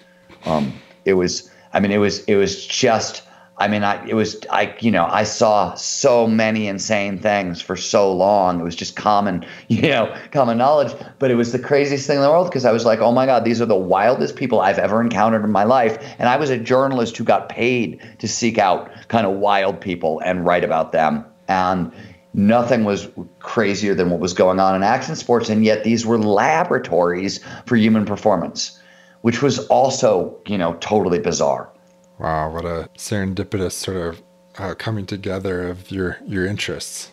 Um, 0.44 0.72
it 1.04 1.14
was, 1.14 1.50
I 1.74 1.80
mean, 1.80 1.92
it 1.92 1.98
was, 1.98 2.24
it 2.24 2.36
was 2.36 2.66
just 2.66 3.22
I 3.56 3.68
mean, 3.68 3.84
I 3.84 4.04
it 4.08 4.14
was 4.14 4.36
I 4.50 4.74
you 4.80 4.90
know 4.90 5.06
I 5.08 5.22
saw 5.22 5.74
so 5.74 6.26
many 6.26 6.66
insane 6.66 7.18
things 7.18 7.62
for 7.62 7.76
so 7.76 8.12
long. 8.12 8.60
It 8.60 8.64
was 8.64 8.74
just 8.74 8.96
common 8.96 9.46
you 9.68 9.82
know 9.82 10.14
common 10.32 10.58
knowledge, 10.58 10.92
but 11.18 11.30
it 11.30 11.36
was 11.36 11.52
the 11.52 11.58
craziest 11.58 12.06
thing 12.06 12.16
in 12.16 12.22
the 12.22 12.30
world 12.30 12.48
because 12.48 12.64
I 12.64 12.72
was 12.72 12.84
like, 12.84 12.98
oh 12.98 13.12
my 13.12 13.26
god, 13.26 13.44
these 13.44 13.60
are 13.60 13.66
the 13.66 13.76
wildest 13.76 14.36
people 14.36 14.60
I've 14.60 14.78
ever 14.78 15.00
encountered 15.00 15.44
in 15.44 15.52
my 15.52 15.64
life, 15.64 15.98
and 16.18 16.28
I 16.28 16.36
was 16.36 16.50
a 16.50 16.58
journalist 16.58 17.16
who 17.16 17.24
got 17.24 17.48
paid 17.48 18.00
to 18.18 18.26
seek 18.26 18.58
out 18.58 18.90
kind 19.08 19.26
of 19.26 19.34
wild 19.34 19.80
people 19.80 20.20
and 20.20 20.44
write 20.44 20.64
about 20.64 20.90
them, 20.90 21.24
and 21.46 21.92
nothing 22.32 22.82
was 22.82 23.08
crazier 23.38 23.94
than 23.94 24.10
what 24.10 24.18
was 24.18 24.32
going 24.32 24.58
on 24.58 24.74
in 24.74 24.82
action 24.82 25.14
sports, 25.14 25.48
and 25.48 25.64
yet 25.64 25.84
these 25.84 26.04
were 26.04 26.18
laboratories 26.18 27.38
for 27.66 27.76
human 27.76 28.04
performance, 28.04 28.80
which 29.24 29.40
was 29.40 29.58
also 29.68 30.38
you 30.46 30.58
know 30.58 30.74
totally 30.80 31.18
bizarre. 31.18 31.72
Wow, 32.18 32.50
what 32.50 32.66
a 32.66 32.90
serendipitous 32.98 33.72
sort 33.72 33.96
of 33.96 34.22
uh, 34.58 34.74
coming 34.74 35.06
together 35.06 35.66
of 35.66 35.90
your 35.90 36.18
your 36.26 36.44
interests. 36.44 37.10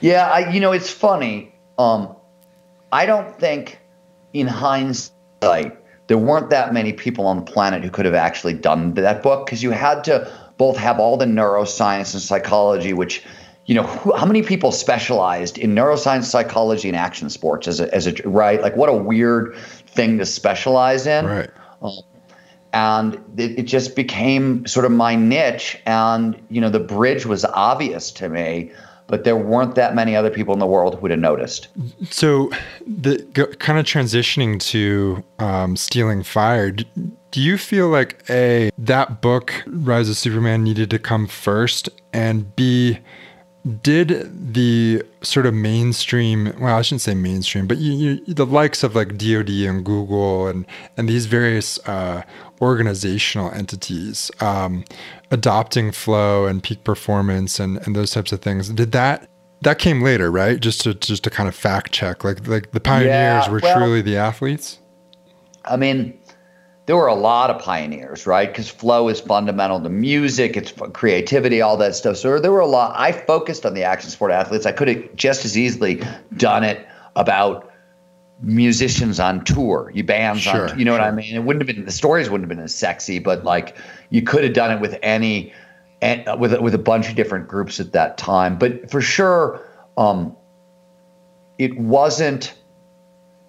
Yeah, 0.00 0.30
I, 0.30 0.50
you 0.50 0.60
know, 0.60 0.70
it's 0.70 0.88
funny. 0.88 1.52
Um, 1.76 2.14
I 2.92 3.06
don't 3.06 3.36
think, 3.40 3.80
in 4.32 4.46
hindsight, 4.46 5.76
there 6.06 6.16
weren't 6.16 6.50
that 6.50 6.72
many 6.72 6.92
people 6.92 7.26
on 7.26 7.38
the 7.38 7.42
planet 7.42 7.82
who 7.82 7.90
could 7.90 8.04
have 8.04 8.14
actually 8.14 8.54
done 8.54 8.94
that 8.94 9.24
book 9.24 9.44
because 9.44 9.60
you 9.60 9.72
had 9.72 10.04
to 10.04 10.32
both 10.58 10.76
have 10.76 11.00
all 11.00 11.16
the 11.16 11.24
neuroscience 11.24 12.14
and 12.14 12.22
psychology, 12.22 12.92
which, 12.92 13.24
you 13.68 13.74
know, 13.74 13.82
who, 13.82 14.16
how 14.16 14.24
many 14.24 14.42
people 14.42 14.72
specialized 14.72 15.58
in 15.58 15.74
neuroscience, 15.74 16.24
psychology, 16.24 16.88
and 16.88 16.96
action 16.96 17.28
sports 17.28 17.68
as 17.68 17.80
a, 17.80 17.94
as 17.94 18.06
a 18.06 18.14
right? 18.24 18.62
Like, 18.62 18.74
what 18.76 18.88
a 18.88 18.94
weird 18.94 19.54
thing 19.56 20.16
to 20.18 20.26
specialize 20.26 21.06
in. 21.06 21.26
Right. 21.26 21.50
Um, 21.82 22.00
and 22.72 23.14
it, 23.36 23.60
it, 23.60 23.62
just 23.62 23.94
became 23.94 24.66
sort 24.66 24.84
of 24.84 24.92
my 24.92 25.14
niche 25.14 25.80
and 25.86 26.38
you 26.50 26.60
know 26.60 26.68
the 26.68 26.80
bridge 26.80 27.24
was 27.24 27.44
obvious 27.46 28.10
to 28.10 28.28
me 28.28 28.70
but 29.06 29.24
there 29.24 29.36
weren't 29.36 29.74
that 29.74 29.94
many 29.94 30.14
other 30.14 30.28
people 30.28 30.52
in 30.52 30.60
the 30.60 30.66
world 30.66 30.94
who 30.94 31.00
would 31.00 31.10
have 31.10 31.18
noticed 31.18 31.68
so 32.10 32.50
the 32.86 33.16
kind 33.58 33.78
of 33.78 33.86
transitioning 33.86 34.60
to 34.60 35.24
um, 35.38 35.76
stealing 35.76 36.22
fire 36.22 36.70
do 36.70 37.40
you 37.40 37.56
feel 37.56 37.88
like 37.88 38.22
a 38.28 38.70
that 38.76 39.22
book 39.22 39.54
rise 39.66 40.10
of 40.10 40.16
superman 40.18 40.62
needed 40.62 40.90
to 40.90 40.98
come 40.98 41.26
first 41.26 41.88
and 42.12 42.54
b 42.54 42.98
did 43.82 44.54
the 44.54 45.02
sort 45.22 45.46
of 45.46 45.54
mainstream 45.54 46.52
well 46.60 46.76
i 46.76 46.82
shouldn't 46.82 47.00
say 47.00 47.14
mainstream 47.14 47.66
but 47.66 47.78
you, 47.78 47.92
you, 47.92 48.34
the 48.34 48.46
likes 48.46 48.82
of 48.82 48.94
like 48.94 49.18
dod 49.18 49.48
and 49.48 49.84
google 49.84 50.46
and 50.46 50.66
and 50.96 51.08
these 51.08 51.26
various 51.26 51.78
uh, 51.86 52.22
organizational 52.60 53.50
entities 53.52 54.30
um, 54.40 54.84
adopting 55.30 55.92
flow 55.92 56.46
and 56.46 56.62
peak 56.62 56.82
performance 56.84 57.60
and, 57.60 57.78
and 57.86 57.94
those 57.94 58.10
types 58.10 58.32
of 58.32 58.40
things 58.40 58.68
did 58.70 58.92
that 58.92 59.28
that 59.62 59.78
came 59.78 60.02
later 60.02 60.30
right? 60.30 60.60
Just 60.60 60.82
to 60.82 60.94
just 60.94 61.24
to 61.24 61.30
kind 61.30 61.48
of 61.48 61.54
fact 61.54 61.92
check 61.92 62.24
like 62.24 62.46
like 62.46 62.70
the 62.72 62.80
pioneers 62.80 63.08
yeah, 63.08 63.50
were 63.50 63.60
well, 63.62 63.76
truly 63.76 64.02
the 64.02 64.16
athletes? 64.16 64.78
I 65.64 65.76
mean 65.76 66.17
there 66.88 66.96
were 66.96 67.06
a 67.06 67.14
lot 67.14 67.50
of 67.50 67.60
pioneers, 67.60 68.26
right? 68.26 68.48
Because 68.48 68.70
flow 68.70 69.08
is 69.08 69.20
fundamental 69.20 69.78
to 69.78 69.90
music, 69.90 70.56
it's 70.56 70.72
creativity, 70.94 71.60
all 71.60 71.76
that 71.76 71.94
stuff. 71.94 72.16
So 72.16 72.40
there 72.40 72.50
were 72.50 72.60
a 72.60 72.66
lot. 72.66 72.94
I 72.98 73.12
focused 73.12 73.66
on 73.66 73.74
the 73.74 73.82
action 73.82 74.08
sport 74.08 74.32
athletes. 74.32 74.64
I 74.64 74.72
could 74.72 74.88
have 74.88 75.14
just 75.14 75.44
as 75.44 75.58
easily 75.58 76.02
done 76.38 76.64
it 76.64 76.88
about 77.14 77.70
musicians 78.40 79.20
on 79.20 79.44
tour, 79.44 79.92
you 79.94 80.02
bands 80.02 80.40
sure, 80.40 80.70
on, 80.70 80.78
you 80.78 80.86
know 80.86 80.92
sure. 80.92 81.00
what 81.00 81.06
I 81.06 81.10
mean? 81.10 81.34
It 81.34 81.44
wouldn't 81.44 81.68
have 81.68 81.76
been 81.76 81.84
the 81.84 81.92
stories 81.92 82.30
wouldn't 82.30 82.48
have 82.48 82.56
been 82.56 82.64
as 82.64 82.74
sexy, 82.74 83.18
but 83.18 83.44
like 83.44 83.76
you 84.08 84.22
could 84.22 84.42
have 84.42 84.54
done 84.54 84.70
it 84.70 84.80
with 84.80 84.98
any, 85.02 85.52
with 86.38 86.58
with 86.58 86.74
a 86.74 86.78
bunch 86.78 87.10
of 87.10 87.16
different 87.16 87.48
groups 87.48 87.80
at 87.80 87.92
that 87.92 88.16
time. 88.16 88.58
But 88.58 88.90
for 88.90 89.02
sure, 89.02 89.60
um, 89.98 90.34
it 91.58 91.78
wasn't 91.78 92.54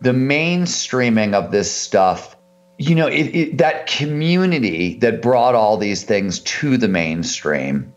the 0.01 0.11
mainstreaming 0.11 1.33
of 1.33 1.51
this 1.51 1.71
stuff 1.71 2.35
you 2.79 2.95
know, 2.95 3.07
it, 3.07 3.35
it, 3.35 3.57
that 3.57 3.87
community 3.87 4.95
that 4.99 5.21
brought 5.21 5.53
all 5.53 5.75
these 5.75 6.03
things 6.03 6.39
to 6.39 6.77
the 6.77 6.87
mainstream, 6.87 7.93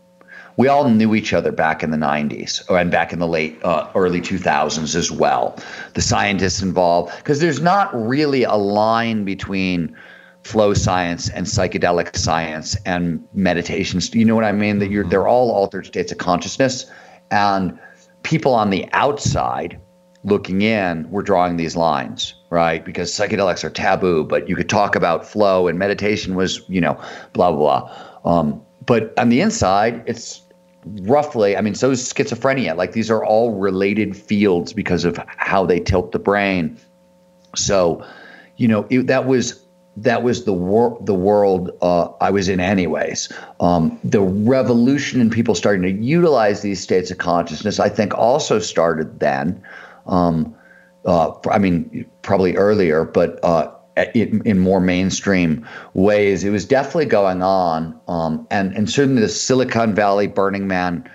we 0.57 0.67
all 0.67 0.89
knew 0.89 1.15
each 1.15 1.31
other 1.31 1.53
back 1.53 1.83
in 1.83 1.91
the 1.91 1.97
90s 1.97 2.69
and 2.69 2.91
back 2.91 3.13
in 3.13 3.19
the 3.19 3.27
late, 3.27 3.57
uh, 3.63 3.89
early 3.95 4.19
2000s 4.19 4.93
as 4.93 5.09
well. 5.09 5.57
The 5.93 6.01
scientists 6.01 6.61
involved, 6.61 7.15
because 7.17 7.39
there's 7.39 7.61
not 7.61 7.95
really 7.95 8.43
a 8.43 8.55
line 8.55 9.23
between 9.23 9.95
flow 10.43 10.73
science 10.73 11.29
and 11.29 11.45
psychedelic 11.45 12.17
science 12.17 12.75
and 12.85 13.25
meditations. 13.33 14.13
You 14.13 14.25
know 14.25 14.35
what 14.35 14.43
I 14.43 14.51
mean? 14.51 14.79
That 14.79 14.91
you're, 14.91 15.07
they're 15.07 15.29
all 15.29 15.51
altered 15.51 15.85
states 15.85 16.11
of 16.11 16.17
consciousness. 16.17 16.91
And 17.31 17.79
people 18.23 18.53
on 18.53 18.69
the 18.69 18.85
outside 18.91 19.79
looking 20.23 20.61
in 20.61 21.09
we're 21.11 21.21
drawing 21.21 21.57
these 21.57 21.75
lines 21.75 22.35
right? 22.53 22.85
Because 22.85 23.11
psychedelics 23.11 23.63
are 23.63 23.71
taboo, 23.71 24.23
but 24.23 24.47
you 24.47 24.55
could 24.55 24.69
talk 24.69 24.95
about 24.95 25.25
flow 25.25 25.67
and 25.67 25.79
meditation 25.79 26.35
was, 26.35 26.61
you 26.69 26.79
know, 26.79 26.93
blah, 27.33 27.51
blah, 27.51 27.81
blah. 27.81 28.31
Um, 28.31 28.61
but 28.85 29.11
on 29.17 29.29
the 29.29 29.41
inside, 29.41 30.03
it's 30.05 30.43
roughly, 30.85 31.57
I 31.57 31.61
mean, 31.61 31.73
so 31.73 31.89
is 31.89 32.13
schizophrenia. 32.13 32.75
Like 32.75 32.91
these 32.91 33.09
are 33.09 33.25
all 33.25 33.55
related 33.55 34.15
fields 34.15 34.71
because 34.71 35.03
of 35.03 35.19
how 35.25 35.65
they 35.65 35.79
tilt 35.79 36.11
the 36.11 36.19
brain. 36.19 36.77
So, 37.55 38.05
you 38.57 38.67
know, 38.67 38.85
it, 38.91 39.07
that 39.07 39.25
was 39.25 39.59
that 39.97 40.21
was 40.21 40.45
the 40.45 40.53
wor- 40.53 40.97
the 41.01 41.13
world 41.15 41.71
uh, 41.81 42.09
I 42.21 42.29
was 42.29 42.49
in, 42.49 42.59
anyways. 42.59 43.31
Um, 43.59 43.99
the 44.03 44.21
revolution 44.21 45.21
in 45.21 45.31
people 45.31 45.55
starting 45.55 45.81
to 45.83 46.03
utilize 46.03 46.61
these 46.61 46.81
states 46.81 47.09
of 47.09 47.17
consciousness, 47.17 47.79
I 47.79 47.89
think, 47.89 48.13
also 48.15 48.59
started 48.59 49.19
then. 49.19 49.63
Um, 50.05 50.55
uh, 51.05 51.33
I 51.49 51.57
mean, 51.57 52.05
probably 52.21 52.55
earlier, 52.55 53.03
but 53.03 53.39
uh, 53.43 53.71
in, 54.13 54.41
in, 54.45 54.59
more 54.59 54.79
mainstream 54.79 55.67
ways. 55.93 56.43
It 56.43 56.49
was 56.49 56.65
definitely 56.65 57.05
going 57.05 57.43
on, 57.43 57.99
um, 58.07 58.47
and 58.49 58.75
and 58.75 58.89
certainly 58.89 59.21
the 59.21 59.29
Silicon 59.29 59.93
Valley 59.93 60.27
Burning 60.27 60.67
Man 60.67 61.09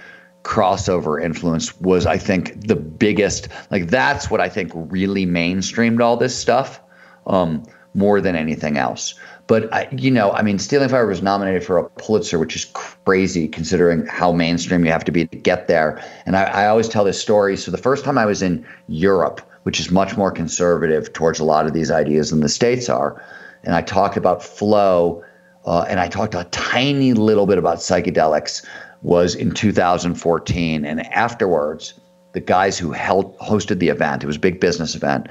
crossover 0.44 1.23
influence 1.23 1.78
was, 1.81 2.06
I 2.06 2.19
think, 2.19 2.66
the 2.66 2.77
biggest. 2.77 3.48
Like 3.70 3.89
that's 3.89 4.31
what 4.31 4.40
I 4.40 4.48
think 4.48 4.73
really 4.74 5.27
mainstreamed 5.27 6.01
all 6.01 6.16
this 6.16 6.36
stuff 6.36 6.81
um, 7.27 7.65
more 7.94 8.20
than 8.20 8.36
anything 8.36 8.77
else. 8.77 9.15
But 9.49 9.73
I, 9.73 9.89
you 9.91 10.11
know, 10.11 10.31
I 10.31 10.43
mean, 10.43 10.61
Stealing 10.61 10.89
Fire 10.89 11.07
was 11.07 11.23
nominated 11.23 11.65
for 11.65 11.79
a 11.79 11.85
Pulitzer, 11.91 12.39
which 12.39 12.55
is 12.55 12.66
crazy 12.66 13.49
considering 13.49 14.07
how 14.07 14.31
mainstream 14.31 14.85
you 14.85 14.93
have 14.93 15.05
to 15.05 15.12
be 15.12 15.27
to 15.27 15.37
get 15.37 15.66
there. 15.66 16.01
And 16.27 16.37
I, 16.37 16.45
I 16.45 16.66
always 16.69 16.89
tell 16.89 17.03
this 17.03 17.20
story. 17.20 17.57
So 17.57 17.70
the 17.70 17.79
first 17.79 18.05
time 18.05 18.19
I 18.19 18.27
was 18.27 18.43
in 18.43 18.65
Europe 18.87 19.41
which 19.69 19.81
is 19.81 19.91
much 19.91 20.16
more 20.16 20.31
conservative 20.31 21.12
towards 21.12 21.39
a 21.41 21.45
lot 21.45 21.66
of 21.66 21.75
these 21.75 21.91
ideas 21.91 22.31
than 22.31 22.41
the 22.41 22.49
states 22.49 22.89
are. 22.89 23.23
And 23.65 23.75
I 23.75 23.83
talked 23.83 24.16
about 24.16 24.43
flow, 24.43 25.23
uh, 25.66 25.85
and 25.87 26.01
I 26.01 26.09
talked 26.09 26.35
a 26.35 26.45
tiny 26.45 27.12
little 27.12 27.45
bit 27.45 27.59
about 27.59 27.77
psychedelics. 27.77 28.65
Was 29.03 29.35
in 29.35 29.53
2014, 29.53 30.87
and 30.87 31.07
afterwards, 31.12 32.01
the 32.33 32.41
guys 32.41 32.79
who 32.79 32.93
held 32.93 33.39
hosted 33.39 33.79
the 33.79 33.91
event, 33.91 34.25
it 34.25 34.27
was 34.27 34.37
a 34.37 34.41
big 34.41 34.59
business 34.59 34.95
event. 34.95 35.29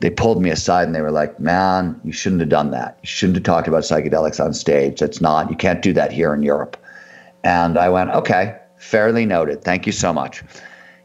They 0.00 0.10
pulled 0.10 0.40
me 0.40 0.50
aside 0.50 0.86
and 0.86 0.94
they 0.94 1.00
were 1.00 1.10
like, 1.10 1.40
"Man, 1.40 2.00
you 2.04 2.12
shouldn't 2.12 2.40
have 2.40 2.50
done 2.50 2.70
that. 2.70 2.98
You 3.02 3.08
shouldn't 3.08 3.36
have 3.36 3.44
talked 3.44 3.68
about 3.68 3.82
psychedelics 3.82 4.42
on 4.44 4.54
stage. 4.54 5.00
That's 5.00 5.20
not. 5.20 5.50
You 5.50 5.56
can't 5.56 5.82
do 5.82 5.92
that 5.94 6.12
here 6.12 6.32
in 6.32 6.42
Europe." 6.42 6.76
And 7.44 7.78
I 7.78 7.88
went, 7.88 8.10
"Okay, 8.10 8.56
fairly 8.76 9.26
noted. 9.26 9.64
Thank 9.64 9.86
you 9.86 9.92
so 9.92 10.12
much." 10.12 10.42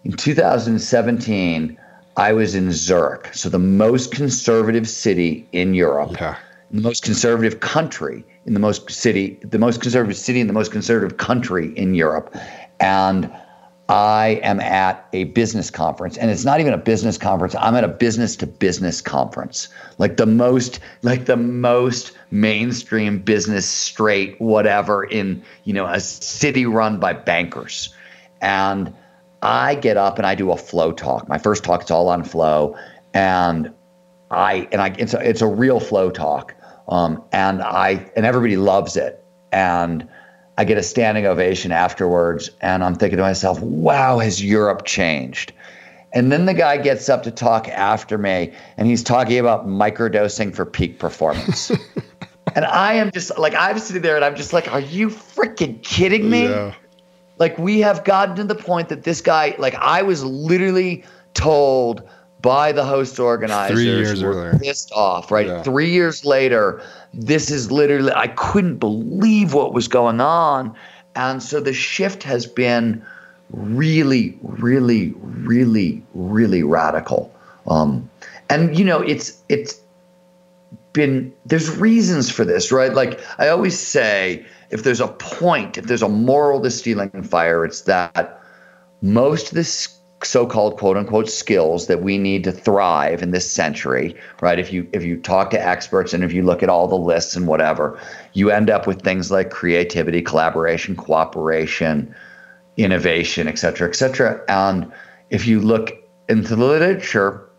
In 0.03 0.11
2017, 0.14 1.78
I 2.18 2.34
was 2.34 2.53
in 2.53 2.72
Zurich, 2.72 3.30
so 3.34 3.49
the 3.49 3.57
most 3.57 4.11
conservative 4.11 4.88
city 4.88 5.48
in 5.52 5.74
Europe, 5.74 6.11
yeah. 6.20 6.36
the 6.72 6.82
most 6.82 7.03
conservative 7.03 7.60
country 7.60 8.24
in 8.45 8.53
the 8.53 8.60
most 8.60 8.91
city, 8.91 9.40
the 9.41 9.57
most 9.57 9.82
conservative 9.82 10.18
city 10.18 10.40
in 10.40 10.48
the 10.48 10.53
most 10.53 10.72
conservative 10.72 11.18
country 11.18 11.74
in 11.76 11.95
Europe, 11.95 12.36
and 12.80 13.32
I 13.89 14.39
am 14.43 14.61
at 14.61 15.05
a 15.11 15.26
business 15.26 15.69
conference, 15.69 16.18
and 16.18 16.31
it's 16.31 16.45
not 16.45 16.61
even 16.61 16.73
a 16.73 16.77
business 16.77 17.18
conference. 17.18 17.53
I'm 17.55 17.76
at 17.76 17.84
a 17.84 17.89
business 17.89 18.38
to 18.38 18.47
business 18.47 19.01
conference, 19.01 19.68
like 19.97 20.15
the 20.15 20.26
most, 20.26 20.80
like 21.01 21.26
the 21.26 21.35
most 21.35 22.14
mainstream 22.31 23.19
business 23.19 23.68
straight 23.68 24.39
whatever 24.39 25.03
in 25.03 25.43
you 25.65 25.73
know 25.73 25.85
a 25.85 25.99
city 25.99 26.65
run 26.65 26.99
by 26.99 27.11
bankers, 27.11 27.93
and 28.41 28.93
I 29.41 29.76
get 29.76 29.97
up 29.97 30.18
and 30.18 30.26
I 30.26 30.35
do 30.35 30.51
a 30.51 30.57
flow 30.57 30.93
talk. 30.93 31.27
My 31.27 31.38
first 31.38 31.65
talk, 31.65 31.81
it's 31.81 31.91
all 31.91 32.07
on 32.07 32.23
flow, 32.23 32.77
and 33.14 33.69
I 34.31 34.68
and 34.72 34.81
I 34.81 34.95
it's 34.97 35.14
a, 35.14 35.30
it's 35.30 35.41
a 35.41 35.47
real 35.47 35.81
flow 35.81 36.10
talk, 36.10 36.55
um, 36.88 37.22
and 37.34 37.61
I 37.61 38.10
and 38.15 38.26
everybody 38.26 38.55
loves 38.55 38.95
it, 38.95 39.22
and 39.51 40.07
I 40.57 40.65
get 40.65 40.77
a 40.77 40.84
standing 40.84 41.25
ovation 41.25 41.71
afterwards, 41.71 42.51
and 42.61 42.84
I'm 42.84 42.95
thinking 42.95 43.17
to 43.17 43.23
myself, 43.23 43.59
wow, 43.61 44.19
has 44.19 44.43
Europe 44.43 44.85
changed? 44.85 45.51
And 46.13 46.31
then 46.31 46.45
the 46.45 46.53
guy 46.53 46.77
gets 46.77 47.09
up 47.09 47.23
to 47.23 47.31
talk 47.31 47.67
after 47.69 48.17
me, 48.19 48.53
and 48.77 48.88
he's 48.88 49.03
talking 49.03 49.39
about 49.39 49.67
microdosing 49.67 50.53
for 50.53 50.65
peak 50.65 50.99
performance. 50.99 51.71
and 52.55 52.65
I 52.65 52.93
am 52.93 53.11
just 53.11 53.38
like 53.39 53.55
I'm 53.55 53.80
sitting 53.80 54.03
there, 54.03 54.15
and 54.15 54.23
I'm 54.23 54.35
just 54.35 54.53
like, 54.53 54.71
are 54.71 54.80
you? 54.80 55.09
Freaking 55.09 55.81
kidding 55.81 56.30
me? 56.30 56.43
Yeah. 56.43 56.73
Like 57.39 57.57
we 57.57 57.80
have 57.80 58.03
gotten 58.03 58.35
to 58.35 58.43
the 58.43 58.55
point 58.55 58.89
that 58.89 59.03
this 59.03 59.21
guy, 59.21 59.55
like 59.57 59.73
I 59.75 60.03
was 60.03 60.23
literally 60.23 61.03
told 61.34 62.07
by 62.44 62.72
the 62.72 62.84
host 62.84 63.20
organizers, 63.20 63.76
Three 63.76 63.86
years 63.86 64.22
earlier. 64.22 64.60
pissed 64.60 64.91
off. 64.91 65.32
Right, 65.32 65.48
Yeah. 65.48 65.64
three 65.64 65.90
years 65.90 66.24
later, 66.24 66.80
this 67.11 67.49
is 67.49 67.72
literally. 67.72 68.11
I 68.15 68.28
couldn't 68.28 68.78
believe 68.78 69.56
what 69.56 69.74
was 69.74 69.88
going 69.88 70.22
on, 70.22 70.76
and 71.15 71.41
so 71.41 71.60
the 71.60 71.74
shift 71.74 72.22
has 72.22 72.45
been 72.45 73.02
really, 73.52 74.38
really, 74.44 75.15
really, 75.22 76.03
really 76.14 76.61
radical. 76.64 77.34
Um, 77.65 78.07
and 78.49 78.78
you 78.78 78.86
know, 78.86 78.99
it's 79.02 79.41
it's 79.49 79.80
been 80.91 81.34
there's 81.45 81.76
reasons 81.78 82.30
for 82.30 82.45
this, 82.45 82.72
right? 82.72 82.94
Like 82.94 83.20
I 83.40 83.48
always 83.48 83.80
say, 83.80 84.45
if 84.70 84.84
there's 84.84 85.02
a 85.02 85.07
point, 85.07 85.78
if 85.78 85.86
there's 85.86 86.03
a 86.03 86.10
moral 86.10 86.61
to 86.61 86.70
stealing 86.70 87.10
fire, 87.24 87.64
it's 87.65 87.82
that 87.82 88.40
most 89.02 89.49
of 89.49 89.56
this 89.56 89.98
so-called 90.25 90.77
quote 90.77 90.97
unquote 90.97 91.29
skills 91.29 91.87
that 91.87 92.01
we 92.01 92.17
need 92.17 92.43
to 92.43 92.51
thrive 92.51 93.21
in 93.21 93.31
this 93.31 93.49
century 93.49 94.15
right? 94.41 94.59
If 94.59 94.71
you 94.71 94.87
if 94.93 95.03
you 95.03 95.17
talk 95.17 95.49
to 95.51 95.61
experts 95.65 96.13
and 96.13 96.23
if 96.23 96.33
you 96.33 96.43
look 96.43 96.63
at 96.63 96.69
all 96.69 96.87
the 96.87 96.97
lists 96.97 97.35
and 97.35 97.47
whatever 97.47 97.99
you 98.33 98.49
end 98.49 98.69
up 98.69 98.87
with 98.87 99.01
things 99.01 99.31
like 99.31 99.49
creativity 99.49 100.21
collaboration 100.21 100.95
cooperation 100.95 102.13
innovation 102.77 103.47
et 103.47 103.57
cetera 103.57 103.87
et 103.87 103.95
cetera. 103.95 104.41
And 104.47 104.91
if 105.29 105.45
you 105.47 105.59
look 105.59 105.91
into 106.29 106.55
the 106.55 106.65
literature 106.65 107.49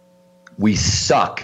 we 0.59 0.75
suck 0.77 1.43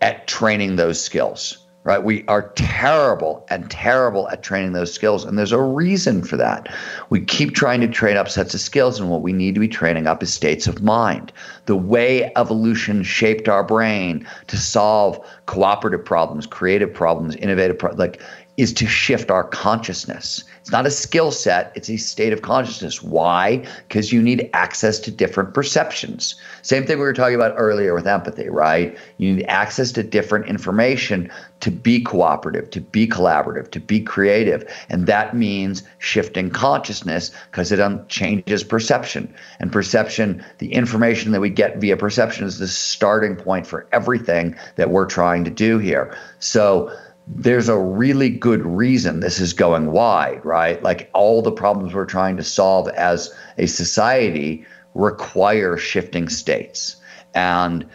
at 0.00 0.26
training 0.26 0.76
those 0.76 1.00
skills 1.02 1.59
right? 1.82 2.02
We 2.02 2.24
are 2.28 2.50
terrible 2.56 3.46
and 3.48 3.70
terrible 3.70 4.28
at 4.28 4.42
training 4.42 4.72
those 4.72 4.92
skills 4.92 5.24
and 5.24 5.38
there's 5.38 5.52
a 5.52 5.60
reason 5.60 6.22
for 6.22 6.36
that. 6.36 6.68
We 7.08 7.24
keep 7.24 7.54
trying 7.54 7.80
to 7.80 7.88
train 7.88 8.18
up 8.18 8.28
sets 8.28 8.52
of 8.52 8.60
skills 8.60 9.00
and 9.00 9.08
what 9.08 9.22
we 9.22 9.32
need 9.32 9.54
to 9.54 9.60
be 9.60 9.68
training 9.68 10.06
up 10.06 10.22
is 10.22 10.32
states 10.32 10.66
of 10.66 10.82
mind. 10.82 11.32
The 11.66 11.76
way 11.76 12.30
evolution 12.36 13.02
shaped 13.02 13.48
our 13.48 13.64
brain 13.64 14.26
to 14.48 14.58
solve 14.58 15.18
cooperative 15.46 16.04
problems 16.04 16.46
creative 16.46 16.92
problems 16.92 17.34
innovative 17.36 17.78
problems, 17.78 17.98
like 17.98 18.22
is 18.56 18.72
to 18.74 18.86
shift 18.86 19.30
our 19.30 19.44
consciousness. 19.44 20.44
It's 20.60 20.70
not 20.70 20.86
a 20.86 20.90
skill 20.90 21.30
set 21.30 21.72
it's 21.74 21.88
a 21.88 21.96
state 21.96 22.32
of 22.32 22.42
consciousness. 22.42 23.02
Why? 23.02 23.64
Because 23.88 24.12
you 24.12 24.20
need 24.20 24.50
access 24.52 24.98
to 25.00 25.10
different 25.10 25.54
perceptions. 25.54 26.34
Same 26.62 26.84
thing 26.84 26.98
we 26.98 27.04
were 27.04 27.12
talking 27.12 27.34
about 27.34 27.54
earlier 27.56 27.94
with 27.94 28.06
empathy 28.06 28.48
right? 28.48 28.96
You 29.18 29.34
need 29.36 29.44
access 29.46 29.92
to 29.92 30.02
different 30.02 30.46
information 30.46 31.30
to 31.60 31.70
be 31.70 32.00
cooperative 32.00 32.70
to 32.70 32.80
be 32.80 33.06
collaborative 33.06 33.70
to 33.70 33.80
be 33.80 34.00
creative. 34.00 34.64
And 34.88 35.06
that 35.06 35.34
means 35.34 35.82
shifting 35.98 36.50
consciousness 36.50 37.30
because 37.50 37.72
it 37.72 38.08
changes 38.08 38.64
perception. 38.64 39.32
And 39.58 39.72
perception 39.72 40.44
the 40.58 40.72
information 40.72 41.32
that 41.32 41.40
we 41.40 41.50
get 41.50 41.78
via 41.78 41.96
perception 41.96 42.46
is 42.46 42.58
the 42.58 42.68
starting 42.68 43.36
point 43.36 43.66
for 43.66 43.86
everything 43.92 44.56
that 44.76 44.90
we're 44.90 45.06
trying 45.06 45.44
to 45.44 45.50
do 45.50 45.78
here. 45.78 46.16
So 46.38 46.94
there's 47.34 47.68
a 47.68 47.78
really 47.78 48.28
good 48.28 48.64
reason 48.66 49.20
this 49.20 49.40
is 49.40 49.52
going 49.52 49.92
wide, 49.92 50.44
right? 50.44 50.82
Like 50.82 51.10
all 51.14 51.42
the 51.42 51.52
problems 51.52 51.94
we're 51.94 52.04
trying 52.04 52.36
to 52.36 52.44
solve 52.44 52.88
as 52.88 53.32
a 53.56 53.66
society 53.66 54.66
require 54.94 55.76
shifting 55.76 56.28
states. 56.28 56.96
And 57.34 57.86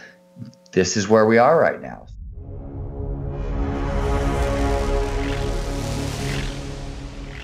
this 0.71 0.95
is 0.95 1.09
where 1.09 1.25
we 1.25 1.37
are 1.37 1.59
right 1.59 1.81
now. 1.81 2.07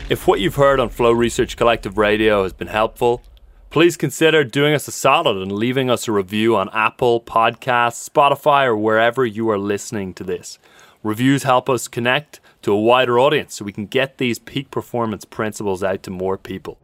If 0.10 0.28
what 0.28 0.40
you've 0.40 0.56
heard 0.56 0.80
on 0.80 0.90
Flow 0.90 1.12
Research 1.12 1.56
Collective 1.56 1.98
Radio 1.98 2.44
has 2.44 2.54
been 2.54 2.68
helpful, 2.68 3.22
please 3.70 3.96
consider 3.96 4.44
doing 4.44 4.74
us 4.74 4.88
a 4.88 4.92
solid 4.92 5.38
and 5.38 5.52
leaving 5.52 5.90
us 5.90 6.08
a 6.08 6.12
review 6.12 6.56
on 6.56 6.70
Apple 6.74 7.22
Podcasts, 7.22 8.10
Spotify, 8.10 8.66
or 8.66 8.76
wherever 8.76 9.26
you 9.26 9.50
are 9.50 9.60
listening 9.60 10.14
to 10.16 10.24
this. 10.24 10.58
Reviews 11.04 11.44
help 11.44 11.68
us 11.68 11.88
connect 11.88 12.40
to 12.62 12.72
a 12.72 12.80
wider 12.80 13.18
audience 13.18 13.56
so 13.56 13.66
we 13.66 13.72
can 13.72 13.88
get 13.88 14.20
these 14.20 14.38
peak 14.38 14.70
performance 14.70 15.26
principles 15.26 15.82
out 15.82 16.04
to 16.04 16.12
more 16.12 16.38
people. 16.38 16.78